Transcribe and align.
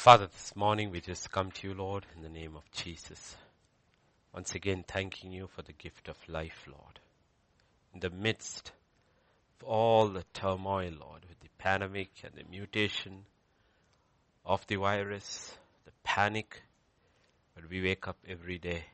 Father, 0.00 0.28
this 0.28 0.56
morning 0.56 0.90
we 0.90 1.02
just 1.02 1.30
come 1.30 1.50
to 1.50 1.68
you, 1.68 1.74
Lord, 1.74 2.06
in 2.16 2.22
the 2.22 2.30
name 2.30 2.56
of 2.56 2.62
Jesus. 2.70 3.36
Once 4.32 4.54
again, 4.54 4.82
thanking 4.88 5.30
you 5.30 5.46
for 5.54 5.60
the 5.60 5.74
gift 5.74 6.08
of 6.08 6.16
life, 6.26 6.64
Lord. 6.66 7.00
In 7.92 8.00
the 8.00 8.08
midst 8.08 8.72
of 9.60 9.68
all 9.68 10.08
the 10.08 10.24
turmoil, 10.32 10.92
Lord, 10.98 11.26
with 11.28 11.38
the 11.40 11.50
pandemic 11.58 12.08
and 12.24 12.32
the 12.34 12.50
mutation 12.50 13.26
of 14.46 14.66
the 14.68 14.76
virus, 14.76 15.52
the 15.84 15.92
panic, 16.02 16.62
but 17.54 17.68
we 17.68 17.82
wake 17.82 18.08
up 18.08 18.16
every 18.26 18.56
day 18.56 18.84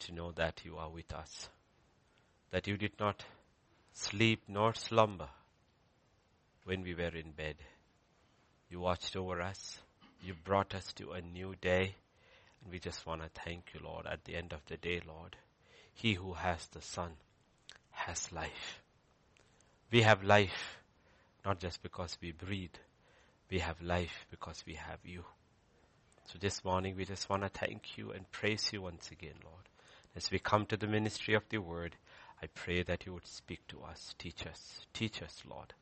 to 0.00 0.12
know 0.12 0.32
that 0.32 0.62
you 0.64 0.78
are 0.78 0.90
with 0.90 1.12
us. 1.12 1.48
That 2.50 2.66
you 2.66 2.76
did 2.76 2.98
not 2.98 3.24
sleep 3.92 4.42
nor 4.48 4.74
slumber 4.74 5.28
when 6.64 6.82
we 6.82 6.92
were 6.92 7.14
in 7.14 7.30
bed. 7.30 7.54
You 8.68 8.80
watched 8.80 9.14
over 9.14 9.40
us. 9.40 9.78
You 10.24 10.32
brought 10.32 10.74
us 10.74 10.90
to 10.94 11.12
a 11.12 11.20
new 11.20 11.54
day. 11.60 11.96
And 12.62 12.72
we 12.72 12.78
just 12.78 13.04
want 13.04 13.22
to 13.22 13.28
thank 13.44 13.74
you, 13.74 13.80
Lord, 13.84 14.06
at 14.06 14.24
the 14.24 14.36
end 14.36 14.54
of 14.54 14.64
the 14.66 14.78
day, 14.78 15.02
Lord. 15.06 15.36
He 15.92 16.14
who 16.14 16.32
has 16.32 16.66
the 16.68 16.80
Son 16.80 17.10
has 17.90 18.32
life. 18.32 18.80
We 19.90 20.00
have 20.00 20.24
life 20.24 20.78
not 21.44 21.60
just 21.60 21.82
because 21.82 22.16
we 22.22 22.32
breathe. 22.32 22.74
We 23.50 23.58
have 23.58 23.82
life 23.82 24.24
because 24.30 24.64
we 24.66 24.74
have 24.74 25.00
you. 25.04 25.24
So 26.26 26.38
this 26.40 26.64
morning 26.64 26.96
we 26.96 27.04
just 27.04 27.28
want 27.28 27.42
to 27.42 27.50
thank 27.50 27.98
you 27.98 28.10
and 28.12 28.30
praise 28.32 28.70
you 28.72 28.80
once 28.80 29.10
again, 29.10 29.34
Lord. 29.44 29.68
As 30.16 30.30
we 30.30 30.38
come 30.38 30.64
to 30.66 30.78
the 30.78 30.86
ministry 30.86 31.34
of 31.34 31.42
the 31.50 31.58
word, 31.58 31.96
I 32.42 32.46
pray 32.46 32.82
that 32.82 33.04
you 33.04 33.12
would 33.12 33.26
speak 33.26 33.60
to 33.68 33.82
us, 33.82 34.14
teach 34.18 34.46
us, 34.46 34.86
teach 34.94 35.20
us, 35.22 35.42
Lord, 35.46 35.74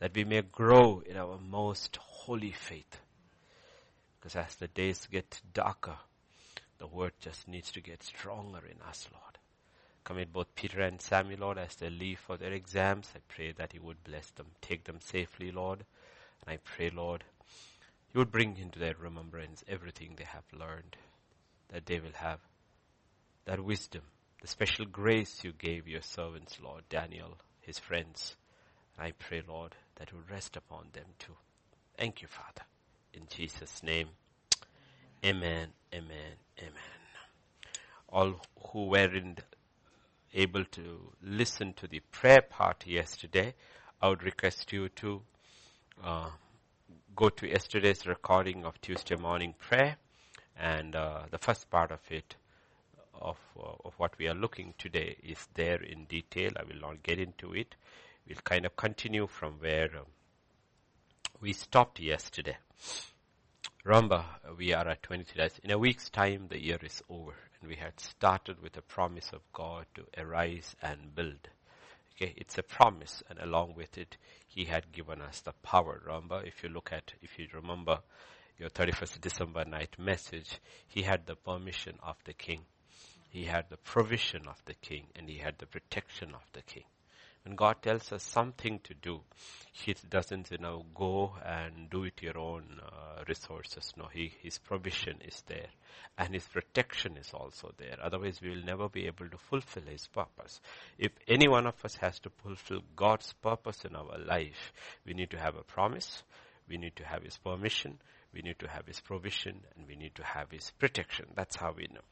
that 0.00 0.14
we 0.14 0.24
may 0.24 0.42
grow 0.42 1.02
in 1.06 1.16
our 1.16 1.38
most 1.38 1.96
holy 1.96 2.50
faith. 2.50 3.00
Because 4.26 4.44
as 4.44 4.56
the 4.56 4.66
days 4.66 5.06
get 5.08 5.40
darker, 5.54 5.98
the 6.78 6.88
word 6.88 7.12
just 7.20 7.46
needs 7.46 7.70
to 7.70 7.80
get 7.80 8.02
stronger 8.02 8.58
in 8.66 8.82
us, 8.82 9.06
Lord. 9.12 9.38
Commit 10.02 10.32
both 10.32 10.52
Peter 10.56 10.80
and 10.80 11.00
Samuel, 11.00 11.38
Lord, 11.42 11.58
as 11.58 11.76
they 11.76 11.90
leave 11.90 12.18
for 12.18 12.36
their 12.36 12.52
exams. 12.52 13.08
I 13.14 13.20
pray 13.28 13.52
that 13.52 13.72
you 13.72 13.82
would 13.82 14.02
bless 14.02 14.28
them, 14.32 14.46
take 14.60 14.82
them 14.82 14.98
safely, 15.00 15.52
Lord. 15.52 15.84
And 16.44 16.54
I 16.54 16.56
pray, 16.56 16.90
Lord, 16.90 17.22
you 18.12 18.18
would 18.18 18.32
bring 18.32 18.56
into 18.56 18.80
their 18.80 18.96
remembrance 18.98 19.62
everything 19.68 20.16
they 20.16 20.24
have 20.24 20.52
learned, 20.52 20.96
that 21.68 21.86
they 21.86 22.00
will 22.00 22.10
have 22.14 22.40
that 23.44 23.64
wisdom, 23.64 24.02
the 24.42 24.48
special 24.48 24.86
grace 24.86 25.44
you 25.44 25.52
gave 25.52 25.86
your 25.86 26.02
servants, 26.02 26.58
Lord, 26.60 26.82
Daniel, 26.88 27.38
his 27.60 27.78
friends. 27.78 28.34
And 28.98 29.06
I 29.06 29.12
pray, 29.12 29.44
Lord, 29.46 29.76
that 30.00 30.12
will 30.12 30.24
rest 30.28 30.56
upon 30.56 30.86
them 30.94 31.06
too. 31.20 31.36
Thank 31.96 32.22
you, 32.22 32.26
Father. 32.26 32.66
In 33.16 33.22
Jesus' 33.30 33.82
name. 33.82 34.08
Amen, 35.24 35.68
amen, 35.94 36.36
amen. 36.58 36.92
All 38.10 38.34
who 38.68 38.88
weren't 38.88 39.40
able 40.34 40.64
to 40.66 41.12
listen 41.22 41.72
to 41.74 41.86
the 41.86 42.00
prayer 42.10 42.42
part 42.42 42.86
yesterday, 42.86 43.54
I 44.02 44.10
would 44.10 44.22
request 44.22 44.70
you 44.70 44.90
to 44.90 45.22
uh, 46.04 46.28
go 47.14 47.30
to 47.30 47.48
yesterday's 47.48 48.06
recording 48.06 48.66
of 48.66 48.78
Tuesday 48.82 49.16
morning 49.16 49.54
prayer 49.58 49.96
and 50.54 50.94
uh, 50.94 51.22
the 51.30 51.38
first 51.38 51.70
part 51.70 51.90
of 51.90 52.00
it 52.10 52.36
of, 53.14 53.38
uh, 53.58 53.72
of 53.86 53.94
what 53.96 54.18
we 54.18 54.28
are 54.28 54.34
looking 54.34 54.74
today 54.76 55.16
is 55.22 55.48
there 55.54 55.82
in 55.82 56.04
detail. 56.04 56.52
I 56.56 56.64
will 56.64 56.80
not 56.80 57.02
get 57.02 57.18
into 57.18 57.54
it. 57.54 57.76
We'll 58.28 58.36
kind 58.44 58.66
of 58.66 58.76
continue 58.76 59.26
from 59.26 59.54
where 59.54 59.90
um, 59.96 60.04
we 61.40 61.52
stopped 61.52 62.00
yesterday. 62.00 62.56
Remember, 63.84 64.24
we 64.56 64.72
are 64.72 64.88
at 64.88 65.02
23 65.02 65.42
days. 65.42 65.60
In 65.62 65.70
a 65.70 65.78
week's 65.78 66.08
time, 66.08 66.46
the 66.48 66.62
year 66.62 66.78
is 66.82 67.02
over. 67.08 67.34
And 67.60 67.68
we 67.68 67.76
had 67.76 68.00
started 68.00 68.62
with 68.62 68.76
a 68.76 68.82
promise 68.82 69.30
of 69.32 69.40
God 69.52 69.86
to 69.94 70.06
arise 70.18 70.74
and 70.82 71.14
build. 71.14 71.48
Okay, 72.14 72.34
it's 72.36 72.58
a 72.58 72.62
promise, 72.62 73.22
and 73.28 73.38
along 73.38 73.74
with 73.76 73.98
it, 73.98 74.16
He 74.46 74.64
had 74.64 74.92
given 74.92 75.20
us 75.20 75.40
the 75.40 75.52
power. 75.62 76.02
Remember, 76.06 76.42
if 76.42 76.62
you 76.62 76.70
look 76.70 76.90
at, 76.92 77.12
if 77.20 77.38
you 77.38 77.46
remember 77.52 78.00
your 78.58 78.70
31st 78.70 79.20
December 79.20 79.64
night 79.64 79.96
message, 79.98 80.58
He 80.88 81.02
had 81.02 81.26
the 81.26 81.36
permission 81.36 81.98
of 82.02 82.16
the 82.24 82.32
King. 82.32 82.62
He 83.28 83.44
had 83.44 83.66
the 83.68 83.76
provision 83.76 84.46
of 84.48 84.62
the 84.64 84.74
King, 84.74 85.08
and 85.14 85.28
He 85.28 85.38
had 85.38 85.58
the 85.58 85.66
protection 85.66 86.34
of 86.34 86.44
the 86.54 86.62
King. 86.62 86.84
When 87.46 87.54
God 87.54 87.80
tells 87.80 88.10
us 88.10 88.24
something 88.24 88.80
to 88.82 88.94
do, 88.94 89.20
He 89.70 89.94
doesn't, 90.10 90.50
you 90.50 90.58
know, 90.58 90.84
go 90.96 91.34
and 91.44 91.88
do 91.88 92.02
it 92.02 92.20
your 92.20 92.36
own 92.36 92.80
uh, 92.84 93.22
resources. 93.28 93.92
No, 93.96 94.08
he, 94.12 94.32
His 94.42 94.58
provision 94.58 95.18
is 95.24 95.44
there. 95.46 95.68
And 96.18 96.34
His 96.34 96.44
protection 96.48 97.16
is 97.16 97.30
also 97.32 97.72
there. 97.78 97.98
Otherwise, 98.02 98.40
we 98.42 98.50
will 98.50 98.64
never 98.64 98.88
be 98.88 99.06
able 99.06 99.28
to 99.28 99.38
fulfill 99.38 99.84
His 99.84 100.08
purpose. 100.08 100.60
If 100.98 101.12
any 101.28 101.46
one 101.46 101.68
of 101.68 101.76
us 101.84 101.94
has 102.00 102.18
to 102.20 102.30
fulfill 102.42 102.80
God's 102.96 103.32
purpose 103.34 103.84
in 103.84 103.94
our 103.94 104.18
life, 104.18 104.72
we 105.06 105.14
need 105.14 105.30
to 105.30 105.38
have 105.38 105.54
a 105.54 105.62
promise. 105.62 106.24
We 106.68 106.78
need 106.78 106.96
to 106.96 107.04
have 107.04 107.22
His 107.22 107.38
permission. 107.38 108.00
We 108.34 108.42
need 108.42 108.58
to 108.58 108.66
have 108.66 108.88
His 108.88 108.98
provision. 108.98 109.60
And 109.76 109.86
we 109.86 109.94
need 109.94 110.16
to 110.16 110.24
have 110.24 110.50
His 110.50 110.72
protection. 110.80 111.26
That's 111.36 111.54
how 111.54 111.74
we 111.76 111.86
know. 111.94 112.02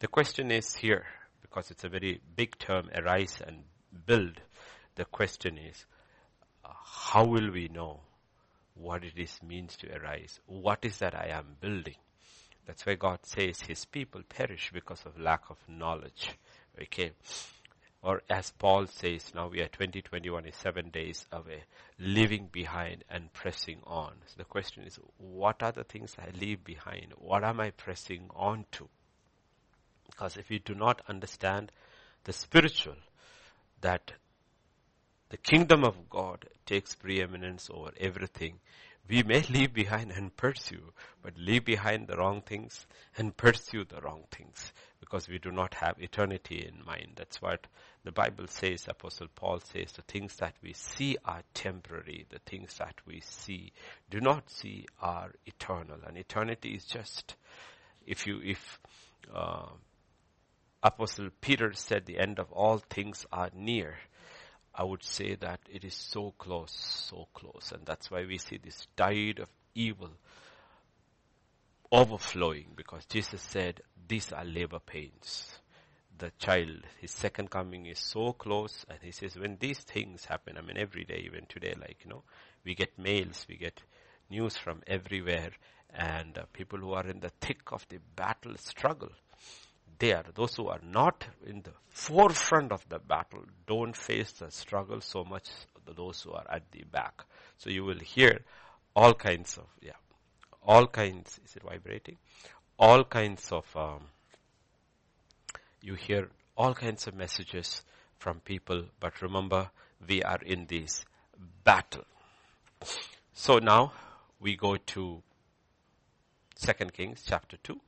The 0.00 0.08
question 0.08 0.50
is 0.50 0.74
here, 0.74 1.06
because 1.40 1.70
it's 1.70 1.84
a 1.84 1.88
very 1.88 2.20
big 2.36 2.58
term, 2.58 2.90
arise 2.94 3.40
and 3.46 3.62
build. 4.04 4.42
The 4.96 5.04
question 5.04 5.58
is, 5.58 5.86
how 6.64 7.24
will 7.24 7.50
we 7.50 7.68
know 7.68 8.00
what 8.74 9.04
it 9.04 9.16
is 9.16 9.40
means 9.46 9.76
to 9.76 9.94
arise? 9.94 10.40
What 10.46 10.84
is 10.84 10.98
that 10.98 11.14
I 11.14 11.28
am 11.28 11.56
building? 11.60 11.96
That's 12.66 12.84
why 12.84 12.94
God 12.94 13.20
says 13.22 13.60
his 13.60 13.84
people 13.84 14.22
perish 14.28 14.70
because 14.72 15.04
of 15.06 15.20
lack 15.20 15.50
of 15.50 15.58
knowledge. 15.68 16.30
Okay. 16.82 17.12
Or 18.02 18.22
as 18.28 18.52
Paul 18.52 18.86
says, 18.86 19.32
now 19.34 19.48
we 19.48 19.60
are 19.60 19.68
2021 19.68 20.46
is 20.46 20.54
seven 20.56 20.90
days 20.90 21.26
away, 21.32 21.64
leaving 21.98 22.48
behind 22.52 23.04
and 23.10 23.32
pressing 23.32 23.80
on. 23.86 24.12
So 24.26 24.34
the 24.38 24.44
question 24.44 24.84
is, 24.84 24.98
what 25.18 25.62
are 25.62 25.72
the 25.72 25.84
things 25.84 26.14
I 26.18 26.30
leave 26.38 26.64
behind? 26.64 27.14
What 27.18 27.44
am 27.44 27.60
I 27.60 27.70
pressing 27.70 28.30
on 28.34 28.66
to? 28.72 28.88
Because 30.10 30.36
if 30.36 30.48
we 30.48 30.58
do 30.58 30.74
not 30.74 31.02
understand 31.08 31.72
the 32.24 32.32
spiritual, 32.32 32.96
that 33.80 34.12
the 35.28 35.36
kingdom 35.36 35.84
of 35.84 36.08
God 36.08 36.46
takes 36.66 36.94
preeminence 36.94 37.68
over 37.72 37.90
everything. 37.98 38.60
We 39.08 39.22
may 39.22 39.42
leave 39.50 39.72
behind 39.72 40.12
and 40.12 40.36
pursue, 40.36 40.92
but 41.22 41.36
leave 41.36 41.64
behind 41.64 42.06
the 42.06 42.16
wrong 42.16 42.42
things 42.42 42.86
and 43.16 43.36
pursue 43.36 43.84
the 43.84 44.00
wrong 44.00 44.24
things 44.30 44.72
because 45.00 45.28
we 45.28 45.38
do 45.38 45.50
not 45.50 45.74
have 45.74 45.96
eternity 45.98 46.66
in 46.66 46.84
mind. 46.84 47.12
That's 47.16 47.40
what 47.42 47.66
the 48.04 48.12
Bible 48.12 48.46
says, 48.46 48.86
Apostle 48.88 49.28
Paul 49.34 49.60
says, 49.60 49.92
the 49.92 50.02
things 50.02 50.36
that 50.36 50.54
we 50.62 50.72
see 50.72 51.16
are 51.24 51.42
temporary, 51.54 52.26
the 52.28 52.38
things 52.40 52.76
that 52.78 52.94
we 53.04 53.20
see, 53.20 53.72
do 54.10 54.20
not 54.20 54.48
see 54.50 54.86
are 55.00 55.32
eternal. 55.44 55.98
And 56.06 56.16
eternity 56.16 56.70
is 56.70 56.84
just, 56.84 57.34
if 58.06 58.26
you, 58.26 58.40
if, 58.44 58.78
uh, 59.34 59.66
Apostle 60.82 61.30
Peter 61.40 61.72
said 61.72 62.06
the 62.06 62.18
end 62.18 62.38
of 62.38 62.52
all 62.52 62.78
things 62.78 63.26
are 63.32 63.50
near, 63.54 63.96
I 64.76 64.84
would 64.84 65.02
say 65.02 65.36
that 65.36 65.60
it 65.72 65.84
is 65.84 65.94
so 65.94 66.34
close, 66.38 66.72
so 66.72 67.28
close. 67.32 67.72
And 67.72 67.86
that's 67.86 68.10
why 68.10 68.26
we 68.26 68.36
see 68.36 68.58
this 68.58 68.86
tide 68.94 69.38
of 69.38 69.48
evil 69.74 70.10
overflowing 71.90 72.66
because 72.76 73.06
Jesus 73.06 73.40
said, 73.40 73.80
these 74.06 74.32
are 74.32 74.44
labor 74.44 74.80
pains. 74.80 75.58
The 76.18 76.30
child, 76.38 76.82
his 77.00 77.10
second 77.10 77.50
coming 77.50 77.86
is 77.86 77.98
so 77.98 78.32
close 78.32 78.84
and 78.88 78.98
he 79.02 79.12
says 79.12 79.36
when 79.36 79.56
these 79.60 79.78
things 79.80 80.26
happen, 80.26 80.58
I 80.58 80.60
mean 80.60 80.76
every 80.76 81.04
day, 81.04 81.22
even 81.24 81.46
today, 81.46 81.74
like, 81.78 81.98
you 82.04 82.10
know, 82.10 82.22
we 82.64 82.74
get 82.74 82.98
mails, 82.98 83.46
we 83.48 83.56
get 83.56 83.82
news 84.28 84.58
from 84.58 84.82
everywhere 84.86 85.52
and 85.90 86.36
uh, 86.36 86.44
people 86.52 86.78
who 86.78 86.92
are 86.92 87.06
in 87.06 87.20
the 87.20 87.30
thick 87.40 87.72
of 87.72 87.86
the 87.88 87.98
battle 88.14 88.56
struggle 88.58 89.12
there. 89.98 90.24
Those 90.34 90.56
who 90.56 90.68
are 90.68 90.80
not 90.82 91.26
in 91.46 91.62
the 91.62 91.72
forefront 91.90 92.72
of 92.72 92.86
the 92.88 92.98
battle 92.98 93.44
don't 93.66 93.96
face 93.96 94.32
the 94.32 94.50
struggle 94.50 95.00
so 95.00 95.24
much 95.24 95.48
those 95.94 96.22
who 96.22 96.32
are 96.32 96.46
at 96.50 96.70
the 96.72 96.84
back. 96.90 97.24
So 97.58 97.70
you 97.70 97.84
will 97.84 97.98
hear 97.98 98.40
all 98.94 99.14
kinds 99.14 99.56
of, 99.56 99.66
yeah, 99.80 99.92
all 100.66 100.86
kinds, 100.86 101.38
is 101.44 101.56
it 101.56 101.62
vibrating? 101.62 102.16
All 102.78 103.04
kinds 103.04 103.52
of, 103.52 103.64
um, 103.76 104.06
you 105.80 105.94
hear 105.94 106.28
all 106.56 106.74
kinds 106.74 107.06
of 107.06 107.14
messages 107.14 107.82
from 108.18 108.40
people, 108.40 108.84
but 108.98 109.22
remember, 109.22 109.70
we 110.06 110.22
are 110.22 110.40
in 110.44 110.66
this 110.66 111.04
battle. 111.64 112.04
So 113.32 113.58
now 113.58 113.92
we 114.40 114.56
go 114.56 114.76
to 114.76 115.22
Second 116.56 116.92
Kings 116.92 117.22
chapter 117.26 117.56
2 117.62 117.80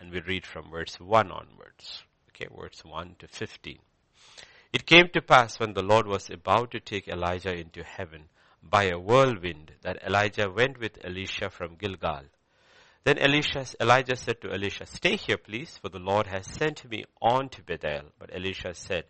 and 0.00 0.10
we 0.10 0.20
read 0.20 0.46
from 0.46 0.70
verse 0.70 0.98
1 1.00 1.30
onwards. 1.30 2.02
Okay, 2.30 2.46
verse 2.54 2.84
1 2.84 3.16
to 3.18 3.28
15. 3.28 3.78
It 4.72 4.86
came 4.86 5.08
to 5.14 5.22
pass 5.22 5.58
when 5.58 5.74
the 5.74 5.82
Lord 5.82 6.06
was 6.06 6.28
about 6.28 6.70
to 6.72 6.80
take 6.80 7.08
Elijah 7.08 7.54
into 7.54 7.82
heaven 7.82 8.28
by 8.62 8.84
a 8.84 8.98
whirlwind 8.98 9.72
that 9.82 10.02
Elijah 10.06 10.50
went 10.50 10.78
with 10.78 11.04
Elisha 11.04 11.50
from 11.50 11.76
Gilgal. 11.76 12.24
Then 13.04 13.18
Elisha, 13.18 13.64
Elijah 13.80 14.16
said 14.16 14.40
to 14.40 14.52
Elisha, 14.52 14.84
stay 14.86 15.16
here 15.16 15.38
please, 15.38 15.78
for 15.80 15.88
the 15.88 16.00
Lord 16.00 16.26
has 16.26 16.46
sent 16.46 16.90
me 16.90 17.04
on 17.22 17.48
to 17.50 17.62
Bethel. 17.62 18.10
But 18.18 18.34
Elisha 18.34 18.74
said, 18.74 19.04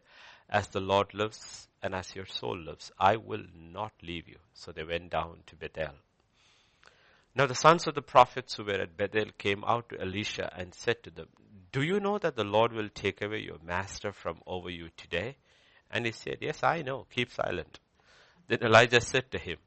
as 0.49 0.69
the 0.69 0.81
Lord 0.81 1.15
lives 1.15 1.69
and 1.83 1.95
as 1.95 2.15
your 2.15 2.27
soul 2.27 2.59
lives, 2.59 2.93
I 2.99 3.17
will 3.17 3.45
not 3.55 3.93
leave 4.03 4.29
you. 4.29 4.39
So 4.53 4.71
they 4.71 4.85
went 4.85 5.11
down 5.11 5.39
to 5.47 5.57
Bethel. 5.57 5.95
Now 7.37 7.47
the 7.47 7.55
sons 7.55 7.87
of 7.87 7.95
the 7.95 8.03
prophets 8.03 8.55
who 8.55 8.65
were 8.65 8.81
at 8.81 8.97
Bethel 8.97 9.31
came 9.37 9.63
out 9.65 9.91
to 9.91 10.01
Elisha 10.01 10.51
and 10.57 10.75
said 10.75 11.03
to 11.05 11.11
them, 11.11 11.29
do 11.71 11.83
you 11.83 12.01
know 12.01 12.19
that 12.19 12.37
the 12.37 12.45
Lord 12.45 12.73
will 12.73 12.89
take 12.89 13.23
away 13.23 13.41
your 13.41 13.59
master 13.63 14.11
from 14.11 14.41
over 14.47 14.71
you 14.71 14.89
today? 14.97 15.37
And 15.91 16.07
he 16.07 16.13
said, 16.13 16.39
yes, 16.41 16.63
I 16.63 16.83
know. 16.83 17.07
Keep 17.11 17.31
silent. 17.31 17.79
Then 18.49 18.59
Elijah 18.63 19.01
said 19.01 19.31
to 19.33 19.39
him, 19.39 19.59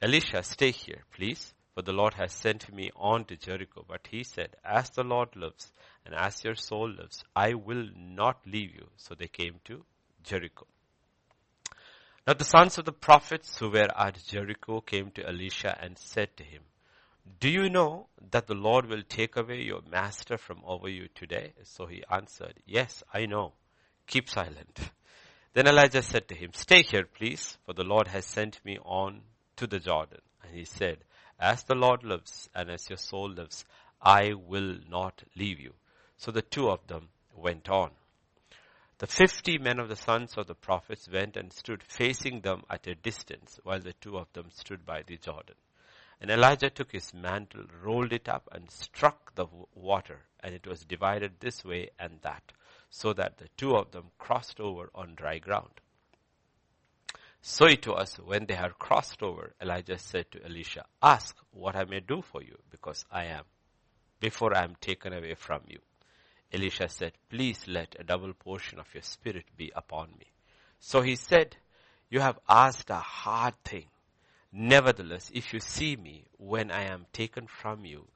Elisha, 0.00 0.42
stay 0.44 0.70
here, 0.70 1.02
please 1.12 1.54
for 1.78 1.82
the 1.82 1.92
Lord 1.92 2.14
has 2.14 2.32
sent 2.32 2.74
me 2.74 2.90
on 2.96 3.24
to 3.26 3.36
Jericho. 3.36 3.84
But 3.86 4.08
he 4.10 4.24
said, 4.24 4.56
as 4.64 4.90
the 4.90 5.04
Lord 5.04 5.36
lives 5.36 5.70
and 6.04 6.12
as 6.12 6.42
your 6.42 6.56
soul 6.56 6.90
lives, 6.90 7.22
I 7.36 7.54
will 7.54 7.86
not 7.96 8.40
leave 8.44 8.74
you. 8.74 8.88
So 8.96 9.14
they 9.14 9.28
came 9.28 9.60
to 9.66 9.84
Jericho. 10.24 10.66
Now 12.26 12.34
the 12.34 12.42
sons 12.42 12.78
of 12.78 12.84
the 12.84 12.92
prophets 12.92 13.56
who 13.58 13.70
were 13.70 13.96
at 13.96 14.18
Jericho 14.26 14.80
came 14.80 15.12
to 15.12 15.24
Elisha 15.24 15.78
and 15.80 15.96
said 15.96 16.36
to 16.38 16.42
him, 16.42 16.62
do 17.40 17.48
you 17.48 17.68
know 17.68 18.08
that 18.30 18.46
the 18.46 18.54
Lord 18.54 18.86
will 18.86 19.02
take 19.08 19.36
away 19.36 19.62
your 19.62 19.80
master 19.90 20.38
from 20.38 20.62
over 20.66 20.88
you 20.88 21.08
today? 21.14 21.52
So 21.64 21.86
he 21.86 22.02
answered, 22.10 22.54
yes, 22.66 23.02
I 23.12 23.26
know. 23.26 23.52
Keep 24.06 24.28
silent. 24.28 24.90
Then 25.54 25.66
Elijah 25.66 26.02
said 26.02 26.28
to 26.28 26.34
him, 26.34 26.50
stay 26.54 26.82
here 26.82 27.04
please, 27.04 27.58
for 27.64 27.72
the 27.72 27.84
Lord 27.84 28.08
has 28.08 28.24
sent 28.24 28.64
me 28.64 28.78
on 28.84 29.22
to 29.56 29.66
the 29.66 29.78
Jordan. 29.78 30.20
And 30.42 30.54
he 30.54 30.64
said, 30.64 30.98
as 31.38 31.64
the 31.64 31.74
Lord 31.74 32.04
lives 32.04 32.48
and 32.54 32.70
as 32.70 32.88
your 32.88 32.96
soul 32.96 33.30
lives, 33.30 33.64
I 34.00 34.32
will 34.34 34.76
not 34.88 35.22
leave 35.36 35.60
you. 35.60 35.74
So 36.16 36.30
the 36.30 36.42
two 36.42 36.68
of 36.68 36.86
them 36.86 37.08
went 37.34 37.68
on. 37.68 37.90
The 38.98 39.06
fifty 39.06 39.58
men 39.58 39.78
of 39.78 39.88
the 39.88 39.96
sons 39.96 40.34
of 40.36 40.48
the 40.48 40.54
prophets 40.54 41.08
went 41.08 41.36
and 41.36 41.52
stood 41.52 41.82
facing 41.84 42.40
them 42.40 42.62
at 42.68 42.86
a 42.88 42.96
distance 42.96 43.60
while 43.62 43.80
the 43.80 43.92
two 44.00 44.16
of 44.16 44.26
them 44.32 44.46
stood 44.50 44.84
by 44.84 45.02
the 45.06 45.16
Jordan. 45.16 45.54
And 46.20 46.30
Elijah 46.30 46.70
took 46.70 46.92
his 46.92 47.14
mantle, 47.14 47.64
rolled 47.82 48.12
it 48.12 48.28
up 48.28 48.48
and 48.52 48.70
struck 48.70 49.34
the 49.34 49.46
water 49.74 50.22
and 50.40 50.54
it 50.54 50.66
was 50.66 50.84
divided 50.84 51.32
this 51.40 51.64
way 51.64 51.90
and 51.98 52.18
that 52.22 52.52
so 52.90 53.12
that 53.12 53.38
the 53.38 53.48
two 53.56 53.76
of 53.76 53.90
them 53.92 54.06
crossed 54.18 54.60
over 54.60 54.90
on 54.94 55.14
dry 55.14 55.38
ground. 55.38 55.80
So 57.40 57.66
it 57.66 57.86
was 57.86 58.16
when 58.16 58.46
they 58.46 58.54
had 58.54 58.78
crossed 58.78 59.22
over, 59.22 59.54
Elijah 59.60 59.98
said 59.98 60.30
to 60.32 60.44
Elisha, 60.44 60.84
ask 61.02 61.36
what 61.52 61.76
I 61.76 61.84
may 61.84 62.00
do 62.00 62.22
for 62.22 62.42
you 62.42 62.58
because 62.70 63.04
I 63.10 63.26
am, 63.26 63.44
before 64.20 64.56
I 64.56 64.64
am 64.64 64.76
taken 64.80 65.12
away 65.12 65.34
from 65.34 65.62
you. 65.68 65.78
Elisha 66.52 66.88
said, 66.88 67.12
please 67.28 67.64
let 67.68 67.94
a 67.98 68.04
double 68.04 68.32
portion 68.32 68.80
of 68.80 68.92
your 68.92 69.02
spirit 69.02 69.44
be 69.56 69.70
upon 69.76 70.08
me. 70.18 70.26
So 70.80 71.02
he 71.02 71.14
said, 71.14 71.56
you 72.10 72.20
have 72.20 72.38
asked 72.48 72.90
a 72.90 72.96
hard 72.96 73.54
thing. 73.64 73.86
Nevertheless, 74.52 75.30
if 75.34 75.52
you 75.52 75.60
see 75.60 75.96
me 75.96 76.24
when 76.38 76.70
I 76.70 76.84
am 76.84 77.06
taken 77.12 77.46
from 77.46 77.84
you, 77.84 78.08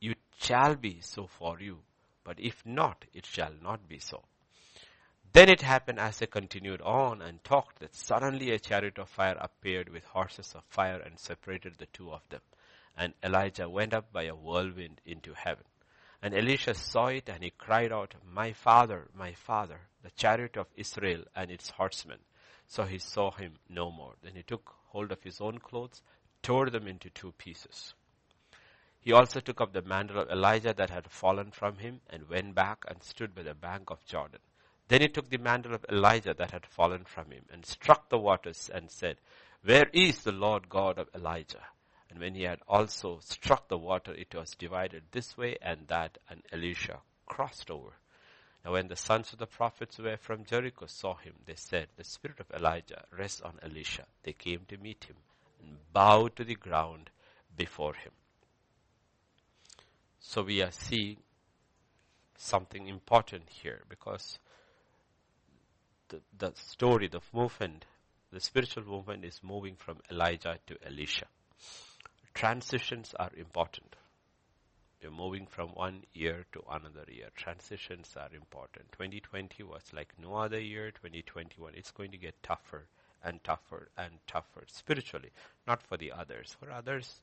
it 0.00 0.18
shall 0.38 0.76
be 0.76 1.00
so 1.00 1.26
for 1.26 1.60
you. 1.60 1.78
But 2.22 2.38
if 2.38 2.64
not, 2.64 3.06
it 3.12 3.26
shall 3.26 3.52
not 3.60 3.88
be 3.88 3.98
so. 3.98 4.22
Then 5.32 5.48
it 5.48 5.62
happened 5.62 5.98
as 5.98 6.18
they 6.18 6.26
continued 6.26 6.80
on 6.82 7.22
and 7.22 7.42
talked 7.44 7.78
that 7.78 7.94
suddenly 7.94 8.50
a 8.50 8.58
chariot 8.58 8.98
of 8.98 9.08
fire 9.08 9.36
appeared 9.40 9.88
with 9.88 10.04
horses 10.04 10.54
of 10.54 10.64
fire 10.64 11.00
and 11.00 11.18
separated 11.18 11.78
the 11.78 11.86
two 11.86 12.12
of 12.12 12.28
them. 12.28 12.40
And 12.96 13.14
Elijah 13.22 13.68
went 13.68 13.94
up 13.94 14.12
by 14.12 14.24
a 14.24 14.34
whirlwind 14.34 15.00
into 15.04 15.34
heaven. 15.34 15.64
And 16.22 16.34
Elisha 16.34 16.74
saw 16.74 17.06
it 17.06 17.28
and 17.28 17.42
he 17.42 17.50
cried 17.50 17.92
out, 17.92 18.14
My 18.24 18.52
father, 18.52 19.08
my 19.14 19.32
father, 19.32 19.80
the 20.02 20.10
chariot 20.10 20.56
of 20.56 20.66
Israel 20.76 21.24
and 21.34 21.50
its 21.50 21.70
horsemen. 21.70 22.18
So 22.66 22.84
he 22.84 22.98
saw 22.98 23.30
him 23.30 23.54
no 23.68 23.90
more. 23.90 24.14
Then 24.22 24.34
he 24.34 24.42
took 24.42 24.74
hold 24.90 25.10
of 25.12 25.22
his 25.22 25.40
own 25.40 25.58
clothes, 25.58 26.02
tore 26.42 26.70
them 26.70 26.86
into 26.86 27.10
two 27.10 27.32
pieces. 27.32 27.94
He 29.00 29.12
also 29.12 29.40
took 29.40 29.60
up 29.60 29.72
the 29.72 29.82
mantle 29.82 30.20
of 30.20 30.30
Elijah 30.30 30.74
that 30.74 30.90
had 30.90 31.10
fallen 31.10 31.50
from 31.50 31.78
him 31.78 32.02
and 32.10 32.28
went 32.28 32.54
back 32.54 32.84
and 32.86 33.02
stood 33.02 33.34
by 33.34 33.42
the 33.42 33.54
bank 33.54 33.90
of 33.90 34.04
Jordan. 34.04 34.40
Then 34.88 35.00
he 35.00 35.08
took 35.08 35.30
the 35.30 35.38
mantle 35.38 35.74
of 35.74 35.86
Elijah 35.88 36.34
that 36.34 36.50
had 36.50 36.66
fallen 36.66 37.04
from 37.04 37.30
him 37.30 37.46
and 37.50 37.64
struck 37.64 38.08
the 38.08 38.18
waters 38.18 38.68
and 38.72 38.90
said, 38.90 39.16
Where 39.62 39.88
is 39.92 40.22
the 40.22 40.32
Lord 40.32 40.68
God 40.68 40.98
of 40.98 41.08
Elijah? 41.14 41.64
And 42.10 42.18
when 42.18 42.34
he 42.34 42.42
had 42.42 42.60
also 42.66 43.20
struck 43.20 43.68
the 43.68 43.78
water, 43.78 44.12
it 44.12 44.34
was 44.34 44.50
divided 44.50 45.04
this 45.12 45.36
way 45.38 45.56
and 45.62 45.86
that, 45.88 46.18
and 46.28 46.42
Elisha 46.52 47.00
crossed 47.24 47.70
over. 47.70 47.92
Now 48.64 48.72
when 48.72 48.88
the 48.88 48.96
sons 48.96 49.32
of 49.32 49.38
the 49.38 49.46
prophets 49.46 49.96
who 49.96 50.04
were 50.04 50.16
from 50.16 50.44
Jericho 50.44 50.86
saw 50.86 51.16
him, 51.16 51.34
they 51.46 51.54
said, 51.54 51.88
The 51.96 52.04
spirit 52.04 52.40
of 52.40 52.50
Elijah 52.50 53.04
rests 53.10 53.40
on 53.40 53.58
Elisha. 53.62 54.04
They 54.22 54.32
came 54.32 54.60
to 54.68 54.76
meet 54.76 55.04
him 55.04 55.16
and 55.62 55.78
bowed 55.92 56.36
to 56.36 56.44
the 56.44 56.54
ground 56.54 57.10
before 57.56 57.94
him. 57.94 58.12
So 60.20 60.42
we 60.42 60.62
are 60.62 60.70
seeing 60.70 61.16
something 62.36 62.86
important 62.86 63.48
here 63.48 63.82
because 63.88 64.38
the, 66.08 66.20
the 66.38 66.52
story, 66.54 67.08
the 67.08 67.20
movement, 67.32 67.86
the 68.32 68.40
spiritual 68.40 68.84
movement 68.84 69.24
is 69.24 69.40
moving 69.42 69.76
from 69.76 69.98
Elijah 70.10 70.58
to 70.66 70.76
Elisha. 70.86 71.26
Transitions 72.34 73.14
are 73.18 73.30
important. 73.36 73.96
We're 75.02 75.10
moving 75.10 75.46
from 75.46 75.70
one 75.70 76.04
year 76.12 76.44
to 76.52 76.62
another 76.70 77.04
year. 77.08 77.28
Transitions 77.36 78.14
are 78.16 78.34
important. 78.34 78.92
2020 78.92 79.62
was 79.62 79.82
like 79.92 80.12
no 80.20 80.36
other 80.36 80.60
year. 80.60 80.90
2021, 80.90 81.72
it's 81.74 81.90
going 81.90 82.10
to 82.10 82.18
get 82.18 82.42
tougher 82.42 82.86
and 83.24 83.42
tougher 83.44 83.88
and 83.96 84.12
tougher 84.26 84.64
spiritually. 84.66 85.30
Not 85.66 85.82
for 85.82 85.96
the 85.96 86.12
others. 86.12 86.56
For 86.60 86.70
others, 86.70 87.22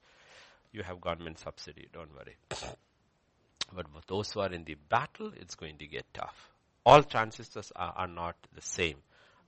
you 0.72 0.84
have 0.84 1.02
government 1.02 1.40
subsidy. 1.40 1.88
Don't 1.94 2.16
worry. 2.16 2.36
But 3.74 3.90
for 3.90 4.00
those 4.08 4.32
who 4.32 4.40
are 4.40 4.54
in 4.54 4.64
the 4.64 4.78
battle, 4.88 5.34
it's 5.36 5.56
going 5.56 5.78
to 5.80 5.88
get 5.88 6.06
tough 6.14 6.52
all 6.88 7.04
transitions 7.04 7.74
are, 7.76 7.94
are 7.98 8.08
not 8.08 8.38
the 8.56 8.62
same. 8.62 8.96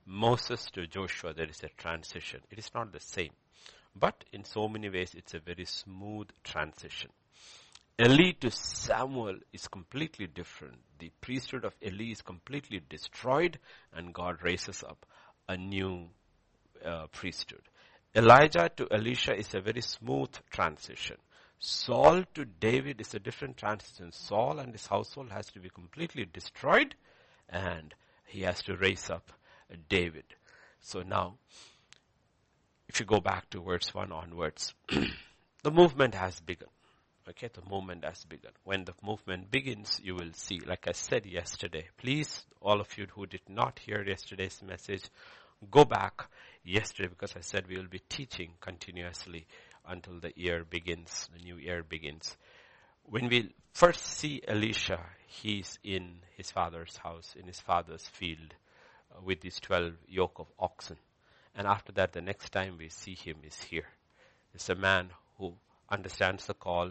Moses 0.04 0.70
to 0.72 0.86
Joshua, 0.86 1.32
there 1.32 1.48
is 1.48 1.62
a 1.62 1.70
transition. 1.70 2.40
It 2.50 2.58
is 2.58 2.70
not 2.74 2.92
the 2.92 3.00
same. 3.00 3.30
But 3.96 4.26
in 4.30 4.44
so 4.44 4.68
many 4.68 4.90
ways, 4.90 5.14
it's 5.16 5.32
a 5.32 5.38
very 5.38 5.64
smooth 5.64 6.28
transition. 6.44 7.08
Eli 8.00 8.32
to 8.40 8.50
Samuel 8.50 9.36
is 9.52 9.68
completely 9.68 10.26
different. 10.26 10.78
The 10.98 11.10
priesthood 11.20 11.66
of 11.66 11.74
Eli 11.84 12.12
is 12.12 12.22
completely 12.22 12.80
destroyed 12.88 13.58
and 13.92 14.14
God 14.14 14.38
raises 14.42 14.82
up 14.82 15.04
a 15.46 15.58
new 15.58 16.08
uh, 16.82 17.08
priesthood. 17.12 17.60
Elijah 18.14 18.70
to 18.76 18.88
Elisha 18.90 19.36
is 19.36 19.54
a 19.54 19.60
very 19.60 19.82
smooth 19.82 20.30
transition. 20.50 21.18
Saul 21.58 22.24
to 22.32 22.46
David 22.46 23.02
is 23.02 23.12
a 23.12 23.18
different 23.18 23.58
transition. 23.58 24.12
Saul 24.12 24.60
and 24.60 24.72
his 24.72 24.86
household 24.86 25.30
has 25.30 25.48
to 25.48 25.60
be 25.60 25.68
completely 25.68 26.24
destroyed 26.24 26.94
and 27.50 27.94
he 28.24 28.42
has 28.42 28.62
to 28.62 28.76
raise 28.76 29.10
up 29.10 29.30
David. 29.90 30.24
So 30.80 31.02
now, 31.02 31.34
if 32.88 32.98
you 32.98 33.04
go 33.04 33.20
back 33.20 33.50
to 33.50 33.60
verse 33.60 33.92
1 33.92 34.10
onwards, 34.10 34.72
the 35.62 35.70
movement 35.70 36.14
has 36.14 36.40
begun. 36.40 36.70
Okay, 37.30 37.48
the 37.52 37.62
movement 37.70 38.04
has 38.04 38.24
begun. 38.24 38.50
When 38.64 38.84
the 38.84 38.94
movement 39.04 39.52
begins, 39.52 40.00
you 40.02 40.16
will 40.16 40.32
see, 40.32 40.58
like 40.66 40.88
I 40.88 40.92
said 40.92 41.24
yesterday, 41.26 41.86
please, 41.96 42.44
all 42.60 42.80
of 42.80 42.98
you 42.98 43.06
who 43.14 43.24
did 43.24 43.48
not 43.48 43.78
hear 43.78 44.02
yesterday's 44.04 44.60
message, 44.66 45.04
go 45.70 45.84
back 45.84 46.28
yesterday 46.64 47.08
because 47.08 47.36
I 47.36 47.40
said 47.42 47.68
we 47.68 47.76
will 47.76 47.88
be 47.88 48.02
teaching 48.08 48.54
continuously 48.60 49.46
until 49.86 50.18
the 50.18 50.32
year 50.34 50.64
begins, 50.64 51.28
the 51.32 51.44
new 51.44 51.56
year 51.56 51.84
begins. 51.84 52.36
When 53.04 53.28
we 53.28 53.54
first 53.74 54.04
see 54.04 54.42
Elisha, 54.48 54.98
he's 55.28 55.78
in 55.84 56.16
his 56.36 56.50
father's 56.50 56.96
house, 56.96 57.36
in 57.38 57.46
his 57.46 57.60
father's 57.60 58.08
field, 58.08 58.54
uh, 59.14 59.20
with 59.24 59.40
these 59.40 59.60
12 59.60 59.92
yoke 60.08 60.40
of 60.40 60.48
oxen. 60.58 60.96
And 61.54 61.68
after 61.68 61.92
that, 61.92 62.12
the 62.12 62.22
next 62.22 62.50
time 62.50 62.74
we 62.76 62.88
see 62.88 63.14
him 63.14 63.36
is 63.44 63.62
here. 63.62 63.88
It's 64.52 64.68
a 64.68 64.74
man 64.74 65.10
who 65.38 65.54
understands 65.88 66.46
the 66.46 66.54
call, 66.54 66.90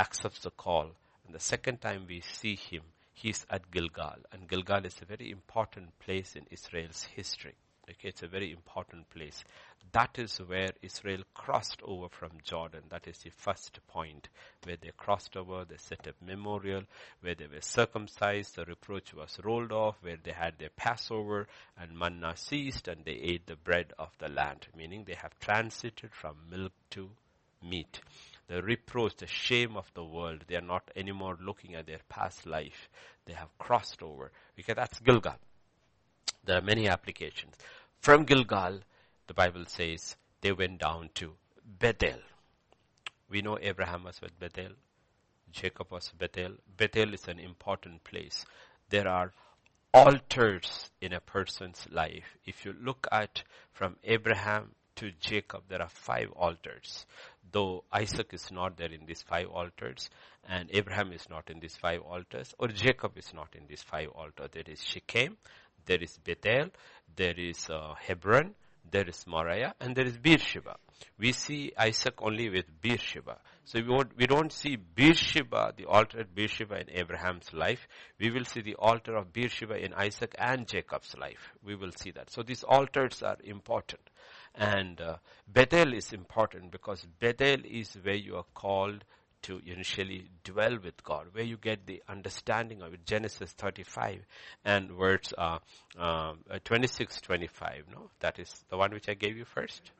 accepts 0.00 0.40
the 0.40 0.50
call. 0.50 0.90
And 1.26 1.34
the 1.34 1.40
second 1.40 1.82
time 1.82 2.06
we 2.08 2.22
see 2.22 2.56
him, 2.56 2.82
he's 3.12 3.44
at 3.50 3.70
Gilgal. 3.70 4.16
And 4.32 4.48
Gilgal 4.48 4.86
is 4.86 4.96
a 5.02 5.04
very 5.04 5.30
important 5.30 5.98
place 5.98 6.36
in 6.36 6.46
Israel's 6.50 7.04
history. 7.04 7.54
Okay, 7.88 8.08
it's 8.08 8.22
a 8.22 8.28
very 8.28 8.50
important 8.52 9.10
place. 9.10 9.44
That 9.92 10.18
is 10.18 10.38
where 10.38 10.70
Israel 10.80 11.22
crossed 11.34 11.82
over 11.82 12.08
from 12.08 12.30
Jordan. 12.44 12.84
That 12.88 13.08
is 13.08 13.18
the 13.18 13.30
first 13.30 13.80
point 13.88 14.28
where 14.64 14.76
they 14.80 14.92
crossed 14.96 15.36
over, 15.36 15.64
they 15.64 15.76
set 15.76 16.06
up 16.06 16.14
memorial, 16.24 16.84
where 17.20 17.34
they 17.34 17.48
were 17.48 17.60
circumcised, 17.60 18.56
the 18.56 18.64
reproach 18.64 19.12
was 19.12 19.38
rolled 19.42 19.72
off, 19.72 19.96
where 20.02 20.18
they 20.22 20.32
had 20.32 20.58
their 20.58 20.70
Passover 20.70 21.48
and 21.76 21.98
manna 21.98 22.36
ceased 22.36 22.86
and 22.88 23.04
they 23.04 23.12
ate 23.12 23.46
the 23.46 23.56
bread 23.56 23.92
of 23.98 24.10
the 24.18 24.28
land, 24.28 24.68
meaning 24.76 25.04
they 25.04 25.18
have 25.20 25.38
transited 25.40 26.10
from 26.12 26.36
milk 26.48 26.72
to 26.90 27.10
meat. 27.62 28.00
The 28.50 28.60
reproach, 28.62 29.14
the 29.16 29.28
shame 29.28 29.76
of 29.76 29.88
the 29.94 30.04
world. 30.04 30.42
They 30.48 30.56
are 30.56 30.60
not 30.60 30.90
anymore 30.96 31.38
looking 31.40 31.76
at 31.76 31.86
their 31.86 32.00
past 32.08 32.46
life. 32.46 32.90
They 33.24 33.32
have 33.32 33.56
crossed 33.58 34.02
over. 34.02 34.32
Okay, 34.58 34.74
that's 34.74 34.98
Gilgal. 34.98 35.36
There 36.44 36.58
are 36.58 36.62
many 36.62 36.88
applications. 36.88 37.54
From 38.00 38.24
Gilgal, 38.24 38.80
the 39.28 39.34
Bible 39.34 39.66
says, 39.68 40.16
they 40.40 40.50
went 40.50 40.80
down 40.80 41.10
to 41.14 41.34
Bethel. 41.78 42.18
We 43.30 43.40
know 43.40 43.56
Abraham 43.62 44.02
was 44.02 44.20
with 44.20 44.36
Bethel. 44.40 44.72
Jacob 45.52 45.92
was 45.92 46.10
Bethel. 46.18 46.54
Bethel 46.76 47.14
is 47.14 47.28
an 47.28 47.38
important 47.38 48.02
place. 48.02 48.44
There 48.88 49.06
are 49.06 49.32
altars 49.94 50.90
in 51.00 51.12
a 51.12 51.20
person's 51.20 51.86
life. 51.92 52.36
If 52.44 52.64
you 52.64 52.74
look 52.82 53.06
at 53.12 53.44
from 53.72 53.94
Abraham 54.02 54.72
to 55.00 55.10
Jacob, 55.18 55.62
there 55.68 55.82
are 55.82 55.88
five 55.88 56.30
altars. 56.36 57.06
Though 57.50 57.84
Isaac 57.92 58.28
is 58.32 58.50
not 58.52 58.76
there 58.76 58.92
in 58.92 59.06
these 59.06 59.22
five 59.22 59.48
altars, 59.48 60.10
and 60.48 60.68
Abraham 60.72 61.12
is 61.12 61.28
not 61.28 61.50
in 61.50 61.58
these 61.58 61.76
five 61.76 62.00
altars, 62.02 62.54
or 62.58 62.68
Jacob 62.68 63.16
is 63.16 63.32
not 63.34 63.48
in 63.54 63.66
these 63.66 63.82
five 63.82 64.08
altars. 64.14 64.50
There 64.52 64.62
is 64.66 64.82
Shechem, 64.84 65.36
there 65.86 66.02
is 66.02 66.18
Bethel, 66.18 66.68
there 67.16 67.34
is 67.36 67.68
uh, 67.70 67.94
Hebron, 67.98 68.54
there 68.90 69.08
is 69.08 69.26
Moriah, 69.26 69.74
and 69.80 69.96
there 69.96 70.06
is 70.06 70.18
Beersheba. 70.18 70.76
We 71.18 71.32
see 71.32 71.72
Isaac 71.78 72.14
only 72.18 72.50
with 72.50 72.66
Beersheba. 72.82 73.38
So 73.64 73.80
we, 73.80 73.88
won't, 73.88 74.16
we 74.16 74.26
don't 74.26 74.52
see 74.52 74.76
Beersheba, 74.76 75.72
the 75.76 75.86
altar 75.86 76.20
at 76.20 76.34
Beersheba 76.34 76.80
in 76.80 76.90
Abraham's 76.90 77.52
life. 77.54 77.86
We 78.18 78.30
will 78.30 78.44
see 78.44 78.60
the 78.60 78.74
altar 78.74 79.16
of 79.16 79.32
Beersheba 79.32 79.82
in 79.82 79.94
Isaac 79.94 80.34
and 80.38 80.66
Jacob's 80.66 81.14
life. 81.18 81.52
We 81.64 81.74
will 81.74 81.92
see 81.96 82.10
that. 82.10 82.30
So 82.30 82.42
these 82.42 82.64
altars 82.64 83.22
are 83.22 83.38
important. 83.44 84.02
And 84.54 85.00
uh, 85.00 85.16
Bethel 85.46 85.94
is 85.94 86.12
important 86.12 86.70
because 86.72 87.06
Bethel 87.18 87.60
is 87.64 87.96
where 88.02 88.14
you 88.14 88.36
are 88.36 88.46
called 88.54 89.04
to 89.42 89.60
initially 89.64 90.28
dwell 90.44 90.78
with 90.82 91.02
God, 91.02 91.28
where 91.32 91.44
you 91.44 91.56
get 91.56 91.86
the 91.86 92.02
understanding 92.08 92.82
of 92.82 92.92
it. 92.92 93.06
Genesis 93.06 93.52
35 93.52 94.20
and 94.64 94.90
verse 94.90 95.32
uh, 95.38 95.58
uh, 95.98 96.34
26, 96.64 97.20
25. 97.20 97.84
No, 97.92 98.10
that 98.20 98.38
is 98.38 98.64
the 98.68 98.76
one 98.76 98.90
which 98.90 99.08
I 99.08 99.14
gave 99.14 99.36
you 99.36 99.44
first. 99.44 99.92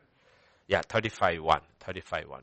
Yeah, 0.67 0.83
35, 0.87 1.43
1. 1.43 1.61
35, 1.81 2.29
1. 2.29 2.43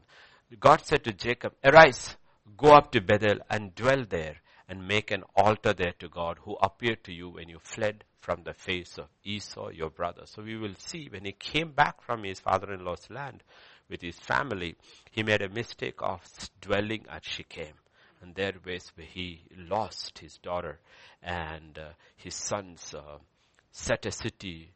God 0.59 0.85
said 0.85 1.03
to 1.03 1.13
Jacob, 1.13 1.53
arise, 1.63 2.17
go 2.57 2.73
up 2.73 2.91
to 2.93 3.01
Bethel 3.01 3.39
and 3.49 3.75
dwell 3.75 4.05
there 4.09 4.37
and 4.67 4.87
make 4.87 5.11
an 5.11 5.23
altar 5.35 5.73
there 5.73 5.93
to 5.99 6.09
God 6.09 6.39
who 6.43 6.57
appeared 6.61 7.03
to 7.05 7.13
you 7.13 7.29
when 7.29 7.47
you 7.47 7.59
fled 7.61 8.03
from 8.19 8.43
the 8.43 8.53
face 8.53 8.97
of 8.97 9.07
Esau, 9.24 9.69
your 9.69 9.89
brother. 9.89 10.24
So 10.25 10.43
we 10.43 10.57
will 10.57 10.75
see 10.77 11.07
when 11.09 11.25
he 11.25 11.31
came 11.31 11.71
back 11.71 12.01
from 12.01 12.24
his 12.24 12.39
father-in-law's 12.39 13.09
land, 13.09 13.43
with 13.89 14.01
his 14.01 14.19
family, 14.19 14.75
he 15.12 15.24
made 15.24 15.41
a 15.41 15.50
mistake 15.50 16.00
of 16.00 16.21
dwelling 16.62 17.05
at 17.09 17.24
Shechem. 17.25 17.74
And 18.21 18.36
there 18.36 18.53
was 18.65 18.91
where 18.95 19.07
he 19.07 19.43
lost 19.55 20.19
his 20.19 20.38
daughter 20.38 20.79
and 21.21 21.77
uh, 21.77 21.89
his 22.15 22.36
sons 22.36 22.93
uh, 22.93 23.17
set 23.71 24.05
a 24.05 24.12
city 24.12 24.71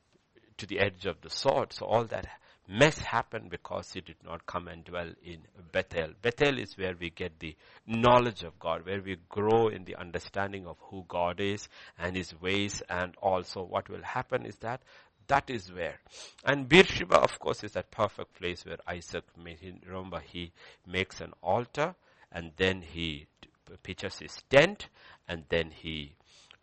to 0.58 0.68
the 0.68 0.80
edge 0.80 1.06
of 1.06 1.22
the 1.22 1.30
sword. 1.30 1.74
So 1.74 1.86
all 1.86 2.06
that 2.06 2.28
mess 2.72 3.00
happened 3.00 3.50
because 3.50 3.92
he 3.92 4.00
did 4.00 4.16
not 4.24 4.46
come 4.46 4.68
and 4.70 4.86
dwell 4.86 5.12
in 5.24 5.40
Bethel. 5.74 6.12
Bethel 6.22 6.58
is 6.58 6.78
where 6.78 6.96
we 6.98 7.10
get 7.10 7.38
the 7.40 7.56
knowledge 7.86 8.44
of 8.44 8.58
God, 8.60 8.86
where 8.86 9.02
we 9.02 9.18
grow 9.30 9.68
in 9.68 9.84
the 9.84 9.98
understanding 9.98 10.66
of 10.66 10.78
who 10.80 11.04
God 11.08 11.42
is 11.42 11.68
and 12.00 12.16
his 12.16 12.34
ways 12.40 12.82
and 12.90 13.14
also 13.22 13.64
what 13.64 13.90
will 13.90 14.04
happen 14.04 14.46
is 14.46 14.56
that 14.58 14.82
that 15.28 15.50
is 15.50 15.72
where. 15.72 16.00
And 16.46 16.68
Beersheba, 16.68 17.20
of 17.20 17.40
course, 17.40 17.64
is 17.64 17.74
that 17.74 17.92
perfect 17.92 18.36
place 18.36 18.66
where 18.66 18.78
Isaac 18.88 19.24
made, 19.42 19.82
remember, 19.86 20.20
he 20.20 20.52
makes 20.88 21.22
an 21.22 21.34
altar 21.42 21.96
and 22.32 22.52
then 22.58 22.82
he 22.82 23.28
pitches 23.84 24.20
his 24.20 24.38
tent 24.50 24.88
and 25.28 25.44
then 25.50 25.72
he, 25.72 26.16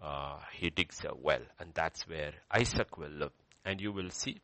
uh, 0.03 0.39
he 0.53 0.71
digs 0.71 1.05
a 1.05 1.15
well. 1.15 1.43
And 1.59 1.73
that's 1.75 2.07
where 2.09 2.33
Isaac 2.51 2.97
will 2.99 3.11
live. 3.11 3.33
And 3.65 3.81
you 3.81 3.93
will 3.93 4.11
see 4.11 4.39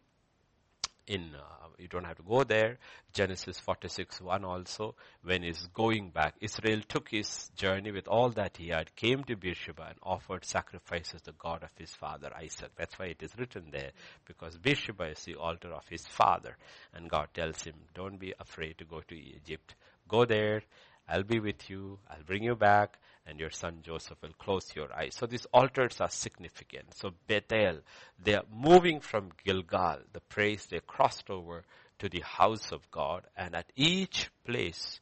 in, 1.06 1.32
uh, 1.34 1.66
you 1.78 1.88
don't 1.88 2.04
have 2.04 2.16
to 2.16 2.22
go 2.22 2.44
there. 2.44 2.78
Genesis 3.12 3.58
46, 3.60 4.20
1 4.20 4.44
also, 4.44 4.94
when 5.22 5.42
he's 5.42 5.66
going 5.74 6.10
back, 6.10 6.34
Israel 6.40 6.80
took 6.88 7.08
his 7.10 7.50
journey 7.56 7.92
with 7.92 8.08
all 8.08 8.30
that 8.30 8.56
he 8.56 8.68
had, 8.68 8.94
came 8.96 9.22
to 9.24 9.36
Beersheba 9.36 9.86
and 9.90 9.98
offered 10.02 10.44
sacrifices 10.44 11.22
to 11.22 11.32
God 11.32 11.62
of 11.62 11.70
his 11.78 11.94
father 11.94 12.30
Isaac. 12.36 12.70
That's 12.76 12.98
why 12.98 13.06
it 13.06 13.22
is 13.22 13.36
written 13.38 13.68
there, 13.70 13.90
because 14.26 14.56
Beersheba 14.56 15.10
is 15.10 15.24
the 15.24 15.36
altar 15.36 15.72
of 15.72 15.86
his 15.88 16.06
father. 16.06 16.56
And 16.94 17.10
God 17.10 17.28
tells 17.34 17.62
him, 17.62 17.74
don't 17.94 18.18
be 18.18 18.34
afraid 18.38 18.78
to 18.78 18.84
go 18.84 19.00
to 19.06 19.14
Egypt. 19.14 19.74
Go 20.08 20.24
there, 20.24 20.62
I'll 21.08 21.22
be 21.22 21.40
with 21.40 21.68
you, 21.68 21.98
I'll 22.10 22.24
bring 22.24 22.44
you 22.44 22.54
back, 22.54 22.98
and 23.26 23.40
your 23.40 23.50
son 23.50 23.78
Joseph 23.82 24.18
will 24.22 24.34
close 24.38 24.72
your 24.74 24.92
eyes. 24.92 25.14
So 25.14 25.26
these 25.26 25.46
altars 25.52 26.00
are 26.00 26.10
significant. 26.10 26.94
So 26.94 27.12
Bethel, 27.26 27.78
they 28.22 28.34
are 28.34 28.44
moving 28.52 29.00
from 29.00 29.30
Gilgal, 29.44 29.98
the 30.12 30.20
place 30.20 30.66
they 30.66 30.80
crossed 30.80 31.30
over 31.30 31.64
to 31.98 32.08
the 32.08 32.20
house 32.20 32.72
of 32.72 32.90
God, 32.90 33.22
and 33.36 33.54
at 33.54 33.70
each 33.76 34.30
place, 34.44 35.00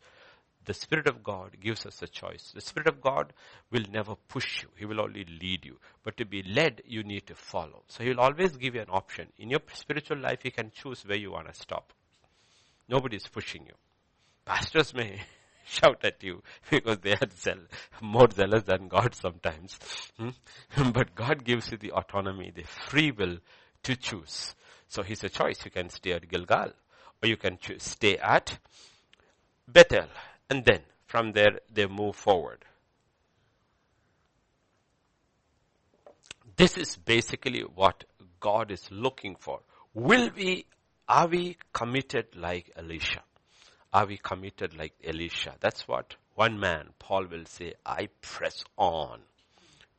the 0.65 0.75
Spirit 0.75 1.09
of 1.09 1.25
God 1.25 1.57
gives 1.61 1.87
us 1.87 2.03
a 2.03 2.07
choice. 2.07 2.53
The 2.55 2.61
Spirit 2.61 2.87
of 2.87 3.01
God 3.01 3.33
will 3.71 3.85
never 3.91 4.15
push 4.29 4.63
you. 4.63 4.69
He 4.77 4.85
will 4.85 5.01
only 5.01 5.25
lead 5.25 5.65
you. 5.65 5.79
But 6.05 6.17
to 6.19 6.25
be 6.25 6.43
led, 6.45 6.83
you 6.87 7.03
need 7.03 7.27
to 7.27 7.35
follow. 7.35 7.83
So 7.89 8.05
He 8.05 8.11
will 8.11 8.21
always 8.21 8.57
give 8.57 8.77
you 8.77 8.81
an 8.81 8.91
option. 8.91 9.29
In 9.39 9.51
your 9.51 9.61
spiritual 9.73 10.19
life, 10.19 10.45
you 10.45 10.53
can 10.53 10.71
choose 10.71 11.03
where 11.05 11.19
you 11.19 11.33
want 11.33 11.49
to 11.49 11.55
stop. 11.55 11.93
Nobody 12.89 13.17
is 13.17 13.27
pushing 13.27 13.65
you. 13.67 13.75
Pastors 14.45 14.95
may 14.95 15.21
shout 15.67 16.05
at 16.05 16.23
you 16.23 16.43
because 16.71 16.99
they 16.99 17.13
are 17.13 17.29
zeal- 17.39 17.67
more 18.01 18.29
zealous 18.31 18.65
than 18.65 18.89
God 18.89 19.15
sometimes. 19.15 19.79
Hmm? 20.19 20.31
But 20.93 21.15
God 21.15 21.45
gives 21.45 21.71
you 21.71 21.79
the 21.79 21.93
autonomy, 21.93 22.53
the 22.55 22.65
free 22.65 23.11
will 23.11 23.39
to 23.85 23.97
choose. 23.97 24.55
So 24.89 25.03
He's 25.03 25.25
a 25.25 25.29
choice. 25.29 25.65
You 25.65 25.71
can 25.71 25.89
stay 25.91 26.13
at 26.13 26.29
Gilgal 26.29 26.73
or 27.23 27.29
you 27.29 27.37
can 27.37 27.59
choose, 27.59 27.83
stay 27.83 28.19
at 28.19 28.59
Bethel. 29.69 30.07
And 30.51 30.65
then 30.65 30.81
from 31.07 31.33
there 31.33 31.61
they 31.73 31.87
move 31.87 32.17
forward. 32.17 32.65
This 36.57 36.77
is 36.77 36.97
basically 36.97 37.61
what 37.63 38.05
God 38.41 38.71
is 38.71 38.87
looking 38.91 39.37
for. 39.37 39.61
Will 39.95 40.31
we, 40.37 40.67
are 41.09 41.27
we 41.27 41.57
committed 41.73 42.27
like 42.37 42.71
Elisha? 42.77 43.23
Are 43.93 44.07
we 44.07 44.17
committed 44.17 44.77
like 44.77 44.95
Elisha? 45.05 45.55
That's 45.61 45.87
what 45.87 46.17
one 46.35 46.59
man, 46.59 46.91
Paul 46.99 47.27
will 47.27 47.45
say, 47.45 47.75
I 47.85 48.09
press 48.21 48.65
on. 48.77 49.21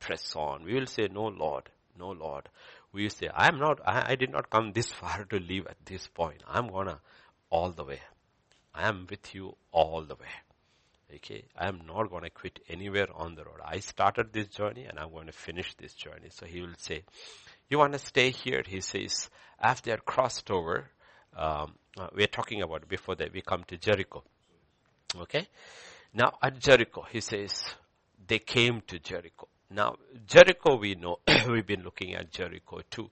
Press 0.00 0.34
on. 0.34 0.64
We 0.64 0.74
will 0.74 0.86
say, 0.86 1.08
no 1.10 1.26
Lord, 1.26 1.70
no 1.98 2.10
Lord. 2.10 2.48
We 2.92 3.08
say, 3.08 3.28
I 3.28 3.48
am 3.48 3.58
not, 3.58 3.80
I, 3.86 4.12
I 4.12 4.14
did 4.16 4.30
not 4.30 4.50
come 4.50 4.72
this 4.72 4.92
far 5.00 5.24
to 5.24 5.38
live 5.38 5.66
at 5.68 5.84
this 5.86 6.08
point. 6.08 6.42
I'm 6.48 6.68
gonna 6.68 7.00
all 7.50 7.70
the 7.70 7.84
way. 7.84 8.00
I 8.74 8.88
am 8.88 9.06
with 9.08 9.34
you 9.34 9.56
all 9.70 10.02
the 10.02 10.16
way. 10.16 10.26
Okay, 11.16 11.44
I 11.56 11.68
am 11.68 11.82
not 11.86 12.10
going 12.10 12.24
to 12.24 12.30
quit 12.30 12.58
anywhere 12.68 13.06
on 13.14 13.36
the 13.36 13.44
road. 13.44 13.60
I 13.64 13.78
started 13.78 14.32
this 14.32 14.48
journey 14.48 14.84
and 14.84 14.98
I'm 14.98 15.12
going 15.12 15.26
to 15.26 15.32
finish 15.32 15.72
this 15.74 15.94
journey. 15.94 16.30
So 16.30 16.46
he 16.46 16.60
will 16.60 16.74
say, 16.76 17.04
you 17.68 17.78
want 17.78 17.92
to 17.92 18.00
stay 18.00 18.30
here? 18.30 18.64
He 18.66 18.80
says, 18.80 19.30
after 19.60 19.90
they 19.90 19.94
are 19.94 19.98
crossed 20.00 20.50
over, 20.50 20.90
um, 21.36 21.74
uh, 21.98 22.08
we 22.14 22.24
are 22.24 22.28
talking 22.28 22.62
about 22.62 22.88
before 22.88 23.14
that 23.16 23.32
we 23.32 23.40
come 23.40 23.64
to 23.64 23.76
Jericho. 23.76 24.22
Okay. 25.16 25.46
Now 26.12 26.34
at 26.42 26.58
Jericho, 26.58 27.04
he 27.10 27.20
says, 27.20 27.64
they 28.26 28.38
came 28.38 28.82
to 28.86 28.98
Jericho. 28.98 29.48
Now 29.70 29.96
Jericho 30.26 30.76
we 30.76 30.94
know, 30.94 31.18
we've 31.48 31.66
been 31.66 31.82
looking 31.82 32.14
at 32.14 32.30
Jericho 32.30 32.80
too. 32.90 33.10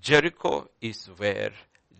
Jericho 0.00 0.68
is 0.80 1.06
where 1.16 1.52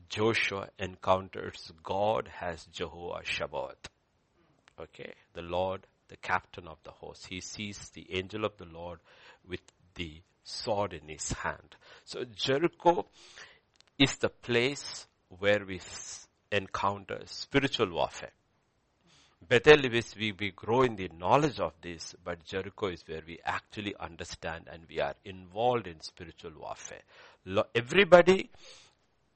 Joshua 0.08 0.68
encounters 0.78 1.72
God 1.82 2.30
as 2.40 2.64
Jehovah 2.66 3.20
Sabaoth. 3.24 3.88
Okay. 4.80 5.12
The 5.34 5.42
Lord, 5.42 5.86
the 6.08 6.16
captain 6.16 6.66
of 6.66 6.78
the 6.84 6.90
host. 6.90 7.26
He 7.26 7.40
sees 7.40 7.90
the 7.90 8.06
angel 8.10 8.44
of 8.44 8.56
the 8.56 8.64
Lord 8.64 9.00
with 9.46 9.60
the 9.94 10.22
sword 10.42 10.94
in 10.94 11.08
his 11.08 11.32
hand. 11.32 11.76
So 12.04 12.24
Jericho 12.24 13.06
is 13.98 14.16
the 14.16 14.30
place 14.30 15.07
where 15.28 15.64
we 15.64 15.80
encounter 16.50 17.20
spiritual 17.26 17.90
warfare. 17.90 18.32
Bethel 19.46 19.84
is 19.86 20.14
we, 20.16 20.32
we 20.32 20.50
grow 20.50 20.82
in 20.82 20.96
the 20.96 21.08
knowledge 21.16 21.60
of 21.60 21.72
this, 21.80 22.14
but 22.24 22.44
Jericho 22.44 22.88
is 22.88 23.02
where 23.06 23.22
we 23.26 23.38
actually 23.44 23.94
understand 23.98 24.68
and 24.70 24.82
we 24.88 25.00
are 25.00 25.14
involved 25.24 25.86
in 25.86 26.00
spiritual 26.00 26.52
warfare. 26.58 27.02
Everybody 27.74 28.50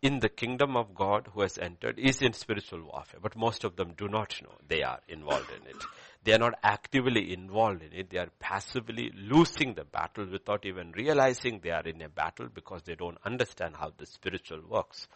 in 0.03 0.19
the 0.19 0.29
kingdom 0.29 0.77
of 0.77 0.95
God 0.95 1.29
who 1.33 1.43
has 1.43 1.57
entered 1.59 1.99
is 1.99 2.21
in 2.21 2.33
spiritual 2.33 2.83
warfare, 2.83 3.21
but 3.23 3.37
most 3.37 3.63
of 3.63 3.77
them 3.77 3.95
do 3.97 4.09
not 4.09 4.35
know 4.43 4.53
they 4.67 4.83
are 4.83 4.99
involved 5.09 5.51
in 5.51 5.67
it. 5.69 5.77
They 6.25 6.33
are 6.33 6.39
not 6.39 6.59
actively 6.63 7.33
involved 7.33 7.83
in 7.83 7.93
it. 7.93 8.11
They 8.11 8.19
are 8.19 8.31
passively 8.41 9.13
losing 9.17 9.75
the 9.75 9.85
battle 9.85 10.27
without 10.27 10.67
even 10.67 10.91
realizing 10.93 11.61
they 11.63 11.71
are 11.71 11.87
in 11.87 12.03
a 12.03 12.09
battle 12.09 12.49
because 12.53 12.83
they 12.83 12.97
don't 12.97 13.19
understand 13.25 13.77
how 13.77 13.93
the 13.97 14.07
spiritual 14.07 14.61
works. 14.69 15.07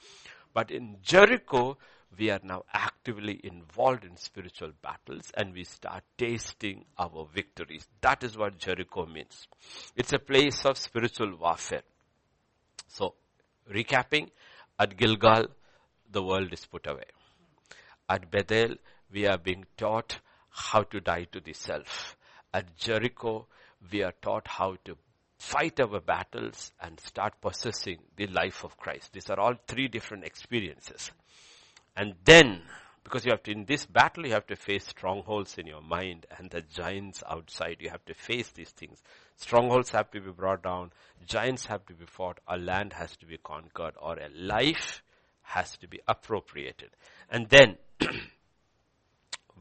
But 0.57 0.71
in 0.71 0.97
Jericho, 1.03 1.77
we 2.17 2.31
are 2.31 2.41
now 2.43 2.65
actively 2.73 3.39
involved 3.45 4.05
in 4.05 4.17
spiritual 4.17 4.73
battles 4.81 5.31
and 5.35 5.53
we 5.53 5.65
start 5.65 6.03
tasting 6.17 6.87
our 6.99 7.29
victories. 7.31 7.87
That 8.01 8.25
is 8.25 8.39
what 8.39 8.57
Jericho 8.57 9.05
means. 9.05 9.49
It's 9.97 10.15
a 10.15 10.19
place 10.19 10.65
of 10.65 10.79
spiritual 10.79 11.37
warfare. 11.37 11.83
So, 12.89 13.17
recapping, 13.71 14.31
at 14.79 14.97
Gilgal, 14.97 15.49
the 16.11 16.23
world 16.23 16.51
is 16.55 16.65
put 16.65 16.87
away. 16.87 17.11
At 18.09 18.31
Bethel, 18.31 18.77
we 19.13 19.27
are 19.27 19.37
being 19.37 19.67
taught 19.77 20.21
how 20.49 20.85
to 20.85 21.01
die 21.01 21.27
to 21.33 21.41
the 21.41 21.53
self. 21.53 22.17
At 22.55 22.79
Jericho, 22.79 23.47
we 23.93 24.03
are 24.03 24.15
taught 24.23 24.49
how 24.49 24.79
to 24.87 24.97
fight 25.39 25.81
our 25.81 26.01
battles 26.01 26.73
and 26.81 26.99
start 27.01 27.41
possessing 27.41 27.99
the 28.17 28.27
life 28.29 28.65
of 28.65 28.77
Christ. 28.77 29.13
These 29.13 29.31
are 29.31 29.39
all 29.39 29.55
three 29.67 29.89
different 29.89 30.25
experiences. 30.25 31.11
And 31.97 32.15
then, 32.25 32.63
because 33.05 33.25
you 33.25 33.31
have 33.31 33.43
to, 33.45 33.53
in 33.53 33.65
this 33.65 33.87
battle, 33.87 34.27
you 34.27 34.33
have 34.33 34.47
to 34.49 34.57
face 34.57 34.87
strongholds 34.87 35.59
in 35.59 35.67
your 35.67 35.83
mind 35.83 36.27
and 36.37 36.51
the 36.51 36.63
giants 36.63 37.23
outside. 37.29 37.77
You 37.81 37.91
have 37.91 38.05
to 38.07 38.15
face 38.15 38.51
these 38.51 38.71
things. 38.71 39.03
Strongholds 39.37 39.91
have 39.91 40.11
to 40.11 40.21
be 40.21 40.31
brought 40.31 40.63
down. 40.63 40.93
Giants 41.27 41.67
have 41.67 41.87
to 41.87 41.95
be 41.95 42.07
fought. 42.07 42.39
A 42.49 42.57
land 42.59 42.93
has 42.95 43.17
to 43.19 43.27
be 43.27 43.39
conquered 43.39 43.95
or 44.01 44.19
a 44.19 44.29
life 44.35 45.03
has 45.43 45.77
to 45.79 45.89
be 45.89 46.01
appropriated. 46.09 46.91
And 47.31 47.49
then, 47.49 47.77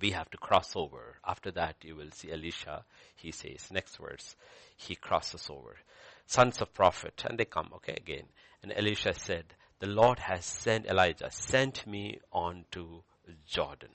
we 0.02 0.12
have 0.12 0.30
to 0.32 0.38
cross 0.38 0.76
over. 0.76 1.16
After 1.26 1.52
that, 1.52 1.76
you 1.84 1.96
will 1.96 2.12
see 2.12 2.32
Elisha. 2.32 2.84
He 3.16 3.32
says, 3.32 3.70
next 3.72 3.98
verse, 3.98 4.36
he 4.76 4.96
crosses 4.96 5.48
over. 5.50 5.78
Sons 6.26 6.62
of 6.62 6.74
prophet, 6.74 7.24
and 7.28 7.38
they 7.38 7.46
come, 7.46 7.70
okay, 7.76 7.94
again. 7.94 8.26
And 8.62 8.74
Elisha 8.74 9.14
said, 9.14 9.46
the 9.80 9.88
Lord 9.88 10.20
has 10.20 10.46
sent 10.46 10.86
Elijah, 10.86 11.30
sent 11.32 11.86
me 11.86 12.20
on 12.32 12.66
to 12.72 13.04
Jordan. 13.48 13.90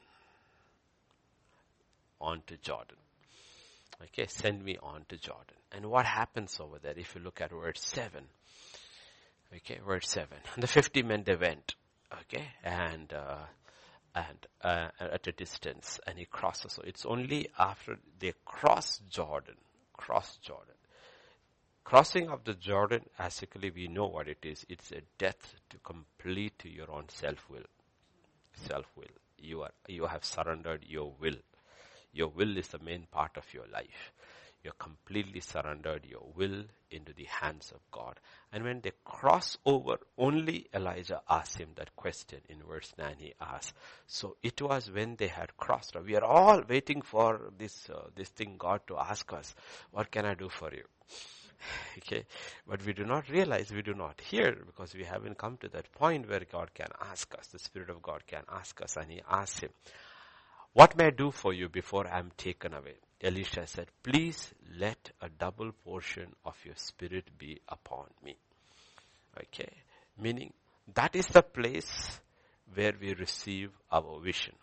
On 2.21 2.43
to 2.47 2.57
Jordan. 2.59 2.97
Okay, 4.03 4.27
send 4.27 4.65
me 4.65 4.77
on 4.83 5.05
to 5.09 5.17
Jordan. 5.17 5.57
And 5.73 5.87
what 5.87 6.07
happens 6.07 6.59
over 6.61 6.79
there 6.79 6.95
if 6.97 7.15
you 7.15 7.21
look 7.21 7.41
at 7.41 7.51
verse 7.51 7.81
7? 7.83 8.25
Okay, 9.57 9.79
verse 9.87 10.09
7. 10.09 10.29
And 10.55 10.63
the 10.63 10.67
50 10.67 11.03
men 11.03 11.23
they 11.25 11.37
went. 11.37 11.75
Okay, 12.23 12.49
and, 12.65 13.13
uh, 13.13 13.37
and 14.15 14.47
uh, 14.63 14.89
at 14.99 15.27
a 15.27 15.33
distance 15.33 16.01
and 16.07 16.19
he 16.19 16.25
crosses. 16.25 16.73
So 16.73 16.83
it's 16.85 17.07
only 17.07 17.49
after 17.59 17.99
they 18.19 18.33
cross 18.45 19.01
Jordan, 19.11 19.57
cross 19.97 20.37
Jordan. 20.39 20.75
Crossing 21.85 22.29
of 22.29 22.45
the 22.45 22.55
Jordan, 22.55 23.03
basically 23.19 23.71
we 23.71 23.89
know 23.89 24.07
what 24.07 24.29
it 24.29 24.39
is. 24.45 24.65
It's 24.69 24.93
a 24.93 25.01
death 25.19 25.55
to 25.71 25.79
complete 25.79 26.65
your 26.65 26.91
own 26.91 27.09
self-will. 27.09 27.65
Self-will. 28.69 29.07
You 29.39 29.63
are, 29.63 29.73
you 29.89 30.07
have 30.07 30.25
surrendered 30.25 30.85
your 30.87 31.13
will. 31.21 31.37
Your 32.13 32.29
will 32.29 32.57
is 32.57 32.69
the 32.69 32.79
main 32.79 33.07
part 33.11 33.37
of 33.37 33.53
your 33.53 33.67
life. 33.73 34.13
You 34.63 34.73
completely 34.79 35.41
surrendered 35.41 36.05
your 36.05 36.27
will 36.37 36.65
into 36.91 37.15
the 37.15 37.25
hands 37.25 37.73
of 37.73 37.81
God. 37.91 38.21
And 38.53 38.63
when 38.65 38.81
they 38.83 38.93
cross 39.05 39.57
over, 39.65 39.99
only 40.19 40.67
Elijah 40.75 41.23
asked 41.31 41.57
him 41.57 41.71
that 41.77 41.97
question 41.97 42.41
in 42.49 42.63
verse 42.69 42.93
9 42.99 43.17
he 43.19 43.33
asked. 43.41 43.73
So 44.07 44.37
it 44.43 44.61
was 44.61 44.91
when 44.91 45.17
they 45.17 45.29
had 45.29 45.57
crossed. 45.57 45.97
We 46.05 46.15
are 46.17 46.25
all 46.25 46.63
waiting 46.69 47.01
for 47.01 47.53
this, 47.57 47.89
uh, 47.89 48.09
this 48.15 48.29
thing 48.29 48.57
God 48.59 48.83
to 48.89 48.99
ask 48.99 49.33
us, 49.33 49.55
what 49.93 50.11
can 50.11 50.27
I 50.27 50.35
do 50.35 50.49
for 50.49 50.73
you? 50.73 50.85
Okay. 51.99 52.25
But 52.67 52.85
we 52.87 52.95
do 52.95 53.05
not 53.05 53.29
realize, 53.29 53.71
we 53.71 53.83
do 53.83 53.93
not 53.93 54.21
hear 54.21 54.57
because 54.65 54.95
we 54.95 55.05
haven't 55.05 55.37
come 55.37 55.59
to 55.59 55.69
that 55.69 55.93
point 55.93 56.29
where 56.29 56.41
God 56.51 56.73
can 56.73 56.89
ask 57.01 57.35
us, 57.39 57.49
the 57.49 57.59
Spirit 57.59 57.91
of 57.91 58.01
God 58.01 58.27
can 58.27 58.45
ask 58.51 58.81
us 58.81 58.97
and 58.97 59.11
he 59.11 59.21
asks 59.29 59.61
him, 59.61 59.71
what 60.73 60.97
may 60.97 61.07
I 61.07 61.11
do 61.11 61.31
for 61.31 61.53
you 61.53 61.69
before 61.69 62.07
I 62.07 62.19
am 62.19 62.31
taken 62.37 62.73
away? 62.75 62.97
Elisha 63.23 63.67
said, 63.67 63.89
please 64.03 64.55
let 64.79 65.11
a 65.21 65.29
double 65.29 65.73
portion 65.73 66.33
of 66.45 66.57
your 66.65 66.77
spirit 66.77 67.31
be 67.37 67.61
upon 67.69 68.07
me. 68.25 68.37
Okay. 69.39 69.71
Meaning, 70.19 70.53
that 70.95 71.15
is 71.15 71.27
the 71.27 71.43
place 71.43 72.21
where 72.75 72.95
we 73.01 73.15
receive 73.15 73.71
our 73.93 74.21
vision. 74.21 74.55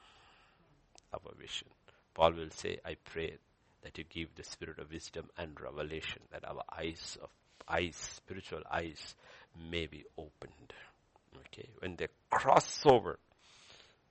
Our 1.14 1.34
vision. 1.40 1.68
Paul 2.14 2.34
will 2.34 2.50
say, 2.50 2.80
I 2.84 2.96
pray 3.04 3.38
that 3.84 3.98
you 3.98 4.04
give 4.10 4.30
the 4.36 4.44
spirit 4.44 4.80
of 4.80 4.92
wisdom 4.92 5.30
and 5.38 5.60
revelation, 5.62 6.22
that 6.32 6.48
our 6.48 6.64
eyes 6.78 7.18
of 7.22 7.30
eyes, 7.70 7.96
spiritual 7.96 8.62
eyes 8.72 9.16
may 9.70 9.86
be 9.88 10.04
opened. 10.18 10.74
Okay. 11.48 11.70
When 11.80 11.96
they 11.96 12.08
cross 12.30 12.82
over, 12.86 13.20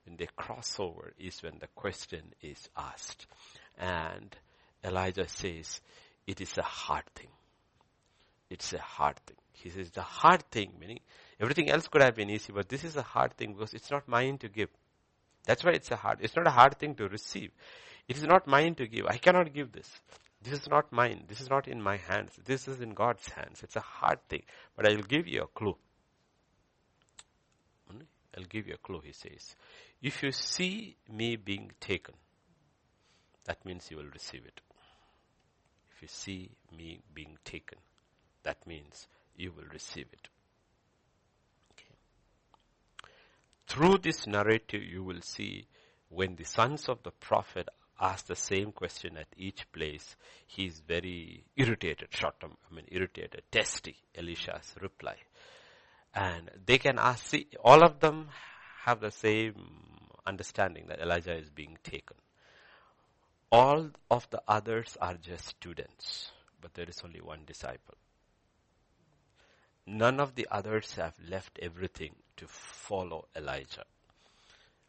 when 0.04 0.16
they 0.16 0.28
cross 0.36 0.76
over 0.78 1.12
is 1.18 1.42
when 1.42 1.58
the 1.58 1.68
question 1.74 2.32
is 2.42 2.68
asked. 2.76 3.26
And 3.78 4.34
Elijah 4.84 5.28
says, 5.28 5.80
it 6.26 6.40
is 6.40 6.56
a 6.58 6.62
hard 6.62 7.04
thing. 7.14 7.28
It's 8.50 8.72
a 8.72 8.78
hard 8.78 9.16
thing. 9.26 9.36
He 9.52 9.70
says 9.70 9.90
the 9.90 10.02
hard 10.02 10.42
thing, 10.50 10.72
meaning 10.78 11.00
everything 11.40 11.70
else 11.70 11.88
could 11.88 12.02
have 12.02 12.14
been 12.14 12.30
easy, 12.30 12.52
but 12.52 12.68
this 12.68 12.84
is 12.84 12.96
a 12.96 13.02
hard 13.02 13.36
thing 13.36 13.54
because 13.54 13.74
it's 13.74 13.90
not 13.90 14.06
mine 14.06 14.38
to 14.38 14.48
give. 14.48 14.68
That's 15.46 15.64
why 15.64 15.72
it's 15.72 15.90
a 15.90 15.96
hard, 15.96 16.18
it's 16.20 16.36
not 16.36 16.46
a 16.46 16.50
hard 16.50 16.78
thing 16.78 16.94
to 16.96 17.08
receive. 17.08 17.50
It 18.08 18.16
is 18.16 18.24
not 18.24 18.46
mine 18.46 18.74
to 18.76 18.86
give. 18.86 19.06
I 19.06 19.16
cannot 19.16 19.52
give 19.52 19.72
this. 19.72 19.90
This 20.42 20.60
is 20.60 20.68
not 20.68 20.92
mine. 20.92 21.24
This 21.26 21.40
is 21.40 21.50
not 21.50 21.66
in 21.66 21.82
my 21.82 21.96
hands. 21.96 22.32
This 22.44 22.68
is 22.68 22.80
in 22.80 22.90
God's 22.90 23.28
hands. 23.30 23.62
It's 23.62 23.76
a 23.76 23.80
hard 23.80 24.20
thing. 24.28 24.42
But 24.76 24.88
I 24.88 24.94
will 24.94 25.02
give 25.02 25.26
you 25.26 25.42
a 25.42 25.46
clue. 25.46 25.76
Hmm? 27.90 28.02
I'll 28.36 28.44
give 28.44 28.68
you 28.68 28.74
a 28.74 28.78
clue, 28.78 29.00
he 29.02 29.12
says. 29.12 29.56
If 30.02 30.22
you 30.22 30.30
see 30.30 30.96
me 31.10 31.36
being 31.36 31.72
taken, 31.80 32.14
that 33.46 33.64
means 33.64 33.90
you 33.90 33.96
will 33.96 34.10
receive 34.12 34.44
it. 34.44 34.60
If 35.94 36.02
you 36.02 36.08
see 36.08 36.50
me 36.76 37.00
being 37.14 37.38
taken, 37.44 37.78
that 38.42 38.66
means 38.66 39.08
you 39.36 39.52
will 39.52 39.66
receive 39.72 40.06
it. 40.12 40.28
Okay. 41.72 41.94
Through 43.66 43.98
this 44.02 44.26
narrative, 44.26 44.82
you 44.82 45.02
will 45.02 45.22
see 45.22 45.66
when 46.08 46.36
the 46.36 46.44
sons 46.44 46.88
of 46.88 47.02
the 47.02 47.10
prophet 47.10 47.68
ask 48.00 48.26
the 48.26 48.36
same 48.36 48.72
question 48.72 49.16
at 49.16 49.26
each 49.36 49.70
place, 49.72 50.16
he 50.46 50.66
is 50.66 50.80
very 50.86 51.44
irritated, 51.56 52.08
short 52.10 52.38
term, 52.40 52.56
I 52.70 52.74
mean 52.74 52.84
irritated, 52.88 53.42
testy, 53.50 53.96
Elisha's 54.14 54.74
reply. 54.80 55.16
And 56.14 56.50
they 56.64 56.78
can 56.78 56.98
ask, 56.98 57.26
see, 57.26 57.46
all 57.62 57.82
of 57.82 58.00
them 58.00 58.28
have 58.84 59.00
the 59.00 59.10
same 59.10 59.54
understanding 60.26 60.86
that 60.88 61.00
Elijah 61.00 61.36
is 61.36 61.50
being 61.50 61.78
taken. 61.82 62.16
All 63.52 63.90
of 64.10 64.28
the 64.30 64.42
others 64.48 64.96
are 65.00 65.14
just 65.14 65.46
students, 65.46 66.32
but 66.60 66.74
there 66.74 66.88
is 66.88 67.00
only 67.04 67.20
one 67.20 67.40
disciple. 67.46 67.94
None 69.86 70.18
of 70.18 70.34
the 70.34 70.48
others 70.50 70.94
have 70.94 71.14
left 71.28 71.58
everything 71.62 72.16
to 72.38 72.46
follow 72.48 73.28
Elijah. 73.36 73.84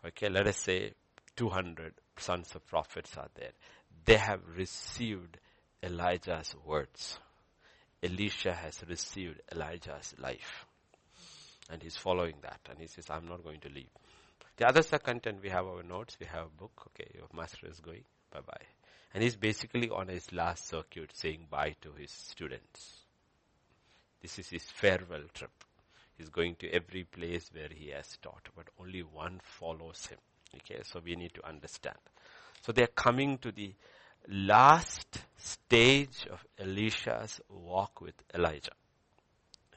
Okay, 0.06 0.30
let 0.30 0.48
us 0.48 0.58
say 0.58 0.94
200 1.36 1.94
sons 2.18 2.56
of 2.56 2.66
prophets 2.66 3.16
are 3.16 3.30
there. 3.36 3.52
They 4.06 4.18
have 4.18 4.42
received 4.56 5.38
Elijah's 5.84 6.56
words. 6.66 7.20
Elisha 8.02 8.54
has 8.54 8.84
received 8.90 9.40
Elijah's 9.52 10.16
life. 10.18 10.66
And 11.70 11.84
he's 11.84 11.98
following 11.98 12.36
that. 12.42 12.62
And 12.70 12.80
he 12.80 12.88
says, 12.88 13.06
I'm 13.10 13.28
not 13.28 13.44
going 13.44 13.60
to 13.62 13.70
leave. 13.70 13.90
The 14.56 14.68
others 14.68 14.92
are 14.94 15.00
content. 15.00 15.40
We 15.44 15.50
have 15.50 15.66
our 15.66 15.84
notes. 15.84 16.18
We 16.20 16.26
have 16.28 16.46
a 16.46 16.60
book. 16.60 16.90
Okay, 16.90 17.12
your 17.14 17.28
master 17.36 17.68
is 17.68 17.80
going. 17.80 18.04
Bye 18.32 18.42
bye. 18.46 18.66
And 19.14 19.24
he's 19.24 19.36
basically 19.36 19.90
on 19.90 20.10
his 20.10 20.32
last 20.32 20.68
circuit 20.68 21.12
saying 21.14 21.48
bye 21.50 21.76
to 21.82 21.92
his 21.94 22.12
students. 22.12 23.06
This 24.22 24.40
is 24.40 24.50
his 24.50 24.64
farewell 24.64 25.24
trip. 25.34 25.52
He's 26.18 26.30
going 26.30 26.56
to 26.56 26.70
every 26.72 27.04
place 27.04 27.50
where 27.54 27.70
he 27.74 27.90
has 27.90 28.18
taught, 28.22 28.50
but 28.56 28.68
only 28.80 29.02
one 29.02 29.40
follows 29.44 30.08
him. 30.08 30.18
Okay, 30.56 30.82
so 30.84 31.02
we 31.04 31.16
need 31.16 31.34
to 31.36 31.48
understand. 31.48 31.98
So 32.62 32.72
they're 32.72 32.88
coming 32.88 33.38
to 33.40 33.52
the 33.52 33.74
last 34.28 35.20
stage 35.38 36.28
of 36.32 36.44
Elisha's 36.58 37.40
walk 37.50 38.02
with 38.02 38.16
Elijah. 38.34 38.72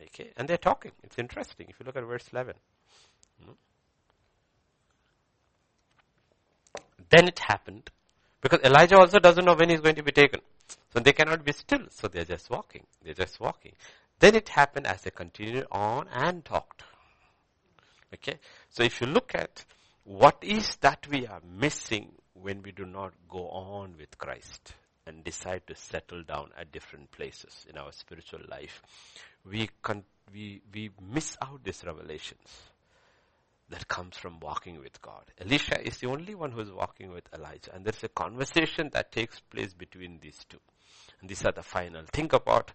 Okay, 0.02 0.30
and 0.36 0.48
they're 0.48 0.56
talking. 0.56 0.92
It's 1.02 1.18
interesting. 1.18 1.66
If 1.68 1.78
you 1.78 1.86
look 1.86 1.96
at 1.96 2.04
verse 2.04 2.28
11. 2.32 2.54
Hmm? 3.44 3.52
Then 7.10 7.28
it 7.28 7.38
happened 7.40 7.90
because 8.40 8.60
Elijah 8.64 8.98
also 8.98 9.18
doesn't 9.18 9.44
know 9.44 9.54
when 9.54 9.68
he's 9.68 9.80
going 9.80 9.96
to 9.96 10.02
be 10.02 10.12
taken. 10.12 10.40
So 10.92 11.00
they 11.00 11.12
cannot 11.12 11.44
be 11.44 11.52
still. 11.52 11.86
So 11.90 12.08
they're 12.08 12.24
just 12.24 12.50
walking. 12.50 12.84
They're 13.02 13.14
just 13.14 13.38
walking. 13.40 13.72
Then 14.18 14.34
it 14.34 14.48
happened 14.50 14.86
as 14.86 15.02
they 15.02 15.10
continued 15.10 15.66
on 15.70 16.06
and 16.12 16.44
talked. 16.44 16.82
Okay. 18.14 18.38
So 18.68 18.82
if 18.82 19.00
you 19.00 19.06
look 19.06 19.34
at 19.34 19.64
what 20.04 20.38
is 20.42 20.76
that 20.80 21.06
we 21.08 21.26
are 21.26 21.40
missing 21.58 22.12
when 22.34 22.62
we 22.62 22.72
do 22.72 22.84
not 22.84 23.12
go 23.28 23.48
on 23.48 23.94
with 23.98 24.16
Christ 24.18 24.74
and 25.06 25.22
decide 25.24 25.66
to 25.66 25.74
settle 25.74 26.22
down 26.22 26.50
at 26.58 26.72
different 26.72 27.10
places 27.12 27.66
in 27.68 27.76
our 27.76 27.92
spiritual 27.92 28.40
life, 28.48 28.82
we, 29.44 29.68
con- 29.82 30.04
we, 30.32 30.62
we 30.74 30.90
miss 31.00 31.36
out 31.42 31.62
these 31.64 31.82
revelations. 31.84 32.69
That 33.70 33.88
comes 33.88 34.16
from 34.16 34.40
walking 34.40 34.80
with 34.80 35.00
God. 35.00 35.24
Elisha 35.40 35.80
is 35.80 35.98
the 35.98 36.08
only 36.08 36.34
one 36.34 36.52
who 36.52 36.60
is 36.60 36.70
walking 36.70 37.10
with 37.12 37.24
Elijah. 37.34 37.74
And 37.74 37.84
there's 37.84 38.02
a 38.04 38.08
conversation 38.08 38.90
that 38.92 39.12
takes 39.12 39.40
place 39.40 39.72
between 39.72 40.18
these 40.20 40.44
two. 40.48 40.58
And 41.20 41.30
these 41.30 41.44
are 41.44 41.52
the 41.52 41.62
final. 41.62 42.02
Think 42.12 42.32
about 42.32 42.72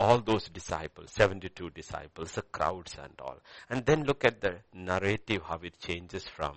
all 0.00 0.18
those 0.20 0.48
disciples, 0.48 1.10
72 1.12 1.70
disciples, 1.70 2.32
the 2.32 2.42
crowds 2.42 2.96
and 3.02 3.12
all. 3.20 3.38
And 3.68 3.84
then 3.84 4.04
look 4.04 4.24
at 4.24 4.40
the 4.40 4.56
narrative, 4.72 5.42
how 5.44 5.58
it 5.62 5.78
changes 5.80 6.24
from 6.28 6.56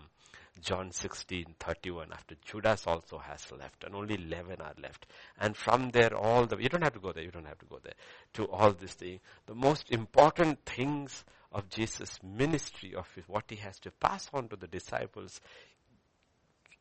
John 0.62 0.91
16, 0.91 1.56
31, 1.60 2.13
after 2.13 2.36
Judas 2.45 2.86
also 2.86 3.17
has 3.17 3.51
left 3.51 3.84
and 3.84 3.95
only 3.95 4.15
11 4.15 4.62
are 4.62 4.75
left. 4.82 5.08
And 5.39 5.58
from 5.58 5.89
there 5.89 6.15
all 6.15 6.45
the, 6.45 6.58
you 6.58 6.69
don't 6.69 6.84
have 6.84 6.93
to 6.93 6.99
go 6.99 7.12
there, 7.12 7.23
you 7.23 7.32
don't 7.32 7.47
have 7.47 7.58
to 7.60 7.65
go 7.65 7.80
there, 7.84 7.93
to 8.36 8.45
all 8.45 8.71
this 8.71 8.93
thing. 8.93 9.19
The 9.47 9.56
most 9.56 9.89
important 9.89 10.63
things 10.65 11.25
of 11.52 11.70
Jesus' 11.70 12.20
ministry, 12.24 12.96
of 12.96 13.08
what 13.28 13.46
he 13.50 13.58
has 13.58 13.80
to 13.80 13.92
pass 13.92 14.30
on 14.34 14.48
to 14.50 14.56
the 14.56 14.68
disciples, 14.68 15.42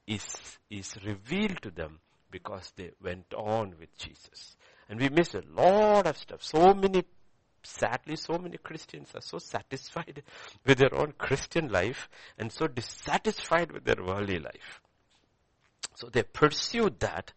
is, 0.07 0.59
is 0.71 0.97
revealed 1.05 1.63
to 1.63 1.71
them 1.71 2.01
because 2.31 2.73
they 2.77 2.91
went 3.03 3.33
on 3.35 3.75
with 3.79 3.97
Jesus. 3.97 4.57
And 4.89 5.01
we 5.01 5.09
miss 5.09 5.35
a 5.35 5.43
lot 5.55 6.07
of 6.07 6.17
stuff. 6.17 6.43
So 6.43 6.75
many, 6.75 7.05
sadly, 7.63 8.17
so 8.17 8.39
many 8.39 8.59
Christians 8.59 9.11
are 9.15 9.21
so 9.21 9.39
satisfied 9.39 10.23
with 10.65 10.79
their 10.79 10.95
own 10.95 11.15
Christian 11.19 11.69
life 11.69 12.09
and 12.39 12.53
so 12.53 12.67
dissatisfied 12.67 13.73
with 13.73 13.85
their 13.85 14.03
worldly 14.05 14.39
life. 14.39 14.81
So 15.95 16.09
they 16.09 16.23
pursue 16.23 16.91
that 17.01 17.33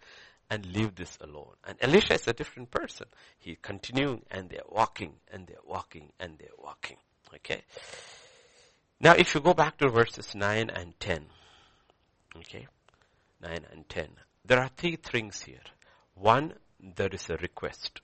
and 0.50 0.66
leave 0.68 0.96
this 0.96 1.18
alone. 1.22 1.56
And 1.66 1.78
Elisha 1.82 2.14
is 2.14 2.28
a 2.28 2.34
different 2.34 2.70
person. 2.70 3.08
He 3.40 3.58
continuing 3.62 4.22
and 4.30 4.50
they're 4.50 4.62
walking 4.70 5.16
and 5.32 5.48
they're 5.48 5.58
walking 5.66 6.12
and 6.20 6.38
they're 6.38 6.50
walking. 6.58 6.98
Okay. 7.36 7.62
Now 9.00 9.14
if 9.14 9.36
you 9.36 9.42
go 9.42 9.54
back 9.54 9.78
to 9.78 9.90
verses 9.90 10.34
9 10.36 10.70
and 10.70 11.00
10. 11.00 11.26
Okay. 12.38 12.68
9 13.42 13.66
and 13.72 13.90
10. 13.90 14.08
There 14.46 14.60
are 14.60 14.70
three 14.76 14.96
things 14.96 15.44
here. 15.44 15.68
One, 16.16 16.54
there 16.80 17.10
is 17.12 17.30
a 17.30 17.38
request. 17.38 18.02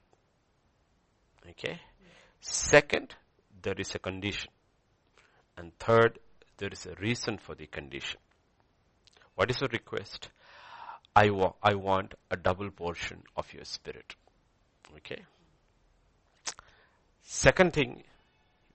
Okay. 1.50 1.80
Second, 2.42 3.15
there 3.62 3.76
is 3.78 3.94
a 3.96 4.00
condition. 4.00 4.52
And 5.58 5.78
third, 5.80 6.20
there 6.58 6.70
is 6.72 6.86
a 6.86 6.96
reason 7.02 7.38
for 7.38 7.56
the 7.56 7.68
condition. 7.68 8.20
What 9.36 9.50
is 9.50 9.60
the 9.60 9.68
request? 9.68 10.30
I, 11.15 11.30
wa- 11.30 11.54
I 11.62 11.76
want 11.76 12.13
a 12.32 12.38
double 12.38 12.70
portion 12.72 13.24
of 13.36 13.54
your 13.54 13.65
spirit. 13.65 14.15
Okay. 14.98 15.24
Second 17.22 17.74
thing, 17.74 18.04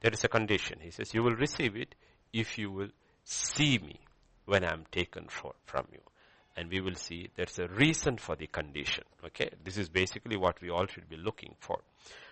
there 0.04 0.12
is 0.12 0.22
a 0.22 0.28
condition. 0.28 0.80
He 0.82 0.90
says, 0.90 1.14
you 1.14 1.22
will 1.22 1.34
receive 1.34 1.76
it 1.76 1.94
if 2.30 2.58
you 2.58 2.70
will 2.70 2.90
see 3.24 3.78
me 3.78 4.00
when 4.44 4.62
I 4.62 4.70
am 4.70 4.84
taken 4.92 5.28
for, 5.30 5.54
from 5.64 5.86
you. 5.90 6.00
And 6.58 6.70
we 6.70 6.82
will 6.82 6.94
see 6.94 7.30
there's 7.36 7.58
a 7.58 7.68
reason 7.68 8.18
for 8.18 8.36
the 8.36 8.46
condition. 8.46 9.04
Okay. 9.24 9.48
This 9.64 9.78
is 9.78 9.88
basically 9.88 10.36
what 10.36 10.60
we 10.60 10.68
all 10.68 10.86
should 10.86 11.08
be 11.08 11.16
looking 11.16 11.54
for. 11.58 11.80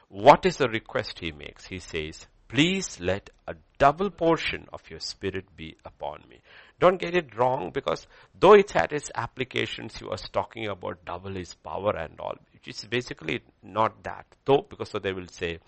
What 0.09 0.45
is 0.45 0.59
the 0.59 0.69
request 0.69 1.21
he 1.21 1.33
makes? 1.33 1.65
He 1.65 1.79
says, 1.79 2.27
please 2.47 3.01
let 3.01 3.31
a 3.49 3.55
double 3.79 4.11
portion 4.11 4.67
of 4.71 4.83
your 4.91 5.01
spirit 5.01 5.57
be 5.57 5.75
upon 5.87 6.25
me. 6.29 6.43
Don't 6.79 7.01
get 7.01 7.17
it 7.17 7.35
wrong 7.39 7.71
because 7.73 8.07
though 8.39 8.53
it 8.53 8.73
had 8.73 8.93
its 8.93 9.11
applications, 9.15 9.97
he 9.97 10.05
was 10.05 10.29
talking 10.31 10.67
about 10.67 11.07
double 11.07 11.35
his 11.35 11.55
power 11.55 11.97
and 11.97 12.21
all. 12.21 12.35
It's 12.65 12.85
basically 12.85 13.41
not 13.63 14.03
that. 14.05 14.27
Though, 14.45 14.67
because 14.69 14.91
so 14.91 14.99
they 14.99 15.15
will 15.15 15.29
say, 15.29 15.59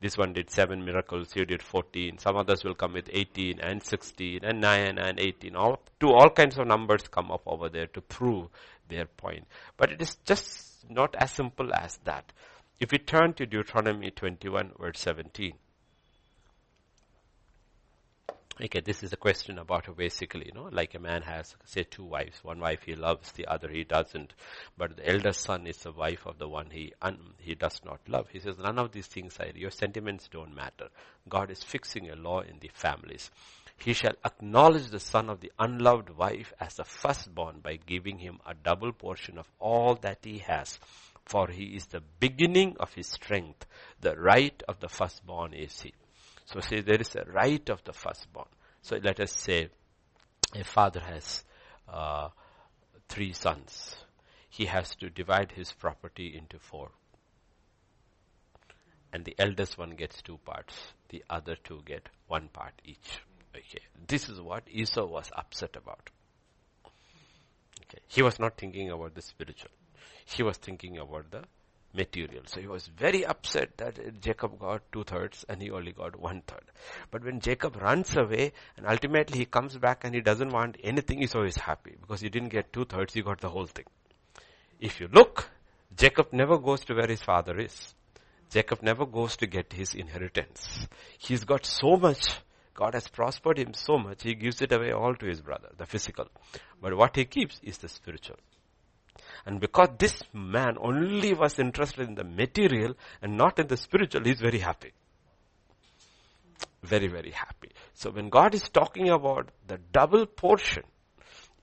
this 0.00 0.16
one 0.16 0.32
did 0.32 0.50
seven 0.50 0.84
miracles, 0.84 1.34
you 1.34 1.44
did 1.44 1.62
14. 1.62 2.18
Some 2.18 2.36
others 2.36 2.62
will 2.62 2.74
come 2.74 2.92
with 2.92 3.10
18 3.12 3.58
and 3.60 3.82
16 3.82 4.40
and 4.44 4.60
9 4.60 4.98
and 4.98 5.18
18. 5.18 5.56
All, 5.56 5.80
to 6.00 6.12
all 6.12 6.30
kinds 6.30 6.56
of 6.56 6.66
numbers 6.66 7.08
come 7.08 7.32
up 7.32 7.42
over 7.46 7.68
there 7.68 7.88
to 7.88 8.00
prove 8.00 8.48
their 8.88 9.06
point. 9.06 9.46
But 9.76 9.90
it 9.90 10.00
is 10.00 10.16
just 10.24 10.88
not 10.88 11.16
as 11.18 11.32
simple 11.32 11.74
as 11.74 11.98
that. 12.04 12.32
If 12.78 12.92
we 12.92 12.98
turn 12.98 13.34
to 13.34 13.46
Deuteronomy 13.46 14.10
21 14.12 14.72
verse 14.78 15.00
17. 15.00 15.54
Okay, 18.60 18.80
this 18.80 19.04
is 19.04 19.12
a 19.12 19.16
question 19.16 19.56
about 19.56 19.96
basically, 19.96 20.46
you 20.46 20.52
know, 20.52 20.68
like 20.72 20.96
a 20.96 20.98
man 20.98 21.22
has, 21.22 21.54
say, 21.64 21.84
two 21.84 22.02
wives. 22.02 22.42
One 22.42 22.58
wife 22.58 22.82
he 22.82 22.96
loves, 22.96 23.30
the 23.30 23.46
other 23.46 23.68
he 23.68 23.84
doesn't. 23.84 24.34
But 24.76 24.96
the 24.96 25.08
eldest 25.08 25.42
son 25.42 25.68
is 25.68 25.76
the 25.76 25.92
wife 25.92 26.26
of 26.26 26.38
the 26.38 26.48
one 26.48 26.70
he 26.70 26.92
un, 27.00 27.18
he 27.38 27.54
does 27.54 27.80
not 27.84 28.00
love. 28.08 28.30
He 28.32 28.40
says, 28.40 28.58
none 28.58 28.80
of 28.80 28.90
these 28.90 29.06
things 29.06 29.36
are, 29.38 29.46
your 29.54 29.70
sentiments 29.70 30.26
don't 30.26 30.56
matter. 30.56 30.88
God 31.28 31.52
is 31.52 31.62
fixing 31.62 32.10
a 32.10 32.16
law 32.16 32.40
in 32.40 32.58
the 32.58 32.70
families. 32.74 33.30
He 33.76 33.92
shall 33.92 34.14
acknowledge 34.24 34.90
the 34.90 34.98
son 34.98 35.30
of 35.30 35.38
the 35.38 35.52
unloved 35.60 36.10
wife 36.10 36.52
as 36.58 36.74
the 36.74 36.84
firstborn 36.84 37.60
by 37.60 37.76
giving 37.76 38.18
him 38.18 38.40
a 38.44 38.54
double 38.54 38.92
portion 38.92 39.38
of 39.38 39.46
all 39.60 39.94
that 40.02 40.18
he 40.24 40.38
has. 40.38 40.80
For 41.26 41.46
he 41.46 41.76
is 41.76 41.86
the 41.86 42.02
beginning 42.18 42.76
of 42.80 42.92
his 42.94 43.06
strength. 43.06 43.66
The 44.00 44.16
right 44.16 44.60
of 44.66 44.80
the 44.80 44.88
firstborn 44.88 45.54
is 45.54 45.80
he. 45.80 45.94
So 46.50 46.60
say 46.60 46.80
there 46.80 47.00
is 47.00 47.14
a 47.14 47.24
right 47.30 47.68
of 47.68 47.84
the 47.84 47.92
firstborn. 47.92 48.46
So 48.80 48.98
let 49.02 49.20
us 49.20 49.32
say 49.32 49.68
a 50.54 50.64
father 50.64 51.00
has 51.00 51.44
uh, 51.86 52.28
three 53.08 53.34
sons. 53.34 53.96
He 54.48 54.64
has 54.64 54.94
to 54.96 55.10
divide 55.10 55.52
his 55.52 55.72
property 55.72 56.34
into 56.34 56.58
four. 56.58 56.90
And 59.12 59.26
the 59.26 59.34
eldest 59.38 59.76
one 59.76 59.90
gets 59.90 60.22
two 60.22 60.38
parts. 60.38 60.74
The 61.10 61.22
other 61.28 61.54
two 61.62 61.82
get 61.84 62.08
one 62.28 62.48
part 62.48 62.72
each. 62.82 63.20
Okay. 63.54 63.82
This 64.06 64.30
is 64.30 64.40
what 64.40 64.62
Esau 64.70 65.04
was 65.04 65.30
upset 65.36 65.76
about. 65.76 66.08
Okay. 67.84 68.00
He 68.06 68.22
was 68.22 68.38
not 68.38 68.56
thinking 68.56 68.90
about 68.90 69.14
the 69.14 69.22
spiritual. 69.22 69.70
He 70.24 70.42
was 70.42 70.56
thinking 70.56 70.96
about 70.96 71.30
the 71.30 71.44
material. 71.98 72.42
So 72.46 72.60
he 72.60 72.66
was 72.66 72.86
very 72.86 73.26
upset 73.26 73.76
that 73.78 74.20
Jacob 74.22 74.58
got 74.58 74.82
two 74.92 75.04
thirds 75.04 75.44
and 75.48 75.60
he 75.60 75.70
only 75.70 75.92
got 75.92 76.18
one 76.18 76.42
third. 76.46 76.64
But 77.10 77.24
when 77.24 77.40
Jacob 77.40 77.76
runs 77.82 78.16
away 78.16 78.52
and 78.76 78.86
ultimately 78.86 79.38
he 79.38 79.44
comes 79.44 79.76
back 79.76 80.04
and 80.04 80.14
he 80.14 80.20
doesn't 80.20 80.50
want 80.50 80.76
anything, 80.82 81.20
he's 81.20 81.34
always 81.34 81.56
happy 81.56 81.94
because 82.00 82.20
he 82.20 82.28
didn't 82.28 82.50
get 82.50 82.72
two 82.72 82.84
thirds, 82.84 83.14
he 83.14 83.22
got 83.22 83.40
the 83.40 83.50
whole 83.50 83.66
thing. 83.66 83.86
If 84.80 85.00
you 85.00 85.08
look, 85.12 85.50
Jacob 85.96 86.32
never 86.32 86.58
goes 86.58 86.84
to 86.86 86.94
where 86.94 87.08
his 87.08 87.22
father 87.22 87.58
is. 87.58 87.94
Jacob 88.50 88.82
never 88.82 89.04
goes 89.04 89.36
to 89.38 89.46
get 89.46 89.72
his 89.72 89.94
inheritance. 89.94 90.86
He's 91.18 91.44
got 91.44 91.66
so 91.66 91.96
much. 91.96 92.24
God 92.74 92.94
has 92.94 93.08
prospered 93.08 93.58
him 93.58 93.74
so 93.74 93.98
much, 93.98 94.22
he 94.22 94.34
gives 94.36 94.62
it 94.62 94.70
away 94.70 94.92
all 94.92 95.12
to 95.16 95.26
his 95.26 95.40
brother, 95.40 95.68
the 95.76 95.84
physical. 95.84 96.28
But 96.80 96.96
what 96.96 97.16
he 97.16 97.24
keeps 97.24 97.58
is 97.64 97.78
the 97.78 97.88
spiritual. 97.88 98.36
And 99.46 99.60
because 99.60 99.88
this 99.98 100.22
man 100.32 100.76
only 100.80 101.34
was 101.34 101.58
interested 101.58 102.08
in 102.08 102.14
the 102.14 102.24
material 102.24 102.94
and 103.22 103.36
not 103.36 103.58
in 103.58 103.66
the 103.66 103.76
spiritual, 103.76 104.24
he's 104.24 104.40
very 104.40 104.58
happy. 104.58 104.92
Very, 106.82 107.08
very 107.08 107.32
happy. 107.32 107.70
So 107.94 108.10
when 108.10 108.28
God 108.28 108.54
is 108.54 108.68
talking 108.68 109.08
about 109.10 109.50
the 109.66 109.78
double 109.92 110.26
portion, 110.26 110.84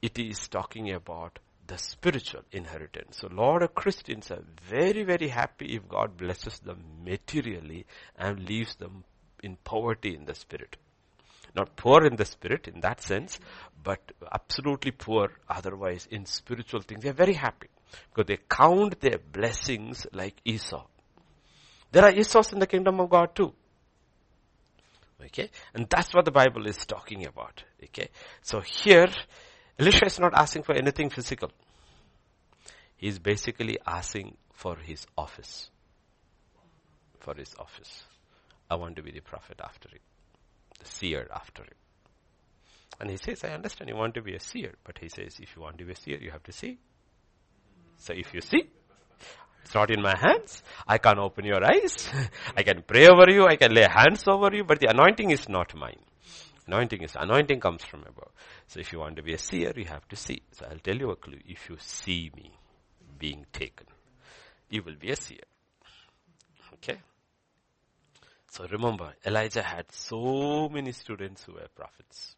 it 0.02 0.20
is 0.20 0.48
talking 0.48 0.92
about 0.92 1.40
the 1.68 1.78
spiritual 1.78 2.42
inheritance. 2.52 3.18
So 3.18 3.28
lot 3.32 3.64
of 3.64 3.74
Christians 3.74 4.30
are 4.30 4.44
very, 4.70 5.04
very 5.04 5.30
happy 5.30 5.76
if 5.76 5.88
God 5.88 6.18
blesses 6.18 6.60
them 6.60 6.84
materially 7.04 7.86
and 8.18 8.48
leaves 8.48 8.76
them 8.76 9.04
in 9.42 9.58
poverty 9.64 10.16
in 10.16 10.26
the 10.26 10.36
spirit. 10.36 10.78
Not 11.56 11.76
poor 11.78 12.06
in 12.06 12.18
the 12.18 12.26
spirit 12.26 12.68
in 12.68 12.82
that 12.82 13.02
sense, 13.02 13.40
but 13.82 14.00
absolutely 14.32 14.92
poor 14.92 15.32
otherwise 15.48 16.08
in 16.12 16.26
spiritual 16.26 16.82
things. 16.82 17.04
They 17.04 17.10
are 17.10 17.14
very 17.14 17.34
happy 17.34 17.70
because 18.10 18.28
they 18.28 18.40
count 18.50 19.00
their 19.00 19.18
blessings 19.18 20.06
like 20.12 20.36
Esau. 20.44 20.86
There 21.92 22.04
are 22.04 22.12
Esau's 22.12 22.52
in 22.52 22.60
the 22.60 22.68
kingdom 22.68 23.00
of 23.00 23.10
God 23.10 23.34
too. 23.34 23.54
Okay. 25.24 25.50
And 25.74 25.88
that's 25.90 26.14
what 26.14 26.26
the 26.26 26.32
Bible 26.32 26.68
is 26.68 26.86
talking 26.86 27.26
about. 27.26 27.64
Okay. 27.82 28.10
So 28.42 28.60
here, 28.60 29.08
Elisha 29.80 30.06
is 30.06 30.20
not 30.20 30.34
asking 30.34 30.64
for 30.64 30.74
anything 30.74 31.10
physical. 31.10 31.52
He's 32.98 33.18
basically 33.18 33.78
asking 33.86 34.36
for 34.54 34.76
his 34.76 35.08
office. 35.18 35.70
For 37.20 37.34
his 37.34 37.56
office. 37.58 38.04
I 38.70 38.76
want 38.76 38.98
to 38.98 39.04
be 39.04 39.12
the 39.12 39.22
prophet 39.22 39.62
after 39.64 39.88
him 39.90 40.00
the 40.80 40.86
seer 40.86 41.28
after 41.34 41.64
him. 41.64 41.70
And 43.00 43.10
he 43.10 43.18
says, 43.18 43.44
I 43.44 43.50
understand 43.50 43.90
you 43.90 43.96
want 43.96 44.14
to 44.16 44.22
be 44.22 44.36
a 44.36 44.40
seer, 44.40 44.74
but 44.84 44.98
he 45.00 45.10
says, 45.10 45.38
if 45.42 45.56
you 45.56 45.62
want 45.62 45.78
to 45.80 45.86
be 45.86 45.92
a 45.92 45.96
seer, 45.96 46.18
you 46.18 46.32
have 46.32 46.44
to 46.44 46.52
see. 46.52 46.78
So 47.98 48.14
if 48.14 48.34
you 48.34 48.42
see, 48.42 48.70
it's 49.64 49.74
not 49.74 49.92
in 49.92 50.02
my 50.02 50.14
hands. 50.18 50.64
I 50.88 50.98
can't 50.98 51.20
open 51.20 51.44
your 51.44 51.64
eyes. 51.64 52.10
I 52.58 52.64
can 52.64 52.84
pray 52.84 53.08
over 53.08 53.30
you. 53.30 53.48
I 53.48 53.56
can 53.56 53.74
lay 53.74 53.88
hands 53.90 54.24
over 54.28 54.56
you, 54.56 54.64
but 54.64 54.80
the 54.80 54.90
anointing 54.90 55.32
is 55.32 55.50
not 55.50 55.76
mine. 55.76 56.00
Anointing 56.68 57.02
is, 57.02 57.16
anointing 57.20 57.60
comes 57.60 57.84
from 57.84 58.02
above. 58.02 58.32
So 58.68 58.80
if 58.80 58.92
you 58.92 59.00
want 59.00 59.18
to 59.18 59.24
be 59.24 59.34
a 59.34 59.38
seer, 59.38 59.74
you 59.76 59.86
have 59.86 60.08
to 60.10 60.16
see. 60.16 60.42
So 60.52 60.66
I'll 60.70 60.80
tell 60.80 60.96
you 60.96 61.12
a 61.12 61.16
clue. 61.16 61.40
If 61.46 61.70
you 61.70 61.78
see 61.80 62.32
me 62.36 62.52
being 63.20 63.46
taken, 63.52 63.88
you 64.70 64.84
will 64.84 64.96
be 64.96 65.12
a 65.12 65.16
seer. 65.16 65.46
Okay? 66.76 67.00
So 68.56 68.66
remember, 68.72 69.14
Elijah 69.26 69.62
had 69.62 69.92
so 69.92 70.70
many 70.70 70.94
students 70.94 71.44
who 71.44 71.56
were 71.56 71.68
prophets. 71.76 72.38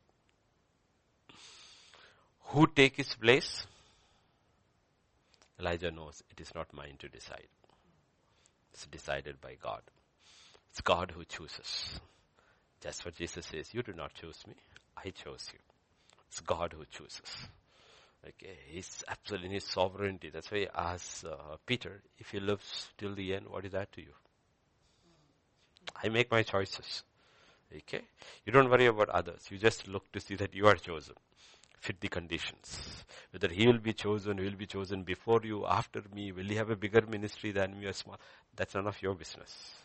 Who 2.46 2.66
take 2.66 2.96
his 2.96 3.14
place? 3.14 3.68
Elijah 5.60 5.92
knows 5.92 6.24
it 6.32 6.42
is 6.42 6.56
not 6.56 6.74
mine 6.74 6.96
to 6.98 7.08
decide. 7.08 7.46
It's 8.74 8.88
decided 8.88 9.40
by 9.40 9.58
God. 9.62 9.82
It's 10.72 10.82
God 10.82 11.12
who 11.16 11.24
chooses. 11.24 12.00
That's 12.82 13.06
what 13.06 13.14
Jesus 13.14 13.46
says. 13.46 13.72
You 13.72 13.84
do 13.84 13.94
not 13.94 14.16
choose 14.16 14.44
me. 14.48 14.56
I 14.98 15.12
chose 15.12 15.48
you. 15.54 15.60
It's 16.30 16.40
God 16.40 16.74
who 16.76 16.86
chooses. 16.90 17.48
Okay, 18.28 18.58
he's 18.70 19.04
absolutely 19.08 19.50
in 19.50 19.54
his 19.54 19.66
sovereignty. 19.66 20.32
That's 20.34 20.50
why 20.50 20.62
he 20.62 20.68
asks 20.74 21.26
uh, 21.26 21.58
Peter, 21.68 22.02
if 22.18 22.32
he 22.32 22.40
lives 22.40 22.88
till 22.98 23.14
the 23.14 23.36
end, 23.36 23.50
what 23.50 23.66
is 23.66 23.74
that 23.74 23.92
to 23.92 24.02
you? 24.02 24.14
I 26.04 26.10
make 26.10 26.32
my 26.32 26.44
choices. 26.44 27.04
Okay? 27.76 28.02
You 28.46 28.52
don't 28.52 28.70
worry 28.70 28.86
about 28.86 29.10
others. 29.10 29.42
You 29.50 29.58
just 29.58 29.88
look 29.88 30.12
to 30.14 30.20
see 30.20 30.36
that 30.36 30.54
you 30.54 30.68
are 30.68 30.76
chosen. 30.76 31.16
Fit 31.80 32.00
the 32.00 32.08
conditions. 32.08 33.04
Whether 33.32 33.50
he 33.54 33.68
will 33.68 33.80
be 33.80 33.94
chosen, 33.94 34.38
he 34.38 34.46
will 34.46 34.56
be 34.56 34.66
chosen 34.66 35.04
before 35.04 35.42
you, 35.44 35.66
after 35.66 36.02
me, 36.14 36.32
will 36.32 36.46
he 36.46 36.56
have 36.56 36.70
a 36.70 36.76
bigger 36.76 37.06
ministry 37.08 37.52
than 37.52 37.80
me 37.80 37.86
or 37.86 37.94
small? 37.94 38.20
That's 38.56 38.74
none 38.76 38.88
of 38.88 39.02
your 39.02 39.14
business. 39.14 39.76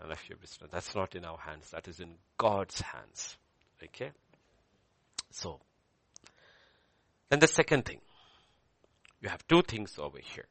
None 0.00 0.10
of 0.10 0.28
your 0.28 0.38
business. 0.38 0.70
That's 0.72 0.94
not 0.94 1.14
in 1.14 1.24
our 1.24 1.38
hands. 1.38 1.70
That 1.70 1.86
is 1.86 2.00
in 2.00 2.14
God's 2.36 2.80
hands. 2.80 3.36
Okay? 3.82 4.10
So, 5.30 5.60
then 7.28 7.38
the 7.38 7.48
second 7.48 7.84
thing. 7.84 8.00
You 9.20 9.28
have 9.28 9.46
two 9.46 9.62
things 9.62 9.96
over 9.98 10.18
here. 10.18 10.46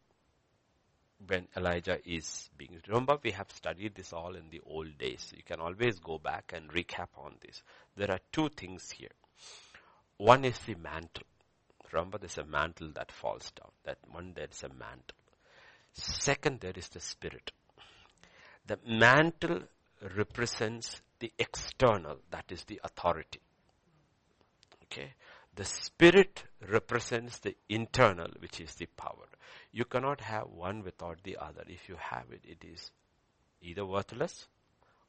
When 1.27 1.47
Elijah 1.55 1.99
is 2.05 2.49
being, 2.57 2.81
remember 2.87 3.17
we 3.21 3.31
have 3.31 3.51
studied 3.51 3.95
this 3.95 4.13
all 4.13 4.35
in 4.35 4.49
the 4.49 4.61
old 4.65 4.97
days. 4.97 5.33
You 5.35 5.43
can 5.43 5.59
always 5.59 5.99
go 5.99 6.17
back 6.17 6.53
and 6.55 6.69
recap 6.69 7.09
on 7.17 7.35
this. 7.41 7.61
There 7.97 8.09
are 8.09 8.19
two 8.31 8.49
things 8.49 8.89
here. 8.91 9.11
One 10.17 10.45
is 10.45 10.57
the 10.59 10.75
mantle. 10.75 11.25
Remember 11.91 12.17
there's 12.17 12.37
a 12.37 12.45
mantle 12.45 12.91
that 12.95 13.11
falls 13.11 13.51
down. 13.51 13.71
That 13.83 13.97
one 14.09 14.33
there's 14.35 14.63
a 14.63 14.69
mantle. 14.69 15.17
Second 15.93 16.61
there 16.61 16.73
is 16.75 16.87
the 16.89 16.99
spirit. 16.99 17.51
The 18.65 18.79
mantle 18.87 19.63
represents 20.15 21.01
the 21.19 21.31
external, 21.37 22.19
that 22.31 22.45
is 22.49 22.63
the 22.63 22.79
authority. 22.83 23.41
Okay. 24.83 25.13
The 25.55 25.65
spirit 25.65 26.43
represents 26.67 27.39
the 27.39 27.55
internal, 27.67 28.29
which 28.39 28.61
is 28.61 28.75
the 28.75 28.85
power. 28.97 29.27
You 29.71 29.85
cannot 29.85 30.21
have 30.21 30.47
one 30.47 30.83
without 30.83 31.23
the 31.23 31.37
other. 31.37 31.63
If 31.67 31.89
you 31.89 31.95
have 31.99 32.25
it, 32.31 32.41
it 32.43 32.63
is 32.65 32.91
either 33.61 33.85
worthless 33.85 34.47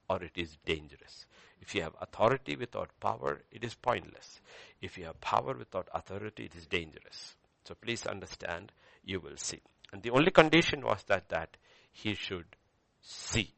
or 0.09 0.23
it 0.23 0.33
is 0.35 0.57
dangerous. 0.65 1.27
If 1.61 1.75
you 1.75 1.83
have 1.83 1.95
authority 2.01 2.57
without 2.57 2.91
power, 3.01 3.43
it 3.53 3.63
is 3.65 3.75
pointless. 3.75 4.41
If 4.81 4.99
you 4.99 5.05
have 5.05 5.21
power 5.21 5.55
without 5.55 5.89
authority, 5.95 6.47
it 6.47 6.57
is 6.57 6.67
dangerous. 6.67 7.37
So 7.65 7.75
please 7.75 8.07
understand, 8.07 8.73
you 9.05 9.21
will 9.21 9.37
see. 9.37 9.61
And 9.93 10.03
the 10.03 10.11
only 10.11 10.31
condition 10.31 10.83
was 10.83 11.05
that, 11.05 11.29
that 11.29 11.57
he 11.93 12.15
should 12.15 12.57
see. 13.01 13.53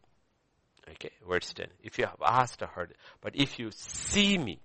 Okay, 0.88 1.10
verse 1.26 1.52
10. 1.52 1.68
If 1.82 1.98
you 1.98 2.06
have 2.06 2.20
asked 2.22 2.60
or 2.62 2.66
heard, 2.66 2.94
but 3.20 3.36
if 3.36 3.58
you 3.58 3.70
see 3.70 4.36
me, 4.36 4.60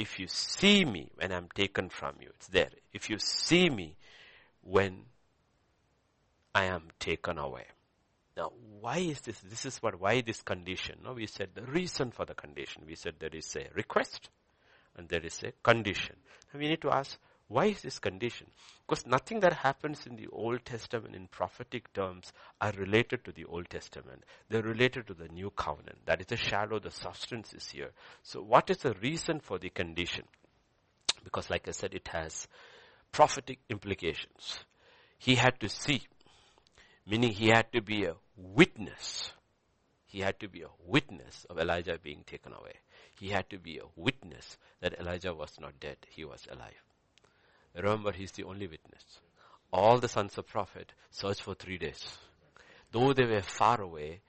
if 0.00 0.18
you 0.18 0.26
see 0.28 0.86
me 0.86 1.10
when 1.16 1.30
I'm 1.30 1.48
taken 1.54 1.90
from 1.90 2.14
you, 2.20 2.28
it's 2.30 2.46
there. 2.46 2.70
If 2.94 3.10
you 3.10 3.18
see 3.18 3.68
me 3.68 3.96
when 4.62 5.02
I 6.54 6.64
am 6.64 6.84
taken 6.98 7.36
away. 7.36 7.66
Now, 8.34 8.52
why 8.80 8.96
is 8.96 9.20
this? 9.20 9.38
This 9.40 9.66
is 9.66 9.76
what, 9.82 10.00
why 10.00 10.22
this 10.22 10.40
condition? 10.40 11.00
No, 11.04 11.12
we 11.12 11.26
said 11.26 11.50
the 11.54 11.62
reason 11.62 12.12
for 12.12 12.24
the 12.24 12.34
condition. 12.34 12.84
We 12.86 12.94
said 12.94 13.16
there 13.18 13.34
is 13.34 13.54
a 13.56 13.66
request 13.74 14.30
and 14.96 15.06
there 15.06 15.20
is 15.20 15.42
a 15.42 15.52
condition. 15.62 16.16
And 16.50 16.62
we 16.62 16.68
need 16.68 16.80
to 16.80 16.90
ask, 16.90 17.18
why 17.50 17.64
is 17.64 17.82
this 17.82 17.98
condition? 17.98 18.46
Because 18.86 19.04
nothing 19.04 19.40
that 19.40 19.54
happens 19.54 20.06
in 20.06 20.14
the 20.14 20.28
Old 20.28 20.64
Testament 20.64 21.16
in 21.16 21.26
prophetic 21.26 21.92
terms 21.92 22.32
are 22.60 22.72
related 22.78 23.24
to 23.24 23.32
the 23.32 23.44
Old 23.44 23.68
Testament. 23.68 24.22
They're 24.48 24.62
related 24.62 25.08
to 25.08 25.14
the 25.14 25.26
New 25.26 25.50
Covenant. 25.50 25.98
That 26.06 26.20
is 26.20 26.28
the 26.28 26.36
shadow, 26.36 26.78
the 26.78 26.92
substance 26.92 27.52
is 27.52 27.68
here. 27.68 27.90
So 28.22 28.40
what 28.40 28.70
is 28.70 28.78
the 28.78 28.94
reason 29.02 29.40
for 29.40 29.58
the 29.58 29.68
condition? 29.68 30.26
Because 31.24 31.50
like 31.50 31.66
I 31.66 31.72
said, 31.72 31.92
it 31.92 32.06
has 32.12 32.46
prophetic 33.10 33.58
implications. 33.68 34.60
He 35.18 35.34
had 35.34 35.58
to 35.58 35.68
see, 35.68 36.02
meaning 37.04 37.32
he 37.32 37.48
had 37.48 37.72
to 37.72 37.82
be 37.82 38.04
a 38.04 38.14
witness. 38.36 39.32
He 40.06 40.20
had 40.20 40.38
to 40.38 40.48
be 40.48 40.62
a 40.62 40.70
witness 40.86 41.46
of 41.50 41.58
Elijah 41.58 41.98
being 42.00 42.22
taken 42.24 42.52
away. 42.52 42.74
He 43.18 43.30
had 43.30 43.50
to 43.50 43.58
be 43.58 43.78
a 43.78 43.90
witness 43.96 44.56
that 44.80 45.00
Elijah 45.00 45.34
was 45.34 45.50
not 45.60 45.80
dead, 45.80 45.96
he 46.08 46.24
was 46.24 46.46
alive. 46.48 46.89
Remember, 47.74 48.12
he's 48.12 48.32
the 48.32 48.44
only 48.44 48.66
witness. 48.66 49.20
All 49.72 49.98
the 49.98 50.08
sons 50.08 50.36
of 50.38 50.46
prophet 50.46 50.92
searched 51.10 51.42
for 51.42 51.54
three 51.54 51.78
days. 51.78 52.18
Though 52.90 53.12
they 53.12 53.24
were 53.24 53.42
far 53.42 53.80
away, 53.80 54.20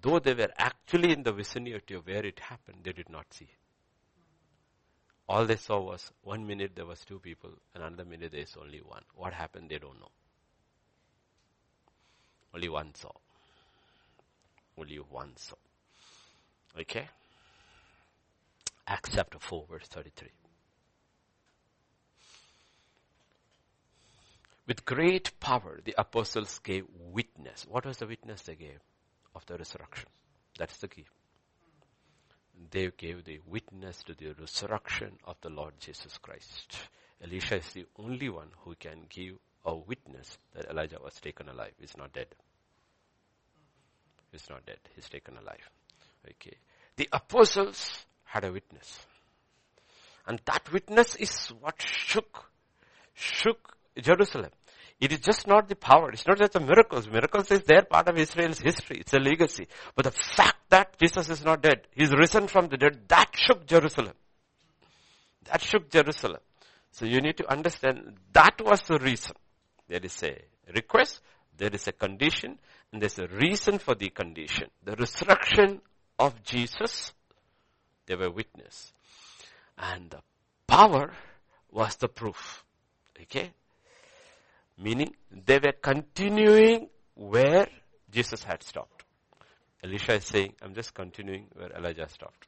though 0.00 0.18
they 0.18 0.34
were 0.34 0.50
actually 0.56 1.12
in 1.12 1.22
the 1.22 1.32
vicinity 1.32 1.94
of 1.94 2.06
where 2.06 2.24
it 2.24 2.40
happened, 2.40 2.78
they 2.82 2.92
did 2.92 3.10
not 3.10 3.26
see. 3.32 3.48
All 5.28 5.44
they 5.44 5.56
saw 5.56 5.80
was 5.80 6.12
one 6.22 6.46
minute 6.46 6.72
there 6.74 6.86
was 6.86 7.04
two 7.04 7.18
people, 7.18 7.50
and 7.74 7.82
another 7.82 8.04
minute 8.04 8.32
there 8.32 8.42
is 8.42 8.56
only 8.60 8.78
one. 8.78 9.02
What 9.14 9.34
happened, 9.34 9.68
they 9.68 9.78
don't 9.78 10.00
know. 10.00 10.10
Only 12.54 12.68
one 12.68 12.94
saw. 12.94 13.10
Only 14.78 14.96
one 14.96 15.36
saw. 15.36 15.56
Okay? 16.80 17.08
Acts 18.86 19.10
chapter 19.14 19.38
4 19.40 19.66
verse 19.68 19.88
33. 19.88 20.28
With 24.66 24.84
great 24.84 25.38
power, 25.38 25.80
the 25.84 25.94
apostles 25.96 26.58
gave 26.64 26.84
witness. 27.12 27.64
What 27.68 27.86
was 27.86 27.98
the 27.98 28.06
witness 28.06 28.42
they 28.42 28.56
gave? 28.56 28.80
Of 29.34 29.46
the 29.46 29.56
resurrection. 29.56 30.08
That's 30.58 30.76
the 30.78 30.88
key. 30.88 31.04
They 32.70 32.90
gave 32.96 33.24
the 33.24 33.40
witness 33.46 34.02
to 34.04 34.14
the 34.14 34.34
resurrection 34.40 35.18
of 35.24 35.36
the 35.42 35.50
Lord 35.50 35.74
Jesus 35.78 36.18
Christ. 36.18 36.76
Elisha 37.22 37.58
is 37.58 37.72
the 37.72 37.86
only 37.98 38.28
one 38.28 38.48
who 38.64 38.74
can 38.74 39.06
give 39.08 39.36
a 39.64 39.74
witness 39.74 40.38
that 40.54 40.70
Elijah 40.70 40.98
was 41.02 41.14
taken 41.20 41.48
alive. 41.48 41.72
He's 41.78 41.96
not 41.96 42.12
dead. 42.12 42.28
He's 44.32 44.48
not 44.48 44.64
dead. 44.66 44.78
He's 44.94 45.08
taken 45.08 45.36
alive. 45.36 45.68
Okay. 46.28 46.56
The 46.96 47.08
apostles 47.12 48.06
had 48.24 48.44
a 48.44 48.52
witness. 48.52 49.06
And 50.26 50.40
that 50.46 50.72
witness 50.72 51.14
is 51.16 51.48
what 51.60 51.80
shook, 51.80 52.50
shook 53.14 53.76
Jerusalem. 54.00 54.50
It 54.98 55.12
is 55.12 55.20
just 55.20 55.46
not 55.46 55.68
the 55.68 55.76
power. 55.76 56.10
It's 56.10 56.26
not 56.26 56.38
just 56.38 56.52
the 56.52 56.60
miracles. 56.60 57.08
Miracles 57.08 57.50
is 57.50 57.62
their 57.64 57.82
part 57.82 58.08
of 58.08 58.16
Israel's 58.16 58.60
history. 58.60 58.98
It's 59.00 59.12
a 59.12 59.18
legacy. 59.18 59.68
But 59.94 60.06
the 60.06 60.10
fact 60.10 60.70
that 60.70 60.98
Jesus 60.98 61.28
is 61.28 61.44
not 61.44 61.62
dead, 61.62 61.86
He's 61.94 62.12
risen 62.12 62.48
from 62.48 62.68
the 62.68 62.78
dead, 62.78 63.00
that 63.08 63.30
shook 63.34 63.66
Jerusalem. 63.66 64.14
That 65.44 65.60
shook 65.60 65.90
Jerusalem. 65.90 66.40
So 66.92 67.04
you 67.04 67.20
need 67.20 67.36
to 67.36 67.50
understand 67.50 68.14
that 68.32 68.60
was 68.64 68.80
the 68.82 68.98
reason. 68.98 69.36
There 69.86 70.00
is 70.02 70.22
a 70.22 70.40
request, 70.74 71.20
there 71.56 71.70
is 71.72 71.86
a 71.86 71.92
condition, 71.92 72.58
and 72.90 73.02
there's 73.02 73.18
a 73.18 73.26
reason 73.26 73.78
for 73.78 73.94
the 73.94 74.08
condition. 74.08 74.68
The 74.82 74.96
resurrection 74.96 75.82
of 76.18 76.42
Jesus, 76.42 77.12
they 78.06 78.14
were 78.14 78.30
witness. 78.30 78.92
And 79.76 80.08
the 80.10 80.20
power 80.66 81.12
was 81.70 81.96
the 81.96 82.08
proof. 82.08 82.64
Okay? 83.20 83.52
Meaning 84.78 85.14
they 85.30 85.58
were 85.58 85.72
continuing 85.72 86.88
where 87.14 87.66
Jesus 88.10 88.42
had 88.44 88.62
stopped. 88.62 89.04
Elisha 89.82 90.14
is 90.14 90.24
saying, 90.24 90.54
I'm 90.62 90.74
just 90.74 90.94
continuing 90.94 91.46
where 91.54 91.70
Elijah 91.72 92.08
stopped. 92.08 92.46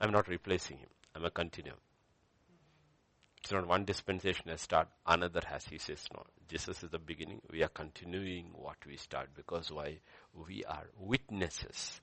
I'm 0.00 0.12
not 0.12 0.28
replacing 0.28 0.78
him. 0.78 0.88
I'm 1.14 1.24
a 1.24 1.30
continuum. 1.30 1.78
It's 3.42 3.52
not 3.52 3.66
one 3.66 3.84
dispensation 3.84 4.48
has 4.48 4.60
started, 4.60 4.90
another 5.06 5.40
has. 5.46 5.64
He 5.64 5.78
says, 5.78 6.04
no. 6.12 6.24
Jesus 6.48 6.82
is 6.82 6.90
the 6.90 6.98
beginning. 6.98 7.40
We 7.50 7.62
are 7.62 7.68
continuing 7.68 8.46
what 8.52 8.76
we 8.86 8.96
start 8.96 9.30
because 9.36 9.70
why? 9.70 9.98
We 10.34 10.64
are 10.64 10.86
witnesses. 10.98 12.00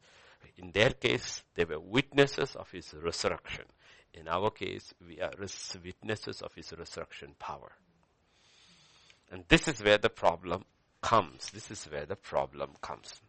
In 0.57 0.71
their 0.71 0.91
case, 0.91 1.43
they 1.55 1.65
were 1.65 1.79
witnesses 1.79 2.55
of 2.55 2.71
his 2.71 2.93
resurrection. 2.93 3.65
In 4.13 4.27
our 4.27 4.51
case, 4.51 4.93
we 5.05 5.19
are 5.21 5.33
witnesses 5.83 6.41
of 6.41 6.53
his 6.53 6.73
resurrection 6.77 7.35
power. 7.39 7.71
And 9.33 9.43
this 9.47 9.67
is 9.67 9.83
where 9.83 9.97
the 9.97 10.11
problem 10.11 10.63
comes. 11.01 11.49
This 11.49 11.71
is 11.71 11.83
where 11.85 12.05
the 12.05 12.15
problem 12.15 12.69
comes. 12.81 13.19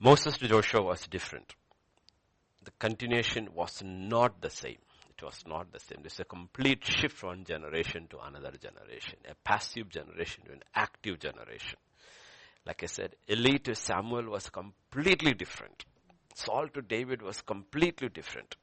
Moses 0.00 0.38
to 0.38 0.48
Joshua 0.48 0.82
was 0.82 1.06
different. 1.06 1.54
The 2.64 2.70
continuation 2.78 3.50
was 3.54 3.82
not 3.84 4.40
the 4.40 4.48
same. 4.48 4.78
It 5.10 5.22
was 5.22 5.44
not 5.46 5.70
the 5.70 5.80
same. 5.80 5.98
There's 6.00 6.18
a 6.18 6.24
complete 6.24 6.82
shift 6.82 7.14
from 7.14 7.28
one 7.28 7.44
generation 7.44 8.06
to 8.08 8.18
another 8.20 8.52
generation. 8.56 9.18
A 9.30 9.34
passive 9.44 9.90
generation 9.90 10.44
to 10.46 10.52
an 10.52 10.62
active 10.74 11.18
generation. 11.18 11.78
Like 12.64 12.84
I 12.84 12.86
said, 12.86 13.16
Eli 13.30 13.58
to 13.64 13.74
Samuel 13.74 14.30
was 14.30 14.48
completely 14.48 15.34
different. 15.34 15.84
Saul 16.34 16.68
to 16.72 16.80
David 16.80 17.20
was 17.20 17.42
completely 17.42 18.08
different. 18.08 18.56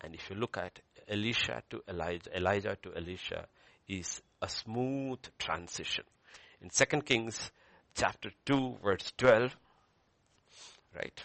And 0.00 0.14
if 0.14 0.30
you 0.30 0.36
look 0.36 0.58
at 0.58 0.78
Elisha 1.08 1.64
to 1.70 1.82
Elijah, 1.88 2.36
Elijah 2.36 2.76
to 2.80 2.96
Elisha 2.96 3.48
is 3.88 4.22
a 4.40 4.48
smooth 4.48 5.18
transition. 5.38 6.04
In 6.60 6.70
2 6.70 7.02
Kings 7.02 7.50
chapter 7.94 8.30
2 8.46 8.78
verse 8.82 9.12
12, 9.16 9.56
right? 10.94 11.22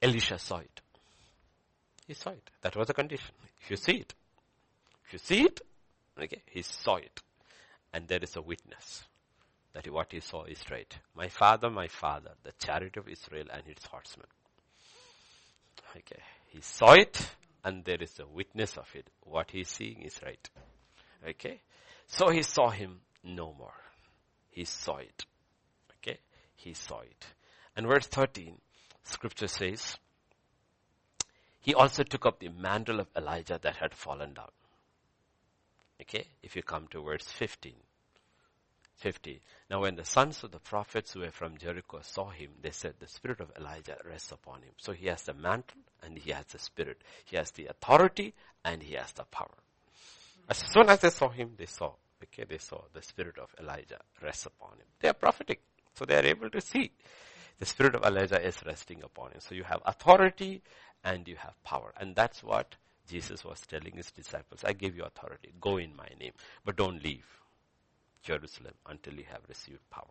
Elisha 0.00 0.38
saw 0.38 0.58
it. 0.58 0.80
He 2.06 2.14
saw 2.14 2.30
it. 2.30 2.50
That 2.62 2.76
was 2.76 2.88
the 2.88 2.94
condition. 2.94 3.30
If 3.60 3.70
you 3.70 3.76
see 3.76 3.98
it, 3.98 4.14
if 5.06 5.12
you 5.12 5.18
see 5.18 5.42
it, 5.42 5.60
okay, 6.20 6.42
he 6.46 6.62
saw 6.62 6.96
it. 6.96 7.20
And 7.92 8.08
there 8.08 8.18
is 8.22 8.36
a 8.36 8.42
witness 8.42 9.04
that 9.74 9.90
what 9.90 10.12
he 10.12 10.20
saw 10.20 10.44
is 10.44 10.58
right. 10.70 10.98
My 11.14 11.28
father, 11.28 11.70
my 11.70 11.88
father, 11.88 12.32
the 12.42 12.52
chariot 12.58 12.96
of 12.96 13.08
Israel 13.08 13.46
and 13.52 13.62
its 13.66 13.86
horsemen. 13.86 14.26
Okay. 15.96 16.22
He 16.48 16.60
saw 16.60 16.92
it 16.92 17.34
and 17.64 17.84
there 17.84 18.00
is 18.00 18.18
a 18.18 18.26
witness 18.26 18.76
of 18.76 18.88
it. 18.94 19.08
What 19.22 19.50
he's 19.50 19.68
seeing 19.68 20.02
is 20.02 20.18
right. 20.24 20.50
Okay. 21.28 21.60
So 22.06 22.30
he 22.30 22.42
saw 22.42 22.70
him 22.70 23.00
no 23.22 23.54
more. 23.54 23.74
He 24.50 24.64
saw 24.64 24.96
it. 24.96 25.24
Okay. 25.98 26.18
He 26.56 26.74
saw 26.74 27.00
it. 27.00 27.26
And 27.76 27.86
verse 27.86 28.06
13, 28.06 28.58
scripture 29.04 29.46
says, 29.46 29.96
he 31.60 31.74
also 31.74 32.02
took 32.02 32.26
up 32.26 32.40
the 32.40 32.48
mantle 32.48 32.98
of 32.98 33.06
Elijah 33.16 33.58
that 33.62 33.76
had 33.76 33.94
fallen 33.94 34.34
down. 34.34 34.50
Okay. 36.00 36.26
If 36.42 36.56
you 36.56 36.62
come 36.62 36.88
to 36.90 37.02
verse 37.02 37.24
15. 37.24 37.74
50. 39.02 39.40
Now 39.68 39.80
when 39.80 39.96
the 39.96 40.04
sons 40.04 40.44
of 40.44 40.52
the 40.52 40.60
prophets 40.60 41.12
who 41.12 41.20
were 41.20 41.32
from 41.32 41.58
Jericho 41.58 41.98
saw 42.02 42.30
him, 42.30 42.50
they 42.62 42.70
said, 42.70 42.94
the 43.00 43.08
spirit 43.08 43.40
of 43.40 43.50
Elijah 43.58 43.96
rests 44.08 44.30
upon 44.30 44.62
him. 44.62 44.72
So 44.76 44.92
he 44.92 45.08
has 45.08 45.24
the 45.24 45.34
mantle 45.34 45.80
and 46.02 46.16
he 46.16 46.30
has 46.30 46.46
the 46.46 46.60
spirit. 46.60 46.98
He 47.24 47.36
has 47.36 47.50
the 47.50 47.66
authority 47.66 48.32
and 48.64 48.80
he 48.80 48.94
has 48.94 49.10
the 49.12 49.24
power. 49.24 49.58
As 50.48 50.58
soon 50.58 50.88
as 50.88 51.00
they 51.00 51.10
saw 51.10 51.28
him, 51.30 51.50
they 51.56 51.66
saw, 51.66 51.92
okay, 52.22 52.44
they 52.48 52.58
saw 52.58 52.80
the 52.92 53.02
spirit 53.02 53.38
of 53.38 53.48
Elijah 53.60 54.00
rest 54.22 54.46
upon 54.46 54.72
him. 54.78 54.86
They 55.00 55.08
are 55.08 55.14
prophetic. 55.14 55.60
So 55.94 56.04
they 56.04 56.16
are 56.16 56.26
able 56.26 56.50
to 56.50 56.60
see 56.60 56.92
the 57.58 57.66
spirit 57.66 57.94
of 57.96 58.04
Elijah 58.04 58.40
is 58.40 58.56
resting 58.64 59.02
upon 59.02 59.32
him. 59.32 59.40
So 59.40 59.54
you 59.54 59.64
have 59.64 59.82
authority 59.84 60.62
and 61.02 61.26
you 61.26 61.36
have 61.36 61.60
power. 61.64 61.92
And 61.98 62.14
that's 62.14 62.42
what 62.42 62.76
Jesus 63.08 63.44
was 63.44 63.60
telling 63.60 63.96
his 63.96 64.12
disciples. 64.12 64.62
I 64.64 64.72
give 64.72 64.96
you 64.96 65.02
authority. 65.02 65.52
Go 65.60 65.76
in 65.76 65.94
my 65.96 66.08
name, 66.20 66.32
but 66.64 66.76
don't 66.76 67.02
leave. 67.02 67.26
Jerusalem 68.22 68.74
until 68.86 69.14
you 69.14 69.24
have 69.30 69.42
received 69.48 69.88
power. 69.90 70.04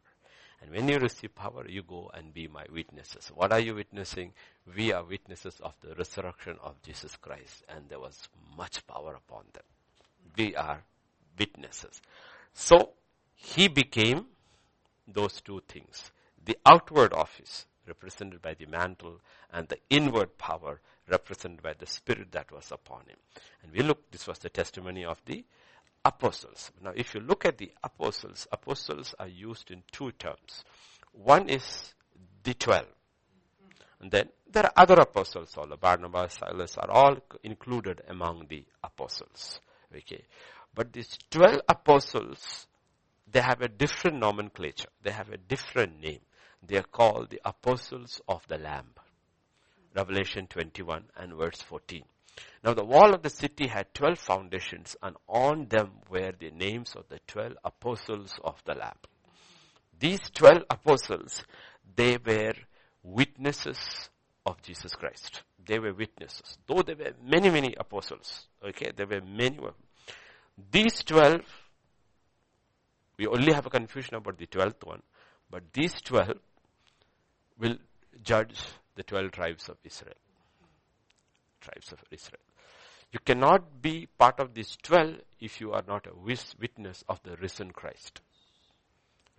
And 0.62 0.72
when 0.72 0.88
you 0.88 1.00
receive 1.00 1.34
power, 1.34 1.68
you 1.68 1.82
go 1.82 2.12
and 2.14 2.34
be 2.34 2.48
my 2.48 2.66
witnesses. 2.72 3.32
What 3.34 3.52
are 3.52 3.60
you 3.60 3.76
witnessing? 3.76 4.34
We 4.76 4.94
are 4.94 5.04
witnesses 5.04 5.60
of 5.62 5.74
the 5.82 5.96
resurrection 5.96 6.58
of 6.64 6.82
Jesus 6.84 7.16
Christ 7.18 7.64
and 7.68 7.90
there 7.90 8.00
was 8.00 8.30
much 8.56 8.86
power 8.86 9.16
upon 9.16 9.46
them. 9.54 9.64
We 10.38 10.56
are 10.56 10.84
witnesses. 11.38 12.02
So, 12.54 12.92
he 13.34 13.68
became 13.68 14.28
those 15.08 15.42
two 15.42 15.62
things. 15.68 16.12
The 16.46 16.58
outward 16.66 17.14
office 17.14 17.66
represented 17.88 18.42
by 18.42 18.54
the 18.54 18.68
mantle 18.68 19.20
and 19.52 19.68
the 19.68 19.80
inward 19.90 20.38
power 20.38 20.80
represented 21.10 21.62
by 21.64 21.74
the 21.74 21.88
spirit 21.88 22.32
that 22.32 22.52
was 22.52 22.72
upon 22.72 23.02
him. 23.08 23.18
And 23.64 23.72
we 23.72 23.82
look, 23.82 24.12
this 24.12 24.28
was 24.28 24.40
the 24.40 24.50
testimony 24.50 25.04
of 25.04 25.22
the 25.26 25.44
apostles. 26.04 26.72
Now, 26.82 26.92
if 26.96 27.14
you 27.14 27.22
look 27.22 27.46
at 27.46 27.58
the 27.58 27.72
apostles, 27.84 28.48
apostles 28.52 29.14
are 29.20 29.28
used 29.28 29.72
in 29.72 29.84
two 29.92 30.12
terms. 30.14 30.64
One 31.14 31.50
is 31.50 31.94
the 32.44 32.54
twelve. 32.54 32.88
And 34.00 34.12
then 34.12 34.30
there 34.52 34.66
are 34.66 34.74
other 34.76 34.96
apostles, 34.96 35.56
all 35.58 35.68
Barnabas, 35.80 36.34
Silas 36.40 36.78
are 36.78 36.90
all 36.90 37.18
included 37.44 38.02
among 38.08 38.48
the 38.50 38.66
apostles. 38.84 39.60
Okay. 39.96 40.24
But 40.74 40.94
these 40.94 41.18
twelve 41.30 41.62
apostles, 41.70 42.68
they 43.30 43.42
have 43.42 43.62
a 43.62 43.68
different 43.68 44.18
nomenclature. 44.18 44.90
They 45.04 45.12
have 45.12 45.30
a 45.30 45.38
different 45.38 46.02
name. 46.02 46.22
They 46.66 46.78
are 46.78 46.84
called 46.84 47.30
the 47.30 47.42
apostles 47.46 48.22
of 48.28 48.48
the 48.48 48.58
Lamb. 48.58 48.94
Revelation 49.96 50.48
21 50.48 51.04
and 51.18 51.34
verse 51.34 51.62
14. 51.62 52.04
Now 52.64 52.74
the 52.74 52.86
wall 52.86 53.14
of 53.14 53.24
the 53.24 53.30
city 53.30 53.68
had 53.68 53.94
12 53.94 54.20
foundations 54.20 54.96
and 55.02 55.16
on 55.28 55.68
them 55.68 55.92
were 56.10 56.32
the 56.38 56.52
names 56.52 56.96
of 56.96 57.08
the 57.10 57.20
12 57.28 57.54
apostles 57.64 58.40
of 58.44 58.62
the 58.66 58.76
Lamb. 58.76 58.98
These 60.00 60.20
12 60.34 60.64
apostles, 60.70 61.44
they 61.96 62.18
were 62.18 62.54
witnesses 63.04 64.10
of 64.46 64.62
Jesus 64.62 64.94
Christ. 64.96 65.42
They 65.66 65.80
were 65.80 65.94
witnesses. 65.94 66.58
Though 66.68 66.82
there 66.82 66.96
were 66.96 67.14
many, 67.24 67.50
many 67.50 67.74
apostles. 67.80 68.48
Okay, 68.64 68.92
there 68.96 69.08
were 69.08 69.22
many. 69.22 69.60
These 70.72 71.04
12, 71.04 71.42
we 73.18 73.28
only 73.28 73.54
have 73.54 73.66
a 73.66 73.70
confusion 73.70 74.16
about 74.16 74.38
the 74.38 74.48
12th 74.48 74.86
one, 74.86 75.02
but 75.50 75.64
these 75.74 76.00
12 76.02 76.38
will 77.60 77.78
judge 78.24 78.60
the 78.96 79.04
12 79.04 79.32
tribes 79.32 79.70
of 79.70 79.78
Israel 79.84 80.16
tribes 81.62 81.92
of 81.92 82.04
Israel. 82.12 82.42
You 83.12 83.20
cannot 83.20 83.82
be 83.82 84.08
part 84.18 84.40
of 84.40 84.54
these 84.54 84.78
12 84.84 85.16
if 85.40 85.62
you 85.62 85.74
are 85.74 85.84
not 85.88 86.08
a 86.08 86.16
witness 86.60 87.04
of 87.08 87.22
the 87.24 87.36
risen 87.38 87.72
Christ. 87.72 88.22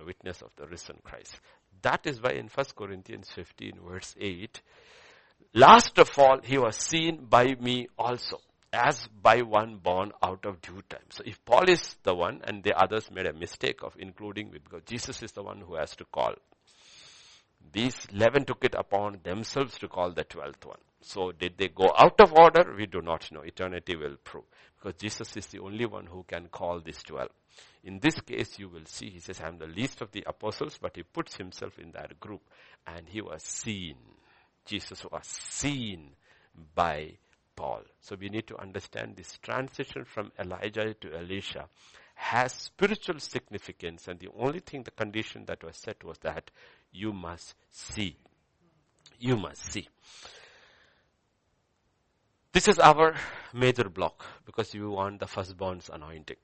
A 0.00 0.04
witness 0.04 0.42
of 0.42 0.50
the 0.56 0.66
risen 0.66 0.96
Christ. 1.04 1.40
That 1.82 2.06
is 2.06 2.20
why 2.22 2.32
in 2.32 2.48
1 2.48 2.66
Corinthians 2.76 3.30
15 3.34 3.72
verse 3.88 4.14
8, 4.20 4.60
last 5.54 5.98
of 5.98 6.10
all, 6.18 6.40
he 6.44 6.58
was 6.58 6.76
seen 6.76 7.24
by 7.28 7.56
me 7.60 7.88
also 7.98 8.38
as 8.74 9.06
by 9.22 9.42
one 9.42 9.76
born 9.76 10.12
out 10.22 10.44
of 10.46 10.60
due 10.62 10.82
time. 10.88 11.04
So 11.10 11.22
if 11.26 11.44
Paul 11.44 11.68
is 11.68 11.96
the 12.04 12.14
one 12.14 12.40
and 12.44 12.62
the 12.62 12.74
others 12.74 13.10
made 13.10 13.26
a 13.26 13.32
mistake 13.32 13.82
of 13.82 13.94
including 13.98 14.50
with 14.50 14.68
God, 14.70 14.86
Jesus 14.86 15.22
is 15.22 15.32
the 15.32 15.42
one 15.42 15.60
who 15.60 15.74
has 15.74 15.94
to 15.96 16.04
call. 16.06 16.34
These 17.72 18.06
11 18.12 18.44
took 18.46 18.64
it 18.64 18.74
upon 18.74 19.20
themselves 19.22 19.78
to 19.78 19.88
call 19.88 20.12
the 20.12 20.24
12th 20.24 20.64
one. 20.64 20.78
So 21.02 21.32
did 21.32 21.58
they 21.58 21.68
go 21.68 21.92
out 21.96 22.20
of 22.20 22.32
order? 22.32 22.74
We 22.76 22.86
do 22.86 23.02
not 23.02 23.30
know. 23.32 23.40
Eternity 23.40 23.96
will 23.96 24.16
prove. 24.22 24.44
Because 24.76 25.00
Jesus 25.00 25.36
is 25.36 25.46
the 25.46 25.60
only 25.60 25.86
one 25.86 26.06
who 26.06 26.24
can 26.26 26.48
call 26.48 26.80
these 26.80 27.02
12. 27.02 27.28
In 27.84 27.98
this 27.98 28.20
case, 28.20 28.58
you 28.58 28.68
will 28.68 28.86
see, 28.86 29.10
he 29.10 29.18
says, 29.18 29.40
I 29.40 29.48
am 29.48 29.58
the 29.58 29.66
least 29.66 30.00
of 30.00 30.12
the 30.12 30.24
apostles, 30.26 30.78
but 30.80 30.96
he 30.96 31.02
puts 31.02 31.36
himself 31.36 31.78
in 31.78 31.90
that 31.92 32.18
group. 32.20 32.42
And 32.86 33.08
he 33.08 33.20
was 33.20 33.42
seen. 33.42 33.96
Jesus 34.64 35.04
was 35.10 35.26
seen 35.26 36.10
by 36.74 37.12
Paul. 37.56 37.82
So 38.00 38.16
we 38.18 38.28
need 38.28 38.46
to 38.48 38.58
understand 38.58 39.16
this 39.16 39.38
transition 39.42 40.04
from 40.04 40.32
Elijah 40.38 40.94
to 40.94 41.16
Elisha 41.16 41.68
has 42.14 42.52
spiritual 42.52 43.18
significance 43.18 44.06
and 44.06 44.20
the 44.20 44.28
only 44.38 44.60
thing, 44.60 44.82
the 44.82 44.90
condition 44.90 45.44
that 45.46 45.64
was 45.64 45.76
set 45.76 46.02
was 46.04 46.18
that 46.18 46.50
you 46.92 47.12
must 47.12 47.54
see. 47.70 48.16
You 49.18 49.36
must 49.36 49.72
see. 49.72 49.88
This 52.52 52.68
is 52.68 52.78
our 52.78 53.14
major 53.54 53.88
block 53.88 54.26
because 54.44 54.74
you 54.74 54.90
want 54.90 55.20
the 55.20 55.26
firstborn's 55.26 55.88
anointing. 55.88 56.36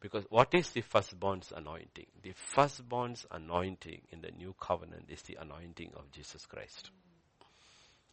Because 0.00 0.24
what 0.30 0.54
is 0.54 0.70
the 0.70 0.80
firstborn's 0.80 1.52
anointing? 1.54 2.06
The 2.22 2.32
firstborn's 2.32 3.26
anointing 3.30 4.00
in 4.10 4.22
the 4.22 4.30
new 4.30 4.54
covenant 4.58 5.10
is 5.10 5.20
the 5.22 5.36
anointing 5.38 5.92
of 5.94 6.10
Jesus 6.10 6.46
Christ. 6.46 6.90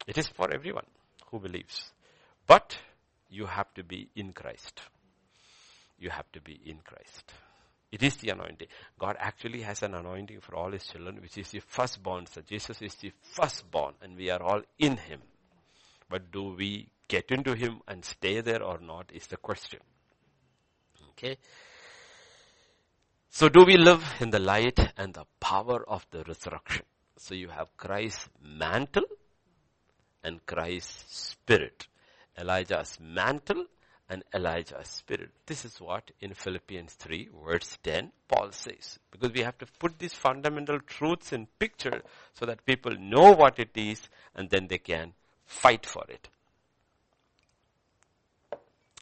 It 0.05 0.17
is 0.17 0.27
for 0.27 0.53
everyone 0.53 0.85
who 1.27 1.39
believes. 1.39 1.93
But 2.45 2.77
you 3.29 3.45
have 3.45 3.73
to 3.75 3.83
be 3.83 4.09
in 4.17 4.33
Christ. 4.33 4.81
You 5.97 6.09
have 6.09 6.29
to 6.33 6.41
be 6.41 6.59
in 6.65 6.79
Christ. 6.83 7.31
It 7.89 8.03
is 8.03 8.17
the 8.17 8.31
anointing. 8.31 8.67
God 8.99 9.15
actually 9.17 9.61
has 9.61 9.81
an 9.81 9.95
anointing 9.95 10.41
for 10.41 10.55
all 10.55 10.71
his 10.71 10.85
children, 10.85 11.21
which 11.21 11.37
is 11.37 11.51
the 11.51 11.61
firstborn. 11.61 12.25
So 12.25 12.41
Jesus 12.41 12.81
is 12.81 12.95
the 12.95 13.13
firstborn 13.33 13.93
and 14.01 14.17
we 14.17 14.29
are 14.29 14.43
all 14.43 14.62
in 14.77 14.97
him. 14.97 15.21
But 16.10 16.31
do 16.31 16.55
we 16.55 16.89
get 17.07 17.31
into 17.31 17.55
Him 17.55 17.81
and 17.87 18.05
stay 18.05 18.41
there 18.41 18.63
or 18.63 18.79
not 18.79 19.12
is 19.13 19.27
the 19.27 19.37
question. 19.37 19.79
Okay. 21.12 21.37
So 23.29 23.49
do 23.49 23.63
we 23.65 23.77
live 23.77 24.03
in 24.19 24.29
the 24.29 24.39
light 24.39 24.79
and 24.97 25.13
the 25.13 25.25
power 25.39 25.87
of 25.87 26.05
the 26.12 26.23
resurrection? 26.23 26.85
So 27.17 27.35
you 27.35 27.49
have 27.49 27.75
Christ's 27.77 28.29
mantle 28.41 29.03
and 30.23 30.45
Christ's 30.45 31.35
spirit. 31.35 31.87
Elijah's 32.37 32.97
mantle 32.99 33.65
and 34.10 34.23
Elijah's 34.33 34.87
spirit. 34.87 35.29
This 35.45 35.65
is 35.65 35.79
what 35.79 36.12
in 36.19 36.33
Philippians 36.33 36.93
3 36.93 37.29
verse 37.45 37.77
10 37.83 38.12
Paul 38.27 38.51
says. 38.51 38.97
Because 39.12 39.31
we 39.31 39.41
have 39.41 39.57
to 39.60 39.67
put 39.77 39.99
these 39.99 40.13
fundamental 40.13 40.79
truths 40.79 41.31
in 41.31 41.47
picture 41.60 42.01
so 42.33 42.45
that 42.45 42.65
people 42.65 42.95
know 42.97 43.33
what 43.33 43.60
it 43.60 43.71
is 43.75 44.10
and 44.35 44.49
then 44.49 44.67
they 44.67 44.79
can 44.79 45.13
fight 45.50 45.85
for 45.85 46.06
it. 46.08 46.29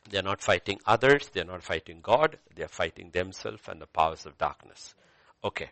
They 0.10 0.18
are 0.18 0.24
not 0.24 0.41
fighting 0.41 0.80
others, 0.86 1.30
they 1.34 1.41
are 1.41 1.45
not 1.45 1.64
fighting 1.64 2.00
God, 2.02 2.38
they 2.56 2.64
are 2.64 2.70
fighting 2.70 3.12
themselves 3.12 3.64
and 3.68 3.82
the 3.82 3.88
powers 3.88 4.26
of 4.26 4.38
darkness. 4.38 4.95
Okay. 5.43 5.72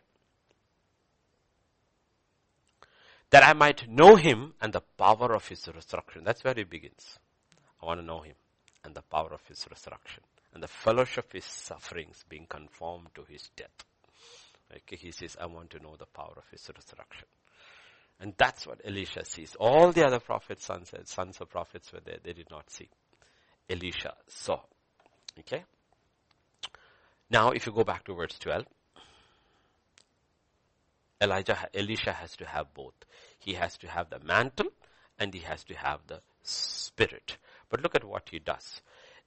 that 3.36 3.43
I 3.43 3.51
might 3.51 3.89
know 3.89 4.15
him 4.15 4.53
and 4.61 4.71
the 4.71 4.80
power 4.80 5.34
of 5.34 5.47
his 5.47 5.67
resurrection. 5.67 6.23
That's 6.23 6.41
where 6.43 6.53
he 6.53 6.63
begins. 6.63 7.19
I 7.82 7.86
want 7.86 7.99
to 7.99 8.05
know 8.05 8.21
him 8.21 8.36
and 8.86 8.95
the 8.95 9.01
power 9.01 9.34
of 9.34 9.45
his 9.45 9.65
resurrection 9.69 10.23
and 10.53 10.63
the 10.63 10.69
fellowship 10.69 11.26
of 11.26 11.32
his 11.34 11.43
sufferings 11.43 12.23
being 12.30 12.45
conformed 12.47 13.09
to 13.15 13.26
his 13.28 13.49
death. 13.57 13.84
Okay, 14.73 14.95
he 14.95 15.11
says, 15.11 15.36
I 15.38 15.47
want 15.47 15.69
to 15.71 15.80
know 15.80 15.95
the 15.97 16.05
power 16.05 16.34
of 16.38 16.49
his 16.49 16.69
resurrection. 16.73 17.28
And 18.20 18.34
that's 18.38 18.66
what 18.66 18.82
Elisha 18.86 19.26
sees. 19.26 19.55
All 19.59 19.91
the 19.91 20.05
other 20.05 20.20
prophets, 20.20 20.66
sons, 20.66 20.93
sons 21.03 21.41
of 21.41 21.49
prophets 21.49 21.91
were 21.91 21.99
there. 22.05 22.18
They 22.24 22.34
did 22.34 22.49
not 22.49 22.70
see. 22.70 22.89
Elisha 23.70 24.13
saw. 24.28 24.61
Okay? 25.39 25.63
Now, 27.30 27.49
if 27.49 27.66
you 27.66 27.74
go 27.74 27.84
back 27.84 28.05
to 28.05 28.13
verse 28.13 28.38
12, 28.39 28.66
Elijah, 31.22 31.68
Elisha 31.74 32.13
has 32.13 32.36
to 32.38 32.45
have 32.45 32.74
both. 32.74 32.93
He 33.39 33.53
has 33.53 33.78
to 33.80 33.88
have 33.88 34.09
the 34.09 34.20
mantle 34.20 34.70
and 35.20 35.34
he 35.34 35.41
has 35.41 35.63
to 35.66 35.74
have 35.74 35.99
the 36.07 36.22
spirit. 36.43 37.38
But 37.70 37.82
look 37.82 37.95
at 37.95 38.03
what 38.03 38.30
he 38.30 38.39
does. 38.39 38.82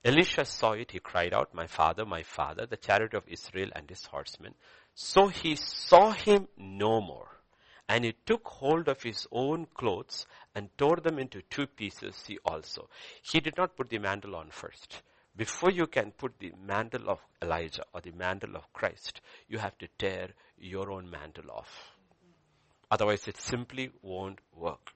Elisha 0.04 0.44
saw 0.44 0.72
it. 0.72 0.92
He 0.92 1.00
cried 1.00 1.34
out, 1.34 1.52
my 1.52 1.66
father, 1.66 2.04
my 2.04 2.22
father, 2.22 2.66
the 2.66 2.76
chariot 2.76 3.14
of 3.14 3.24
Israel 3.26 3.70
and 3.74 3.88
his 3.88 4.06
horsemen. 4.06 4.54
So 4.94 5.28
he 5.28 5.56
saw 5.56 6.12
him 6.12 6.48
no 6.56 7.00
more. 7.00 7.37
And 7.88 8.04
he 8.04 8.14
took 8.26 8.46
hold 8.46 8.88
of 8.88 9.02
his 9.02 9.26
own 9.32 9.66
clothes 9.74 10.26
and 10.54 10.68
tore 10.76 10.96
them 10.96 11.18
into 11.18 11.40
two 11.48 11.66
pieces, 11.66 12.22
he 12.26 12.38
also. 12.44 12.88
He 13.22 13.40
did 13.40 13.56
not 13.56 13.76
put 13.76 13.88
the 13.88 13.98
mantle 13.98 14.36
on 14.36 14.50
first. 14.50 15.02
Before 15.34 15.70
you 15.70 15.86
can 15.86 16.10
put 16.10 16.38
the 16.38 16.52
mantle 16.66 17.08
of 17.08 17.20
Elijah 17.40 17.84
or 17.94 18.00
the 18.00 18.10
mantle 18.10 18.56
of 18.56 18.72
Christ, 18.72 19.20
you 19.48 19.58
have 19.58 19.78
to 19.78 19.88
tear 19.98 20.30
your 20.58 20.90
own 20.90 21.08
mantle 21.08 21.50
off. 21.50 21.92
Otherwise 22.90 23.26
it 23.28 23.36
simply 23.36 23.90
won't 24.02 24.40
work. 24.54 24.92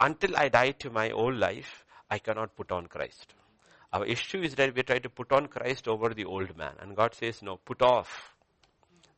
Until 0.00 0.36
I 0.36 0.48
die 0.48 0.72
to 0.72 0.90
my 0.90 1.10
old 1.10 1.36
life, 1.36 1.84
I 2.10 2.18
cannot 2.18 2.56
put 2.56 2.72
on 2.72 2.86
Christ. 2.88 3.32
Our 3.92 4.04
issue 4.04 4.42
is 4.42 4.56
that 4.56 4.74
we 4.74 4.82
try 4.82 4.98
to 4.98 5.08
put 5.08 5.32
on 5.32 5.46
Christ 5.46 5.86
over 5.86 6.12
the 6.12 6.24
old 6.24 6.56
man. 6.56 6.74
And 6.80 6.96
God 6.96 7.14
says, 7.14 7.42
no, 7.42 7.56
put 7.56 7.80
off 7.80 8.34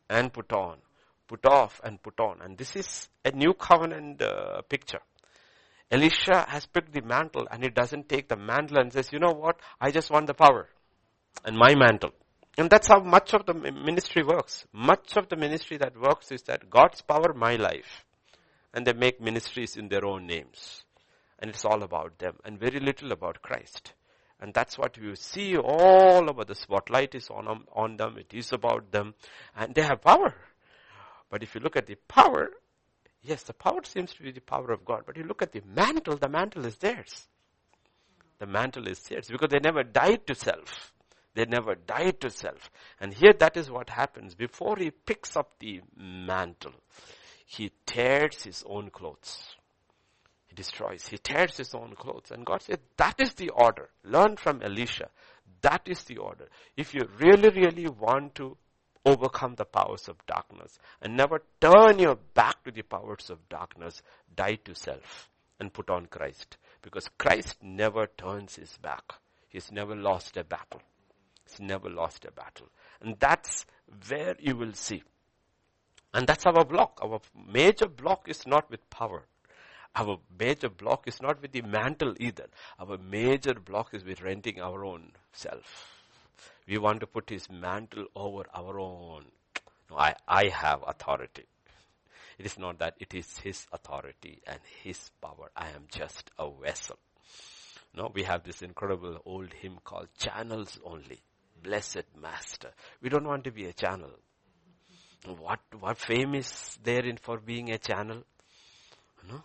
and 0.08 0.32
put 0.32 0.52
on 0.52 0.76
put 1.26 1.44
off 1.46 1.80
and 1.84 2.02
put 2.02 2.18
on. 2.20 2.40
And 2.42 2.56
this 2.56 2.76
is 2.76 3.08
a 3.24 3.30
new 3.32 3.54
covenant 3.54 4.22
uh, 4.22 4.62
picture. 4.62 5.00
Elisha 5.90 6.46
has 6.48 6.66
picked 6.66 6.92
the 6.92 7.02
mantle 7.02 7.46
and 7.50 7.62
he 7.62 7.70
doesn't 7.70 8.08
take 8.08 8.28
the 8.28 8.36
mantle 8.36 8.78
and 8.78 8.92
says, 8.92 9.12
you 9.12 9.18
know 9.18 9.32
what, 9.32 9.60
I 9.80 9.90
just 9.90 10.10
want 10.10 10.26
the 10.26 10.34
power 10.34 10.68
and 11.44 11.56
my 11.56 11.74
mantle. 11.74 12.10
And 12.58 12.70
that's 12.70 12.88
how 12.88 13.00
much 13.00 13.34
of 13.34 13.44
the 13.44 13.54
ministry 13.54 14.22
works. 14.22 14.64
Much 14.72 15.16
of 15.16 15.28
the 15.28 15.36
ministry 15.36 15.76
that 15.76 15.98
works 16.00 16.32
is 16.32 16.42
that 16.44 16.70
God's 16.70 17.02
power, 17.02 17.34
my 17.34 17.56
life. 17.56 18.04
And 18.72 18.86
they 18.86 18.94
make 18.94 19.20
ministries 19.20 19.76
in 19.76 19.88
their 19.88 20.04
own 20.04 20.26
names. 20.26 20.84
And 21.38 21.50
it's 21.50 21.64
all 21.64 21.82
about 21.82 22.18
them 22.18 22.36
and 22.44 22.58
very 22.58 22.80
little 22.80 23.12
about 23.12 23.42
Christ. 23.42 23.92
And 24.40 24.52
that's 24.54 24.78
what 24.78 24.96
you 24.96 25.14
see 25.16 25.56
all 25.56 26.28
over 26.28 26.44
the 26.44 26.54
spotlight 26.54 27.14
is 27.14 27.28
on, 27.30 27.64
on 27.72 27.96
them. 27.96 28.16
It 28.18 28.32
is 28.34 28.52
about 28.52 28.90
them 28.90 29.14
and 29.54 29.74
they 29.74 29.82
have 29.82 30.02
power. 30.02 30.34
But 31.30 31.42
if 31.42 31.54
you 31.54 31.60
look 31.60 31.76
at 31.76 31.86
the 31.86 31.96
power, 32.08 32.50
yes, 33.22 33.42
the 33.42 33.52
power 33.52 33.80
seems 33.84 34.14
to 34.14 34.22
be 34.22 34.30
the 34.30 34.40
power 34.40 34.70
of 34.70 34.84
God. 34.84 35.02
But 35.06 35.16
you 35.16 35.24
look 35.24 35.42
at 35.42 35.52
the 35.52 35.62
mantle, 35.66 36.16
the 36.16 36.28
mantle 36.28 36.64
is 36.66 36.76
theirs. 36.76 37.26
The 38.38 38.46
mantle 38.46 38.86
is 38.86 39.00
theirs 39.00 39.28
because 39.28 39.50
they 39.50 39.58
never 39.58 39.82
died 39.82 40.26
to 40.26 40.34
self. 40.34 40.92
They 41.34 41.44
never 41.44 41.74
died 41.74 42.20
to 42.22 42.30
self. 42.30 42.70
And 43.00 43.12
here 43.12 43.34
that 43.34 43.56
is 43.56 43.70
what 43.70 43.90
happens. 43.90 44.34
Before 44.34 44.76
he 44.76 44.90
picks 44.90 45.36
up 45.36 45.58
the 45.58 45.82
mantle, 45.96 46.72
he 47.44 47.72
tears 47.84 48.42
his 48.42 48.64
own 48.66 48.90
clothes. 48.90 49.54
He 50.46 50.54
destroys. 50.54 51.08
He 51.08 51.18
tears 51.18 51.56
his 51.58 51.74
own 51.74 51.94
clothes. 51.94 52.30
And 52.30 52.46
God 52.46 52.62
said, 52.62 52.80
that 52.96 53.20
is 53.20 53.34
the 53.34 53.50
order. 53.50 53.90
Learn 54.02 54.36
from 54.36 54.62
Elisha. 54.62 55.10
That 55.60 55.82
is 55.86 56.04
the 56.04 56.16
order. 56.18 56.48
If 56.76 56.94
you 56.94 57.02
really, 57.18 57.50
really 57.50 57.88
want 57.88 58.34
to 58.36 58.56
overcome 59.06 59.54
the 59.54 59.64
powers 59.64 60.08
of 60.08 60.26
darkness 60.26 60.78
and 61.00 61.16
never 61.16 61.42
turn 61.60 61.98
your 61.98 62.16
back 62.34 62.62
to 62.64 62.72
the 62.72 62.82
powers 62.82 63.30
of 63.30 63.48
darkness. 63.48 64.02
Die 64.34 64.56
to 64.64 64.74
self 64.74 65.30
and 65.58 65.72
put 65.72 65.88
on 65.88 66.06
Christ 66.06 66.58
because 66.82 67.08
Christ 67.16 67.56
never 67.62 68.06
turns 68.06 68.56
his 68.56 68.76
back. 68.78 69.14
He's 69.48 69.72
never 69.72 69.94
lost 69.96 70.36
a 70.36 70.44
battle. 70.44 70.82
He's 71.48 71.60
never 71.60 71.88
lost 71.88 72.24
a 72.24 72.32
battle. 72.32 72.66
And 73.00 73.16
that's 73.18 73.64
where 74.08 74.36
you 74.40 74.56
will 74.56 74.74
see. 74.74 75.02
And 76.12 76.26
that's 76.26 76.44
our 76.46 76.64
block. 76.64 76.98
Our 77.02 77.20
major 77.50 77.86
block 77.88 78.28
is 78.28 78.46
not 78.46 78.70
with 78.70 78.88
power. 78.90 79.24
Our 79.94 80.18
major 80.38 80.68
block 80.68 81.08
is 81.08 81.22
not 81.22 81.40
with 81.40 81.52
the 81.52 81.62
mantle 81.62 82.14
either. 82.20 82.48
Our 82.78 82.98
major 82.98 83.54
block 83.54 83.94
is 83.94 84.04
with 84.04 84.20
renting 84.20 84.60
our 84.60 84.84
own 84.84 85.12
self. 85.32 85.95
We 86.66 86.78
want 86.78 87.00
to 87.00 87.06
put 87.06 87.30
his 87.30 87.48
mantle 87.50 88.06
over 88.14 88.44
our 88.54 88.78
own. 88.78 89.26
No, 89.90 89.98
I, 89.98 90.14
I 90.26 90.48
have 90.48 90.82
authority. 90.86 91.44
It 92.38 92.46
is 92.46 92.58
not 92.58 92.78
that 92.80 92.94
it 92.98 93.14
is 93.14 93.38
his 93.38 93.66
authority 93.72 94.42
and 94.46 94.58
his 94.82 95.10
power. 95.22 95.50
I 95.56 95.68
am 95.68 95.86
just 95.90 96.30
a 96.38 96.50
vessel. 96.50 96.98
No, 97.94 98.10
we 98.12 98.24
have 98.24 98.44
this 98.44 98.62
incredible 98.62 99.18
old 99.24 99.52
hymn 99.54 99.78
called 99.82 100.08
Channels 100.18 100.78
Only. 100.84 101.20
Blessed 101.62 102.04
Master. 102.20 102.72
We 103.00 103.08
don't 103.08 103.26
want 103.26 103.44
to 103.44 103.50
be 103.50 103.64
a 103.64 103.72
channel. 103.72 104.10
What, 105.38 105.60
what 105.80 105.96
fame 105.98 106.34
is 106.34 106.78
there 106.82 107.04
in 107.04 107.16
for 107.16 107.38
being 107.38 107.70
a 107.70 107.78
channel? 107.78 108.22
No? 109.28 109.42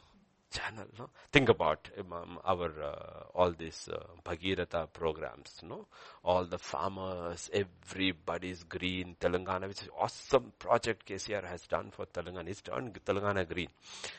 Channel. 0.51 0.85
No? 0.99 1.09
Think 1.31 1.49
about 1.49 1.89
um, 1.97 2.39
our 2.45 2.71
uh, 2.83 3.23
all 3.33 3.51
these 3.51 3.89
uh, 3.91 4.85
programs. 4.93 5.51
No, 5.63 5.87
all 6.23 6.45
the 6.45 6.57
farmers, 6.57 7.49
everybody's 7.53 8.63
green. 8.63 9.15
Telangana, 9.19 9.67
which 9.67 9.81
is 9.81 9.89
awesome 9.97 10.51
project 10.59 11.07
KCR 11.07 11.43
has 11.45 11.61
done 11.63 11.91
for 11.91 12.05
Telangana. 12.05 12.49
It's 12.49 12.61
turned 12.61 12.99
Telangana 13.05 13.47
green 13.47 13.69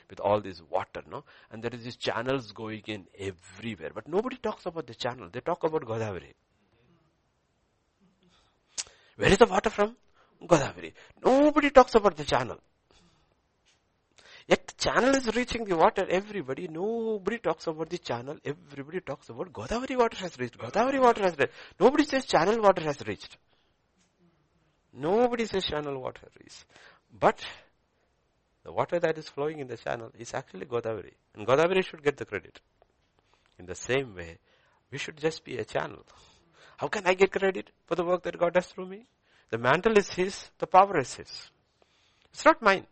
with 0.09 0.20
all 0.20 0.41
this 0.41 0.61
water. 0.70 1.03
No, 1.11 1.24
and 1.51 1.62
there 1.62 1.74
is 1.74 1.85
these 1.85 1.97
channels 1.97 2.53
going 2.53 2.83
in 2.87 3.07
everywhere, 3.18 3.91
but 3.95 4.09
nobody 4.09 4.37
talks 4.37 4.66
about 4.66 4.87
the 4.87 4.95
channel. 4.95 5.28
They 5.30 5.41
talk 5.41 5.62
about 5.64 5.83
Godavari. 5.83 6.33
Where 9.16 9.30
is 9.30 9.39
the 9.39 9.47
water 9.47 9.70
from? 9.70 9.97
Godavari. 10.43 10.93
Nobody 11.24 11.70
talks 11.70 11.95
about 11.95 12.16
the 12.16 12.24
channel. 12.24 12.59
Yet 14.53 14.66
the 14.66 14.74
channel 14.84 15.14
is 15.16 15.34
reaching 15.34 15.64
the 15.64 15.76
water. 15.76 16.05
Everybody, 16.11 16.68
nobody 16.68 17.38
talks 17.38 17.66
about 17.68 17.88
the 17.88 17.96
channel. 17.96 18.36
Everybody 18.44 19.00
talks 19.00 19.30
about 19.30 19.50
Godavari 19.50 19.96
water 19.96 20.18
has 20.18 20.38
reached. 20.38 20.59
Godavari 20.59 21.00
water 21.00 21.22
has 21.22 21.38
reached. 21.38 21.55
Nobody 21.80 22.05
says 22.05 22.26
channel 22.26 22.61
water 22.61 22.82
has 22.82 22.98
reached. 23.07 23.38
Nobody 24.92 25.46
says 25.46 25.64
channel 25.64 25.98
water 25.98 26.28
reached. 26.38 26.66
But 27.18 27.42
the 28.62 28.72
water 28.72 29.00
that 29.00 29.16
is 29.16 29.26
flowing 29.26 29.59
in 29.61 29.68
the 29.68 29.78
channel 29.78 30.12
is 30.18 30.34
actually 30.34 30.66
Godavari. 30.66 31.14
And 31.34 31.46
Godavari 31.46 31.82
should 31.82 32.03
get 32.03 32.18
the 32.18 32.26
credit. 32.26 32.61
In 33.59 33.64
the 33.64 33.74
same 33.74 34.14
way, 34.14 34.36
we 34.90 34.98
should 34.98 35.16
just 35.16 35.44
be 35.46 35.57
a 35.57 35.64
channel. 35.64 36.05
How 36.76 36.88
can 36.88 37.07
I 37.07 37.14
get 37.14 37.32
credit 37.32 37.70
for 37.86 37.94
the 37.94 38.05
work 38.05 38.22
that 38.24 38.38
God 38.38 38.53
does 38.53 38.66
through 38.66 38.88
me? 38.88 39.07
The 39.48 39.57
mantle 39.57 39.96
is 39.96 40.11
His, 40.12 40.50
the 40.59 40.66
power 40.66 40.98
is 40.98 41.14
His. 41.14 41.50
It's 42.34 42.44
not 42.44 42.61
mine. 42.61 42.86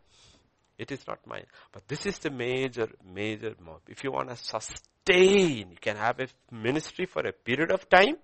It 0.80 0.90
is 0.92 1.06
not 1.06 1.26
mine. 1.26 1.44
But 1.72 1.86
this 1.88 2.06
is 2.06 2.18
the 2.18 2.30
major, 2.30 2.88
major 3.04 3.54
mob. 3.60 3.82
If 3.86 4.02
you 4.02 4.10
want 4.10 4.30
to 4.30 4.36
sustain, 4.36 5.72
you 5.72 5.76
can 5.78 5.96
have 5.96 6.18
a 6.20 6.28
ministry 6.50 7.04
for 7.04 7.20
a 7.20 7.32
period 7.32 7.70
of 7.70 7.86
time 7.90 8.16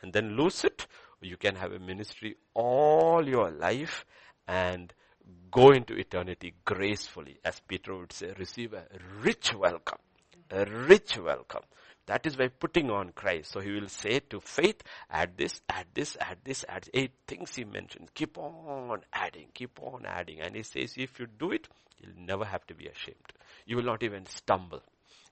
and 0.00 0.10
then 0.10 0.34
lose 0.34 0.64
it. 0.64 0.86
Or 1.20 1.26
you 1.26 1.36
can 1.36 1.56
have 1.56 1.72
a 1.72 1.78
ministry 1.78 2.36
all 2.54 3.28
your 3.28 3.50
life 3.50 4.06
and 4.48 4.94
go 5.50 5.72
into 5.72 5.92
eternity 5.94 6.54
gracefully. 6.64 7.38
As 7.44 7.60
Peter 7.60 7.94
would 7.94 8.14
say, 8.14 8.32
receive 8.38 8.72
a 8.72 8.84
rich 9.20 9.54
welcome. 9.54 9.98
A 10.50 10.64
rich 10.64 11.18
welcome. 11.18 11.64
That 12.06 12.26
is 12.26 12.36
by 12.36 12.48
putting 12.48 12.90
on 12.90 13.12
Christ. 13.14 13.52
So 13.52 13.60
he 13.60 13.72
will 13.72 13.88
say 13.88 14.20
to 14.30 14.40
faith, 14.40 14.82
add 15.10 15.36
this, 15.36 15.62
add 15.68 15.86
this, 15.94 16.16
add 16.20 16.38
this, 16.44 16.64
add 16.68 16.88
eight 16.92 17.12
things 17.26 17.54
he 17.54 17.64
mentions. 17.64 18.10
Keep 18.14 18.36
on 18.36 19.00
adding, 19.12 19.48
keep 19.54 19.80
on 19.80 20.04
adding. 20.04 20.40
And 20.40 20.54
he 20.54 20.62
says 20.62 20.94
if 20.96 21.18
you 21.18 21.26
do 21.26 21.52
it, 21.52 21.68
you'll 21.98 22.26
never 22.26 22.44
have 22.44 22.66
to 22.66 22.74
be 22.74 22.86
ashamed. 22.88 23.32
You 23.66 23.76
will 23.76 23.84
not 23.84 24.02
even 24.02 24.26
stumble. 24.26 24.82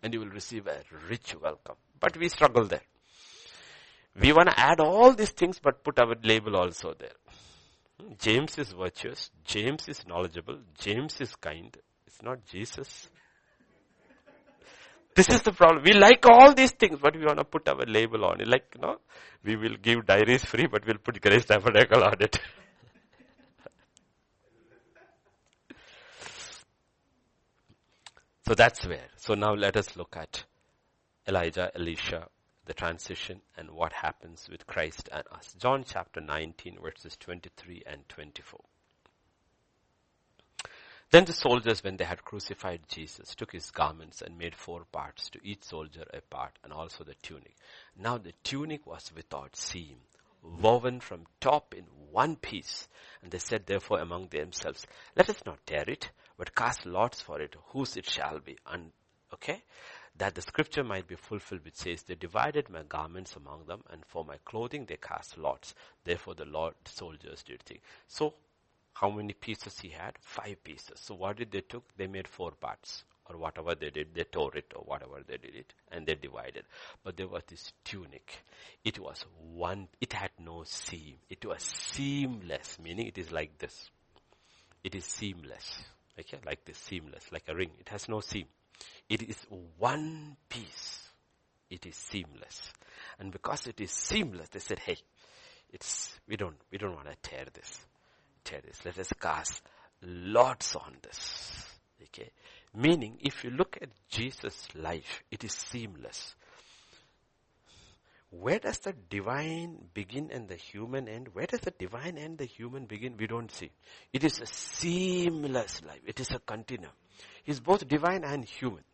And 0.03 0.14
you 0.14 0.20
will 0.20 0.29
receive 0.29 0.66
a 0.66 0.79
rich 1.09 1.35
welcome. 1.41 1.77
But 2.01 2.16
we 2.16 2.29
struggle 2.29 2.64
there. 2.64 2.83
We 4.18 4.33
want 4.33 4.51
to 4.51 4.59
add 4.59 4.81
all 4.81 5.12
these 5.12 5.31
things 5.31 5.59
but 5.59 5.85
put 5.85 5.99
our 5.99 6.14
label 6.23 6.57
also 6.57 6.95
there. 6.99 7.16
Hmm, 8.01 8.12
James 8.18 8.59
is 8.59 8.73
virtuous. 8.73 9.31
James 9.45 9.89
is 9.89 10.07
knowledgeable. 10.07 10.59
James 10.79 11.20
is 11.20 11.35
kind. 11.37 11.77
It's 12.07 12.23
not 12.23 12.45
Jesus. 12.45 13.09
This 15.15 15.29
is 15.29 15.43
the 15.43 15.53
problem. 15.53 15.83
We 15.85 15.93
like 15.93 16.25
all 16.27 16.55
these 16.55 16.73
things, 16.73 16.99
but 17.01 17.15
we 17.17 17.25
want 17.25 17.39
to 17.39 17.45
put 17.45 17.69
our 17.69 17.85
label 17.87 18.25
on 18.25 18.41
it. 18.41 18.49
Like, 18.49 18.73
you 18.75 18.81
know, 18.81 18.97
we 19.45 19.57
will 19.57 19.77
give 19.77 20.07
diaries 20.07 20.45
free, 20.45 20.67
but 20.67 20.87
we'll 20.87 20.99
put 20.99 21.21
Grace 21.21 21.45
Tabernacle 21.45 22.03
on 22.03 22.17
it. 22.21 22.39
So 28.45 28.57
that's 28.57 28.87
where. 28.87 29.07
So 29.17 29.35
now 29.35 29.55
let 29.55 29.77
us 29.77 29.97
look 29.97 30.17
at 30.17 30.45
Elijah, 31.29 31.71
Elisha, 31.77 32.27
the 32.67 32.75
transition 32.75 33.41
and 33.57 33.71
what 33.71 33.93
happens 33.93 34.49
with 34.51 34.67
Christ 34.67 35.09
and 35.13 35.23
us. 35.31 35.55
John 35.59 35.85
chapter 35.87 36.21
19 36.21 36.79
verses 36.83 37.17
23 37.19 37.85
and 37.87 38.09
24. 38.09 38.61
Then 41.13 41.27
the 41.27 41.35
soldiers, 41.35 41.85
when 41.85 41.99
they 41.99 42.05
had 42.05 42.25
crucified 42.25 42.89
Jesus, 42.89 43.35
took 43.35 43.53
his 43.53 43.71
garments 43.71 44.23
and 44.23 44.39
made 44.39 44.55
four 44.55 44.87
parts, 44.91 45.29
to 45.29 45.41
each 45.45 45.63
soldier 45.63 46.07
a 46.15 46.23
part, 46.23 46.53
and 46.65 46.73
also 46.73 47.05
the 47.05 47.15
tunic. 47.23 47.55
Now 47.99 48.17
the 48.17 48.33
tunic 48.43 48.87
was 48.87 49.13
without 49.15 49.55
seam, 49.55 49.99
woven 50.43 51.01
from 51.01 51.27
top 51.39 51.75
in 51.75 51.85
one 52.11 52.37
piece. 52.37 52.89
And 53.23 53.31
they 53.31 53.41
said 53.41 53.67
therefore 53.67 54.01
among 54.01 54.29
themselves, 54.29 54.87
let 55.15 55.29
us 55.29 55.45
not 55.45 55.67
tear 55.67 55.85
it, 55.87 56.11
but 56.39 56.55
cast 56.55 56.87
lots 56.87 57.21
for 57.21 57.43
it, 57.43 57.57
whose 57.73 57.99
it 57.99 58.09
shall 58.09 58.39
be. 58.39 58.57
And, 58.67 58.91
okay? 59.35 59.65
That 60.17 60.35
the 60.35 60.41
scripture 60.41 60.83
might 60.83 61.07
be 61.07 61.17
fulfilled 61.17 61.63
which 61.67 61.77
says, 61.77 62.05
they 62.05 62.15
divided 62.15 62.71
my 62.71 62.85
garments 62.85 63.37
among 63.37 63.67
them, 63.67 63.85
and 63.91 64.03
for 64.07 64.25
my 64.25 64.37
clothing 64.47 64.87
they 64.87 64.97
cast 64.97 65.37
lots. 65.37 65.75
Therefore 66.05 66.37
the 66.37 66.47
Lord 66.47 66.73
soldiers 66.87 67.43
did 67.43 67.61
think. 67.65 67.83
So 68.09 68.33
how 68.95 69.11
many 69.11 69.32
pieces 69.32 69.78
he 69.80 69.88
had? 69.88 70.14
Five 70.20 70.62
pieces. 70.62 71.01
So 71.01 71.14
what 71.14 71.36
did 71.36 71.51
they 71.51 71.62
took? 71.62 71.84
They 71.97 72.07
made 72.07 72.28
four 72.28 72.53
parts 72.53 73.05
or 73.28 73.38
whatever 73.38 73.74
they 73.74 73.90
did, 73.90 74.14
they 74.14 74.24
tore 74.24 74.55
it 74.57 74.72
or 74.74 74.82
whatever 74.82 75.22
they 75.26 75.36
did 75.36 75.55
it 75.55 75.72
and 75.90 76.07
they 76.07 76.14
divided. 76.14 76.64
But 77.03 77.16
there 77.16 77.28
was 77.28 77.43
this 77.49 77.72
tunic. 77.84 78.45
It 78.84 78.99
was 78.99 79.24
one, 79.55 79.88
it 80.01 80.12
had 80.12 80.30
no 80.38 80.64
seam. 80.64 81.16
It 81.28 81.45
was 81.45 81.62
seamless, 81.62 82.78
meaning 82.82 83.07
it 83.07 83.18
is 83.18 83.32
like 83.32 83.59
this. 83.59 83.90
It 84.82 84.95
is 84.95 85.05
seamless. 85.05 85.78
Okay, 86.18 86.38
like 86.45 86.64
this, 86.64 86.78
seamless, 86.78 87.24
like 87.32 87.45
a 87.49 87.55
ring. 87.55 87.70
It 87.80 87.88
has 87.88 88.09
no 88.09 88.20
seam. 88.20 88.47
It 89.09 89.22
is 89.22 89.38
one 89.78 90.36
piece. 90.49 91.09
It 91.70 91.86
is 91.86 91.97
seamless. 91.97 92.72
And 93.18 93.32
because 93.32 93.66
it 93.66 93.80
is 93.80 93.90
seamless, 93.90 94.49
they 94.51 94.59
said, 94.59 94.80
hey, 94.80 94.97
it's, 95.70 96.18
we 96.28 96.36
don't, 96.36 96.57
we 96.70 96.76
don't 96.76 96.95
want 96.95 97.09
to 97.09 97.16
tear 97.22 97.47
this 97.55 97.86
this. 98.45 98.84
Let 98.84 98.99
us 98.99 99.12
cast 99.20 99.62
lots 100.03 100.76
on 100.76 100.97
this. 101.03 101.66
Okay. 102.03 102.30
Meaning, 102.74 103.18
if 103.20 103.45
you 103.45 103.51
look 103.51 103.78
at 103.80 103.90
Jesus' 104.09 104.68
life, 104.74 105.22
it 105.30 105.45
is 105.45 105.53
seamless. 105.53 106.34
Where 108.30 108.59
does 108.59 108.78
the 108.78 108.95
divine 109.11 109.88
begin 109.93 110.30
and 110.32 110.49
the 110.49 110.57
human 110.57 111.07
end? 111.07 111.28
Where 111.34 111.47
does 111.47 111.61
the 111.61 111.70
divine 111.70 112.16
end, 112.16 112.38
the 112.38 112.47
human 112.47 112.86
begin? 112.86 113.16
We 113.18 113.26
don't 113.26 113.51
see. 113.51 113.70
It 114.11 114.24
is 114.24 114.40
a 114.40 114.47
seamless 114.47 115.82
life. 115.82 116.01
It 116.07 116.18
is 116.18 116.30
a 116.30 116.38
continuum. 116.38 116.95
He's 117.45 117.61
both 117.61 117.86
divine 117.86 118.24
and 118.24 118.45
human. 118.45 118.84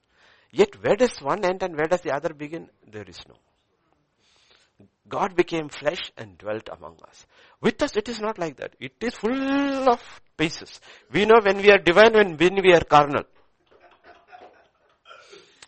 Yet 0.51 0.83
where 0.83 0.97
does 0.97 1.19
one 1.21 1.45
end 1.45 1.63
and 1.63 1.77
where 1.77 1.87
does 1.87 2.01
the 2.01 2.13
other 2.13 2.35
begin? 2.35 2.69
There 2.91 3.05
is 3.05 3.21
no. 3.29 3.37
God 5.09 5.35
became 5.35 5.69
flesh 5.69 6.13
and 6.17 6.37
dwelt 6.39 6.69
among 6.71 6.99
us. 7.09 7.27
With 7.61 7.83
us, 7.83 7.97
it 7.97 8.09
is 8.09 8.21
not 8.21 8.39
like 8.39 8.57
that. 8.57 8.75
It 8.79 8.95
is 9.01 9.15
full 9.15 9.89
of 9.89 10.21
pieces. 10.37 10.81
We 11.11 11.25
know 11.25 11.41
when 11.43 11.59
we 11.59 11.71
are 11.71 11.79
divine 11.79 12.15
and 12.15 12.39
when 12.39 12.61
we 12.63 12.73
are 12.75 12.81
carnal. 12.81 13.25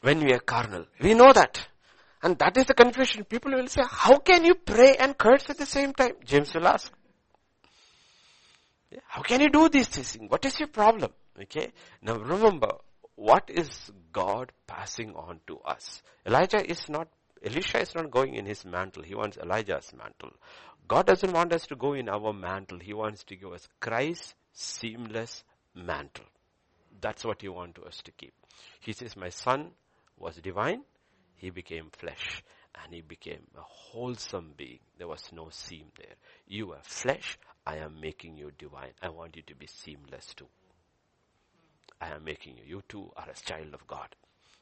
When 0.03 0.21
we 0.21 0.33
are 0.33 0.41
carnal. 0.41 0.87
We 1.01 1.15
know 1.15 1.33
that. 1.33 1.67
And 2.23 2.39
that 2.39 2.57
is 2.59 2.67
the 2.67 2.75
confusion. 2.75 3.25
People 3.25 3.53
will 3.53 3.67
say, 3.67 3.83
how 3.89 4.19
can 4.19 4.45
you 4.45 4.55
pray 4.55 4.97
and 4.97 5.17
curse 5.17 5.49
at 5.49 5.59
the 5.59 5.67
same 5.67 5.95
time? 5.95 6.13
James 6.25 6.53
will 6.55 6.67
ask. 6.67 6.93
How 9.07 9.23
can 9.23 9.41
you 9.41 9.49
do 9.49 9.69
these 9.69 9.89
things? 9.89 10.17
What 10.29 10.45
is 10.45 10.59
your 10.59 10.69
problem? 10.69 11.13
Okay. 11.41 11.73
Now 12.03 12.17
remember, 12.17 12.73
what 13.15 13.49
is 13.49 13.91
God 14.13 14.53
passing 14.67 15.15
on 15.15 15.41
to 15.47 15.61
us? 15.61 16.03
Elijah 16.27 16.69
is 16.69 16.89
not 16.89 17.09
Elisha 17.45 17.81
is 17.81 17.95
not 17.95 18.11
going 18.11 18.35
in 18.35 18.47
his 18.47 18.65
mantle. 18.65 19.03
He 19.03 19.15
wants 19.15 19.39
Elijah's 19.39 19.93
mantle. 19.97 20.31
God 20.87 21.07
doesn't 21.07 21.33
want 21.33 21.53
us 21.53 21.67
to 21.69 21.77
go 21.77 21.95
in 21.95 22.09
our 22.09 22.33
mantle. 22.33 22.79
He 22.79 22.93
wants 22.93 23.25
to 23.25 23.37
give 23.37 23.53
us 23.53 23.69
Christ's 23.81 24.35
seamless 24.53 25.45
mantle. 25.75 26.27
That's 27.01 27.25
what 27.25 27.41
he 27.41 27.49
wants 27.49 27.81
us 27.87 28.03
to 28.05 28.11
keep. 28.13 28.35
He 28.81 28.93
says, 28.93 29.17
my 29.17 29.31
son 29.31 29.71
was 30.19 30.37
divine. 30.37 30.83
He 31.37 31.51
became 31.51 31.89
flesh 31.97 32.43
and 32.83 32.93
he 32.93 33.01
became 33.01 33.43
a 33.57 33.63
wholesome 33.63 34.53
being. 34.57 34.81
There 34.99 35.09
was 35.09 35.23
no 35.33 35.49
seam 35.51 35.87
there. 35.97 36.15
You 36.47 36.73
are 36.73 36.83
flesh. 36.83 37.39
I 37.67 37.77
am 37.77 38.01
making 38.01 38.37
you 38.37 38.51
divine. 38.59 38.93
I 39.03 39.09
want 39.09 39.37
you 39.37 39.43
to 39.47 39.55
be 39.55 39.67
seamless 39.67 40.35
too. 40.35 40.49
I 42.01 42.09
am 42.09 42.25
making 42.25 42.57
you. 42.57 42.65
You 42.67 42.83
too 42.89 43.11
are 43.17 43.29
a 43.31 43.41
child 43.47 43.75
of 43.75 43.87
God. 43.87 44.09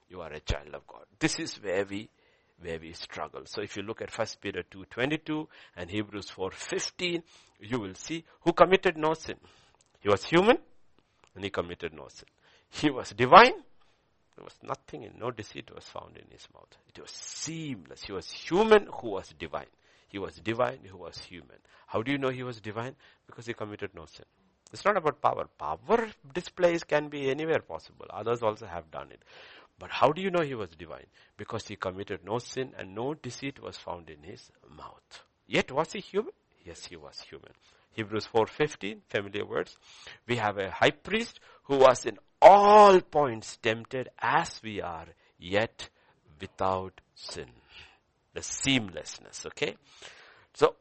You 0.09 0.21
are 0.21 0.33
a 0.33 0.41
child 0.41 0.75
of 0.75 0.87
God. 0.87 1.05
This 1.19 1.39
is 1.39 1.55
where 1.63 1.85
we 1.85 2.11
where 2.61 2.79
we 2.79 2.93
struggle. 2.93 3.43
So 3.45 3.61
if 3.63 3.77
you 3.77 3.83
look 3.83 4.03
at 4.03 4.17
1 4.17 4.27
Peter 4.41 4.63
2.22 4.71 5.47
and 5.77 5.91
Hebrews 5.91 6.31
4.15, 6.35 7.23
you 7.61 7.79
will 7.81 7.95
see 7.95 8.25
who 8.41 8.53
committed 8.53 8.97
no 8.97 9.15
sin. 9.15 9.37
He 10.01 10.09
was 10.09 10.25
human 10.25 10.59
and 11.35 11.45
he 11.45 11.51
committed 11.51 11.93
no 11.95 12.09
sin. 12.09 12.29
He 12.71 12.91
was 12.91 13.11
divine. 13.11 13.55
There 14.37 14.45
was 14.45 14.55
nothing 14.63 15.05
and 15.05 15.19
no 15.19 15.31
deceit 15.31 15.71
was 15.75 15.85
found 15.85 16.17
in 16.17 16.27
his 16.31 16.47
mouth. 16.55 16.77
It 16.89 17.01
was 17.01 17.11
seamless. 17.11 18.03
He 18.03 18.13
was 18.13 18.31
human 18.31 18.89
who 19.01 19.11
was 19.11 19.35
divine. 19.39 19.67
He 20.09 20.19
was 20.19 20.37
divine 20.37 20.79
who 20.89 20.97
was 20.99 21.19
human. 21.19 21.59
How 21.87 22.03
do 22.03 22.13
you 22.13 22.19
know 22.19 22.31
he 22.31 22.43
was 22.43 22.61
divine? 22.61 22.95
Because 23.27 23.47
he 23.47 23.53
committed 23.53 23.91
no 23.95 24.07
sin. 24.07 24.27
It's 24.73 24.85
not 24.85 24.97
about 24.97 25.21
power. 25.21 25.49
Power 25.59 26.09
displays 26.35 26.85
can 26.85 27.09
be 27.09 27.31
anywhere 27.31 27.61
possible. 27.61 28.07
Others 28.11 28.43
also 28.43 28.67
have 28.67 28.91
done 28.91 29.11
it. 29.11 29.23
But 29.79 29.91
how 29.91 30.11
do 30.13 30.21
you 30.21 30.31
know 30.31 30.43
he 30.43 30.55
was 30.55 30.71
divine? 30.71 31.07
Because 31.37 31.69
he 31.69 31.77
committed 31.77 32.25
no 32.25 32.39
sin 32.39 32.73
and 32.77 32.95
no 32.95 33.15
deceit 33.15 33.63
was 33.63 33.79
found 33.79 34.11
in 34.11 34.23
his 34.23 34.51
mouth. 34.69 35.23
Yet 35.47 35.71
was 35.71 35.93
he 35.93 36.01
human? 36.01 36.33
Yes, 36.65 36.87
he 36.87 36.97
was 36.97 37.21
human. 37.21 37.53
Hebrews 37.93 38.27
4:15, 38.27 39.03
familiar 39.09 39.47
words. 39.47 39.77
We 40.27 40.37
have 40.37 40.59
a 40.59 40.71
high 40.71 40.91
priest 40.91 41.41
who 41.65 41.79
was 41.79 42.05
in 42.05 42.19
all 42.41 43.01
points 43.01 43.57
tempted 43.57 44.09
as 44.21 44.61
we 44.63 44.81
are, 44.81 45.07
yet 45.39 45.89
without 46.41 47.01
sin. 47.15 47.51
The 48.35 48.41
seamlessness, 48.41 49.47
okay? 49.47 49.77
So, 50.55 50.77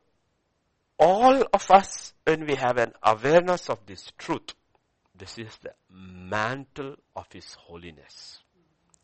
all 1.00 1.44
of 1.54 1.72
us, 1.72 2.14
when 2.24 2.46
we 2.46 2.56
have 2.56 2.78
an 2.78 2.94
awareness 3.02 3.70
of 3.70 3.86
this 3.86 4.12
truth, 4.18 4.54
this 5.16 5.38
is 5.38 5.56
the 5.58 5.74
mantle 5.90 6.96
of 7.16 7.32
His 7.32 7.54
holiness. 7.56 8.40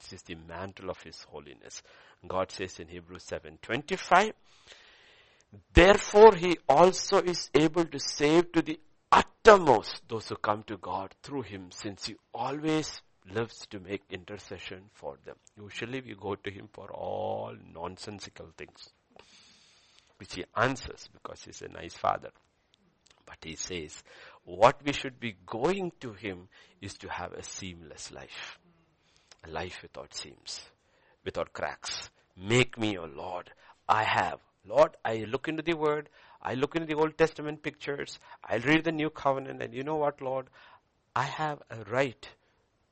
This 0.03 0.19
is 0.19 0.23
the 0.23 0.35
mantle 0.35 0.89
of 0.89 1.01
His 1.01 1.23
holiness. 1.23 1.81
God 2.27 2.51
says 2.51 2.79
in 2.79 2.87
Hebrews 2.89 3.25
7:25, 3.25 4.33
Therefore 5.73 6.35
He 6.35 6.57
also 6.67 7.21
is 7.21 7.49
able 7.53 7.85
to 7.85 7.99
save 7.99 8.51
to 8.51 8.61
the 8.61 8.79
uttermost 9.11 10.01
those 10.07 10.27
who 10.27 10.35
come 10.35 10.63
to 10.63 10.77
God 10.77 11.13
through 11.23 11.43
Him, 11.43 11.71
since 11.71 12.07
He 12.07 12.15
always 12.33 13.01
lives 13.31 13.65
to 13.67 13.79
make 13.79 14.03
intercession 14.09 14.89
for 14.93 15.17
them. 15.25 15.35
Usually 15.57 16.01
we 16.01 16.15
go 16.15 16.35
to 16.35 16.51
Him 16.51 16.67
for 16.73 16.91
all 16.91 17.55
nonsensical 17.73 18.47
things, 18.57 18.89
which 20.17 20.35
He 20.35 20.43
answers 20.55 21.07
because 21.13 21.43
He's 21.43 21.61
a 21.61 21.69
nice 21.69 21.93
Father. 21.93 22.31
But 23.25 23.37
He 23.41 23.55
says, 23.55 24.03
what 24.43 24.83
we 24.83 24.91
should 24.91 25.19
be 25.19 25.37
going 25.45 25.93
to 26.01 26.11
Him 26.11 26.49
is 26.81 26.97
to 26.97 27.09
have 27.09 27.31
a 27.31 27.43
seamless 27.43 28.11
life 28.11 28.59
a 29.43 29.49
life 29.49 29.79
without 29.81 30.13
seams, 30.13 30.61
without 31.23 31.53
cracks. 31.53 32.09
Make 32.35 32.77
me, 32.77 32.97
O 32.97 33.05
Lord. 33.05 33.51
I 33.87 34.03
have. 34.03 34.39
Lord, 34.65 34.95
I 35.03 35.25
look 35.29 35.47
into 35.47 35.61
the 35.61 35.73
word. 35.73 36.09
I 36.41 36.55
look 36.55 36.75
into 36.75 36.87
the 36.87 36.99
Old 36.99 37.17
Testament 37.17 37.63
pictures. 37.63 38.19
I 38.43 38.57
read 38.57 38.83
the 38.83 38.91
New 38.91 39.09
Covenant 39.09 39.61
and 39.61 39.73
you 39.73 39.83
know 39.83 39.95
what, 39.95 40.21
Lord? 40.21 40.47
I 41.15 41.23
have 41.23 41.61
a 41.69 41.83
right 41.89 42.29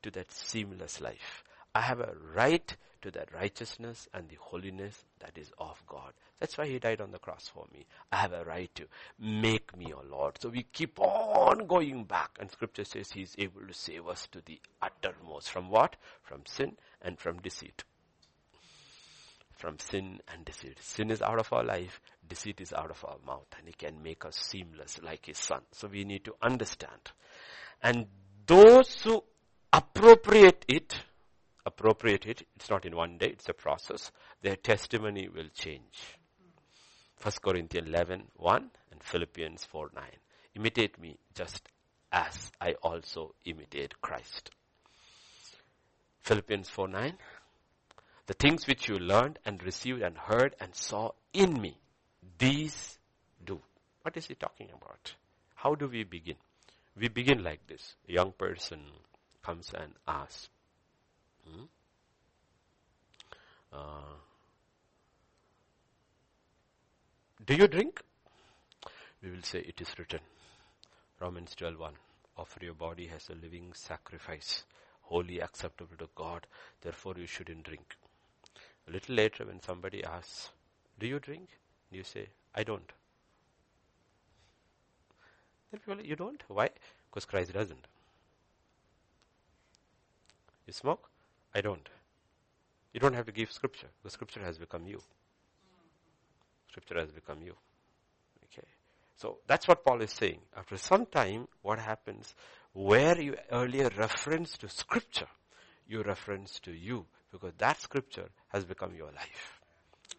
to 0.02 0.10
that 0.12 0.30
seamless 0.30 1.00
life. 1.00 1.44
I 1.74 1.80
have 1.82 2.00
a 2.00 2.14
right 2.34 2.76
to 3.02 3.10
that 3.12 3.32
righteousness 3.34 4.08
and 4.14 4.28
the 4.28 4.38
holiness 4.40 5.04
that 5.20 5.36
is 5.36 5.52
of 5.58 5.82
God. 5.86 6.12
That's 6.40 6.58
why 6.58 6.66
he 6.66 6.78
died 6.78 7.00
on 7.00 7.12
the 7.12 7.18
cross 7.18 7.50
for 7.52 7.66
me. 7.72 7.86
I 8.10 8.16
have 8.16 8.32
a 8.32 8.44
right 8.44 8.74
to 8.74 8.86
make 9.18 9.76
me, 9.76 9.92
O 9.92 10.02
Lord. 10.10 10.38
So 10.40 10.48
we 10.48 10.64
keep 10.72 10.98
on 10.98 11.66
going 11.66 12.04
back 12.04 12.36
and 12.40 12.50
scripture 12.50 12.84
says 12.84 13.10
he 13.10 13.22
is 13.22 13.36
able 13.38 13.66
to 13.66 13.74
save 13.74 14.08
us 14.08 14.26
to 14.32 14.40
the 14.44 14.60
uttermost. 14.80 15.50
From 15.50 15.68
what? 15.70 15.96
From 16.22 16.42
sin 16.46 16.76
and 17.00 17.18
from 17.18 17.40
deceit. 17.40 17.84
From 19.56 19.78
sin 19.78 20.20
and 20.32 20.44
deceit. 20.44 20.78
Sin 20.80 21.10
is 21.10 21.22
out 21.22 21.38
of 21.38 21.52
our 21.52 21.62
life. 21.62 22.00
Deceit 22.28 22.60
is 22.60 22.72
out 22.72 22.90
of 22.90 23.04
our 23.04 23.18
mouth 23.24 23.46
and 23.56 23.68
he 23.68 23.72
can 23.72 24.02
make 24.02 24.24
us 24.24 24.36
seamless 24.36 25.00
like 25.00 25.26
his 25.26 25.38
son. 25.38 25.60
So 25.70 25.86
we 25.86 26.04
need 26.04 26.24
to 26.24 26.34
understand. 26.42 27.12
And 27.82 28.06
those 28.46 29.02
who 29.02 29.22
appropriate 29.72 30.64
it, 30.68 30.96
appropriate 31.72 32.26
it, 32.26 32.46
it's 32.56 32.70
not 32.70 32.84
in 32.84 32.94
one 32.94 33.18
day, 33.18 33.28
it's 33.28 33.48
a 33.48 33.54
process, 33.54 34.10
their 34.42 34.56
testimony 34.56 35.28
will 35.28 35.48
change. 35.54 36.18
1 37.22 37.32
Corinthians 37.42 37.88
11, 37.88 38.24
1 38.36 38.70
and 38.90 39.02
Philippians 39.02 39.64
4, 39.64 39.90
9. 39.94 40.04
Imitate 40.56 41.00
me 41.00 41.18
just 41.34 41.68
as 42.10 42.52
I 42.60 42.74
also 42.82 43.34
imitate 43.44 44.00
Christ. 44.02 44.50
Philippians 46.20 46.68
4 46.68 46.88
9. 46.88 47.18
The 48.26 48.34
things 48.34 48.66
which 48.66 48.88
you 48.88 48.96
learned 48.96 49.38
and 49.44 49.62
received 49.62 50.02
and 50.02 50.16
heard 50.16 50.54
and 50.60 50.74
saw 50.74 51.12
in 51.32 51.60
me, 51.60 51.78
these 52.38 52.98
do. 53.44 53.60
What 54.02 54.16
is 54.16 54.26
he 54.26 54.34
talking 54.34 54.68
about? 54.74 55.14
How 55.54 55.74
do 55.74 55.88
we 55.88 56.04
begin? 56.04 56.36
We 56.96 57.08
begin 57.08 57.42
like 57.42 57.66
this. 57.66 57.94
A 58.08 58.12
young 58.12 58.32
person 58.32 58.80
comes 59.42 59.72
and 59.74 59.94
asks, 60.06 60.48
hmm? 61.46 61.64
uh, 63.72 64.16
Do 67.44 67.54
you 67.54 67.66
drink? 67.66 68.00
We 69.22 69.30
will 69.30 69.42
say 69.42 69.60
it 69.60 69.80
is 69.80 69.98
written. 69.98 70.20
Romans 71.20 71.54
12.1 71.58 71.90
Offer 72.36 72.64
your 72.64 72.74
body 72.74 73.10
as 73.14 73.28
a 73.28 73.34
living 73.34 73.72
sacrifice, 73.74 74.64
wholly 75.02 75.40
acceptable 75.40 75.96
to 75.98 76.08
God. 76.14 76.46
Therefore 76.80 77.14
you 77.16 77.26
shouldn't 77.26 77.64
drink. 77.64 77.96
A 78.88 78.92
little 78.92 79.14
later 79.14 79.44
when 79.44 79.60
somebody 79.60 80.02
asks, 80.04 80.50
do 80.98 81.06
you 81.06 81.18
drink? 81.18 81.48
You 81.90 82.04
say, 82.04 82.28
I 82.54 82.62
don't. 82.62 82.92
Then 85.70 85.80
people, 85.80 86.04
you 86.04 86.16
don't? 86.16 86.42
Why? 86.48 86.70
Because 87.10 87.24
Christ 87.24 87.52
doesn't. 87.52 87.86
You 90.66 90.72
smoke? 90.72 91.11
I 91.54 91.60
don't. 91.60 91.88
You 92.92 93.00
don't 93.00 93.14
have 93.14 93.26
to 93.26 93.32
give 93.32 93.50
scripture. 93.50 93.88
The 94.02 94.10
scripture 94.10 94.42
has 94.42 94.58
become 94.58 94.86
you. 94.86 95.00
Scripture 96.68 96.98
has 97.00 97.10
become 97.10 97.42
you. 97.42 97.54
Okay. 98.44 98.66
So 99.16 99.38
that's 99.46 99.68
what 99.68 99.84
Paul 99.84 100.02
is 100.02 100.10
saying. 100.10 100.40
After 100.56 100.76
some 100.76 101.06
time, 101.06 101.48
what 101.62 101.78
happens? 101.78 102.34
Where 102.72 103.20
you 103.20 103.36
earlier 103.50 103.90
reference 103.96 104.56
to 104.58 104.68
scripture, 104.68 105.28
you 105.86 106.02
reference 106.02 106.60
to 106.60 106.72
you 106.72 107.06
because 107.30 107.52
that 107.58 107.80
scripture 107.80 108.28
has 108.48 108.64
become 108.64 108.94
your 108.94 109.10
life. 109.12 109.60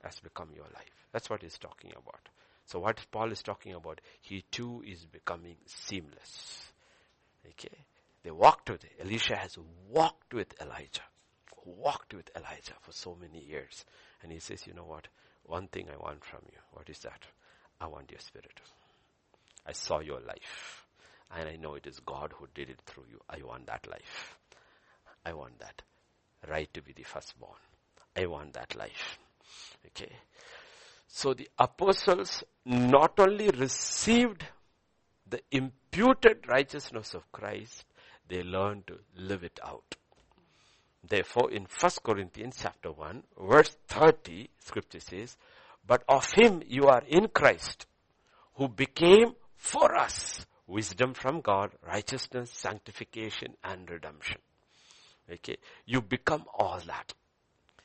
Has 0.04 0.20
become 0.20 0.50
your 0.56 0.66
life. 0.66 1.08
That's 1.12 1.30
what 1.30 1.42
he's 1.42 1.58
talking 1.58 1.92
about. 1.92 2.30
So 2.66 2.80
what 2.80 3.00
Paul 3.12 3.32
is 3.32 3.42
talking 3.42 3.74
about, 3.74 4.02
he 4.22 4.44
too 4.52 4.84
is 4.86 5.06
becoming 5.06 5.56
seamless. 5.66 6.72
Okay. 7.50 7.86
They 8.24 8.32
walked 8.32 8.70
with 8.70 8.84
it. 8.84 8.94
Elisha 9.00 9.36
has 9.36 9.58
walked 9.90 10.34
with 10.34 10.54
Elijah. 10.62 11.02
Walked 11.66 12.14
with 12.14 12.30
Elijah 12.36 12.74
for 12.82 12.92
so 12.92 13.18
many 13.20 13.40
years. 13.40 13.86
And 14.22 14.32
he 14.32 14.40
says, 14.40 14.68
you 14.68 14.74
know 14.74 14.86
what? 14.86 15.08
One 15.46 15.68
thing 15.68 15.88
I 15.92 15.98
want 15.98 16.24
from 16.24 16.42
you. 16.52 16.60
What 16.72 16.90
is 16.90 17.00
that? 17.00 17.22
I 17.80 17.88
want 17.88 18.12
your 18.12 18.20
spirit. 18.20 18.60
I 19.66 19.72
saw 19.74 20.00
your 20.00 20.20
life. 20.22 20.86
And 21.36 21.50
I 21.50 21.56
know 21.56 21.76
it 21.76 21.88
is 21.88 22.00
God 22.00 22.34
who 22.38 22.48
did 22.54 22.70
it 22.70 22.80
through 22.86 23.06
you. 23.10 23.20
I 23.30 23.42
want 23.44 23.68
that 23.68 23.88
life. 23.90 24.38
I 25.26 25.34
want 25.34 25.60
that. 25.60 25.82
Right 26.48 26.72
to 26.74 26.82
be 26.82 26.94
the 26.94 27.04
firstborn. 27.04 27.58
I 28.16 28.26
want 28.26 28.54
that 28.54 28.76
life. 28.76 29.18
Okay. 29.88 30.12
So 31.08 31.34
the 31.34 31.50
apostles 31.58 32.44
not 32.66 33.20
only 33.20 33.50
received 33.50 34.44
the 35.30 35.42
imputed 35.52 36.48
righteousness 36.48 37.14
of 37.14 37.32
Christ, 37.32 37.86
they 38.28 38.44
learned 38.44 38.88
to 38.88 39.00
live 39.16 39.44
it 39.44 39.60
out. 39.64 39.96
Therefore, 41.08 41.52
in 41.52 41.68
1 41.80 41.92
Corinthians 42.04 42.60
chapter 42.62 42.92
1, 42.92 43.24
verse 43.38 43.76
30, 43.88 44.50
scripture 44.60 45.02
says, 45.02 45.38
But 45.86 46.04
of 46.08 46.32
him 46.32 46.64
you 46.66 46.88
are 46.88 47.04
in 47.08 47.28
Christ, 47.28 47.86
who 48.56 48.70
became 48.70 49.36
for 49.58 49.96
us 49.96 50.46
wisdom 50.66 51.14
from 51.14 51.42
God, 51.42 51.72
righteousness, 51.86 52.52
sanctification, 52.52 53.56
and 53.64 53.90
redemption. 53.90 54.40
Okay, 55.32 55.58
you 55.86 56.02
become 56.02 56.46
all 56.58 56.80
that. 56.88 57.14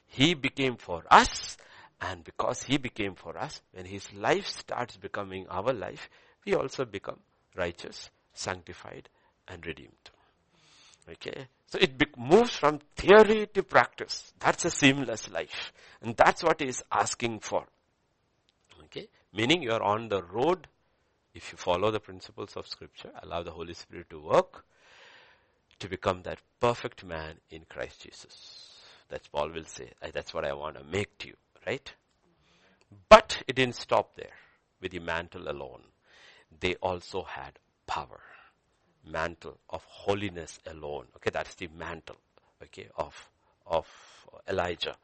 He 0.06 0.34
became 0.34 0.76
for 0.76 1.02
us, 1.10 1.56
and 2.00 2.24
because 2.24 2.62
he 2.62 2.78
became 2.78 3.14
for 3.14 3.36
us, 3.36 3.60
when 3.72 3.84
his 3.84 4.12
life 4.12 4.46
starts 4.46 4.96
becoming 4.96 5.46
our 5.48 5.72
life, 5.72 6.08
we 6.44 6.54
also 6.54 6.84
become 6.84 7.18
righteous, 7.56 8.10
sanctified, 8.32 9.08
and 9.46 9.66
redeemed. 9.66 10.10
Okay. 11.10 11.48
So 11.66 11.78
it 11.80 12.16
moves 12.16 12.56
from 12.56 12.80
theory 12.96 13.46
to 13.54 13.62
practice. 13.62 14.32
That's 14.38 14.64
a 14.64 14.70
seamless 14.70 15.30
life. 15.30 15.72
And 16.02 16.16
that's 16.16 16.42
what 16.42 16.60
he 16.60 16.68
is 16.68 16.82
asking 16.90 17.40
for. 17.40 17.64
Okay. 18.84 19.08
Meaning 19.32 19.62
you 19.62 19.72
are 19.72 19.82
on 19.82 20.08
the 20.08 20.22
road. 20.22 20.66
If 21.34 21.52
you 21.52 21.58
follow 21.58 21.90
the 21.90 22.00
principles 22.00 22.56
of 22.56 22.66
scripture, 22.66 23.10
allow 23.22 23.42
the 23.42 23.50
Holy 23.52 23.74
Spirit 23.74 24.10
to 24.10 24.20
work 24.20 24.64
to 25.78 25.88
become 25.88 26.22
that 26.22 26.38
perfect 26.58 27.04
man 27.04 27.36
in 27.50 27.64
Christ 27.68 28.02
Jesus. 28.02 28.72
That's 29.08 29.28
Paul 29.28 29.50
will 29.50 29.64
say. 29.64 29.90
That's 30.12 30.34
what 30.34 30.44
I 30.44 30.52
want 30.54 30.76
to 30.78 30.84
make 30.84 31.16
to 31.18 31.28
you. 31.28 31.36
Right? 31.66 31.92
But 33.08 33.42
it 33.46 33.56
didn't 33.56 33.76
stop 33.76 34.16
there 34.16 34.32
with 34.80 34.92
the 34.92 34.98
mantle 34.98 35.48
alone. 35.48 35.82
They 36.60 36.74
also 36.76 37.22
had 37.22 37.58
power 37.86 38.20
mantle 39.10 39.58
of 39.70 39.84
holiness 39.84 40.58
alone. 40.66 41.06
Okay, 41.16 41.30
that's 41.30 41.54
the 41.54 41.68
mantle, 41.76 42.16
okay, 42.62 42.88
of, 42.96 43.14
of 43.66 43.86
Elijah, 44.48 44.96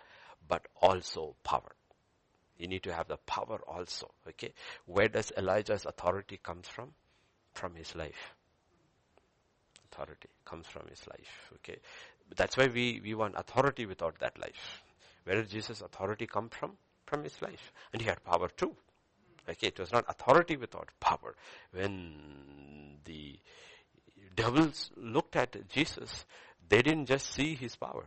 but 0.46 0.66
also 0.80 1.34
power. 1.42 1.72
You 2.58 2.68
need 2.68 2.82
to 2.84 2.94
have 2.94 3.08
the 3.08 3.16
power 3.16 3.60
also, 3.66 4.10
okay. 4.28 4.52
Where 4.86 5.08
does 5.08 5.32
Elijah's 5.36 5.84
authority 5.86 6.38
comes 6.42 6.68
from? 6.68 6.92
From 7.52 7.74
his 7.74 7.94
life. 7.94 8.34
Authority 9.92 10.28
comes 10.44 10.66
from 10.66 10.86
his 10.88 11.06
life, 11.08 11.52
okay. 11.54 11.78
That's 12.36 12.56
why 12.56 12.68
we, 12.68 13.00
we 13.02 13.14
want 13.14 13.34
authority 13.36 13.86
without 13.86 14.18
that 14.20 14.38
life. 14.38 14.82
Where 15.24 15.36
did 15.36 15.50
Jesus' 15.50 15.80
authority 15.80 16.26
come 16.26 16.48
from? 16.48 16.72
From 17.06 17.24
his 17.24 17.40
life. 17.42 17.72
And 17.92 18.00
he 18.00 18.08
had 18.08 18.24
power 18.24 18.48
too. 18.48 18.74
Okay, 19.48 19.68
it 19.68 19.78
was 19.78 19.92
not 19.92 20.04
authority 20.08 20.56
without 20.56 20.88
power. 21.00 21.34
When 21.72 22.98
the 23.04 23.38
devils 24.34 24.90
looked 24.96 25.36
at 25.36 25.68
Jesus, 25.68 26.24
they 26.68 26.82
didn't 26.82 27.06
just 27.06 27.32
see 27.32 27.54
his 27.54 27.76
power. 27.76 28.06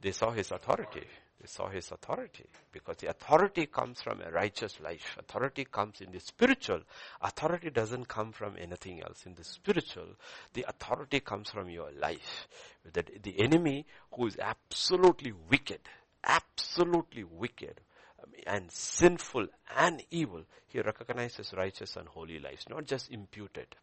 They 0.00 0.12
saw 0.12 0.30
his 0.30 0.50
authority. 0.50 1.06
They 1.40 1.46
saw 1.46 1.70
his 1.70 1.90
authority 1.90 2.44
because 2.70 2.98
the 2.98 3.08
authority 3.08 3.64
comes 3.64 4.02
from 4.02 4.20
a 4.20 4.30
righteous 4.30 4.78
life. 4.78 5.16
Authority 5.18 5.64
comes 5.64 6.02
in 6.02 6.12
the 6.12 6.20
spiritual. 6.20 6.82
Authority 7.22 7.70
doesn't 7.70 8.08
come 8.08 8.32
from 8.32 8.56
anything 8.58 9.02
else. 9.02 9.24
In 9.24 9.34
the 9.34 9.44
spiritual, 9.44 10.16
the 10.52 10.66
authority 10.68 11.20
comes 11.20 11.50
from 11.50 11.70
your 11.70 11.90
life. 11.98 12.46
That 12.92 13.22
the 13.22 13.40
enemy 13.40 13.86
who 14.12 14.26
is 14.26 14.36
absolutely 14.38 15.32
wicked, 15.50 15.80
absolutely 16.24 17.24
wicked, 17.24 17.80
um, 18.22 18.32
and 18.46 18.70
sinful 18.70 19.46
and 19.78 20.02
evil, 20.10 20.44
he 20.66 20.80
recognizes 20.80 21.54
righteous 21.56 21.96
and 21.96 22.06
holy 22.06 22.38
lives, 22.38 22.66
not 22.68 22.84
just 22.84 23.10
imputed. 23.10 23.76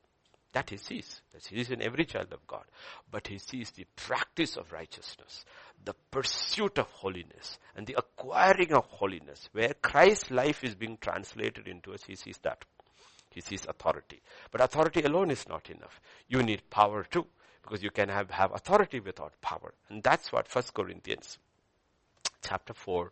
That 0.53 0.69
he 0.69 0.77
sees. 0.77 1.21
That 1.33 1.45
he 1.45 1.57
sees 1.57 1.71
in 1.71 1.81
every 1.81 2.05
child 2.05 2.31
of 2.31 2.45
God. 2.47 2.63
But 3.11 3.27
he 3.27 3.37
sees 3.37 3.71
the 3.71 3.85
practice 3.95 4.55
of 4.55 4.71
righteousness, 4.71 5.45
the 5.83 5.95
pursuit 6.11 6.77
of 6.77 6.89
holiness, 6.91 7.59
and 7.75 7.85
the 7.85 7.97
acquiring 7.97 8.73
of 8.73 8.85
holiness. 8.85 9.49
Where 9.51 9.73
Christ's 9.81 10.31
life 10.31 10.63
is 10.63 10.75
being 10.75 10.97
translated 10.99 11.67
into 11.67 11.93
us, 11.93 12.03
he 12.03 12.15
sees 12.15 12.37
that. 12.39 12.63
He 13.29 13.41
sees 13.41 13.65
authority. 13.67 14.21
But 14.51 14.61
authority 14.61 15.01
alone 15.01 15.31
is 15.31 15.47
not 15.47 15.69
enough. 15.69 15.99
You 16.27 16.41
need 16.41 16.69
power 16.69 17.03
too. 17.03 17.27
Because 17.61 17.83
you 17.83 17.91
can 17.91 18.07
have, 18.07 18.31
have 18.31 18.53
authority 18.53 19.01
without 19.01 19.39
power. 19.41 19.73
And 19.89 20.01
that's 20.01 20.31
what 20.31 20.47
1 20.53 20.63
Corinthians 20.73 21.37
chapter 22.41 22.73
4, 22.73 23.11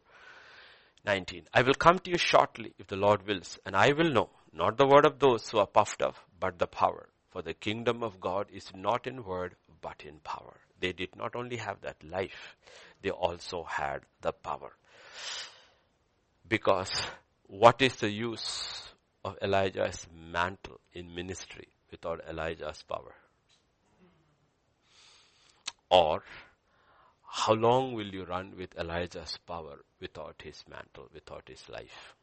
19. 1.05 1.43
I 1.53 1.61
will 1.61 1.73
come 1.73 1.99
to 1.99 2.09
you 2.09 2.17
shortly 2.17 2.73
if 2.79 2.88
the 2.88 2.95
Lord 2.95 3.27
wills, 3.27 3.59
and 3.65 3.75
I 3.75 3.91
will 3.91 4.09
know, 4.09 4.29
not 4.53 4.77
the 4.77 4.88
word 4.88 5.05
of 5.05 5.19
those 5.19 5.49
who 5.49 5.57
are 5.57 5.67
puffed 5.67 6.01
up, 6.01 6.15
but 6.39 6.57
the 6.57 6.67
power 6.67 7.09
for 7.36 7.41
the 7.41 7.53
kingdom 7.53 8.01
of 8.01 8.21
God 8.21 8.47
is 8.49 8.71
not 8.73 9.05
in 9.05 9.25
word, 9.25 9.57
but 9.81 10.05
in 10.07 10.19
power. 10.19 10.55
They 10.79 10.93
did 10.93 11.17
not 11.17 11.36
only 11.36 11.57
have 11.57 11.81
that 11.81 12.01
life, 12.01 12.55
they 13.01 13.09
also 13.09 13.63
had 13.63 14.03
the 14.21 14.31
power. 14.31 14.71
Because 16.47 16.93
what 17.47 17.81
is 17.81 17.97
the 17.97 18.09
use 18.09 18.88
of 19.25 19.38
Elijah's 19.41 20.07
mantle 20.31 20.79
in 20.93 21.13
ministry 21.13 21.67
without 21.91 22.21
Elijah's 22.29 22.81
power? 22.83 23.13
Or 25.89 26.23
how 27.27 27.51
long 27.51 27.91
will 27.95 28.07
you 28.07 28.23
run 28.23 28.53
with 28.57 28.77
Elijah's 28.77 29.38
power 29.45 29.79
without 29.99 30.41
his 30.41 30.63
mantle, 30.69 31.09
without 31.13 31.49
his 31.49 31.67
life? 31.67 32.15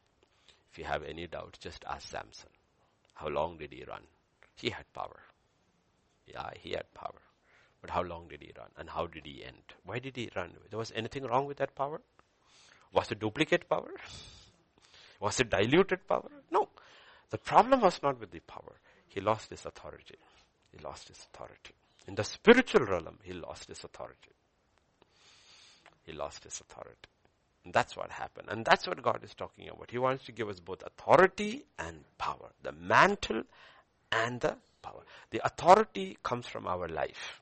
If 0.71 0.79
you 0.79 0.85
have 0.85 1.03
any 1.03 1.27
doubt, 1.27 1.59
just 1.61 1.85
ask 1.87 2.09
Samson. 2.09 2.49
How 3.13 3.27
long 3.27 3.59
did 3.59 3.73
he 3.73 3.83
run? 3.83 4.01
He 4.55 4.69
had 4.69 4.91
power. 4.93 5.19
Yeah, 6.27 6.49
he 6.59 6.71
had 6.71 6.93
power. 6.93 7.21
But 7.81 7.89
how 7.89 8.01
long 8.01 8.27
did 8.29 8.41
he 8.41 8.51
run? 8.57 8.69
And 8.77 8.89
how 8.89 9.07
did 9.07 9.25
he 9.25 9.43
end? 9.43 9.73
Why 9.83 9.99
did 9.99 10.15
he 10.15 10.29
run? 10.35 10.51
There 10.69 10.79
was 10.79 10.93
anything 10.95 11.23
wrong 11.23 11.45
with 11.47 11.57
that 11.57 11.75
power? 11.75 12.01
Was 12.93 13.11
it 13.11 13.19
duplicate 13.19 13.67
power? 13.67 13.91
Was 15.19 15.39
it 15.39 15.49
diluted 15.49 16.07
power? 16.07 16.29
No. 16.51 16.69
The 17.29 17.37
problem 17.37 17.81
was 17.81 18.01
not 18.03 18.19
with 18.19 18.31
the 18.31 18.39
power. 18.41 18.75
He 19.07 19.19
lost 19.19 19.49
his 19.49 19.65
authority. 19.65 20.17
He 20.71 20.83
lost 20.83 21.07
his 21.07 21.27
authority. 21.33 21.73
In 22.07 22.15
the 22.15 22.23
spiritual 22.23 22.85
realm, 22.85 23.19
he 23.23 23.33
lost 23.33 23.67
his 23.69 23.83
authority. 23.83 24.31
he 26.05 26.11
lost 26.11 26.43
his 26.43 26.59
authority. 26.61 27.09
And 27.63 27.73
that's 27.73 27.95
what 27.95 28.11
happened. 28.11 28.49
And 28.49 28.65
that's 28.65 28.87
what 28.87 29.01
God 29.01 29.23
is 29.23 29.33
talking 29.33 29.69
about. 29.69 29.91
He 29.91 29.97
wants 29.97 30.25
to 30.25 30.31
give 30.31 30.49
us 30.49 30.59
both 30.59 30.83
authority 30.85 31.63
and 31.79 32.03
power. 32.17 32.51
The 32.61 32.73
mantle 32.73 33.43
and 34.13 34.39
the 34.41 34.55
power. 34.81 35.03
The 35.31 35.41
authority 35.45 36.17
comes 36.23 36.47
from 36.47 36.67
our 36.67 36.87
life. 36.87 37.41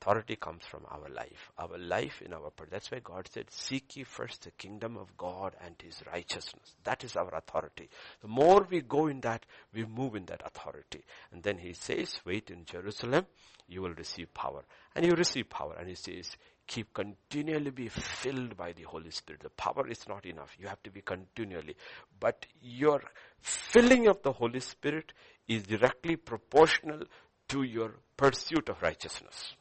Authority 0.00 0.36
comes 0.36 0.64
from 0.64 0.86
our 0.90 1.10
life. 1.10 1.50
Our 1.58 1.76
life 1.76 2.22
in 2.24 2.32
our 2.32 2.50
part. 2.50 2.70
That's 2.70 2.90
why 2.90 3.00
God 3.04 3.28
said, 3.30 3.50
seek 3.50 3.96
ye 3.96 4.04
first 4.04 4.44
the 4.44 4.50
kingdom 4.52 4.96
of 4.96 5.14
God 5.18 5.54
and 5.62 5.74
his 5.82 6.02
righteousness. 6.10 6.74
That 6.84 7.04
is 7.04 7.16
our 7.16 7.34
authority. 7.34 7.90
The 8.22 8.28
more 8.28 8.66
we 8.70 8.80
go 8.80 9.08
in 9.08 9.20
that, 9.20 9.44
we 9.74 9.84
move 9.84 10.14
in 10.14 10.24
that 10.26 10.40
authority. 10.42 11.04
And 11.32 11.42
then 11.42 11.58
he 11.58 11.74
says, 11.74 12.18
wait 12.24 12.50
in 12.50 12.64
Jerusalem, 12.64 13.26
you 13.68 13.82
will 13.82 13.92
receive 13.92 14.32
power. 14.32 14.64
And 14.96 15.04
you 15.04 15.12
receive 15.12 15.50
power. 15.50 15.76
And 15.78 15.86
he 15.86 15.94
says, 15.94 16.30
keep 16.70 16.94
continually 16.94 17.70
be 17.70 17.88
filled 17.88 18.56
by 18.56 18.72
the 18.72 18.84
Holy 18.84 19.10
Spirit. 19.10 19.40
The 19.42 19.50
power 19.50 19.88
is 19.88 20.06
not 20.08 20.24
enough. 20.24 20.56
You 20.56 20.68
have 20.68 20.80
to 20.84 20.90
be 20.90 21.00
continually. 21.00 21.74
But 22.20 22.46
your 22.62 23.02
filling 23.40 24.06
of 24.06 24.22
the 24.22 24.30
Holy 24.30 24.60
Spirit 24.60 25.12
is 25.48 25.64
directly 25.64 26.14
proportional 26.14 27.02
to 27.48 27.62
your 27.64 27.94
pursuit 28.16 28.68
of 28.68 28.80
righteousness 28.82 29.56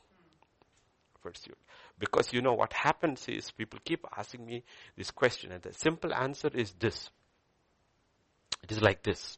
pursuit. 1.22 1.58
Because 1.98 2.32
you 2.32 2.42
know 2.42 2.54
what 2.54 2.74
happens 2.74 3.28
is 3.28 3.52
people 3.52 3.80
keep 3.84 4.06
asking 4.16 4.46
me 4.46 4.64
this 4.96 5.12
question 5.12 5.52
and 5.52 5.62
the 5.62 5.74
simple 5.74 6.14
answer 6.14 6.50
is 6.54 6.74
this. 6.80 7.10
It 8.64 8.72
is 8.72 8.82
like 8.82 9.04
this. 9.04 9.38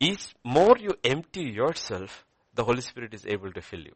Is 0.00 0.34
more 0.42 0.76
you 0.78 0.94
empty 1.04 1.42
yourself, 1.42 2.24
the 2.54 2.64
Holy 2.64 2.80
Spirit 2.80 3.14
is 3.14 3.26
able 3.26 3.52
to 3.52 3.60
fill 3.60 3.80
you. 3.80 3.94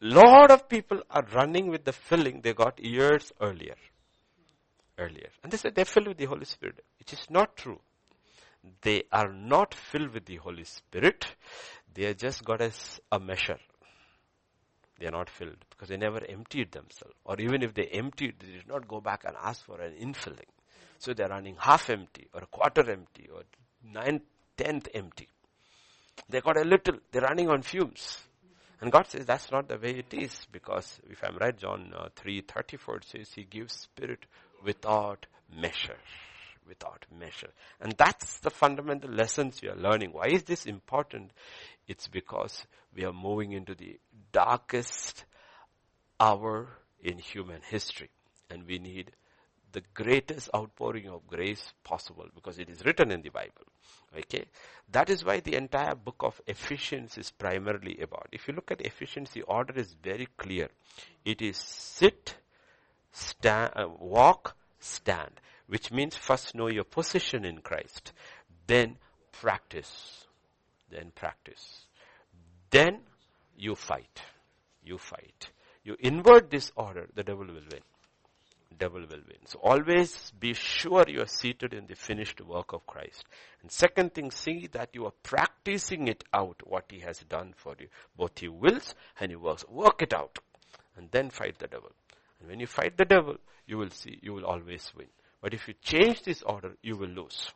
Lot 0.00 0.50
of 0.50 0.68
people 0.68 1.02
are 1.10 1.24
running 1.34 1.68
with 1.68 1.84
the 1.84 1.92
filling 1.92 2.40
they 2.40 2.54
got 2.54 2.82
years 2.82 3.32
earlier. 3.40 3.76
Earlier. 4.98 5.28
And 5.42 5.52
they 5.52 5.58
said 5.58 5.74
they're 5.74 5.84
filled 5.84 6.08
with 6.08 6.18
the 6.18 6.26
Holy 6.26 6.44
Spirit, 6.44 6.82
which 6.98 7.12
is 7.12 7.20
not 7.28 7.56
true. 7.56 7.80
They 8.82 9.04
are 9.12 9.32
not 9.32 9.74
filled 9.74 10.12
with 10.12 10.26
the 10.26 10.36
Holy 10.36 10.64
Spirit. 10.64 11.26
They 11.92 12.04
are 12.06 12.14
just 12.14 12.44
got 12.44 12.60
as 12.60 13.00
a 13.10 13.18
measure. 13.18 13.58
They 14.98 15.06
are 15.06 15.12
not 15.12 15.30
filled 15.30 15.64
because 15.70 15.88
they 15.88 15.96
never 15.96 16.20
emptied 16.28 16.72
themselves. 16.72 17.14
Or 17.24 17.40
even 17.40 17.62
if 17.62 17.72
they 17.72 17.86
emptied, 17.86 18.34
they 18.38 18.52
did 18.52 18.68
not 18.68 18.86
go 18.86 19.00
back 19.00 19.24
and 19.24 19.34
ask 19.42 19.64
for 19.64 19.80
an 19.80 19.94
infilling. 19.94 20.48
So 20.98 21.14
they're 21.14 21.28
running 21.28 21.56
half 21.58 21.88
empty 21.88 22.28
or 22.34 22.42
a 22.42 22.46
quarter 22.46 22.90
empty 22.90 23.28
or 23.34 23.42
nine 23.82 24.20
tenth 24.56 24.88
empty. 24.94 25.28
They 26.28 26.42
got 26.42 26.58
a 26.58 26.64
little, 26.64 26.98
they're 27.10 27.22
running 27.22 27.48
on 27.48 27.62
fumes. 27.62 28.18
And 28.80 28.90
God 28.90 29.06
says 29.08 29.26
that's 29.26 29.50
not 29.50 29.68
the 29.68 29.78
way 29.78 29.98
it 29.98 30.14
is 30.14 30.46
because 30.50 31.00
if 31.08 31.22
I'm 31.22 31.36
right, 31.36 31.56
John 31.56 31.92
uh, 31.94 32.08
3.34 32.16 33.04
says 33.04 33.32
He 33.32 33.44
gives 33.44 33.74
spirit 33.74 34.26
without 34.64 35.26
measure 35.54 35.98
without 36.70 37.04
measure. 37.18 37.50
And 37.80 37.92
that's 37.98 38.38
the 38.38 38.48
fundamental 38.48 39.10
lessons 39.10 39.60
we 39.60 39.68
are 39.68 39.76
learning. 39.76 40.12
Why 40.12 40.28
is 40.28 40.44
this 40.44 40.64
important? 40.64 41.32
It's 41.86 42.08
because 42.08 42.64
we 42.94 43.04
are 43.04 43.12
moving 43.12 43.52
into 43.52 43.74
the 43.74 43.98
darkest 44.32 45.24
hour 46.18 46.68
in 47.02 47.18
human 47.18 47.60
history. 47.68 48.10
And 48.48 48.66
we 48.66 48.78
need 48.78 49.10
the 49.72 49.82
greatest 49.94 50.50
outpouring 50.54 51.08
of 51.08 51.26
grace 51.26 51.72
possible 51.84 52.26
because 52.34 52.58
it 52.58 52.68
is 52.68 52.84
written 52.84 53.10
in 53.10 53.22
the 53.22 53.30
Bible. 53.30 53.66
Okay. 54.16 54.44
That 54.90 55.10
is 55.10 55.24
why 55.24 55.40
the 55.40 55.54
entire 55.54 55.94
book 55.94 56.16
of 56.20 56.40
Ephesians 56.46 57.16
is 57.16 57.30
primarily 57.30 57.98
about. 58.00 58.28
If 58.32 58.48
you 58.48 58.54
look 58.54 58.70
at 58.70 58.80
Ephesians, 58.80 59.30
the 59.30 59.42
order 59.42 59.78
is 59.78 59.94
very 60.02 60.28
clear. 60.36 60.68
It 61.24 61.40
is 61.40 61.56
sit, 61.56 62.36
stand, 63.12 63.72
uh, 63.76 63.88
walk, 63.98 64.56
stand 64.80 65.40
which 65.70 65.92
means 65.92 66.16
first 66.16 66.56
know 66.56 66.66
your 66.66 66.82
position 66.82 67.44
in 67.44 67.58
Christ, 67.58 68.12
then 68.66 68.96
practice, 69.30 70.26
then 70.90 71.12
practice. 71.14 71.86
Then 72.70 73.02
you 73.56 73.76
fight. 73.76 74.20
You 74.84 74.98
fight. 74.98 75.50
You 75.84 75.96
invert 76.00 76.50
this 76.50 76.72
order, 76.74 77.08
the 77.14 77.22
devil 77.22 77.46
will 77.46 77.54
win. 77.70 77.82
Devil 78.80 79.02
will 79.02 79.22
win. 79.28 79.44
So 79.44 79.60
always 79.62 80.32
be 80.40 80.54
sure 80.54 81.04
you 81.06 81.20
are 81.20 81.26
seated 81.26 81.74
in 81.74 81.86
the 81.86 81.94
finished 81.94 82.40
work 82.40 82.72
of 82.72 82.86
Christ. 82.86 83.24
And 83.60 83.70
second 83.70 84.14
thing, 84.14 84.30
see 84.30 84.68
that 84.72 84.88
you 84.94 85.04
are 85.04 85.12
practicing 85.22 86.08
it 86.08 86.24
out, 86.32 86.62
what 86.64 86.86
he 86.90 87.00
has 87.00 87.18
done 87.28 87.52
for 87.54 87.76
you. 87.78 87.88
Both 88.16 88.38
he 88.38 88.48
wills 88.48 88.94
and 89.20 89.30
he 89.30 89.36
works. 89.36 89.66
Work 89.68 90.00
it 90.00 90.14
out. 90.14 90.38
And 90.96 91.10
then 91.10 91.28
fight 91.28 91.58
the 91.58 91.68
devil. 91.68 91.92
And 92.40 92.48
when 92.48 92.58
you 92.58 92.66
fight 92.66 92.96
the 92.96 93.04
devil, 93.04 93.36
you 93.66 93.76
will 93.76 93.90
see, 93.90 94.18
you 94.22 94.32
will 94.32 94.46
always 94.46 94.90
win. 94.96 95.08
But 95.42 95.52
if 95.52 95.68
you 95.68 95.74
change 95.82 96.22
this 96.22 96.42
order, 96.42 96.72
you 96.82 96.96
will 96.96 97.08
lose. 97.08 97.52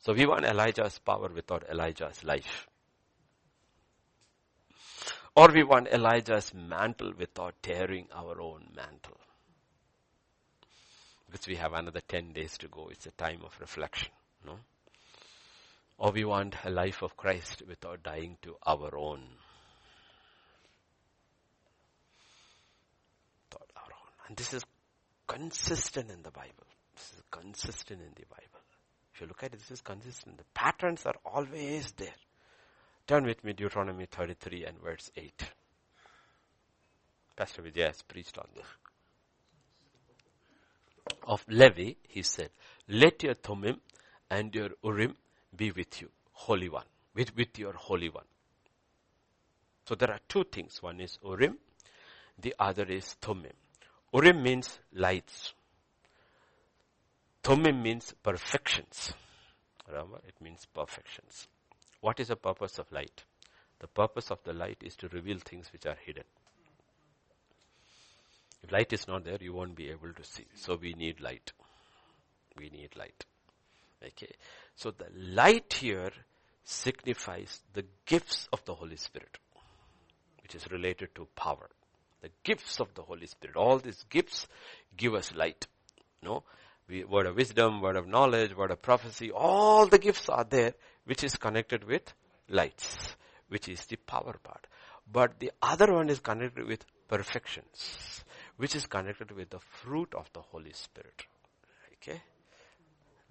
So 0.00 0.12
we 0.12 0.26
want 0.26 0.44
Elijah's 0.44 0.98
power 0.98 1.30
without 1.34 1.64
Elijah's 1.70 2.22
life. 2.22 2.66
Or 5.34 5.48
we 5.52 5.64
want 5.64 5.88
Elijah's 5.88 6.52
mantle 6.54 7.12
without 7.18 7.54
tearing 7.62 8.08
our 8.14 8.40
own 8.40 8.68
mantle. 8.74 9.18
Because 11.30 11.46
we 11.46 11.56
have 11.56 11.72
another 11.72 12.00
10 12.06 12.32
days 12.32 12.56
to 12.58 12.68
go. 12.68 12.88
It's 12.90 13.06
a 13.06 13.10
time 13.12 13.40
of 13.44 13.56
reflection. 13.60 14.12
No? 14.44 14.58
Or 15.98 16.12
we 16.12 16.24
want 16.24 16.56
a 16.64 16.70
life 16.70 17.02
of 17.02 17.16
Christ 17.16 17.62
without 17.66 18.02
dying 18.02 18.36
to 18.42 18.56
our 18.66 18.96
own. 18.96 19.22
Without 23.50 23.70
our 23.76 23.92
own. 23.92 24.12
And 24.28 24.36
this 24.36 24.54
is 24.54 24.64
consistent 25.26 26.10
in 26.10 26.22
the 26.22 26.30
Bible. 26.30 26.66
This 26.94 27.12
is 27.16 27.22
consistent 27.30 28.00
in 28.00 28.12
the 28.14 28.26
Bible. 28.28 28.60
If 29.14 29.20
you 29.22 29.26
look 29.26 29.42
at 29.42 29.54
it, 29.54 29.58
this 29.58 29.70
is 29.70 29.80
consistent. 29.80 30.36
The 30.36 30.44
patterns 30.54 31.06
are 31.06 31.16
always 31.24 31.92
there. 31.92 32.14
Turn 33.06 33.24
with 33.24 33.42
me 33.44 33.52
Deuteronomy 33.52 34.06
33 34.06 34.64
and 34.64 34.78
verse 34.78 35.10
8. 35.16 35.32
Pastor 37.36 37.62
Vijay 37.62 37.86
has 37.86 38.02
preached 38.02 38.36
on 38.36 38.48
this. 38.54 38.66
Of 41.24 41.44
Levi, 41.48 41.94
he 42.08 42.22
said, 42.22 42.50
let 42.88 43.22
your 43.22 43.34
Thummim 43.34 43.80
and 44.30 44.54
your 44.54 44.70
Urim 44.82 45.16
be 45.54 45.70
with 45.72 46.00
you, 46.00 46.08
Holy 46.32 46.68
One, 46.68 46.84
with, 47.14 47.36
with 47.36 47.58
your 47.58 47.72
Holy 47.72 48.08
One. 48.08 48.24
So 49.88 49.94
there 49.94 50.10
are 50.10 50.20
two 50.28 50.44
things. 50.44 50.82
One 50.82 51.00
is 51.00 51.18
Urim, 51.24 51.58
the 52.38 52.54
other 52.58 52.84
is 52.84 53.14
Thummim. 53.14 53.52
Urim 54.12 54.42
means 54.42 54.78
lights. 54.92 55.52
Thummim 57.42 57.82
means 57.82 58.14
perfections. 58.22 59.12
Rama, 59.92 60.18
it 60.26 60.34
means 60.40 60.66
perfections. 60.74 61.46
What 62.00 62.18
is 62.18 62.28
the 62.28 62.36
purpose 62.36 62.78
of 62.78 62.90
light? 62.90 63.24
The 63.78 63.86
purpose 63.86 64.30
of 64.30 64.42
the 64.44 64.52
light 64.52 64.78
is 64.82 64.96
to 64.96 65.08
reveal 65.08 65.38
things 65.38 65.72
which 65.72 65.86
are 65.86 65.96
hidden. 66.04 66.24
If 68.66 68.72
light 68.72 68.92
is 68.92 69.06
not 69.06 69.24
there, 69.24 69.38
you 69.40 69.52
won't 69.52 69.76
be 69.76 69.90
able 69.90 70.12
to 70.12 70.24
see. 70.24 70.44
So 70.56 70.76
we 70.80 70.92
need 70.94 71.20
light. 71.20 71.52
We 72.58 72.68
need 72.68 72.96
light. 72.96 73.24
Okay. 74.04 74.32
So 74.74 74.90
the 74.90 75.06
light 75.14 75.72
here 75.74 76.10
signifies 76.64 77.60
the 77.74 77.84
gifts 78.06 78.48
of 78.52 78.64
the 78.64 78.74
Holy 78.74 78.96
Spirit, 78.96 79.38
which 80.42 80.56
is 80.56 80.68
related 80.72 81.14
to 81.14 81.28
power. 81.36 81.68
The 82.22 82.30
gifts 82.42 82.80
of 82.80 82.92
the 82.94 83.02
Holy 83.02 83.26
Spirit. 83.26 83.56
All 83.56 83.78
these 83.78 84.04
gifts 84.10 84.48
give 84.96 85.14
us 85.14 85.32
light. 85.32 85.68
No? 86.22 86.42
We, 86.88 87.04
word 87.04 87.26
of 87.26 87.36
wisdom, 87.36 87.80
word 87.80 87.96
of 87.96 88.08
knowledge, 88.08 88.56
word 88.56 88.72
of 88.72 88.82
prophecy, 88.82 89.30
all 89.30 89.86
the 89.86 89.98
gifts 89.98 90.28
are 90.28 90.44
there, 90.44 90.74
which 91.04 91.22
is 91.22 91.36
connected 91.36 91.84
with 91.84 92.12
lights, 92.48 93.16
which 93.48 93.68
is 93.68 93.86
the 93.86 93.96
power 93.96 94.34
part. 94.42 94.66
But 95.10 95.38
the 95.38 95.52
other 95.62 95.92
one 95.92 96.08
is 96.08 96.18
connected 96.18 96.66
with 96.66 96.84
perfections, 97.08 98.24
which 98.56 98.74
is 98.74 98.86
connected 98.86 99.30
with 99.32 99.50
the 99.50 99.60
fruit 99.60 100.14
of 100.14 100.30
the 100.32 100.40
Holy 100.40 100.72
Spirit. 100.72 101.24
Okay? 101.94 102.22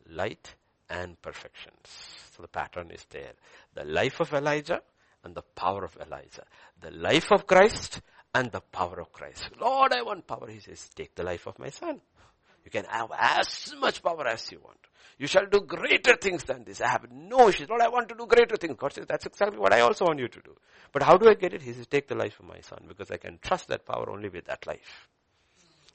Light 0.10 0.56
and 0.90 1.20
perfections. 1.22 1.88
So 2.36 2.42
the 2.42 2.48
pattern 2.48 2.92
is 2.92 3.06
there. 3.10 3.34
The 3.74 3.86
life 3.86 4.20
of 4.20 4.34
Elijah 4.34 4.82
and 5.24 5.34
the 5.34 5.42
power 5.42 5.84
of 5.84 5.98
Elijah. 5.98 6.46
The 6.82 6.92
life 6.92 7.32
of 7.32 7.48
Christ 7.48 8.02
and 8.34 8.52
the 8.52 8.62
power 8.62 9.00
of 9.00 9.12
Christ. 9.12 9.50
Lord, 9.60 9.94
I 9.94 10.02
want 10.02 10.28
power. 10.28 10.48
He 10.50 10.60
says, 10.60 10.90
take 10.90 11.16
the 11.16 11.24
life 11.24 11.48
of 11.48 11.58
my 11.58 11.70
son. 11.70 12.02
You 12.66 12.72
can 12.72 12.86
have 12.86 13.12
as 13.18 13.74
much 13.80 14.04
power 14.04 14.28
as 14.28 14.52
you 14.52 14.60
want. 14.64 14.80
You 15.18 15.28
shall 15.28 15.46
do 15.46 15.62
greater 15.62 16.16
things 16.18 16.44
than 16.44 16.66
this. 16.66 16.82
I 16.82 16.90
have 16.90 17.10
no 17.12 17.48
issues. 17.48 17.70
Lord, 17.70 17.82
I 17.82 17.88
want 17.88 18.10
to 18.10 18.16
do 18.16 18.26
greater 18.26 18.58
things. 18.58 18.76
God 18.78 18.92
says, 18.92 19.06
that's 19.08 19.26
exactly 19.26 19.58
what 19.58 19.72
I 19.72 19.80
also 19.80 20.06
want 20.06 20.20
you 20.20 20.28
to 20.28 20.42
do. 20.42 20.56
But 20.92 21.04
how 21.04 21.16
do 21.18 21.30
I 21.30 21.36
get 21.36 21.54
it? 21.54 21.62
He 21.62 21.72
says, 21.72 21.88
take 21.88 22.08
the 22.08 22.16
life 22.16 22.38
of 22.40 22.48
my 22.48 22.60
son 22.60 22.84
because 22.88 23.12
I 23.12 23.18
can 23.18 23.40
trust 23.42 23.70
that 23.70 23.86
power 23.86 24.10
only 24.10 24.28
with 24.28 24.46
that 24.46 24.68
life. 24.68 25.08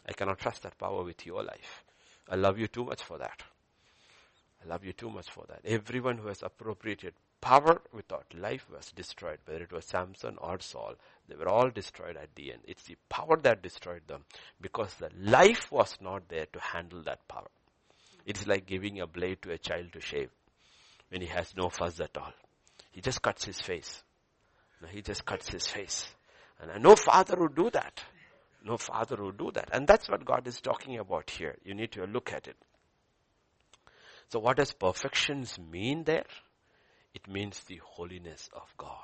I 0.09 0.13
cannot 0.13 0.39
trust 0.39 0.63
that 0.63 0.79
power 0.79 1.03
with 1.03 1.27
your 1.27 1.43
life. 1.43 1.85
I 2.31 2.37
love 2.37 2.59
you 2.59 2.69
too 2.69 2.85
much 2.85 3.03
for 3.03 3.19
that. 3.19 3.43
I 4.63 4.69
love 4.69 4.85
you 4.85 4.93
too 4.93 5.11
much 5.11 5.31
for 5.31 5.45
that. 5.49 5.61
Everyone 5.65 6.19
who 6.19 6.29
has 6.29 6.43
appropriated 6.43 7.15
power 7.41 7.81
without 7.93 8.27
life 8.35 8.67
was 8.71 8.93
destroyed, 8.93 9.39
whether 9.47 9.63
it 9.63 9.73
was 9.73 9.87
Samson 9.87 10.37
or 10.39 10.61
Saul. 10.61 10.95
They 11.29 11.37
were 11.37 11.49
all 11.49 11.71
destroyed 11.71 12.17
at 12.17 12.35
the 12.35 12.53
end. 12.53 12.63
It's 12.67 12.83
the 12.83 12.97
power 13.09 13.39
that 13.43 13.63
destroyed 13.63 14.03
them 14.07 14.25
because 14.61 14.95
the 14.95 15.11
life 15.19 15.73
was 15.73 15.97
not 16.01 16.29
there 16.29 16.47
to 16.53 16.61
handle 16.61 17.03
that 17.05 17.27
power. 17.29 17.49
It's 18.27 18.47
like 18.47 18.67
giving 18.67 19.01
a 19.01 19.07
blade 19.07 19.41
to 19.43 19.53
a 19.53 19.59
child 19.59 19.93
to 19.95 20.01
shave 20.01 20.31
when 21.09 21.23
he 21.23 21.29
has 21.29 21.55
no 21.57 21.69
fuzz 21.69 22.01
at 22.01 22.17
all. 22.19 22.33
He 22.93 23.01
just 23.01 23.23
cuts 23.23 23.45
his 23.45 23.61
face. 23.61 24.03
He 24.91 25.03
just 25.03 25.25
cuts 25.25 25.49
his 25.49 25.67
face. 25.67 26.07
And 26.61 26.83
no 26.83 26.97
father 26.97 27.37
would 27.39 27.55
do 27.55 27.71
that. 27.71 28.03
No 28.65 28.77
father 28.77 29.17
would 29.23 29.39
do 29.39 29.51
that. 29.53 29.71
And 29.73 29.87
that's 29.87 30.09
what 30.09 30.25
God 30.25 30.47
is 30.47 30.61
talking 30.61 30.99
about 30.99 31.31
here. 31.31 31.57
You 31.65 31.75
need 31.75 31.93
to 31.93 32.05
look 32.05 32.33
at 32.33 32.47
it. 32.47 32.57
So 34.31 34.39
what 34.39 34.59
does 34.59 34.73
perfections 34.73 35.59
mean 35.59 36.05
there? 36.05 36.27
It 37.15 37.27
means 37.29 37.61
the 37.61 37.81
holiness 37.85 38.49
of 38.53 38.73
God. 38.79 38.95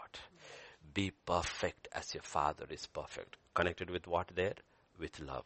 Be 0.95 1.11
perfect 1.27 1.89
as 1.93 2.15
your 2.15 2.23
father 2.23 2.67
is 2.71 2.87
perfect. 2.87 3.37
Connected 3.53 3.91
with 3.91 4.07
what 4.07 4.31
there? 4.37 4.55
With 5.01 5.19
love. 5.19 5.45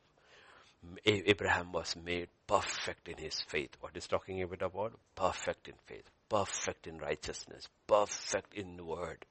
Abraham 1.04 1.72
was 1.72 1.96
made 1.96 2.28
perfect 2.46 3.08
in 3.08 3.16
his 3.16 3.40
faith. 3.48 3.70
What 3.80 3.96
is 3.96 4.06
talking 4.06 4.42
a 4.42 4.46
bit 4.46 4.62
about? 4.62 4.92
Perfect 5.14 5.68
in 5.68 5.74
faith, 5.86 6.08
perfect 6.28 6.86
in 6.86 6.98
righteousness, 6.98 7.66
perfect 7.86 8.54
in 8.54 8.86
word. 8.86 9.24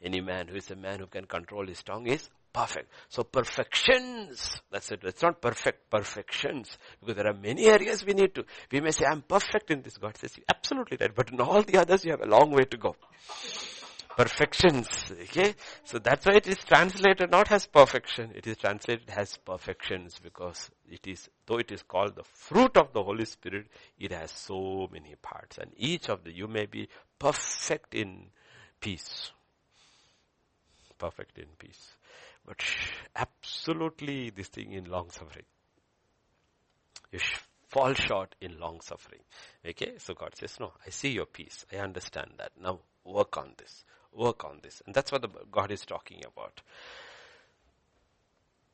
Any 0.00 0.20
man 0.20 0.48
who 0.48 0.56
is 0.56 0.70
a 0.70 0.76
man 0.76 1.00
who 1.00 1.06
can 1.06 1.26
control 1.26 1.66
his 1.66 1.82
tongue 1.82 2.06
is 2.06 2.28
perfect. 2.52 2.90
So 3.08 3.24
perfections, 3.24 4.60
that's 4.70 4.92
it. 4.92 5.00
It's 5.04 5.22
not 5.22 5.40
perfect, 5.40 5.90
perfections. 5.90 6.76
Because 7.00 7.16
there 7.16 7.26
are 7.26 7.34
many 7.34 7.66
areas 7.66 8.04
we 8.04 8.12
need 8.12 8.34
to. 8.34 8.44
We 8.70 8.80
may 8.80 8.90
say, 8.90 9.06
I'm 9.06 9.22
perfect 9.22 9.70
in 9.70 9.82
this. 9.82 9.96
God 9.98 10.16
says, 10.16 10.36
absolutely 10.48 10.98
right. 11.00 11.14
But 11.14 11.32
in 11.32 11.40
all 11.40 11.62
the 11.62 11.78
others, 11.78 12.04
you 12.04 12.10
have 12.10 12.20
a 12.20 12.26
long 12.26 12.50
way 12.50 12.64
to 12.64 12.76
go. 12.76 12.96
Perfections. 14.16 14.88
Okay? 15.10 15.54
So 15.84 15.98
that's 15.98 16.26
why 16.26 16.34
it 16.34 16.46
is 16.46 16.58
translated 16.58 17.30
not 17.30 17.50
as 17.50 17.66
perfection. 17.66 18.32
It 18.34 18.46
is 18.46 18.58
translated 18.58 19.08
as 19.08 19.38
perfections 19.38 20.20
because 20.22 20.70
it 20.90 21.06
is, 21.06 21.30
though 21.46 21.58
it 21.58 21.72
is 21.72 21.82
called 21.82 22.16
the 22.16 22.24
fruit 22.24 22.76
of 22.76 22.92
the 22.92 23.02
Holy 23.02 23.24
Spirit, 23.24 23.68
it 23.98 24.12
has 24.12 24.30
so 24.30 24.88
many 24.92 25.14
parts. 25.22 25.58
And 25.58 25.70
each 25.76 26.10
of 26.10 26.24
the, 26.24 26.32
you 26.32 26.46
may 26.46 26.66
be 26.66 26.88
perfect 27.18 27.94
in 27.94 28.26
peace. 28.80 29.30
Perfect 30.98 31.38
in 31.38 31.46
peace 31.58 31.96
but 32.46 32.62
absolutely 33.14 34.30
this 34.30 34.48
thing 34.48 34.72
in 34.72 34.84
long 34.84 35.10
suffering. 35.10 35.44
You 37.10 37.18
fall 37.68 37.94
short 37.94 38.34
in 38.40 38.58
long 38.58 38.80
suffering. 38.80 39.20
Okay, 39.66 39.94
so 39.98 40.14
God 40.14 40.34
says, 40.34 40.58
no, 40.60 40.72
I 40.86 40.90
see 40.90 41.10
your 41.10 41.26
peace. 41.26 41.64
I 41.72 41.76
understand 41.76 42.32
that. 42.38 42.52
Now 42.60 42.80
work 43.04 43.36
on 43.36 43.54
this. 43.58 43.84
Work 44.12 44.44
on 44.44 44.60
this. 44.62 44.82
And 44.86 44.94
that's 44.94 45.10
what 45.10 45.22
the, 45.22 45.28
God 45.50 45.70
is 45.70 45.84
talking 45.84 46.22
about. 46.26 46.60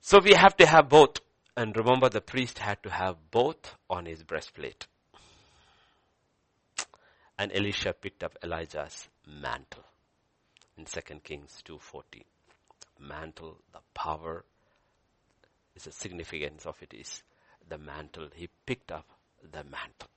So 0.01 0.19
we 0.23 0.35
have 0.35 0.57
to 0.57 0.67
have 0.67 0.89
both. 0.89 1.19
And 1.57 1.77
remember 1.77 2.09
the 2.09 2.21
priest 2.21 2.61
had 2.61 2.83
to 2.85 2.91
have 2.91 3.17
both 3.31 3.77
on 3.91 4.07
his 4.07 4.23
breastplate. 4.23 4.87
And 7.39 7.53
Elisha 7.53 7.93
picked 7.93 8.25
up 8.25 8.37
Elijah's 8.43 9.09
mantle 9.27 9.85
in 10.77 10.85
2 10.85 11.01
Kings 11.23 11.63
2.14 11.69 12.23
mantle, 12.99 13.59
the 13.73 13.81
power, 13.95 14.45
is 15.75 15.85
the 15.85 15.93
significance 15.93 16.67
of 16.67 16.77
it 16.83 16.93
is 16.93 17.23
the 17.69 17.79
mantle. 17.79 18.29
He 18.35 18.49
picked 18.67 18.91
up 18.91 19.07
the 19.43 19.65
mantle. 19.65 20.09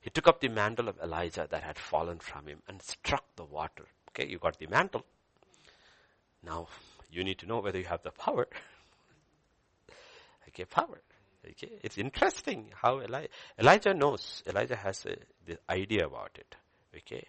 He 0.00 0.10
took 0.10 0.28
up 0.28 0.40
the 0.40 0.48
mantle 0.48 0.88
of 0.88 0.98
Elijah 1.02 1.46
that 1.50 1.62
had 1.62 1.78
fallen 1.78 2.18
from 2.18 2.46
him 2.46 2.62
and 2.66 2.80
struck 2.80 3.24
the 3.36 3.44
water. 3.44 3.86
Okay, 4.10 4.26
you 4.26 4.38
got 4.38 4.58
the 4.58 4.66
mantle. 4.66 5.04
Now, 6.42 6.68
you 7.10 7.22
need 7.22 7.38
to 7.38 7.46
know 7.46 7.60
whether 7.60 7.78
you 7.78 7.84
have 7.84 8.02
the 8.02 8.10
power. 8.10 8.48
okay, 10.48 10.64
power. 10.64 11.02
Okay, 11.46 11.72
it's 11.82 11.98
interesting 11.98 12.70
how 12.74 13.02
Eli- 13.02 13.26
Elijah 13.58 13.94
knows. 13.94 14.42
Elijah 14.46 14.76
has 14.76 15.04
a, 15.06 15.16
the 15.46 15.58
idea 15.68 16.06
about 16.06 16.30
it. 16.38 16.54
Okay, 16.96 17.26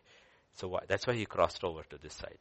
so 0.53 0.80
that's 0.88 1.07
why 1.07 1.13
he 1.13 1.26
crossed 1.26 1.63
over 1.63 1.84
to 1.89 1.97
this 1.97 2.13
side. 2.13 2.38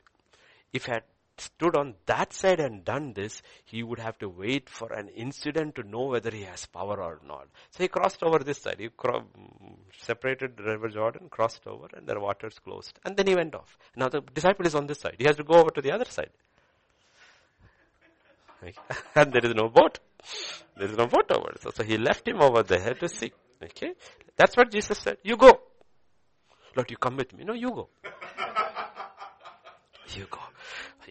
If 0.72 0.87
had 0.87 1.03
stood 1.41 1.76
on 1.76 1.95
that 2.07 2.32
side 2.32 2.61
and 2.61 2.84
done 2.84 3.12
this, 3.14 3.43
he 3.64 3.82
would 3.82 3.99
have 3.99 4.18
to 4.18 4.28
wait 4.28 4.68
for 4.68 4.93
an 4.93 5.09
incident 5.09 5.74
to 5.76 5.82
know 5.82 6.07
whether 6.07 6.30
he 6.30 6.43
has 6.43 6.66
power 6.66 7.01
or 7.01 7.20
not. 7.26 7.49
So 7.70 7.82
he 7.82 7.88
crossed 7.88 8.22
over 8.22 8.38
this 8.38 8.59
side. 8.59 8.76
He 8.78 8.88
cro- 8.88 9.20
mm, 9.22 9.76
separated 9.99 10.57
the 10.57 10.64
river 10.64 10.88
Jordan, 10.88 11.28
crossed 11.28 11.66
over, 11.66 11.88
and 11.95 12.07
the 12.07 12.18
waters 12.18 12.59
closed. 12.59 12.99
And 13.05 13.16
then 13.16 13.26
he 13.26 13.34
went 13.34 13.55
off. 13.55 13.76
Now 13.97 14.09
the 14.09 14.20
disciple 14.20 14.66
is 14.66 14.74
on 14.74 14.86
this 14.86 15.01
side. 15.01 15.16
He 15.18 15.24
has 15.24 15.36
to 15.36 15.45
go 15.45 15.55
over 15.55 15.70
to 15.70 15.80
the 15.80 15.93
other 15.93 16.07
side. 16.07 16.30
and 19.14 19.32
there 19.32 19.45
is 19.45 19.55
no 19.55 19.68
boat. 19.68 19.99
There 20.76 20.88
is 20.88 20.97
no 20.97 21.07
boat 21.07 21.30
over. 21.30 21.55
So, 21.61 21.70
so 21.74 21.82
he 21.82 21.97
left 21.97 22.28
him 22.28 22.41
over 22.41 22.62
there 22.62 22.95
to 22.95 23.09
see. 23.09 23.32
Okay? 23.62 23.95
That's 24.36 24.57
what 24.57 24.70
Jesus 24.70 24.99
said. 24.99 25.18
You 25.22 25.36
go. 25.36 25.61
Lord, 26.76 26.91
you 26.91 26.97
come 26.97 27.16
with 27.16 27.32
me. 27.36 27.45
No, 27.45 27.53
you 27.53 27.70
go. 27.70 27.88
You 30.14 30.26
go. 30.30 30.41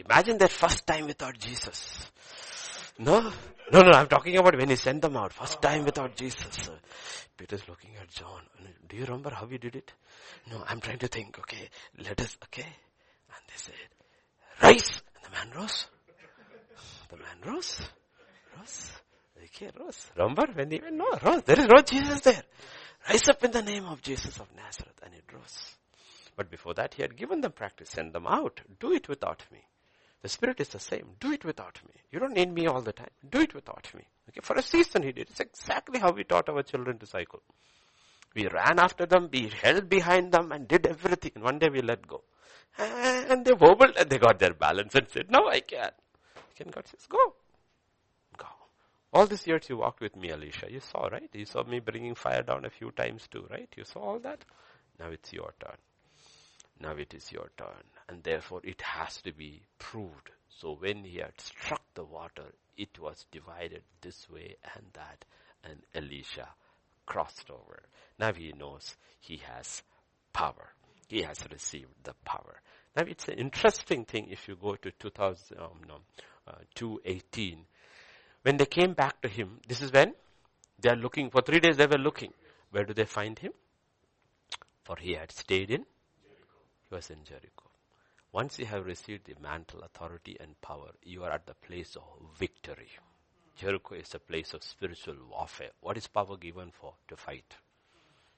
Imagine 0.05 0.37
that 0.37 0.51
first 0.51 0.87
time 0.87 1.07
without 1.07 1.37
Jesus. 1.37 2.09
No? 2.97 3.31
No, 3.71 3.81
no, 3.81 3.91
I'm 3.91 4.07
talking 4.07 4.37
about 4.37 4.57
when 4.57 4.69
he 4.69 4.75
sent 4.75 5.01
them 5.01 5.15
out. 5.15 5.33
First 5.33 5.61
time 5.61 5.85
without 5.85 6.15
Jesus. 6.15 6.69
Peter's 7.37 7.67
looking 7.67 7.91
at 8.01 8.09
John. 8.09 8.41
Do 8.87 8.97
you 8.97 9.05
remember 9.05 9.29
how 9.29 9.45
he 9.45 9.57
did 9.57 9.75
it? 9.75 9.93
No, 10.49 10.63
I'm 10.67 10.81
trying 10.81 10.99
to 10.99 11.07
think. 11.07 11.37
Okay, 11.39 11.69
let 11.97 12.19
us, 12.19 12.37
okay. 12.45 12.65
And 12.65 13.43
they 13.47 13.55
said, 13.55 13.73
rise. 14.61 15.01
And 15.15 15.25
the 15.25 15.29
man 15.31 15.57
rose. 15.57 15.87
The 17.09 17.17
man 17.17 17.53
rose. 17.53 17.81
Rose. 18.57 18.91
Okay, 19.45 19.69
rose. 19.79 20.11
Remember 20.17 20.47
when 20.53 20.71
he 20.71 20.79
went? 20.79 20.95
No, 20.95 21.17
rose. 21.23 21.43
There 21.43 21.59
is 21.59 21.67
no 21.67 21.81
Jesus 21.81 22.19
there. 22.21 22.43
Rise 23.07 23.29
up 23.29 23.43
in 23.43 23.51
the 23.51 23.61
name 23.61 23.85
of 23.85 24.01
Jesus 24.01 24.37
of 24.39 24.47
Nazareth. 24.55 24.99
And 25.03 25.13
it 25.13 25.23
rose. 25.33 25.75
But 26.35 26.49
before 26.49 26.73
that, 26.75 26.93
he 26.95 27.01
had 27.01 27.15
given 27.15 27.41
them 27.41 27.51
practice. 27.51 27.89
Send 27.91 28.13
them 28.13 28.27
out. 28.27 28.59
Do 28.79 28.93
it 28.93 29.07
without 29.07 29.43
me. 29.51 29.59
The 30.21 30.29
Spirit 30.29 30.59
is 30.59 30.67
the 30.69 30.79
same. 30.79 31.11
Do 31.19 31.31
it 31.31 31.45
without 31.45 31.79
me. 31.87 31.93
You 32.11 32.19
don't 32.19 32.33
need 32.33 32.53
me 32.53 32.67
all 32.67 32.81
the 32.81 32.91
time. 32.91 33.09
Do 33.29 33.39
it 33.39 33.53
without 33.53 33.87
me. 33.95 34.03
Okay, 34.29 34.41
for 34.43 34.55
a 34.57 34.61
season 34.61 35.03
he 35.03 35.11
did. 35.11 35.29
It's 35.29 35.39
exactly 35.39 35.99
how 35.99 36.11
we 36.11 36.23
taught 36.23 36.49
our 36.49 36.61
children 36.61 36.97
to 36.99 37.05
cycle. 37.05 37.41
We 38.35 38.47
ran 38.47 38.79
after 38.79 39.05
them, 39.05 39.29
we 39.31 39.51
held 39.61 39.89
behind 39.89 40.31
them 40.31 40.51
and 40.51 40.67
did 40.67 40.85
everything. 40.85 41.31
And 41.35 41.43
one 41.43 41.57
day 41.57 41.69
we 41.69 41.81
let 41.81 42.05
go. 42.05 42.23
And 42.77 43.43
they 43.45 43.53
wobbled 43.53 43.95
and 43.97 44.09
they 44.09 44.17
got 44.17 44.39
their 44.39 44.53
balance 44.53 44.93
and 44.93 45.07
said, 45.09 45.31
no, 45.31 45.47
I 45.47 45.61
can't. 45.61 45.93
Can 46.55 46.67
God 46.69 46.87
says, 46.87 47.07
go. 47.07 47.33
Go. 48.37 48.45
All 49.13 49.25
these 49.25 49.47
years 49.47 49.63
you 49.69 49.77
walked 49.77 50.01
with 50.01 50.15
me, 50.15 50.29
Elisha. 50.29 50.67
You 50.69 50.81
saw, 50.81 51.07
right? 51.07 51.29
You 51.33 51.45
saw 51.45 51.63
me 51.63 51.79
bringing 51.79 52.13
fire 52.13 52.43
down 52.43 52.65
a 52.65 52.69
few 52.69 52.91
times 52.91 53.27
too, 53.31 53.47
right? 53.49 53.69
You 53.75 53.85
saw 53.85 53.99
all 53.99 54.19
that? 54.19 54.43
Now 54.99 55.07
it's 55.07 55.33
your 55.33 55.53
turn. 55.59 55.77
Now 56.79 56.91
it 56.91 57.13
is 57.13 57.31
your 57.31 57.49
turn. 57.57 57.83
And 58.09 58.23
therefore 58.23 58.61
it 58.63 58.81
has 58.81 59.21
to 59.21 59.31
be 59.31 59.61
proved. 59.77 60.31
So 60.49 60.75
when 60.79 61.03
he 61.05 61.19
had 61.19 61.39
struck 61.39 61.81
the 61.93 62.03
water, 62.03 62.53
it 62.75 62.99
was 62.99 63.25
divided 63.31 63.83
this 64.01 64.27
way 64.29 64.57
and 64.75 64.85
that. 64.93 65.23
And 65.63 65.79
Elisha 65.93 66.49
crossed 67.05 67.49
over. 67.49 67.83
Now 68.17 68.33
he 68.33 68.51
knows 68.51 68.97
he 69.19 69.37
has 69.37 69.83
power. 70.33 70.73
He 71.07 71.21
has 71.21 71.43
received 71.51 71.93
the 72.03 72.13
power. 72.25 72.61
Now 72.95 73.03
it's 73.07 73.27
an 73.27 73.35
interesting 73.35 74.05
thing 74.05 74.27
if 74.29 74.47
you 74.47 74.55
go 74.55 74.75
to 74.75 74.91
2000, 74.91 75.57
um, 75.57 75.67
no, 75.87 75.95
uh, 76.47 76.53
218. 76.75 77.65
When 78.41 78.57
they 78.57 78.65
came 78.65 78.93
back 78.93 79.21
to 79.21 79.27
him, 79.29 79.59
this 79.67 79.81
is 79.81 79.91
when 79.91 80.13
they 80.79 80.89
are 80.89 80.95
looking, 80.95 81.29
for 81.29 81.41
three 81.41 81.59
days 81.59 81.77
they 81.77 81.87
were 81.87 81.97
looking. 81.97 82.33
Where 82.71 82.85
do 82.85 82.93
they 82.93 83.05
find 83.05 83.37
him? 83.37 83.51
For 84.83 84.95
he 84.99 85.13
had 85.13 85.31
stayed 85.31 85.71
in 85.71 85.85
Jericho. 86.23 86.59
he 86.89 86.95
was 86.95 87.09
in 87.09 87.23
Jericho. 87.23 87.68
Once 88.31 88.59
you 88.59 88.65
have 88.65 88.85
received 88.85 89.25
the 89.25 89.35
mantle, 89.41 89.81
authority 89.81 90.37
and 90.39 90.59
power, 90.61 90.91
you 91.03 91.23
are 91.23 91.31
at 91.31 91.47
the 91.47 91.53
place 91.55 91.95
of 91.95 92.37
victory. 92.37 92.89
Jericho 93.57 93.95
is 93.95 94.13
a 94.13 94.19
place 94.19 94.53
of 94.53 94.63
spiritual 94.63 95.15
warfare. 95.31 95.71
What 95.81 95.97
is 95.97 96.07
power 96.07 96.37
given 96.37 96.71
for? 96.71 96.93
To 97.07 97.17
fight. 97.17 97.55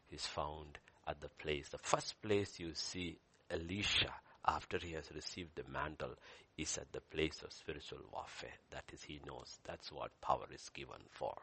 Is 0.10 0.26
found 0.26 0.78
at 1.08 1.20
the 1.20 1.30
place. 1.30 1.70
The 1.70 1.78
first 1.78 2.22
place 2.22 2.60
you 2.60 2.74
see 2.74 3.18
Elisha 3.50 4.14
after 4.46 4.80
he 4.80 4.94
has 4.94 5.12
received 5.14 5.56
the 5.56 5.70
mantle 5.70 6.16
is 6.58 6.78
at 6.78 6.92
the 6.94 7.02
place 7.02 7.42
of 7.44 7.52
spiritual 7.52 8.00
warfare. 8.14 8.54
That 8.72 8.86
is, 8.94 9.04
he 9.04 9.20
knows 9.26 9.60
that's 9.66 9.92
what 9.92 10.20
power 10.22 10.48
is 10.54 10.70
given 10.74 11.02
for. 11.10 11.36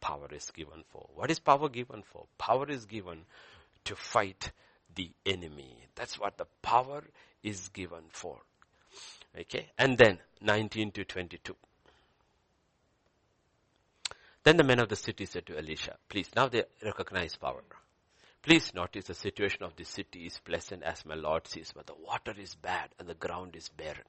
Power 0.00 0.28
is 0.32 0.50
given 0.50 0.84
for. 0.92 1.08
What 1.14 1.30
is 1.30 1.38
power 1.38 1.68
given 1.68 2.02
for? 2.02 2.26
Power 2.36 2.68
is 2.68 2.84
given 2.84 3.22
to 3.84 3.96
fight 3.96 4.52
the 4.94 5.10
enemy. 5.26 5.76
That's 5.94 6.18
what 6.18 6.38
the 6.38 6.46
power 6.62 7.02
is 7.42 7.68
given 7.68 8.04
for. 8.10 8.38
Okay. 9.38 9.70
And 9.78 9.96
then 9.98 10.18
19 10.40 10.92
to 10.92 11.04
22. 11.04 11.56
Then 14.44 14.56
the 14.56 14.64
men 14.64 14.80
of 14.80 14.88
the 14.88 14.96
city 14.96 15.24
said 15.26 15.46
to 15.46 15.56
Elisha, 15.56 15.96
please, 16.08 16.28
now 16.34 16.48
they 16.48 16.64
recognize 16.84 17.36
power. 17.36 17.62
Please 18.42 18.74
notice 18.74 19.04
the 19.04 19.14
situation 19.14 19.62
of 19.62 19.76
the 19.76 19.84
city 19.84 20.26
is 20.26 20.40
pleasant 20.44 20.82
as 20.82 21.06
my 21.06 21.14
Lord 21.14 21.46
sees, 21.46 21.72
but 21.72 21.86
the 21.86 21.94
water 21.94 22.34
is 22.36 22.56
bad 22.56 22.88
and 22.98 23.08
the 23.08 23.14
ground 23.14 23.54
is 23.54 23.68
barren. 23.68 24.02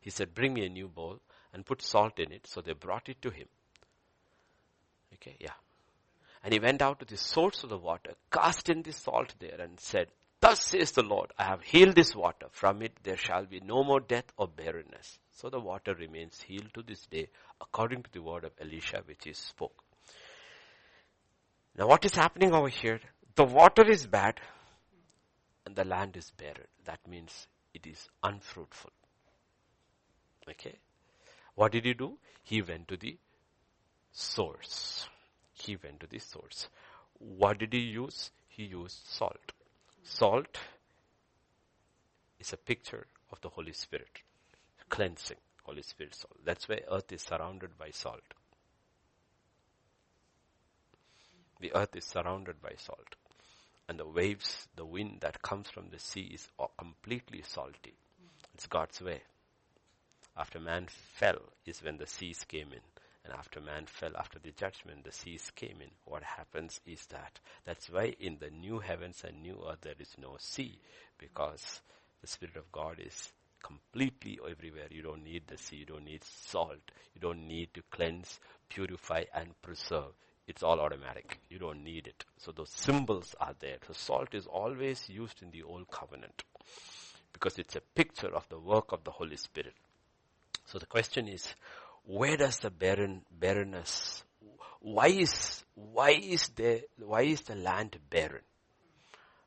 He 0.00 0.08
said, 0.08 0.34
bring 0.34 0.54
me 0.54 0.64
a 0.64 0.70
new 0.70 0.88
bowl 0.88 1.20
and 1.52 1.66
put 1.66 1.82
salt 1.82 2.18
in 2.18 2.32
it. 2.32 2.46
So 2.46 2.62
they 2.62 2.72
brought 2.72 3.10
it 3.10 3.20
to 3.20 3.30
him. 3.30 3.46
Okay, 5.14 5.36
yeah. 5.38 5.52
And 6.42 6.52
he 6.52 6.60
went 6.60 6.82
out 6.82 7.00
to 7.00 7.04
the 7.04 7.16
source 7.16 7.64
of 7.64 7.70
the 7.70 7.78
water, 7.78 8.12
cast 8.30 8.68
in 8.68 8.82
the 8.82 8.92
salt 8.92 9.34
there 9.38 9.60
and 9.60 9.78
said, 9.78 10.08
Thus 10.40 10.62
says 10.62 10.92
the 10.92 11.02
Lord, 11.02 11.32
I 11.36 11.44
have 11.44 11.62
healed 11.62 11.96
this 11.96 12.14
water. 12.14 12.46
From 12.52 12.82
it 12.82 12.92
there 13.02 13.16
shall 13.16 13.44
be 13.44 13.60
no 13.60 13.82
more 13.82 14.00
death 14.00 14.26
or 14.36 14.46
barrenness. 14.46 15.18
So 15.32 15.50
the 15.50 15.60
water 15.60 15.94
remains 15.94 16.40
healed 16.40 16.72
to 16.74 16.82
this 16.82 17.06
day 17.06 17.28
according 17.60 18.04
to 18.04 18.12
the 18.12 18.22
word 18.22 18.44
of 18.44 18.52
Elisha 18.60 19.02
which 19.04 19.24
he 19.24 19.32
spoke. 19.32 19.82
Now 21.76 21.86
what 21.88 22.04
is 22.04 22.14
happening 22.14 22.54
over 22.54 22.68
here? 22.68 23.00
The 23.34 23.44
water 23.44 23.88
is 23.88 24.06
bad 24.06 24.40
and 25.66 25.74
the 25.74 25.84
land 25.84 26.16
is 26.16 26.30
barren. 26.30 26.66
That 26.84 27.00
means 27.06 27.46
it 27.74 27.86
is 27.86 28.08
unfruitful. 28.22 28.90
Okay. 30.50 30.76
What 31.54 31.72
did 31.72 31.84
he 31.84 31.94
do? 31.94 32.18
He 32.42 32.62
went 32.62 32.88
to 32.88 32.96
the 32.96 33.18
source. 34.12 35.08
He 35.58 35.76
went 35.76 36.00
to 36.00 36.06
the 36.06 36.18
source. 36.18 36.68
What 37.18 37.58
did 37.58 37.72
he 37.72 37.80
use? 37.80 38.30
He 38.48 38.64
used 38.64 39.06
salt. 39.06 39.52
Salt 40.02 40.58
is 42.38 42.52
a 42.52 42.56
picture 42.56 43.06
of 43.32 43.40
the 43.40 43.48
Holy 43.48 43.72
Spirit. 43.72 44.22
Cleansing. 44.88 45.36
Holy 45.64 45.82
Spirit 45.82 46.14
salt. 46.14 46.36
That's 46.44 46.68
why 46.68 46.80
earth 46.90 47.12
is 47.12 47.22
surrounded 47.22 47.76
by 47.76 47.90
salt. 47.90 48.22
The 51.60 51.74
earth 51.74 51.94
is 51.96 52.04
surrounded 52.04 52.62
by 52.62 52.72
salt. 52.78 53.16
And 53.88 53.98
the 53.98 54.06
waves, 54.06 54.68
the 54.76 54.84
wind 54.84 55.18
that 55.20 55.42
comes 55.42 55.68
from 55.68 55.88
the 55.90 55.98
sea 55.98 56.30
is 56.32 56.48
completely 56.78 57.42
salty. 57.42 57.94
It's 58.54 58.66
God's 58.66 59.00
way. 59.00 59.22
After 60.36 60.60
man 60.60 60.86
fell 60.88 61.40
is 61.66 61.82
when 61.82 61.98
the 61.98 62.06
seas 62.06 62.44
came 62.46 62.72
in. 62.72 62.80
And 63.28 63.38
after 63.38 63.60
man 63.60 63.84
fell, 63.84 64.16
after 64.16 64.38
the 64.38 64.52
judgment, 64.52 65.04
the 65.04 65.12
seas 65.12 65.52
came 65.54 65.82
in. 65.82 65.90
What 66.06 66.22
happens 66.22 66.80
is 66.86 67.04
that. 67.06 67.38
That's 67.66 67.90
why 67.90 68.14
in 68.18 68.38
the 68.40 68.48
new 68.48 68.78
heavens 68.78 69.22
and 69.22 69.42
new 69.42 69.62
earth 69.68 69.82
there 69.82 69.94
is 69.98 70.14
no 70.16 70.36
sea. 70.38 70.78
Because 71.18 71.82
the 72.22 72.26
Spirit 72.26 72.56
of 72.56 72.72
God 72.72 72.98
is 72.98 73.32
completely 73.62 74.38
everywhere. 74.50 74.86
You 74.90 75.02
don't 75.02 75.24
need 75.24 75.42
the 75.46 75.58
sea. 75.58 75.76
You 75.76 75.84
don't 75.84 76.06
need 76.06 76.24
salt. 76.24 76.90
You 77.14 77.20
don't 77.20 77.46
need 77.46 77.74
to 77.74 77.82
cleanse, 77.90 78.40
purify 78.70 79.24
and 79.34 79.60
preserve. 79.60 80.12
It's 80.46 80.62
all 80.62 80.80
automatic. 80.80 81.38
You 81.50 81.58
don't 81.58 81.84
need 81.84 82.06
it. 82.06 82.24
So 82.38 82.52
those 82.52 82.70
symbols 82.70 83.34
are 83.38 83.54
there. 83.60 83.76
So 83.86 83.92
salt 83.92 84.32
is 84.32 84.46
always 84.46 85.06
used 85.10 85.42
in 85.42 85.50
the 85.50 85.64
old 85.64 85.90
covenant 85.90 86.44
because 87.34 87.58
it's 87.58 87.76
a 87.76 87.82
picture 87.94 88.34
of 88.34 88.48
the 88.48 88.58
work 88.58 88.92
of 88.92 89.04
the 89.04 89.10
Holy 89.10 89.36
Spirit. 89.36 89.74
So 90.64 90.78
the 90.78 90.86
question 90.86 91.28
is, 91.28 91.54
where 92.04 92.36
does 92.36 92.58
the 92.58 92.70
barren, 92.70 93.22
barrenness, 93.30 94.24
why 94.80 95.08
is, 95.08 95.64
why 95.74 96.10
is 96.10 96.48
the, 96.56 96.82
why 96.98 97.22
is 97.22 97.42
the 97.42 97.56
land 97.56 97.96
barren? 98.10 98.42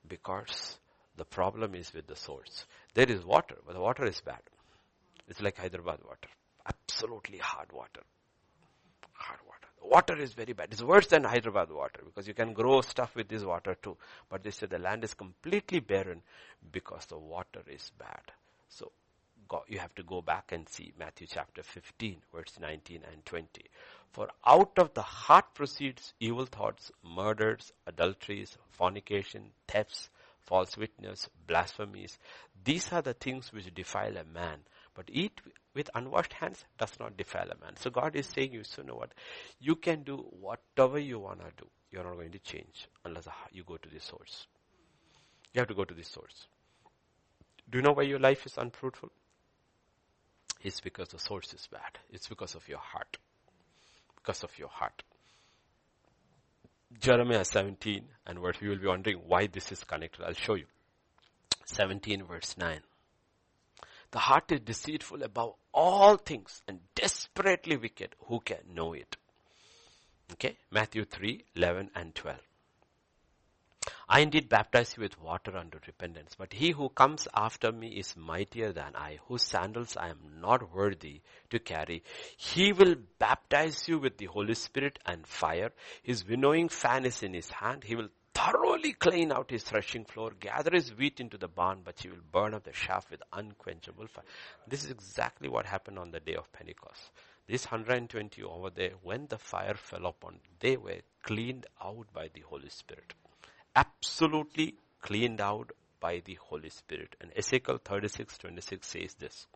Because 0.08 0.78
the 1.16 1.26
problem 1.26 1.76
is 1.76 1.94
with 1.94 2.08
the 2.08 2.16
source. 2.16 2.66
There 2.94 3.10
is 3.10 3.24
water, 3.24 3.56
but 3.66 3.74
the 3.74 3.80
water 3.80 4.06
is 4.06 4.22
bad. 4.22 4.42
It's 5.28 5.42
like 5.42 5.58
Hyderabad 5.58 6.00
water. 6.04 6.30
Absolutely 6.68 7.38
hard 7.38 7.72
water. 7.72 8.02
Hard 9.14 9.40
water. 9.48 9.68
Water 9.82 10.18
is 10.22 10.34
very 10.34 10.54
bad. 10.54 10.70
It's 10.72 10.84
worse 10.84 11.08
than 11.08 11.24
Hyderabad 11.24 11.72
water 11.72 12.02
because 12.06 12.28
you 12.28 12.34
can 12.34 12.54
grow 12.54 12.82
stuff 12.82 13.16
with 13.16 13.30
this 13.30 13.44
water 13.44 13.76
too. 13.82 13.98
But 14.30 14.44
they 14.44 14.52
say 14.52 14.68
the 14.68 14.78
land 14.80 15.04
is 15.04 15.14
completely 15.14 15.80
barren 15.80 16.22
because 16.72 17.06
the 17.06 17.18
water 17.18 17.62
is 17.68 17.92
bad. 17.98 18.22
So 18.70 18.92
you 19.68 19.80
have 19.80 19.94
to 19.96 20.04
go 20.04 20.22
back 20.22 20.52
and 20.52 20.68
see 20.68 20.94
Matthew 20.98 21.28
chapter 21.28 21.64
15 21.64 22.18
verse 22.34 22.54
19 22.60 23.02
and 23.12 23.26
20. 23.26 23.64
For 24.12 24.30
out 24.46 24.74
of 24.78 24.94
the 24.94 25.02
heart 25.02 25.54
proceeds 25.54 26.14
evil 26.20 26.46
thoughts, 26.46 26.92
murders, 27.04 27.72
adulteries, 27.88 28.58
fornication, 28.70 29.52
thefts, 29.68 30.10
false 30.40 30.76
witness, 30.76 31.30
blasphemies. 31.48 32.18
These 32.64 32.92
are 32.92 33.02
the 33.02 33.14
things 33.14 33.54
which 33.54 33.74
defile 33.74 34.18
a 34.18 34.24
man. 34.24 34.60
But 34.94 35.06
eat 35.10 35.40
with 35.74 35.90
unwashed 35.96 36.34
hands 36.34 36.66
does 36.78 37.00
not 37.00 37.16
defile 37.16 37.50
a 37.50 37.64
man. 37.64 37.78
So 37.78 37.90
God 37.90 38.16
is 38.16 38.28
saying 38.28 38.52
you, 38.52 38.64
so 38.64 38.82
know 38.82 38.96
what? 38.96 39.14
You 39.60 39.76
can 39.76 40.04
do 40.04 40.18
whatever 40.18 41.00
you 41.00 41.20
want 41.20 41.40
to 41.40 41.52
do. 41.58 41.70
You're 41.92 42.04
not 42.04 42.16
going 42.16 42.32
to 42.32 42.40
change 42.40 42.88
unless 43.06 43.28
you 43.52 43.64
go 43.64 43.78
to 43.78 43.90
the 43.90 44.00
source. 44.00 44.48
You 45.54 45.60
have 45.60 45.68
to 45.70 45.74
go 45.74 45.86
to 45.86 45.94
the 45.94 46.04
source. 46.04 46.48
Do 47.70 47.78
you 47.78 47.82
know 47.82 47.94
why 47.94 48.04
your 48.04 48.20
life 48.20 48.46
is 48.46 48.58
unfruitful? 48.58 49.10
It's 50.64 50.80
because 50.80 51.10
the 51.10 51.20
source 51.20 51.54
is 51.54 51.68
bad. 51.72 51.98
It's 52.12 52.28
because 52.28 52.56
of 52.56 52.68
your 52.68 52.80
heart. 52.80 53.18
Because 54.16 54.44
of 54.44 54.58
your 54.58 54.70
heart. 54.70 55.04
Jeremiah 57.00 57.46
17 57.46 58.04
and 58.28 58.40
verse, 58.40 58.58
you 58.62 58.70
will 58.70 58.78
be 58.78 58.88
wondering 58.88 59.22
why 59.26 59.48
this 59.48 59.72
is 59.72 59.84
connected. 59.84 60.24
I'll 60.24 60.34
show 60.34 60.56
you. 60.56 60.66
17 61.66 62.24
verse 62.26 62.56
9. 62.58 62.82
The 64.12 64.20
heart 64.20 64.52
is 64.52 64.60
deceitful 64.60 65.24
above 65.24 65.54
all 65.74 66.18
things 66.18 66.62
and 66.68 66.80
desperately 66.96 67.78
wicked. 67.78 68.16
Who 68.28 68.42
can 68.42 68.58
know 68.74 68.94
it? 68.94 69.16
Okay. 70.34 70.58
Matthew 70.70 71.06
3, 71.06 71.46
11 71.56 71.92
and 71.96 72.14
12. 72.14 72.38
I 74.08 74.20
indeed 74.20 74.48
baptize 74.48 74.96
you 74.96 75.02
with 75.02 75.20
water 75.20 75.58
unto 75.58 75.80
repentance, 75.88 76.36
but 76.38 76.54
he 76.54 76.72
who 76.72 76.90
comes 76.90 77.28
after 77.34 77.72
me 77.72 77.98
is 77.98 78.16
mightier 78.16 78.72
than 78.74 78.96
I, 78.96 79.20
whose 79.26 79.42
sandals 79.42 79.98
I 79.98 80.10
am 80.10 80.40
not 80.40 80.72
worthy 80.72 81.22
to 81.50 81.60
carry. 81.60 82.04
He 82.38 82.74
will 82.74 82.96
baptize 83.18 83.88
you 83.88 83.98
with 83.98 84.18
the 84.18 84.26
Holy 84.26 84.54
Spirit 84.54 85.00
and 85.06 85.26
fire. 85.26 85.72
His 86.04 86.28
winnowing 86.28 86.70
fan 86.70 87.06
is 87.06 87.24
in 87.24 87.34
his 87.34 87.50
hand. 87.50 87.86
He 87.86 87.96
will 87.96 88.10
thoroughly 88.36 88.94
clean 88.94 89.32
out 89.32 89.50
his 89.50 89.64
threshing 89.64 90.06
floor, 90.06 90.32
gather 90.40 90.72
his 90.74 90.94
wheat 90.96 91.20
into 91.20 91.38
the 91.38 91.48
barn, 91.48 91.82
but 91.84 92.02
he 92.02 92.10
will 92.10 92.18
burn 92.32 92.54
up 92.54 92.66
the 92.66 92.72
chaff 92.72 93.10
with 93.10 93.24
unquenchable 93.34 94.08
fire. 94.08 94.26
This 94.68 94.84
is 94.84 94.92
exactly 94.92 95.50
what 95.50 95.66
happened 95.66 95.98
on 95.98 96.12
the 96.12 96.20
day 96.20 96.36
of 96.36 96.52
Pentecost. 96.54 97.12
These 97.48 97.66
120 97.66 98.44
over 98.44 98.70
there, 98.70 98.92
when 99.02 99.26
the 99.28 99.40
fire 99.40 99.76
fell 99.76 100.06
upon, 100.06 100.40
they 100.60 100.78
were 100.78 101.02
cleaned 101.24 101.66
out 101.84 102.14
by 102.14 102.30
the 102.32 102.42
Holy 102.42 102.70
Spirit 102.70 103.14
absolutely 103.76 104.76
cleaned 105.02 105.42
out 105.42 105.72
by 106.00 106.22
the 106.26 106.36
Holy 106.36 106.70
Spirit. 106.70 107.16
And 107.22 107.32
Ezekiel 107.36 107.80
36, 107.84 108.38
26 108.38 108.88
says 108.88 109.14
this. 109.16 109.48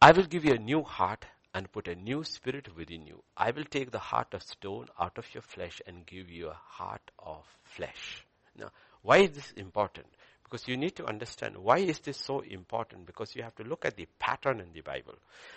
I 0.00 0.12
will 0.12 0.24
give 0.24 0.44
you 0.44 0.52
a 0.52 0.58
new 0.58 0.82
heart 0.82 1.24
and 1.54 1.70
put 1.70 1.88
a 1.88 1.94
new 1.94 2.24
spirit 2.24 2.76
within 2.76 3.06
you. 3.06 3.22
I 3.36 3.52
will 3.52 3.64
take 3.64 3.90
the 3.90 3.98
heart 3.98 4.34
of 4.34 4.42
stone 4.42 4.86
out 4.98 5.16
of 5.18 5.32
your 5.32 5.42
flesh 5.42 5.80
and 5.86 6.04
give 6.04 6.28
you 6.28 6.48
a 6.48 6.60
heart 6.62 7.10
of 7.18 7.44
flesh. 7.62 8.24
Now, 8.56 8.70
why 9.02 9.18
is 9.18 9.30
this 9.30 9.52
important? 9.56 10.06
Because 10.42 10.68
you 10.68 10.76
need 10.76 10.96
to 10.96 11.06
understand 11.06 11.56
why 11.56 11.78
is 11.78 12.00
this 12.00 12.18
so 12.18 12.40
important? 12.40 13.06
Because 13.06 13.34
you 13.34 13.42
have 13.42 13.54
to 13.56 13.64
look 13.64 13.84
at 13.84 13.96
the 13.96 14.06
pattern 14.18 14.60
in 14.60 14.72
the 14.72 14.82
Bible. 14.82 15.14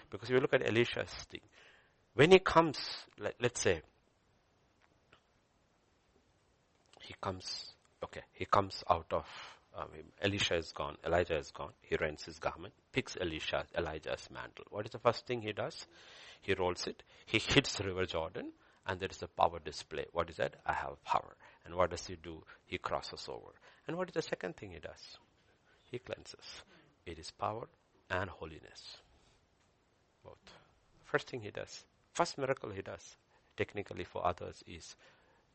Because 0.10 0.30
you 0.30 0.40
look 0.40 0.54
at 0.54 0.66
Elisha's 0.66 1.12
thing. 1.30 1.42
When 2.14 2.32
he 2.32 2.40
comes, 2.40 2.80
let, 3.20 3.36
let's 3.42 3.62
say, 3.62 3.82
he 7.08 7.16
comes, 7.22 7.74
okay, 8.04 8.22
he 8.34 8.46
comes 8.46 8.84
out 8.90 9.08
of, 9.12 9.26
um, 9.78 9.88
Elisha 10.22 10.56
is 10.56 10.74
gone, 10.74 10.98
Elijah 11.06 11.38
is 11.38 11.52
gone, 11.52 11.72
he 11.82 11.96
rents 11.96 12.26
his 12.26 12.38
garment, 12.38 12.74
picks 12.92 13.16
Elisha, 13.20 13.66
Elijah's 13.78 14.28
mantle. 14.30 14.66
What 14.70 14.86
is 14.86 14.92
the 14.92 15.00
first 15.00 15.26
thing 15.26 15.42
he 15.42 15.54
does? 15.54 15.88
He 16.42 16.54
rolls 16.54 16.86
it, 16.86 17.04
he 17.26 17.40
hits 17.40 17.80
River 17.80 18.06
Jordan, 18.06 18.52
and 18.86 19.00
there 19.00 19.10
is 19.10 19.22
a 19.22 19.28
power 19.28 19.60
display. 19.64 20.06
What 20.12 20.30
is 20.30 20.38
that? 20.38 20.56
I 20.66 20.74
have 20.74 21.04
power. 21.04 21.36
And 21.66 21.76
what 21.76 21.92
does 21.92 22.06
he 22.08 22.16
do? 22.16 22.44
He 22.66 22.78
crosses 22.78 23.28
over. 23.30 23.54
And 23.88 23.98
what 23.98 24.10
is 24.10 24.14
the 24.14 24.22
second 24.22 24.56
thing 24.56 24.72
he 24.72 24.80
does? 24.80 25.18
He 25.92 26.00
cleanses. 26.00 26.64
It 27.06 27.20
is 27.20 27.32
power 27.32 27.68
and 28.10 28.30
holiness. 28.30 28.98
Both. 30.24 30.54
First 31.06 31.30
thing 31.30 31.42
he 31.42 31.52
does, 31.52 31.86
first 32.14 32.38
miracle 32.38 32.70
he 32.70 32.82
does, 32.82 33.18
technically 33.56 34.04
for 34.04 34.26
others, 34.26 34.64
is 34.68 34.96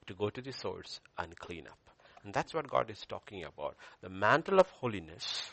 to 0.07 0.15
go 0.15 0.31
to 0.31 0.41
the 0.41 0.53
source 0.53 1.01
and 1.19 1.37
clean 1.39 1.67
up. 1.67 1.79
And 2.25 2.33
that's 2.33 2.55
what 2.55 2.71
God 2.71 2.91
is 2.91 3.05
talking 3.07 3.45
about. 3.45 3.77
The 4.01 4.09
mantle 4.09 4.61
of 4.61 4.69
holiness, 4.71 5.51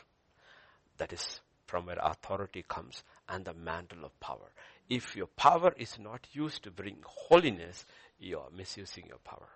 that 0.97 1.13
is 1.13 1.41
from 1.65 1.85
where 1.85 1.99
authority 2.01 2.63
comes, 2.67 3.03
and 3.27 3.45
the 3.45 3.53
mantle 3.53 4.05
of 4.05 4.19
power. 4.19 4.51
If 4.89 5.15
your 5.15 5.27
power 5.27 5.73
is 5.77 5.97
not 5.99 6.27
used 6.33 6.63
to 6.63 6.71
bring 6.71 6.97
holiness, 7.03 7.85
you 8.19 8.39
are 8.39 8.49
misusing 8.55 9.05
your 9.07 9.19
power. 9.19 9.47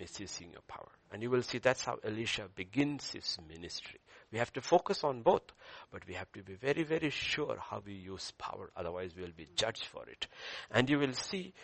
Misusing 0.00 0.50
your 0.52 0.62
power. 0.68 0.90
And 1.12 1.22
you 1.22 1.30
will 1.30 1.42
see 1.42 1.58
that's 1.58 1.84
how 1.84 1.98
Elisha 2.04 2.48
begins 2.54 3.12
his 3.12 3.38
ministry. 3.48 4.00
We 4.30 4.38
have 4.38 4.52
to 4.54 4.60
focus 4.60 5.04
on 5.04 5.22
both, 5.22 5.52
but 5.90 6.06
we 6.06 6.14
have 6.14 6.30
to 6.32 6.42
be 6.42 6.54
very, 6.54 6.82
very 6.82 7.10
sure 7.10 7.56
how 7.58 7.82
we 7.84 7.94
use 7.94 8.32
power. 8.38 8.70
Otherwise 8.76 9.12
we 9.16 9.22
will 9.22 9.32
be 9.36 9.48
judged 9.56 9.86
for 9.86 10.04
it. 10.06 10.26
And 10.70 10.90
you 10.90 10.98
will 10.98 11.14
see 11.14 11.54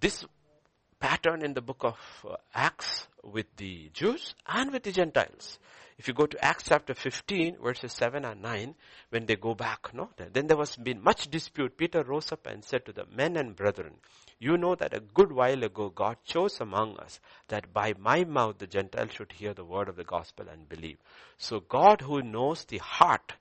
this 0.00 0.24
pattern 1.00 1.42
in 1.42 1.54
the 1.54 1.60
book 1.60 1.84
of 1.84 1.96
uh, 2.28 2.36
Acts 2.54 3.08
with 3.22 3.46
the 3.56 3.90
Jews 3.92 4.34
and 4.46 4.72
with 4.72 4.82
the 4.82 4.92
Gentiles. 4.92 5.58
If 5.96 6.08
you 6.08 6.14
go 6.14 6.26
to 6.26 6.44
Acts 6.44 6.64
chapter 6.68 6.92
15, 6.92 7.58
verses 7.62 7.92
7 7.92 8.24
and 8.24 8.42
9, 8.42 8.74
when 9.10 9.26
they 9.26 9.36
go 9.36 9.54
back, 9.54 9.94
no, 9.94 10.10
then 10.32 10.48
there 10.48 10.56
was 10.56 10.74
been 10.76 11.00
much 11.02 11.30
dispute. 11.30 11.76
Peter 11.76 12.02
rose 12.02 12.32
up 12.32 12.46
and 12.46 12.64
said 12.64 12.84
to 12.86 12.92
the 12.92 13.06
men 13.06 13.36
and 13.36 13.54
brethren, 13.54 13.94
you 14.40 14.58
know 14.58 14.74
that 14.74 14.92
a 14.92 15.00
good 15.00 15.30
while 15.30 15.62
ago 15.62 15.88
God 15.90 16.16
chose 16.24 16.60
among 16.60 16.96
us 16.98 17.20
that 17.48 17.72
by 17.72 17.94
my 17.98 18.24
mouth 18.24 18.58
the 18.58 18.66
Gentiles 18.66 19.12
should 19.12 19.32
hear 19.32 19.54
the 19.54 19.64
word 19.64 19.88
of 19.88 19.96
the 19.96 20.04
gospel 20.04 20.46
and 20.50 20.68
believe. 20.68 20.98
So 21.38 21.60
God 21.60 22.00
who 22.00 22.22
knows 22.22 22.64
the 22.64 22.78
heart 22.78 23.34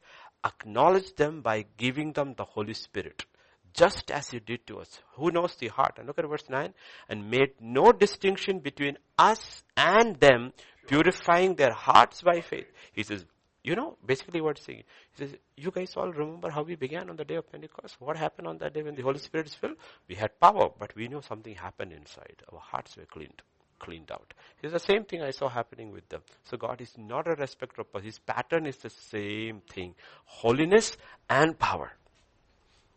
acknowledged 0.45 1.17
them 1.17 1.41
by 1.41 1.65
giving 1.77 2.13
them 2.13 2.35
the 2.35 2.45
Holy 2.45 2.73
Spirit 2.73 3.25
just 3.73 4.11
as 4.11 4.29
he 4.29 4.39
did 4.39 4.65
to 4.67 4.79
us. 4.79 4.99
Who 5.15 5.31
knows 5.31 5.55
the 5.55 5.67
heart? 5.67 5.95
And 5.97 6.07
look 6.07 6.19
at 6.19 6.27
verse 6.27 6.49
9. 6.49 6.73
And 7.09 7.29
made 7.29 7.53
no 7.59 7.91
distinction 7.91 8.59
between 8.59 8.97
us 9.17 9.63
and 9.75 10.19
them, 10.19 10.53
purifying 10.87 11.55
their 11.55 11.73
hearts 11.73 12.21
by 12.21 12.41
faith. 12.41 12.67
He 12.93 13.03
says, 13.03 13.25
you 13.63 13.75
know, 13.75 13.97
basically 14.05 14.41
what 14.41 14.57
he's 14.57 14.65
saying. 14.65 14.83
He 15.15 15.25
says, 15.25 15.35
you 15.55 15.71
guys 15.71 15.93
all 15.95 16.11
remember 16.11 16.49
how 16.49 16.63
we 16.63 16.75
began 16.75 17.09
on 17.09 17.15
the 17.15 17.23
day 17.23 17.35
of 17.35 17.49
Pentecost? 17.51 17.95
What 17.99 18.17
happened 18.17 18.47
on 18.47 18.57
that 18.59 18.73
day 18.73 18.83
when 18.83 18.95
the 18.95 19.01
Holy 19.01 19.19
Spirit 19.19 19.47
is 19.47 19.53
filled? 19.53 19.77
We 20.07 20.15
had 20.15 20.39
power, 20.39 20.69
but 20.77 20.95
we 20.95 21.07
knew 21.07 21.21
something 21.21 21.55
happened 21.55 21.93
inside. 21.93 22.43
Our 22.51 22.59
hearts 22.59 22.97
were 22.97 23.05
cleaned 23.05 23.41
cleaned 23.79 24.11
out. 24.11 24.33
It's 24.61 24.71
the 24.71 24.79
same 24.79 25.03
thing 25.03 25.21
I 25.21 25.31
saw 25.31 25.49
happening 25.49 25.91
with 25.91 26.07
them. 26.07 26.21
So 26.45 26.55
God 26.55 26.79
is 26.79 26.97
not 26.97 27.27
a 27.27 27.31
respecter 27.31 27.81
of 27.81 27.91
person. 27.91 28.05
His 28.05 28.19
pattern 28.19 28.65
is 28.65 28.77
the 28.77 28.89
same 28.89 29.61
thing. 29.69 29.95
Holiness 30.23 30.95
and 31.29 31.59
power. 31.59 31.91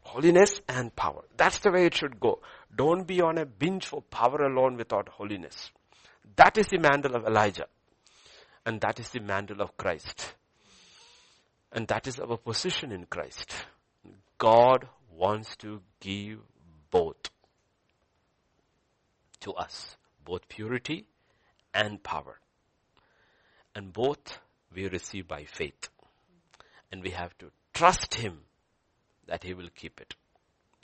Holiness 0.06 0.60
and 0.68 0.94
power. 0.94 1.24
That's 1.36 1.58
the 1.58 1.72
way 1.72 1.86
it 1.86 1.94
should 1.94 2.20
go. 2.20 2.40
Don't 2.74 3.06
be 3.06 3.20
on 3.20 3.38
a 3.38 3.44
binge 3.44 3.86
for 3.86 4.02
power 4.02 4.42
alone 4.42 4.76
without 4.76 5.08
holiness. 5.08 5.72
That 6.36 6.56
is 6.56 6.68
the 6.68 6.78
mantle 6.78 7.16
of 7.16 7.26
Elijah. 7.26 7.66
And 8.64 8.80
that 8.82 9.00
is 9.00 9.10
the 9.10 9.20
mantle 9.20 9.60
of 9.60 9.76
Christ. 9.76 10.34
And 11.72 11.88
that 11.88 12.06
is 12.06 12.20
our 12.20 12.36
position 12.36 12.92
in 12.92 13.06
Christ. 13.06 13.52
God 14.38 14.88
wants 15.12 15.56
to 15.56 15.82
give 15.98 16.38
both 16.90 17.30
to 19.40 19.52
us. 19.54 19.96
Both 20.24 20.48
purity 20.48 21.06
and 21.74 22.02
power. 22.02 22.38
And 23.74 23.92
both 23.92 24.38
we 24.72 24.88
receive 24.88 25.26
by 25.26 25.44
faith. 25.44 25.88
And 26.92 27.02
we 27.02 27.10
have 27.10 27.36
to 27.38 27.50
trust 27.74 28.14
Him 28.14 28.42
that 29.26 29.44
he 29.44 29.54
will 29.54 29.70
keep 29.74 30.00
it. 30.00 30.14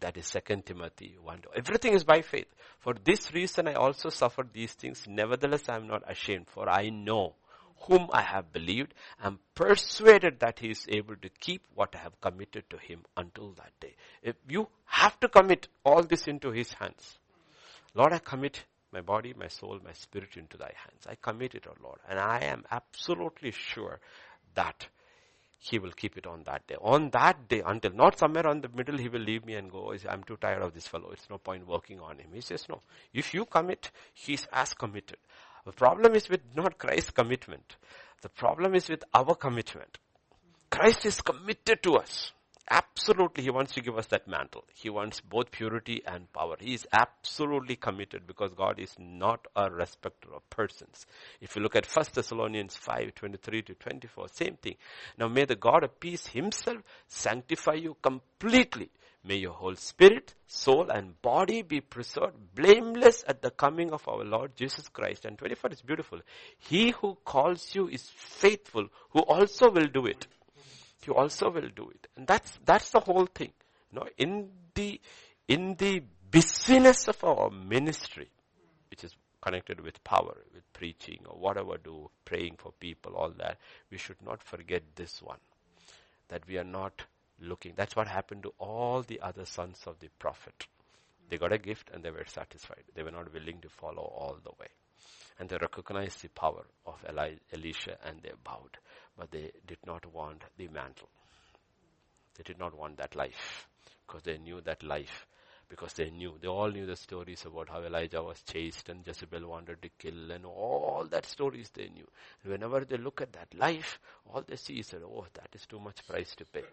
That 0.01 0.17
is 0.17 0.31
2 0.31 0.63
Timothy 0.63 1.17
1. 1.23 1.43
Everything 1.55 1.93
is 1.95 2.03
by 2.03 2.23
faith. 2.23 2.49
For 2.81 2.95
this 3.05 3.33
reason 3.33 3.69
I 3.69 3.75
also 3.75 4.09
suffered 4.09 4.49
these 4.53 4.73
things. 4.73 5.05
Nevertheless 5.07 5.69
I 5.69 5.77
am 5.77 5.87
not 5.87 6.03
ashamed 6.11 6.47
for 6.49 6.69
I 6.69 6.91
know 6.91 7.35
whom 7.83 8.09
I 8.13 8.23
have 8.23 8.53
believed. 8.53 8.95
Am 9.23 9.39
persuaded 9.55 10.41
that 10.41 10.59
he 10.59 10.71
is 10.71 10.87
able 10.89 11.17
to 11.17 11.29
keep 11.29 11.63
what 11.75 11.95
I 11.95 11.99
have 11.99 12.21
committed 12.21 12.69
to 12.71 12.79
him 12.79 13.05
until 13.17 13.53
that 13.53 13.73
day. 13.81 13.95
If 14.23 14.37
you 14.49 14.69
have 14.87 15.19
to 15.21 15.29
commit 15.29 15.69
all 15.85 16.03
this 16.03 16.27
into 16.27 16.51
his 16.51 16.73
hands. 16.73 17.19
Lord, 17.95 18.13
I 18.13 18.19
commit 18.19 18.65
my 18.91 19.01
body, 19.01 19.35
my 19.37 19.49
soul, 19.49 19.79
my 19.85 19.93
spirit 19.93 20.37
into 20.37 20.57
thy 20.57 20.73
hands. 20.75 21.07
I 21.09 21.15
commit 21.15 21.55
it, 21.55 21.67
O 21.67 21.71
oh 21.73 21.83
Lord. 21.83 21.99
And 22.09 22.19
I 22.19 22.41
am 22.41 22.65
absolutely 22.71 23.51
sure 23.53 24.01
that 24.55 24.87
he 25.65 25.79
will 25.79 25.93
keep 25.93 26.17
it 26.17 26.27
on 26.27 26.43
that 26.43 26.67
day. 26.67 26.75
On 26.81 27.09
that 27.11 27.49
day, 27.49 27.63
until 27.65 27.93
not 27.93 28.19
somewhere 28.19 28.49
on 28.49 28.63
the 28.63 28.69
middle, 28.69 28.99
he 28.99 29.09
will 29.09 29.21
leave 29.21 29.47
me 29.47 29.55
and 29.55 29.71
go, 29.71 29.93
oh, 29.93 30.09
I'm 30.11 30.25
too 30.25 30.37
tired 30.37 30.61
of 30.61 30.75
this 30.75 30.89
fellow. 30.89 31.11
It's 31.13 31.31
no 31.31 31.39
point 31.39 31.69
working 31.69 32.01
on 32.01 32.19
him. 32.19 32.31
He 32.35 32.41
says, 32.41 32.69
no. 32.69 32.81
If 33.15 33.33
you 33.33 33.45
commit, 33.45 33.93
he's 34.13 34.49
as 34.53 34.75
committed. 34.75 35.19
The 35.65 35.71
problem 35.71 36.17
is 36.17 36.29
with 36.29 36.41
not 36.57 36.79
Christ's 36.79 37.13
commitment. 37.13 37.77
The 38.23 38.29
problem 38.29 38.75
is 38.75 38.89
with 38.89 39.05
our 39.15 39.37
commitment. 39.37 39.99
Christ 40.69 41.07
is 41.07 41.21
committed 41.21 41.81
to 41.85 41.95
us. 41.95 42.33
Absolutely, 42.71 43.43
He 43.43 43.51
wants 43.51 43.75
to 43.75 43.81
give 43.81 43.99
us 43.99 44.07
that 44.07 44.29
mantle. 44.29 44.65
He 44.73 44.89
wants 44.89 45.21
both 45.21 45.51
purity 45.51 46.03
and 46.07 46.33
power. 46.33 46.57
He 46.61 46.75
is 46.75 46.87
absolutely 46.93 47.77
committed 47.77 48.27
because 48.27 48.55
God 48.55 48.79
is 48.79 48.95
not 48.99 49.47
a 49.57 49.71
respecter 49.71 50.29
of 50.35 50.49
persons. 50.49 51.07
If 51.41 51.57
you 51.57 51.63
look 51.63 51.75
at 51.75 51.87
1 51.87 52.07
Thessalonians 52.15 52.77
5, 52.77 53.15
23 53.17 53.63
to 53.63 53.75
24, 53.75 54.29
same 54.29 54.57
thing. 54.57 54.77
Now 55.19 55.29
may 55.29 55.45
the 55.45 55.57
God 55.57 55.83
of 55.83 55.99
peace 55.99 56.29
Himself 56.29 56.79
sanctify 57.09 57.75
you 57.75 57.97
completely. 58.01 58.91
May 59.25 59.37
your 59.37 59.53
whole 59.53 59.77
spirit, 59.77 60.35
soul 60.47 60.91
and 60.91 61.21
body 61.23 61.63
be 61.63 61.81
preserved 61.81 62.55
blameless 62.55 63.25
at 63.27 63.41
the 63.41 63.51
coming 63.51 63.93
of 63.93 64.07
our 64.09 64.25
Lord 64.25 64.57
Jesus 64.57 64.89
Christ. 64.89 65.25
And 65.25 65.39
24 65.39 65.71
is 65.71 65.83
beautiful. 65.83 66.21
He 66.59 66.91
who 66.91 67.17
calls 67.25 67.75
you 67.75 67.89
is 67.89 68.09
faithful, 68.09 68.89
who 69.11 69.21
also 69.21 69.71
will 69.71 69.87
do 69.87 70.07
it 70.07 70.27
you 71.07 71.15
also 71.15 71.51
will 71.51 71.69
do 71.75 71.91
it. 71.91 72.07
And 72.17 72.27
that's, 72.27 72.59
that's 72.65 72.91
the 72.91 73.01
whole 73.01 73.27
thing. 73.27 73.53
You 73.91 74.01
know, 74.01 74.07
in 74.17 74.51
the, 74.75 75.01
in 75.49 75.75
the 75.77 76.03
busyness 76.31 77.09
of 77.09 77.23
our 77.25 77.51
ministry, 77.51 78.31
which 78.91 79.05
is 79.05 79.15
connected 79.41 79.81
with 79.81 80.03
power, 80.05 80.37
with 80.55 80.73
preaching 80.73 81.21
or 81.27 81.39
whatever 81.39 81.77
do, 81.77 82.11
praying 82.25 82.57
for 82.59 82.73
people, 82.81 83.15
all 83.15 83.31
that, 83.39 83.59
we 83.91 83.99
should 83.99 84.23
not 84.25 84.43
forget 84.43 84.83
this 84.95 85.21
one. 85.21 85.39
That 86.29 86.43
we 86.47 86.57
are 86.59 86.65
not 86.65 87.05
looking. 87.41 87.75
That's 87.77 87.97
what 87.97 88.09
happened 88.09 88.45
to 88.45 88.53
all 88.59 89.03
the 89.03 89.21
other 89.21 89.45
sons 89.45 89.81
of 89.87 89.99
the 89.99 90.09
prophet. 90.19 90.67
They 91.29 91.39
got 91.39 91.53
a 91.53 91.59
gift 91.59 91.91
and 91.93 92.03
they 92.03 92.11
were 92.11 92.25
satisfied. 92.27 92.85
They 92.95 93.03
were 93.03 93.11
not 93.11 93.33
willing 93.33 93.61
to 93.63 93.69
follow 93.69 94.03
all 94.03 94.37
the 94.43 94.51
way. 94.61 94.69
And 95.39 95.49
they 95.49 95.57
recognized 95.61 96.23
the 96.23 96.29
power 96.29 96.65
of 96.87 97.05
Eli- 97.09 97.39
Elisha 97.53 97.97
and 98.05 98.21
they 98.23 98.33
bowed 98.45 98.79
but 99.17 99.31
they 99.31 99.51
did 99.67 99.79
not 99.87 100.05
want 100.13 100.43
the 100.57 100.69
mantle. 100.69 101.09
They 102.37 102.43
did 102.45 102.59
not 102.59 102.77
want 102.77 102.97
that 102.99 103.15
life 103.15 103.69
because 104.07 104.23
they 104.23 104.39
knew 104.39 104.61
that 104.63 104.83
life 104.83 105.27
because 105.69 105.95
they 105.95 106.11
knew, 106.11 106.35
they 106.41 106.49
all 106.49 106.71
knew 106.71 106.85
the 106.85 106.97
stories 106.97 107.45
about 107.47 107.71
how 107.71 107.83
Elijah 107.83 108.23
was 108.23 108.43
chased 108.43 108.91
and 108.91 109.07
Jezebel 109.07 109.47
wanted 109.47 109.81
to 109.81 109.89
kill 109.99 110.31
and 110.31 110.45
all 110.45 111.07
that 111.11 111.25
stories 111.25 111.71
they 111.71 111.89
knew. 111.89 112.07
And 112.43 112.53
whenever 112.53 112.85
they 112.85 112.99
look 112.99 113.23
at 113.23 113.33
that 113.33 113.55
life, 113.55 113.99
all 114.27 114.43
they 114.47 114.57
see 114.57 114.81
is 114.81 114.89
that, 114.89 115.03
oh, 115.03 115.27
that 115.33 115.49
is 115.55 115.65
too 115.67 115.79
much 115.79 116.07
price 116.07 116.35
to 116.37 116.45
pay. 116.45 116.65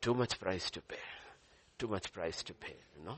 Too 0.00 0.14
much 0.14 0.38
price 0.38 0.70
to 0.70 0.80
pay. 0.82 0.98
Too 1.78 1.88
much 1.88 2.12
price 2.12 2.44
to 2.44 2.54
pay, 2.54 2.76
you 2.96 3.04
know. 3.04 3.16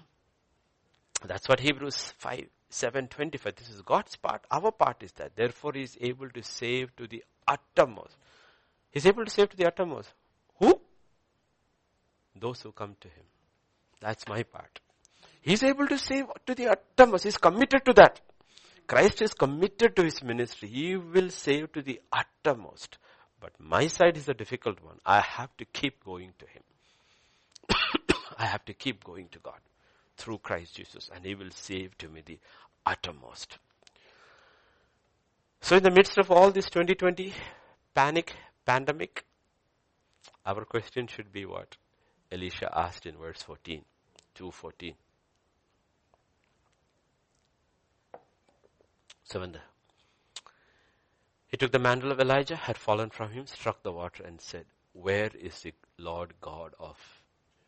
That's 1.27 1.47
what 1.47 1.61
Hebrews 1.61 2.15
5, 2.17 2.47
7, 2.71 3.09
25. 3.09 3.57
This 3.57 3.68
is 3.68 3.83
God's 3.83 4.17
part. 4.17 4.45
Our 4.51 4.71
part 4.71 5.03
is 5.03 5.13
that. 5.13 5.34
Therefore 5.34 5.72
he 5.75 5.83
is 5.83 5.99
able 6.01 6.30
to 6.30 6.42
save 6.42 6.95
to 6.97 7.07
the 7.07 7.25
uttermost. 7.47 8.17
He's 8.92 9.07
able 9.07 9.25
to 9.25 9.30
save 9.30 9.51
to 9.51 9.57
the 9.57 9.67
uttermost. 9.67 10.13
Who? 10.59 10.80
Those 12.38 12.63
who 12.63 12.72
come 12.72 12.97
to 13.01 13.09
him. 13.09 13.25
That's 14.01 14.26
my 14.29 14.45
part. 14.45 14.80
He's 15.42 15.63
able 15.63 15.88
to 15.88 15.99
save 15.99 16.26
to 16.47 16.55
the 16.55 16.68
uttermost. 16.68 17.25
He's 17.25 17.38
committed 17.38 17.84
to 17.87 17.92
that. 17.95 18.21
Christ 18.87 19.22
is 19.22 19.34
committed 19.34 19.97
to 19.97 20.05
his 20.05 20.22
ministry. 20.22 20.68
He 20.68 20.97
will 20.97 21.30
save 21.30 21.72
to 21.72 21.83
the 21.83 22.01
uttermost. 22.13 22.99
But 23.41 23.53
my 23.59 23.88
side 23.88 24.17
is 24.17 24.29
a 24.29 24.34
difficult 24.34 24.83
one. 24.83 24.99
I 25.05 25.21
have 25.21 25.57
to 25.57 25.64
keep 25.64 26.05
going 26.05 26.33
to 26.38 26.47
him. 26.47 26.63
I 28.38 28.47
have 28.47 28.64
to 28.67 28.75
keep 28.75 29.03
going 29.03 29.29
to 29.33 29.38
God 29.38 29.61
through 30.21 30.38
Christ 30.38 30.76
Jesus 30.76 31.11
and 31.14 31.25
he 31.25 31.34
will 31.34 31.51
save 31.51 31.97
to 31.99 32.09
me 32.09 32.22
the 32.25 32.38
uttermost. 32.84 33.59
So 35.63 35.76
in 35.76 35.83
the 35.83 35.91
midst 35.91 36.18
of 36.18 36.30
all 36.30 36.51
this 36.51 36.67
2020 36.67 37.33
panic, 37.95 38.34
pandemic, 38.67 39.25
our 40.45 40.64
question 40.64 41.07
should 41.07 41.33
be 41.33 41.45
what? 41.47 41.76
Elisha 42.30 42.71
asked 42.76 43.07
in 43.07 43.17
verse 43.17 43.42
14, 43.42 43.83
214. 44.34 44.95
So 49.25 49.41
when 49.41 49.53
the, 49.53 49.61
he 51.49 51.57
took 51.57 51.72
the 51.72 51.79
mantle 51.79 52.13
of 52.13 52.21
Elijah, 52.21 52.57
had 52.57 52.76
fallen 52.76 53.11
from 53.11 53.33
him, 53.33 53.47
struck 53.47 53.83
the 53.83 53.92
water 53.92 54.22
and 54.25 54.41
said, 54.41 54.64
where 54.92 55.30
is 55.41 55.61
the 55.61 55.72
Lord 55.99 56.34
God 56.41 56.75
of 56.79 56.97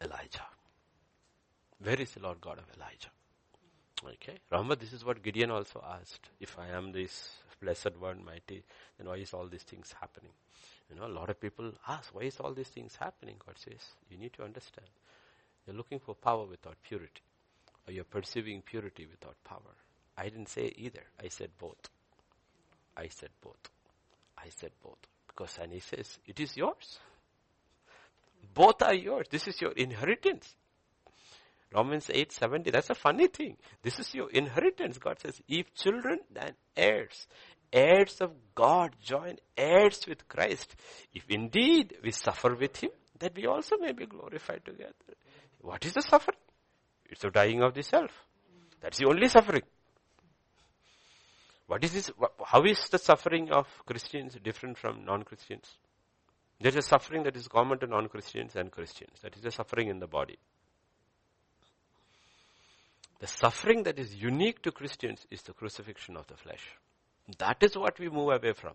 Elijah? 0.00 0.46
Where 1.82 2.00
is 2.00 2.12
the 2.12 2.20
Lord 2.20 2.40
God 2.40 2.58
of 2.58 2.64
Elijah? 2.76 3.10
Okay. 4.04 4.38
Remember, 4.50 4.76
this 4.76 4.92
is 4.92 5.04
what 5.04 5.22
Gideon 5.22 5.50
also 5.50 5.84
asked. 6.00 6.28
If 6.40 6.58
I 6.58 6.68
am 6.68 6.92
this 6.92 7.36
blessed 7.60 7.96
one, 7.98 8.24
mighty, 8.24 8.62
then 8.98 9.08
why 9.08 9.16
is 9.16 9.32
all 9.32 9.46
these 9.46 9.62
things 9.62 9.94
happening? 10.00 10.32
You 10.90 10.96
know, 10.96 11.06
a 11.06 11.08
lot 11.08 11.30
of 11.30 11.40
people 11.40 11.72
ask, 11.88 12.14
why 12.14 12.22
is 12.22 12.38
all 12.38 12.52
these 12.52 12.68
things 12.68 12.96
happening? 12.96 13.36
God 13.44 13.56
says, 13.58 13.80
you 14.10 14.18
need 14.18 14.32
to 14.34 14.44
understand. 14.44 14.88
You're 15.66 15.76
looking 15.76 16.00
for 16.00 16.14
power 16.14 16.44
without 16.44 16.76
purity. 16.82 17.22
Or 17.86 17.92
you're 17.92 18.04
perceiving 18.04 18.62
purity 18.62 19.06
without 19.10 19.36
power. 19.44 19.74
I 20.16 20.24
didn't 20.24 20.48
say 20.48 20.72
either. 20.76 21.04
I 21.22 21.28
said 21.28 21.50
both. 21.58 21.88
I 22.96 23.08
said 23.08 23.30
both. 23.40 23.70
I 24.36 24.48
said 24.50 24.72
both. 24.82 24.98
Because 25.26 25.58
and 25.62 25.72
he 25.72 25.80
says, 25.80 26.18
it 26.26 26.38
is 26.38 26.56
yours. 26.56 26.98
Both 28.54 28.82
are 28.82 28.94
yours. 28.94 29.26
This 29.30 29.48
is 29.48 29.60
your 29.60 29.72
inheritance. 29.72 30.54
Romans 31.74 32.10
8, 32.12 32.32
70. 32.32 32.70
That's 32.70 32.90
a 32.90 32.94
funny 32.94 33.28
thing. 33.28 33.56
This 33.82 33.98
is 33.98 34.14
your 34.14 34.30
inheritance. 34.30 34.98
God 34.98 35.18
says, 35.20 35.40
if 35.48 35.72
children, 35.74 36.20
then 36.30 36.52
heirs. 36.76 37.26
Heirs 37.72 38.20
of 38.20 38.32
God, 38.54 38.94
join 39.02 39.36
heirs 39.56 40.04
with 40.06 40.28
Christ. 40.28 40.76
If 41.14 41.24
indeed 41.28 41.96
we 42.02 42.10
suffer 42.10 42.54
with 42.54 42.76
Him, 42.76 42.90
that 43.18 43.34
we 43.34 43.46
also 43.46 43.76
may 43.78 43.92
be 43.92 44.06
glorified 44.06 44.64
together. 44.64 44.92
What 45.60 45.84
is 45.84 45.94
the 45.94 46.02
suffering? 46.02 46.36
It's 47.08 47.22
the 47.22 47.30
dying 47.30 47.62
of 47.62 47.72
the 47.72 47.82
self. 47.82 48.10
That's 48.80 48.98
the 48.98 49.06
only 49.06 49.28
suffering. 49.28 49.62
What 51.66 51.84
is 51.84 51.92
this? 51.92 52.10
How 52.44 52.62
is 52.64 52.88
the 52.90 52.98
suffering 52.98 53.50
of 53.50 53.66
Christians 53.86 54.36
different 54.42 54.76
from 54.76 55.04
non-Christians? 55.04 55.78
There 56.60 56.68
is 56.68 56.76
a 56.76 56.82
suffering 56.82 57.22
that 57.22 57.36
is 57.36 57.48
common 57.48 57.78
to 57.78 57.86
non-Christians 57.86 58.56
and 58.56 58.70
Christians. 58.70 59.20
That 59.22 59.34
is 59.36 59.42
the 59.42 59.50
suffering 59.50 59.88
in 59.88 59.98
the 59.98 60.06
body. 60.06 60.38
The 63.22 63.28
suffering 63.28 63.84
that 63.84 64.00
is 64.00 64.16
unique 64.16 64.62
to 64.62 64.72
Christians 64.72 65.28
is 65.30 65.42
the 65.42 65.52
crucifixion 65.52 66.16
of 66.16 66.26
the 66.26 66.36
flesh. 66.36 66.74
That 67.38 67.62
is 67.62 67.78
what 67.78 67.96
we 68.00 68.08
move 68.08 68.30
away 68.30 68.52
from. 68.52 68.72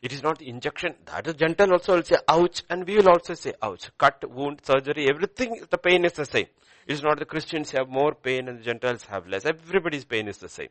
It 0.00 0.12
is 0.12 0.22
not 0.22 0.40
injection. 0.40 0.94
That 1.06 1.26
is 1.26 1.34
gentle 1.34 1.72
also 1.72 1.96
will 1.96 2.04
say 2.04 2.18
ouch 2.28 2.62
and 2.70 2.86
we 2.86 2.98
will 2.98 3.08
also 3.08 3.34
say 3.34 3.54
ouch. 3.60 3.90
Cut, 3.98 4.22
wound, 4.30 4.60
surgery, 4.62 5.08
everything, 5.08 5.66
the 5.68 5.78
pain 5.78 6.04
is 6.04 6.12
the 6.12 6.24
same. 6.24 6.46
It 6.86 6.92
is 6.92 7.02
not 7.02 7.18
the 7.18 7.24
Christians 7.24 7.72
have 7.72 7.88
more 7.88 8.14
pain 8.14 8.46
and 8.46 8.60
the 8.60 8.62
Gentiles 8.62 9.02
have 9.06 9.26
less. 9.26 9.44
Everybody's 9.44 10.04
pain 10.04 10.28
is 10.28 10.38
the 10.38 10.48
same. 10.48 10.70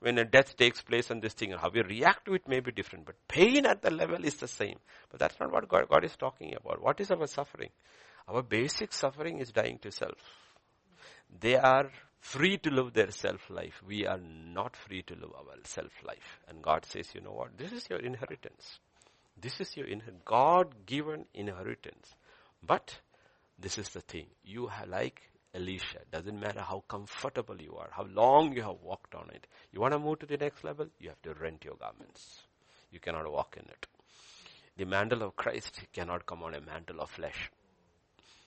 When 0.00 0.18
a 0.18 0.26
death 0.26 0.58
takes 0.58 0.82
place 0.82 1.10
on 1.10 1.20
this 1.20 1.32
thing, 1.32 1.52
how 1.52 1.70
we 1.70 1.80
react 1.80 2.26
to 2.26 2.34
it 2.34 2.46
may 2.46 2.60
be 2.60 2.70
different, 2.70 3.06
but 3.06 3.14
pain 3.28 3.64
at 3.64 3.80
the 3.80 3.90
level 3.90 4.22
is 4.22 4.34
the 4.34 4.48
same. 4.48 4.76
But 5.08 5.20
that's 5.20 5.40
not 5.40 5.50
what 5.50 5.70
God, 5.70 5.88
God 5.88 6.04
is 6.04 6.16
talking 6.16 6.54
about. 6.54 6.82
What 6.82 7.00
is 7.00 7.10
our 7.10 7.26
suffering? 7.26 7.70
Our 8.28 8.42
basic 8.42 8.92
suffering 8.92 9.38
is 9.38 9.52
dying 9.52 9.78
to 9.78 9.90
self. 9.90 10.18
They 11.40 11.56
are 11.56 11.90
free 12.20 12.58
to 12.58 12.70
live 12.70 12.92
their 12.92 13.10
self 13.10 13.50
life. 13.50 13.82
We 13.86 14.06
are 14.06 14.18
not 14.18 14.76
free 14.76 15.02
to 15.02 15.14
live 15.14 15.32
our 15.36 15.56
self 15.64 15.92
life. 16.04 16.40
And 16.48 16.62
God 16.62 16.84
says, 16.84 17.14
you 17.14 17.20
know 17.20 17.32
what? 17.32 17.56
This 17.58 17.72
is 17.72 17.88
your 17.90 17.98
inheritance. 17.98 18.78
This 19.40 19.60
is 19.60 19.76
your 19.76 19.86
inher- 19.86 20.24
God 20.24 20.86
given 20.86 21.26
inheritance. 21.34 22.14
But 22.62 22.98
this 23.58 23.78
is 23.78 23.90
the 23.90 24.00
thing. 24.00 24.26
You 24.44 24.66
have 24.68 24.88
like 24.88 25.22
Elisha. 25.54 26.00
Doesn't 26.10 26.38
matter 26.38 26.60
how 26.60 26.84
comfortable 26.88 27.60
you 27.60 27.76
are, 27.76 27.88
how 27.90 28.04
long 28.04 28.52
you 28.54 28.62
have 28.62 28.80
walked 28.82 29.14
on 29.14 29.30
it. 29.34 29.46
You 29.72 29.80
want 29.80 29.92
to 29.92 29.98
move 29.98 30.18
to 30.20 30.26
the 30.26 30.36
next 30.36 30.64
level? 30.64 30.86
You 31.00 31.08
have 31.10 31.22
to 31.22 31.34
rent 31.34 31.64
your 31.64 31.76
garments. 31.76 32.42
You 32.90 33.00
cannot 33.00 33.30
walk 33.30 33.56
in 33.56 33.64
it. 33.68 33.86
The 34.76 34.84
mantle 34.84 35.22
of 35.22 35.36
Christ 35.36 35.80
cannot 35.92 36.26
come 36.26 36.42
on 36.42 36.54
a 36.54 36.60
mantle 36.60 37.00
of 37.00 37.10
flesh. 37.10 37.50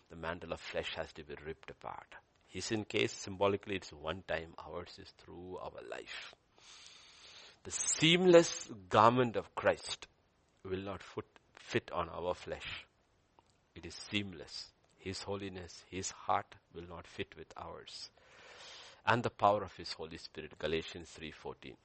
The 0.09 0.15
mantle 0.15 0.53
of 0.53 0.59
flesh 0.59 0.93
has 0.95 1.11
to 1.13 1.23
be 1.23 1.35
ripped 1.45 1.71
apart. 1.71 2.15
His 2.49 2.71
in 2.71 2.83
case, 2.85 3.13
symbolically, 3.13 3.75
it's 3.75 3.93
one 3.93 4.23
time. 4.27 4.55
Ours 4.57 4.97
is 4.99 5.11
through 5.19 5.59
our 5.61 5.81
life. 5.89 6.33
The 7.63 7.71
seamless 7.71 8.67
garment 8.89 9.35
of 9.35 9.53
Christ 9.53 10.07
will 10.63 10.79
not 10.79 11.03
fit, 11.03 11.25
fit 11.55 11.91
on 11.91 12.09
our 12.09 12.33
flesh. 12.33 12.87
It 13.75 13.85
is 13.85 13.93
seamless. 13.93 14.71
His 14.97 15.21
holiness, 15.21 15.85
His 15.91 16.09
heart 16.09 16.55
will 16.73 16.87
not 16.89 17.05
fit 17.05 17.35
with 17.37 17.53
ours. 17.55 18.09
And 19.05 19.21
the 19.21 19.29
power 19.29 19.63
of 19.63 19.75
His 19.75 19.93
Holy 19.93 20.17
Spirit, 20.17 20.57
Galatians 20.57 21.15
3.14. 21.19 21.75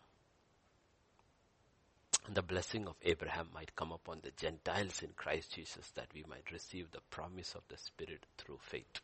And 2.26 2.34
the 2.34 2.42
blessing 2.42 2.86
of 2.86 2.96
Abraham 3.02 3.48
might 3.52 3.76
come 3.76 3.92
upon 3.92 4.20
the 4.22 4.30
Gentiles 4.30 5.02
in 5.02 5.10
Christ 5.14 5.54
Jesus 5.54 5.90
that 5.90 6.08
we 6.14 6.24
might 6.26 6.50
receive 6.50 6.90
the 6.90 7.02
promise 7.10 7.54
of 7.54 7.62
the 7.68 7.76
Spirit 7.76 8.24
through 8.38 8.60
faith 8.62 9.02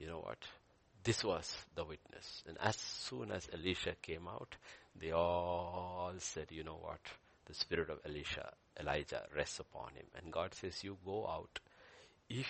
you 0.00 0.06
know 0.06 0.20
what? 0.20 0.38
This 1.04 1.22
was 1.22 1.56
the 1.74 1.84
witness. 1.84 2.42
And 2.48 2.56
as 2.60 2.76
soon 2.76 3.30
as 3.30 3.48
Elisha 3.52 3.94
came 4.02 4.26
out, 4.26 4.56
they 4.98 5.12
all 5.12 6.12
said, 6.18 6.46
you 6.50 6.64
know 6.64 6.78
what? 6.80 7.00
The 7.46 7.54
spirit 7.54 7.90
of 7.90 7.98
Elisha, 8.04 8.52
Elijah 8.80 9.22
rests 9.36 9.60
upon 9.60 9.90
him. 9.94 10.06
And 10.16 10.32
God 10.32 10.54
says, 10.54 10.82
you 10.82 10.96
go 11.04 11.26
out 11.26 11.60
if 12.28 12.46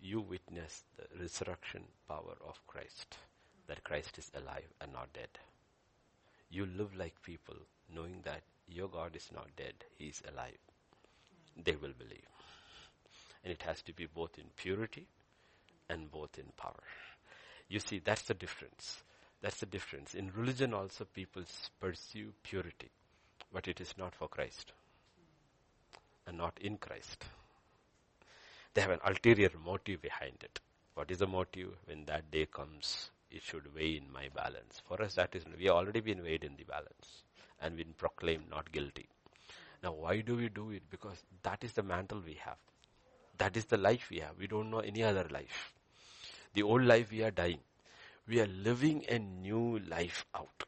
you 0.00 0.20
witness 0.20 0.84
the 0.96 1.04
resurrection 1.20 1.82
power 2.08 2.36
of 2.46 2.60
Christ, 2.66 3.16
that 3.68 3.84
Christ 3.84 4.18
is 4.18 4.30
alive 4.34 4.72
and 4.80 4.92
not 4.92 5.12
dead. 5.12 5.28
You 6.50 6.66
live 6.66 6.94
like 6.96 7.22
people 7.22 7.56
knowing 7.94 8.20
that 8.24 8.42
your 8.68 8.88
God 8.88 9.16
is 9.16 9.28
not 9.34 9.48
dead, 9.56 9.74
He 9.96 10.06
is 10.06 10.22
alive. 10.32 10.58
They 11.62 11.72
will 11.72 11.92
believe. 11.98 12.28
And 13.42 13.52
it 13.52 13.62
has 13.62 13.82
to 13.82 13.92
be 13.92 14.06
both 14.06 14.38
in 14.38 14.44
purity 14.56 15.06
and 15.88 16.10
both 16.10 16.38
in 16.38 16.46
power. 16.56 16.82
You 17.68 17.80
see, 17.80 18.00
that's 18.04 18.22
the 18.22 18.34
difference. 18.34 19.02
That's 19.42 19.60
the 19.60 19.66
difference. 19.66 20.14
In 20.14 20.30
religion 20.34 20.72
also 20.72 21.04
people 21.04 21.42
pursue 21.80 22.32
purity, 22.42 22.90
but 23.52 23.68
it 23.68 23.80
is 23.80 23.94
not 23.98 24.14
for 24.14 24.28
Christ 24.28 24.72
and 26.26 26.38
not 26.38 26.58
in 26.60 26.78
Christ. 26.78 27.24
They 28.72 28.80
have 28.80 28.90
an 28.90 29.00
ulterior 29.06 29.50
motive 29.64 30.02
behind 30.02 30.38
it. 30.42 30.60
What 30.94 31.10
is 31.10 31.18
the 31.18 31.26
motive? 31.26 31.70
When 31.86 32.04
that 32.06 32.30
day 32.30 32.46
comes, 32.46 33.10
it 33.30 33.42
should 33.42 33.74
weigh 33.74 33.96
in 33.96 34.12
my 34.12 34.28
balance. 34.34 34.80
For 34.88 35.02
us, 35.02 35.14
that 35.14 35.34
is, 35.34 35.44
we 35.58 35.66
have 35.66 35.74
already 35.74 36.00
been 36.00 36.22
weighed 36.22 36.44
in 36.44 36.56
the 36.56 36.64
balance 36.64 37.22
and 37.60 37.76
been 37.76 37.94
proclaimed 37.96 38.48
not 38.50 38.72
guilty. 38.72 39.08
Now, 39.82 39.92
why 39.92 40.22
do 40.22 40.36
we 40.36 40.48
do 40.48 40.70
it? 40.70 40.82
Because 40.90 41.22
that 41.42 41.62
is 41.62 41.72
the 41.72 41.82
mantle 41.82 42.22
we 42.24 42.38
have. 42.44 42.56
That 43.36 43.56
is 43.56 43.66
the 43.66 43.76
life 43.76 44.08
we 44.10 44.20
have. 44.20 44.38
We 44.38 44.46
don't 44.46 44.70
know 44.70 44.78
any 44.78 45.02
other 45.02 45.26
life. 45.30 45.73
The 46.54 46.62
old 46.62 46.84
life 46.84 47.10
we 47.10 47.22
are 47.24 47.32
dying. 47.32 47.58
We 48.28 48.40
are 48.40 48.46
living 48.46 49.04
a 49.08 49.18
new 49.18 49.80
life 49.88 50.24
out. 50.36 50.64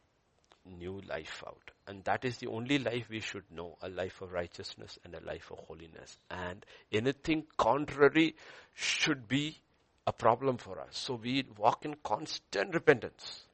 New 0.79 1.01
life 1.09 1.45
out. 1.47 1.71
And 1.87 2.03
that 2.05 2.25
is 2.25 2.39
the 2.39 2.49
only 2.49 2.81
life 2.81 3.09
we 3.09 3.21
should 3.21 3.45
know. 3.53 3.79
A 3.83 3.89
life 3.89 4.21
of 4.21 4.33
righteousness 4.33 4.99
and 5.05 5.15
a 5.15 5.25
life 5.25 5.53
of 5.53 5.61
holiness. 5.61 6.19
And 6.29 6.67
anything 6.91 7.45
contrary 7.57 8.35
should 8.75 9.29
be 9.29 9.61
a 10.09 10.13
problem 10.13 10.57
for 10.57 10.81
us. 10.81 10.99
So 10.99 11.15
we 11.15 11.45
walk 11.57 11.85
in 11.85 11.95
constant 12.03 12.75
repentance. 12.75 13.45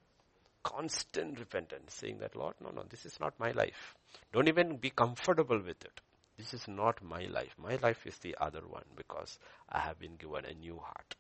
Constant 0.63 1.39
repentance. 1.39 1.93
Saying 1.95 2.19
that, 2.21 2.35
Lord, 2.35 2.55
no, 2.63 2.71
no, 2.71 2.85
this 2.89 3.05
is 3.05 3.21
not 3.21 3.39
my 3.39 3.51
life. 3.51 3.95
Don't 4.33 4.49
even 4.49 4.79
be 4.79 4.89
comfortable 4.89 5.59
with 5.59 5.85
it. 5.85 6.01
This 6.39 6.55
is 6.55 6.67
not 6.67 7.03
my 7.05 7.27
life. 7.27 7.55
My 7.59 7.77
life 7.77 8.07
is 8.07 8.17
the 8.19 8.37
other 8.41 8.63
one 8.67 8.85
because 8.97 9.39
I 9.69 9.81
have 9.81 9.99
been 9.99 10.17
given 10.17 10.47
a 10.47 10.55
new 10.55 10.79
heart 10.79 11.15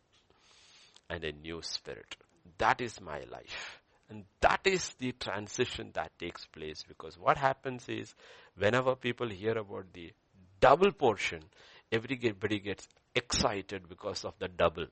and 1.12 1.24
a 1.24 1.32
new 1.32 1.60
spirit. 1.62 2.16
That 2.58 2.80
is 2.80 3.00
my 3.00 3.20
life. 3.30 3.80
And 4.08 4.24
that 4.40 4.60
is 4.64 4.94
the 4.98 5.12
transition 5.12 5.90
that 5.94 6.18
takes 6.18 6.46
place 6.46 6.84
because 6.86 7.18
what 7.18 7.36
happens 7.36 7.88
is 7.88 8.14
whenever 8.56 8.94
people 8.96 9.28
hear 9.28 9.58
about 9.58 9.92
the 9.92 10.12
double 10.60 10.92
portion, 10.92 11.42
everybody 11.90 12.60
gets 12.60 12.88
excited 13.14 13.88
because 13.88 14.24
of 14.24 14.34
the 14.38 14.48
double. 14.48 14.86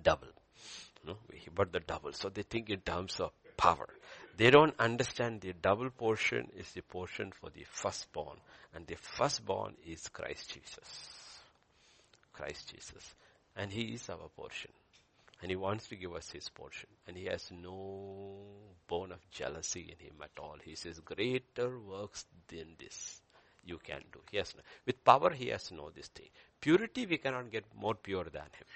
Double. 0.00 0.28
No, 1.04 1.16
but 1.54 1.72
the 1.72 1.80
double. 1.80 2.12
So 2.12 2.28
they 2.28 2.42
think 2.42 2.70
in 2.70 2.80
terms 2.80 3.18
of 3.20 3.32
power. 3.56 3.88
They 4.36 4.50
don't 4.50 4.74
understand 4.78 5.40
the 5.40 5.54
double 5.60 5.90
portion 5.90 6.50
is 6.56 6.70
the 6.72 6.82
portion 6.82 7.32
for 7.32 7.50
the 7.50 7.64
firstborn. 7.70 8.38
And 8.74 8.86
the 8.86 8.96
firstborn 8.96 9.74
is 9.86 10.08
Christ 10.08 10.54
Jesus. 10.54 11.08
Christ 12.32 12.72
Jesus. 12.72 13.14
And 13.56 13.72
He 13.72 13.94
is 13.94 14.08
our 14.08 14.28
portion. 14.36 14.70
And 15.42 15.50
He 15.50 15.56
wants 15.56 15.88
to 15.88 15.96
give 15.96 16.14
us 16.14 16.30
His 16.30 16.48
portion. 16.48 16.88
And 17.06 17.16
He 17.16 17.26
has 17.26 17.50
no 17.50 18.36
bone 18.86 19.12
of 19.12 19.30
jealousy 19.30 19.94
in 19.98 20.04
Him 20.04 20.16
at 20.22 20.38
all. 20.38 20.56
He 20.62 20.74
says, 20.74 21.00
greater 21.00 21.78
works 21.78 22.26
than 22.48 22.76
this 22.78 23.20
you 23.64 23.78
can 23.78 24.02
do. 24.12 24.20
He 24.30 24.38
has 24.38 24.54
no, 24.54 24.62
with 24.86 25.04
power 25.04 25.30
He 25.30 25.48
has 25.48 25.70
no 25.72 25.90
this 25.90 26.08
thing. 26.08 26.28
Purity 26.60 27.06
we 27.06 27.18
cannot 27.18 27.50
get 27.50 27.64
more 27.78 27.94
pure 27.94 28.24
than 28.24 28.42
Him. 28.42 28.66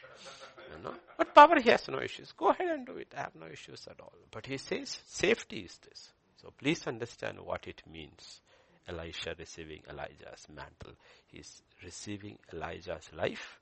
You 0.76 0.84
know? 0.84 0.94
But 1.16 1.34
power 1.34 1.58
He 1.60 1.70
has 1.70 1.88
no 1.88 2.00
issues. 2.00 2.32
Go 2.32 2.48
ahead 2.48 2.68
and 2.68 2.86
do 2.86 2.96
it. 2.96 3.12
I 3.16 3.22
have 3.22 3.34
no 3.34 3.46
issues 3.46 3.86
at 3.90 4.00
all. 4.00 4.12
But 4.30 4.46
He 4.46 4.58
says 4.58 4.98
safety 5.06 5.60
is 5.60 5.78
this. 5.78 6.12
So 6.40 6.52
please 6.56 6.86
understand 6.86 7.38
what 7.40 7.66
it 7.66 7.82
means. 7.90 8.40
Elisha 8.86 9.34
receiving 9.38 9.80
Elijah's 9.88 10.46
mantle. 10.54 10.92
He's 11.28 11.62
receiving 11.82 12.38
Elijah's 12.52 13.08
life 13.14 13.58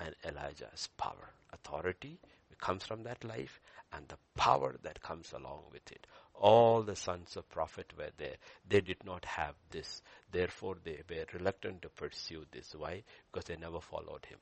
and 0.00 0.14
Elijah's 0.24 0.88
power. 0.96 1.32
Authority 1.52 2.18
comes 2.62 2.84
from 2.84 3.02
that 3.02 3.22
life 3.24 3.60
and 3.92 4.08
the 4.08 4.16
power 4.36 4.76
that 4.82 5.02
comes 5.02 5.32
along 5.32 5.64
with 5.70 5.90
it. 5.90 6.06
All 6.34 6.82
the 6.82 6.96
sons 6.96 7.36
of 7.36 7.48
prophet 7.50 7.92
were 7.98 8.10
there. 8.16 8.36
They 8.66 8.80
did 8.80 9.04
not 9.04 9.24
have 9.24 9.54
this. 9.70 10.00
Therefore 10.30 10.76
they 10.82 11.02
were 11.10 11.26
reluctant 11.34 11.82
to 11.82 11.88
pursue 11.88 12.46
this. 12.50 12.74
Why? 12.74 13.02
Because 13.30 13.46
they 13.46 13.56
never 13.56 13.80
followed 13.80 14.24
him. 14.26 14.38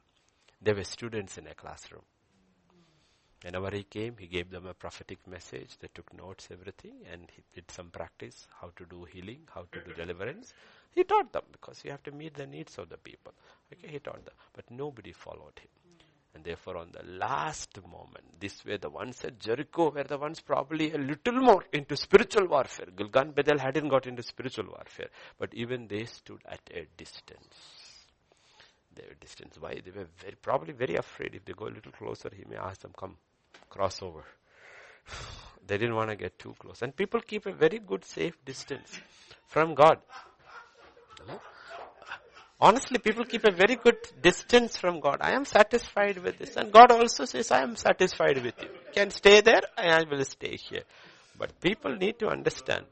They 0.62 0.72
were 0.72 0.84
students 0.84 1.38
in 1.38 1.46
a 1.46 1.54
classroom. 1.54 2.02
Whenever 3.42 3.70
he 3.70 3.84
came, 3.84 4.16
he 4.18 4.26
gave 4.26 4.50
them 4.50 4.66
a 4.66 4.74
prophetic 4.74 5.26
message. 5.26 5.78
They 5.78 5.88
took 5.94 6.12
notes, 6.12 6.48
everything, 6.52 6.96
and 7.10 7.30
he 7.34 7.42
did 7.54 7.70
some 7.70 7.88
practice, 7.88 8.46
how 8.60 8.70
to 8.76 8.84
do 8.84 9.04
healing, 9.04 9.48
how 9.54 9.66
to 9.72 9.80
do 9.80 9.94
deliverance. 9.94 10.52
He 10.94 11.04
taught 11.04 11.32
them 11.32 11.44
because 11.52 11.84
you 11.84 11.90
have 11.90 12.02
to 12.04 12.12
meet 12.12 12.34
the 12.34 12.46
needs 12.46 12.78
of 12.78 12.88
the 12.88 12.96
people. 12.96 13.32
Okay, 13.72 13.88
he 13.88 13.98
taught 13.98 14.24
them. 14.24 14.34
But 14.52 14.70
nobody 14.70 15.12
followed 15.12 15.58
him. 15.58 15.68
And 16.34 16.44
therefore 16.44 16.76
on 16.76 16.92
the 16.92 17.04
last 17.04 17.76
moment, 17.82 18.40
this 18.40 18.64
way 18.64 18.76
the 18.76 18.88
ones 18.88 19.24
at 19.24 19.38
Jericho 19.40 19.90
were 19.90 20.04
the 20.04 20.16
ones 20.18 20.40
probably 20.40 20.92
a 20.92 20.98
little 20.98 21.34
more 21.34 21.64
into 21.72 21.96
spiritual 21.96 22.46
warfare. 22.46 22.86
Gilgal 22.96 23.26
Bethel 23.26 23.58
hadn't 23.58 23.88
got 23.88 24.06
into 24.06 24.22
spiritual 24.22 24.66
warfare. 24.66 25.08
But 25.38 25.54
even 25.54 25.88
they 25.88 26.04
stood 26.04 26.40
at 26.46 26.60
a 26.72 26.86
distance. 26.96 27.56
They 28.94 29.02
were 29.08 29.14
distance. 29.14 29.56
Why? 29.58 29.80
They 29.84 29.90
were 29.90 30.06
very, 30.20 30.36
probably 30.40 30.72
very 30.72 30.96
afraid. 30.96 31.34
If 31.34 31.44
they 31.44 31.52
go 31.52 31.66
a 31.66 31.74
little 31.74 31.92
closer, 31.92 32.30
he 32.34 32.44
may 32.48 32.56
ask 32.56 32.80
them, 32.80 32.92
come, 32.96 33.16
cross 33.68 34.00
over. 34.02 34.24
they 35.66 35.78
didn't 35.78 35.94
want 35.96 36.10
to 36.10 36.16
get 36.16 36.38
too 36.38 36.54
close. 36.58 36.82
And 36.82 36.94
people 36.94 37.20
keep 37.20 37.46
a 37.46 37.52
very 37.52 37.80
good 37.80 38.04
safe 38.04 38.36
distance 38.44 39.00
from 39.46 39.74
God. 39.74 39.98
Honestly, 42.62 42.98
people 42.98 43.24
keep 43.24 43.44
a 43.44 43.52
very 43.52 43.76
good 43.76 43.96
distance 44.20 44.76
from 44.76 45.00
God. 45.00 45.18
I 45.22 45.32
am 45.32 45.46
satisfied 45.46 46.18
with 46.18 46.36
this. 46.38 46.56
And 46.56 46.70
God 46.70 46.92
also 46.92 47.24
says, 47.24 47.50
I 47.50 47.62
am 47.62 47.74
satisfied 47.74 48.42
with 48.42 48.54
you. 48.60 48.68
You 48.68 48.92
can 48.92 49.10
stay 49.10 49.40
there 49.40 49.62
I 49.78 50.04
will 50.10 50.24
stay 50.24 50.56
here. 50.56 50.82
But 51.38 51.58
people 51.60 51.96
need 51.96 52.18
to 52.18 52.28
understand, 52.28 52.84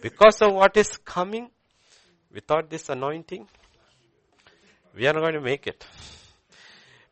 because 0.00 0.40
of 0.40 0.54
what 0.54 0.74
is 0.78 0.96
coming, 0.96 1.50
without 2.32 2.70
this 2.70 2.88
anointing, 2.88 3.46
we 4.94 5.06
are 5.06 5.12
not 5.12 5.20
going 5.20 5.34
to 5.34 5.40
make 5.42 5.66
it. 5.66 5.84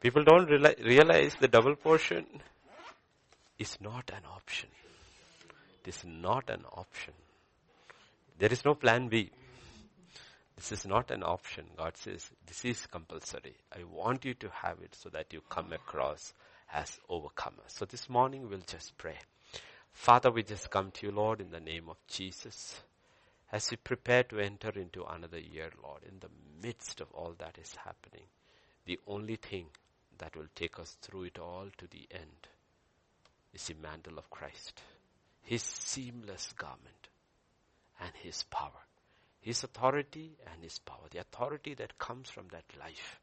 People 0.00 0.24
don't 0.24 0.48
realize 0.48 1.34
the 1.38 1.48
double 1.48 1.76
portion 1.76 2.24
is 3.58 3.76
not 3.82 4.10
an 4.16 4.22
option. 4.34 4.70
It 5.82 5.88
is 5.88 6.04
not 6.06 6.48
an 6.48 6.64
option. 6.72 7.12
There 8.38 8.50
is 8.50 8.64
no 8.64 8.74
plan 8.74 9.08
B. 9.08 9.30
This 10.58 10.72
is 10.72 10.86
not 10.86 11.12
an 11.12 11.22
option. 11.22 11.66
God 11.76 11.96
says, 11.96 12.32
this 12.44 12.64
is 12.64 12.84
compulsory. 12.88 13.54
I 13.72 13.84
want 13.84 14.24
you 14.24 14.34
to 14.34 14.50
have 14.50 14.80
it 14.82 14.92
so 14.92 15.08
that 15.10 15.32
you 15.32 15.40
come 15.48 15.72
across 15.72 16.34
as 16.74 16.98
overcomers. 17.08 17.68
So 17.68 17.84
this 17.84 18.10
morning 18.10 18.50
we'll 18.50 18.62
just 18.66 18.98
pray. 18.98 19.18
Father, 19.92 20.32
we 20.32 20.42
just 20.42 20.68
come 20.68 20.90
to 20.90 21.06
you, 21.06 21.12
Lord, 21.12 21.40
in 21.40 21.52
the 21.52 21.60
name 21.60 21.88
of 21.88 21.96
Jesus. 22.08 22.82
As 23.52 23.70
we 23.70 23.76
prepare 23.76 24.24
to 24.24 24.40
enter 24.40 24.70
into 24.70 25.04
another 25.04 25.38
year, 25.38 25.70
Lord, 25.80 26.02
in 26.02 26.18
the 26.18 26.30
midst 26.60 27.00
of 27.00 27.12
all 27.12 27.36
that 27.38 27.56
is 27.56 27.76
happening, 27.84 28.26
the 28.84 28.98
only 29.06 29.36
thing 29.36 29.66
that 30.18 30.34
will 30.34 30.48
take 30.56 30.80
us 30.80 30.96
through 31.00 31.22
it 31.22 31.38
all 31.38 31.68
to 31.78 31.86
the 31.86 32.08
end 32.10 32.48
is 33.54 33.64
the 33.68 33.74
mantle 33.80 34.18
of 34.18 34.28
Christ. 34.28 34.82
His 35.42 35.62
seamless 35.62 36.52
garment 36.58 37.10
and 38.00 38.10
His 38.16 38.42
power. 38.42 38.87
His 39.48 39.64
authority 39.64 40.36
and 40.52 40.62
His 40.62 40.78
power. 40.78 41.08
The 41.10 41.20
authority 41.20 41.72
that 41.72 41.96
comes 41.96 42.28
from 42.28 42.48
that 42.48 42.66
life. 42.78 43.18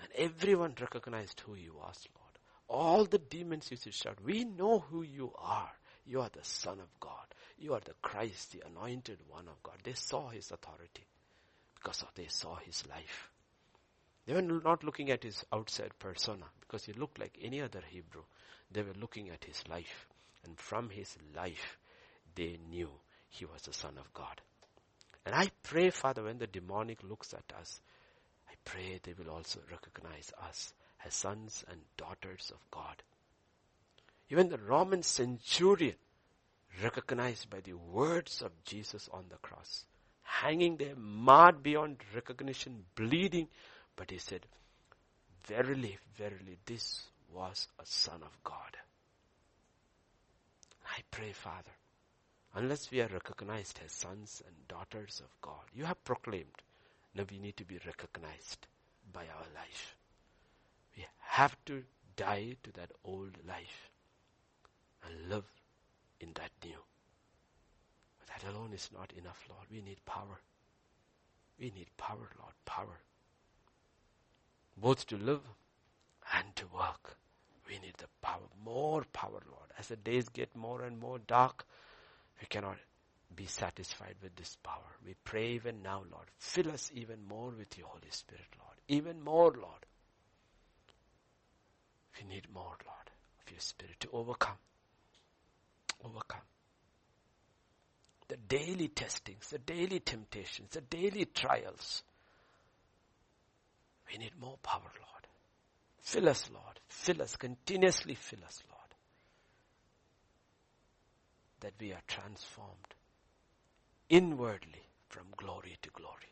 And 0.00 0.08
everyone 0.14 0.76
recognized 0.80 1.40
who 1.40 1.56
you 1.56 1.72
are, 1.80 1.92
Lord. 2.14 2.38
All 2.68 3.06
the 3.06 3.18
demons 3.18 3.72
used 3.72 3.82
to 3.82 3.90
shout, 3.90 4.18
we 4.24 4.44
know 4.44 4.78
who 4.78 5.02
you 5.02 5.32
are. 5.36 5.72
You 6.06 6.20
are 6.20 6.30
the 6.32 6.44
Son 6.44 6.78
of 6.78 7.00
God. 7.00 7.26
You 7.58 7.74
are 7.74 7.80
the 7.80 7.96
Christ, 8.02 8.52
the 8.52 8.62
anointed 8.64 9.18
one 9.26 9.48
of 9.48 9.60
God. 9.64 9.78
They 9.82 9.94
saw 9.94 10.28
His 10.28 10.52
authority 10.52 11.08
because 11.74 12.02
of 12.02 12.14
they 12.14 12.28
saw 12.28 12.54
His 12.54 12.86
life. 12.86 13.32
They 14.26 14.34
were 14.34 14.42
not 14.42 14.84
looking 14.84 15.10
at 15.10 15.24
His 15.24 15.44
outside 15.52 15.90
persona 15.98 16.46
because 16.60 16.84
He 16.84 16.92
looked 16.92 17.18
like 17.18 17.36
any 17.42 17.60
other 17.60 17.82
Hebrew. 17.90 18.22
They 18.70 18.82
were 18.82 18.94
looking 19.00 19.30
at 19.30 19.42
His 19.42 19.66
life. 19.68 20.06
And 20.44 20.56
from 20.56 20.90
His 20.90 21.16
life, 21.34 21.78
they 22.36 22.58
knew 22.70 22.90
he 23.34 23.44
was 23.44 23.62
the 23.62 23.72
Son 23.72 23.94
of 23.98 24.12
God. 24.14 24.40
And 25.26 25.34
I 25.34 25.50
pray, 25.62 25.90
Father, 25.90 26.22
when 26.22 26.38
the 26.38 26.46
demonic 26.46 27.02
looks 27.02 27.34
at 27.34 27.56
us, 27.58 27.80
I 28.48 28.52
pray 28.64 29.00
they 29.02 29.14
will 29.14 29.30
also 29.30 29.60
recognize 29.70 30.32
us 30.46 30.72
as 31.04 31.14
sons 31.14 31.64
and 31.68 31.80
daughters 31.96 32.52
of 32.54 32.70
God. 32.70 33.02
Even 34.30 34.48
the 34.48 34.58
Roman 34.58 35.02
centurion, 35.02 35.96
recognized 36.82 37.50
by 37.50 37.60
the 37.60 37.74
words 37.74 38.40
of 38.40 38.52
Jesus 38.64 39.08
on 39.12 39.24
the 39.28 39.36
cross, 39.36 39.84
hanging 40.22 40.76
there, 40.76 40.96
marred 40.96 41.62
beyond 41.62 41.96
recognition, 42.14 42.84
bleeding, 42.94 43.48
but 43.96 44.10
he 44.10 44.18
said, 44.18 44.46
Verily, 45.46 45.98
verily, 46.16 46.56
this 46.64 47.02
was 47.32 47.68
a 47.78 47.84
Son 47.84 48.22
of 48.22 48.44
God. 48.44 48.76
I 50.86 51.00
pray, 51.10 51.32
Father, 51.32 51.72
unless 52.54 52.90
we 52.90 53.00
are 53.00 53.08
recognized 53.08 53.80
as 53.84 53.92
sons 53.92 54.42
and 54.46 54.68
daughters 54.68 55.20
of 55.24 55.40
God. 55.40 55.64
You 55.74 55.84
have 55.84 56.02
proclaimed. 56.04 56.62
Now 57.14 57.24
we 57.30 57.38
need 57.38 57.56
to 57.56 57.64
be 57.64 57.78
recognized 57.86 58.66
by 59.12 59.22
our 59.22 59.46
life. 59.54 59.96
We 60.96 61.04
have 61.20 61.56
to 61.66 61.82
die 62.16 62.56
to 62.62 62.72
that 62.72 62.92
old 63.04 63.36
life 63.46 63.90
and 65.04 65.28
live 65.28 65.44
in 66.20 66.28
that 66.34 66.50
new. 66.64 66.78
But 68.18 68.28
that 68.28 68.50
alone 68.50 68.72
is 68.72 68.88
not 68.92 69.12
enough, 69.18 69.44
Lord. 69.48 69.66
We 69.70 69.80
need 69.80 70.04
power. 70.06 70.40
We 71.58 71.72
need 71.76 71.88
power, 71.96 72.28
Lord, 72.38 72.54
power. 72.64 73.00
Both 74.76 75.06
to 75.08 75.16
live 75.16 75.42
and 76.32 76.54
to 76.56 76.66
work. 76.74 77.16
We 77.68 77.78
need 77.78 77.94
the 77.98 78.08
power, 78.22 78.48
more 78.64 79.04
power, 79.12 79.42
Lord. 79.50 79.70
As 79.78 79.88
the 79.88 79.96
days 79.96 80.28
get 80.28 80.54
more 80.56 80.82
and 80.82 80.98
more 80.98 81.18
dark, 81.18 81.64
we 82.40 82.46
cannot 82.46 82.76
be 83.34 83.46
satisfied 83.46 84.14
with 84.22 84.36
this 84.36 84.56
power. 84.62 84.96
We 85.04 85.14
pray 85.24 85.52
even 85.52 85.82
now, 85.82 86.02
Lord. 86.10 86.26
Fill 86.38 86.70
us 86.70 86.90
even 86.94 87.26
more 87.26 87.50
with 87.50 87.76
your 87.76 87.88
Holy 87.88 88.10
Spirit, 88.10 88.46
Lord. 88.58 88.76
Even 88.88 89.22
more, 89.22 89.50
Lord. 89.50 89.86
We 92.18 92.28
need 92.28 92.46
more, 92.52 92.76
Lord, 92.86 93.10
of 93.44 93.50
your 93.50 93.60
Spirit 93.60 93.98
to 94.00 94.08
overcome. 94.12 94.56
Overcome. 96.04 96.42
The 98.28 98.36
daily 98.36 98.88
testings, 98.88 99.48
the 99.50 99.58
daily 99.58 100.00
temptations, 100.00 100.70
the 100.70 100.80
daily 100.80 101.24
trials. 101.26 102.02
We 104.10 104.18
need 104.18 104.32
more 104.40 104.58
power, 104.62 104.80
Lord. 104.82 105.26
Fill 106.00 106.28
us, 106.28 106.48
Lord. 106.52 106.80
Fill 106.88 107.22
us. 107.22 107.36
Continuously 107.36 108.14
fill 108.14 108.44
us, 108.46 108.62
Lord 108.68 108.73
that 111.64 111.72
we 111.80 111.92
are 111.92 112.02
transformed 112.06 112.94
inwardly 114.10 114.86
from 115.08 115.24
glory 115.34 115.78
to 115.80 115.88
glory. 115.94 116.30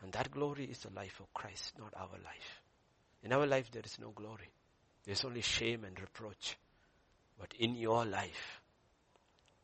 And 0.00 0.10
that 0.12 0.30
glory 0.30 0.64
is 0.64 0.78
the 0.78 0.92
life 0.94 1.20
of 1.20 1.34
Christ, 1.34 1.74
not 1.78 1.92
our 1.94 2.16
life. 2.24 2.62
In 3.22 3.34
our 3.34 3.46
life 3.46 3.70
there 3.70 3.82
is 3.84 3.98
no 4.00 4.08
glory. 4.08 4.48
There's 5.04 5.22
only 5.26 5.42
shame 5.42 5.84
and 5.84 6.00
reproach. 6.00 6.56
But 7.38 7.52
in 7.58 7.74
your 7.74 8.06
life, 8.06 8.62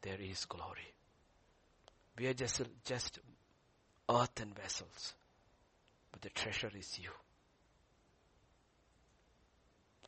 there 0.03 0.21
is 0.21 0.45
glory. 0.45 0.93
We 2.19 2.27
are 2.27 2.35
just, 2.35 2.61
just 2.85 3.21
earthen 4.11 4.53
vessels. 4.53 5.15
But 6.13 6.21
the 6.21 6.31
treasure 6.31 6.71
is 6.79 6.99
you. 7.03 7.11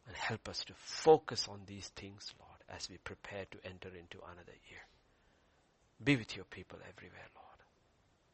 And 0.07 0.15
help 0.15 0.51
us 0.51 0.65
to 0.65 0.75
focus 0.77 1.49
on 1.49 1.61
these 1.67 1.89
things, 1.89 2.35
Lord 2.39 2.46
as 2.75 2.91
we 2.91 2.97
prepare 2.99 3.45
to 3.51 3.59
enter 3.65 3.89
into 3.89 4.19
another 4.19 4.57
year. 4.69 4.81
Be 6.03 6.17
with 6.17 6.37
your 6.37 6.45
people 6.45 6.79
everywhere, 6.89 7.29
Lord. 7.35 7.47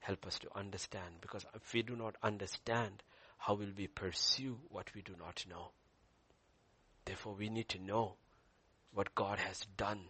Help 0.00 0.26
us 0.26 0.38
to 0.40 0.56
understand 0.56 1.20
because 1.20 1.46
if 1.54 1.72
we 1.72 1.82
do 1.82 1.94
not 1.94 2.16
understand, 2.22 3.02
how 3.38 3.54
will 3.54 3.70
we 3.76 3.86
pursue 3.86 4.58
what 4.68 4.92
we 4.94 5.02
do 5.02 5.14
not 5.18 5.44
know? 5.48 5.70
Therefore, 7.04 7.34
we 7.34 7.48
need 7.48 7.68
to 7.70 7.78
know 7.78 8.14
what 8.92 9.14
God 9.14 9.38
has 9.38 9.60
done 9.76 10.00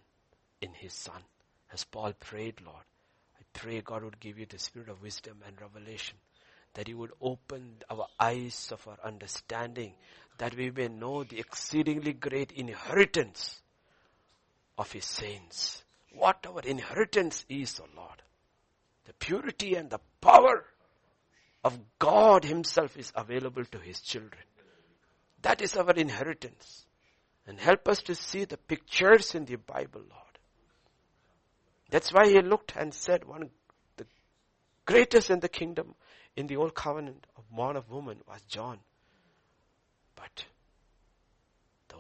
in 0.61 0.73
His 0.75 0.93
Son. 0.93 1.23
As 1.73 1.85
Paul 1.85 2.13
prayed, 2.19 2.61
Lord, 2.65 2.85
I 3.39 3.43
pray 3.53 3.81
God 3.81 4.05
would 4.05 4.21
give 4.21 4.39
you 4.39 4.47
the 4.47 4.59
spirit 4.59 4.89
of 4.89 5.03
wisdom 5.03 5.39
and 5.47 5.61
revelation, 5.61 6.17
that 6.75 6.89
He 6.89 6.95
would 6.95 7.13
open 7.21 7.77
our 7.91 8.07
eyes 8.19 8.71
of 8.73 8.87
our 8.87 8.99
understanding, 9.05 9.95
that 10.39 10.55
we 10.57 10.71
may 10.71 10.89
know 10.89 11.25
the 11.25 11.39
exceedingly 11.39 12.13
great 12.13 12.53
inheritance 12.53 13.63
of 14.83 14.91
his 14.91 15.05
saints. 15.05 15.85
What 16.13 16.45
our 16.45 16.61
inheritance 16.61 17.47
is, 17.49 17.79
O 17.81 17.85
oh 17.85 18.01
Lord. 18.01 18.23
The 19.05 19.13
purity 19.15 19.77
and 19.77 19.89
the 19.89 20.01
power 20.21 20.65
of 21.63 21.79
God 22.01 22.45
himself 22.45 22.97
is 22.97 23.13
available 23.15 23.65
to 23.65 23.79
his 23.79 24.01
children. 24.01 24.43
That 25.43 25.63
is 25.63 25.77
our 25.77 25.93
inheritance. 25.93 26.85
And 27.47 27.61
help 27.61 27.89
us 27.89 28.03
to 28.03 28.17
see 28.17 28.45
the 28.45 28.57
pictures 28.57 29.37
in 29.37 29.45
the 29.45 29.55
Bible, 29.57 30.01
Lord. 30.01 30.39
That's 31.91 32.13
why 32.13 32.27
he 32.29 32.41
looked 32.41 32.75
and 32.77 32.93
said 32.93 33.25
one 33.25 33.51
the 33.97 34.07
greatest 34.85 35.31
in 35.31 35.39
the 35.39 35.49
kingdom 35.49 35.95
in 36.35 36.49
the 36.49 36.57
old 36.57 36.75
covenant 36.75 37.25
of 37.37 37.45
man 37.57 37.77
of 37.77 37.89
woman 37.89 38.19
was 38.27 38.43
John. 38.49 38.81
But 40.17 40.47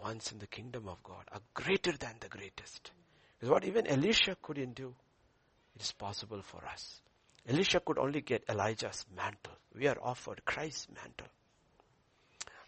ones 0.02 0.32
in 0.32 0.38
the 0.38 0.46
kingdom 0.46 0.88
of 0.88 1.02
God 1.02 1.24
are 1.32 1.40
greater 1.54 1.92
than 1.92 2.14
the 2.20 2.28
greatest. 2.28 2.90
Because 3.38 3.50
what 3.50 3.64
even 3.64 3.86
Elisha 3.86 4.36
couldn't 4.42 4.74
do, 4.74 4.94
it 5.74 5.82
is 5.82 5.92
possible 5.92 6.42
for 6.42 6.64
us. 6.66 7.00
Elisha 7.48 7.80
could 7.80 7.98
only 7.98 8.20
get 8.20 8.44
Elijah's 8.48 9.04
mantle. 9.16 9.54
We 9.74 9.86
are 9.88 9.96
offered 10.02 10.44
Christ's 10.44 10.88
mantle. 10.94 11.28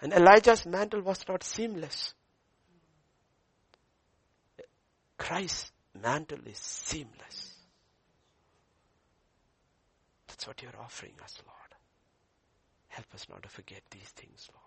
And 0.01 0.12
Elijah's 0.12 0.66
mantle 0.66 1.02
was 1.02 1.24
not 1.28 1.44
seamless. 1.44 2.15
Christ's 5.16 5.70
mantle 6.01 6.40
is 6.47 6.59
seamless. 6.59 7.55
That's 10.27 10.47
what 10.47 10.61
you're 10.62 10.82
offering 10.82 11.15
us, 11.23 11.39
Lord. 11.47 11.59
Help 12.89 13.15
us 13.15 13.27
not 13.28 13.43
to 13.43 13.48
forget 13.48 13.82
these 13.90 14.09
things, 14.09 14.48
Lord. 14.52 14.65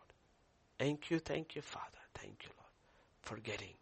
Thank 0.80 1.11
you, 1.11 1.19
thank 1.19 1.56
you, 1.56 1.61
Father. 1.61 2.06
Thank 2.18 2.44
you, 2.44 2.49
Lord. 2.57 2.72
Forgetting. 3.22 3.73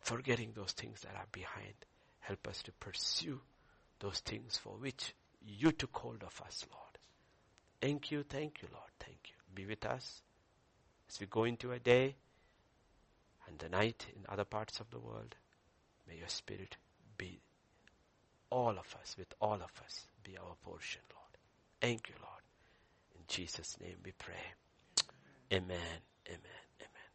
Forgetting 0.00 0.52
those 0.54 0.72
things 0.72 1.00
that 1.02 1.14
are 1.16 1.26
behind. 1.32 1.74
Help 2.20 2.48
us 2.48 2.62
to 2.62 2.72
pursue 2.72 3.40
those 4.00 4.20
things 4.20 4.56
for 4.56 4.72
which 4.72 5.14
you 5.44 5.72
took 5.72 5.96
hold 5.96 6.22
of 6.22 6.40
us, 6.44 6.64
Lord. 6.70 6.98
Thank 7.80 8.10
you, 8.10 8.22
thank 8.22 8.62
you, 8.62 8.68
Lord. 8.72 8.90
Thank 9.00 9.18
you. 9.24 9.34
Be 9.54 9.66
with 9.66 9.84
us 9.84 10.22
as 11.08 11.20
we 11.20 11.26
go 11.26 11.44
into 11.44 11.72
a 11.72 11.78
day 11.78 12.16
and 13.48 13.58
the 13.58 13.68
night 13.68 14.06
in 14.16 14.24
other 14.28 14.44
parts 14.44 14.80
of 14.80 14.90
the 14.90 15.00
world. 15.00 15.34
May 16.08 16.16
your 16.16 16.28
spirit 16.28 16.76
be 17.18 17.40
all 18.50 18.70
of 18.70 18.96
us, 19.00 19.16
with 19.18 19.32
all 19.40 19.54
of 19.54 19.72
us, 19.84 20.06
be 20.22 20.36
our 20.36 20.54
portion, 20.64 21.00
Lord. 21.12 21.22
Thank 21.80 22.08
you, 22.08 22.14
Lord. 22.20 22.42
In 23.16 23.22
Jesus' 23.26 23.78
name 23.80 23.96
we 24.04 24.12
pray. 24.12 24.34
Amen. 25.52 26.00
Amen. 26.28 26.61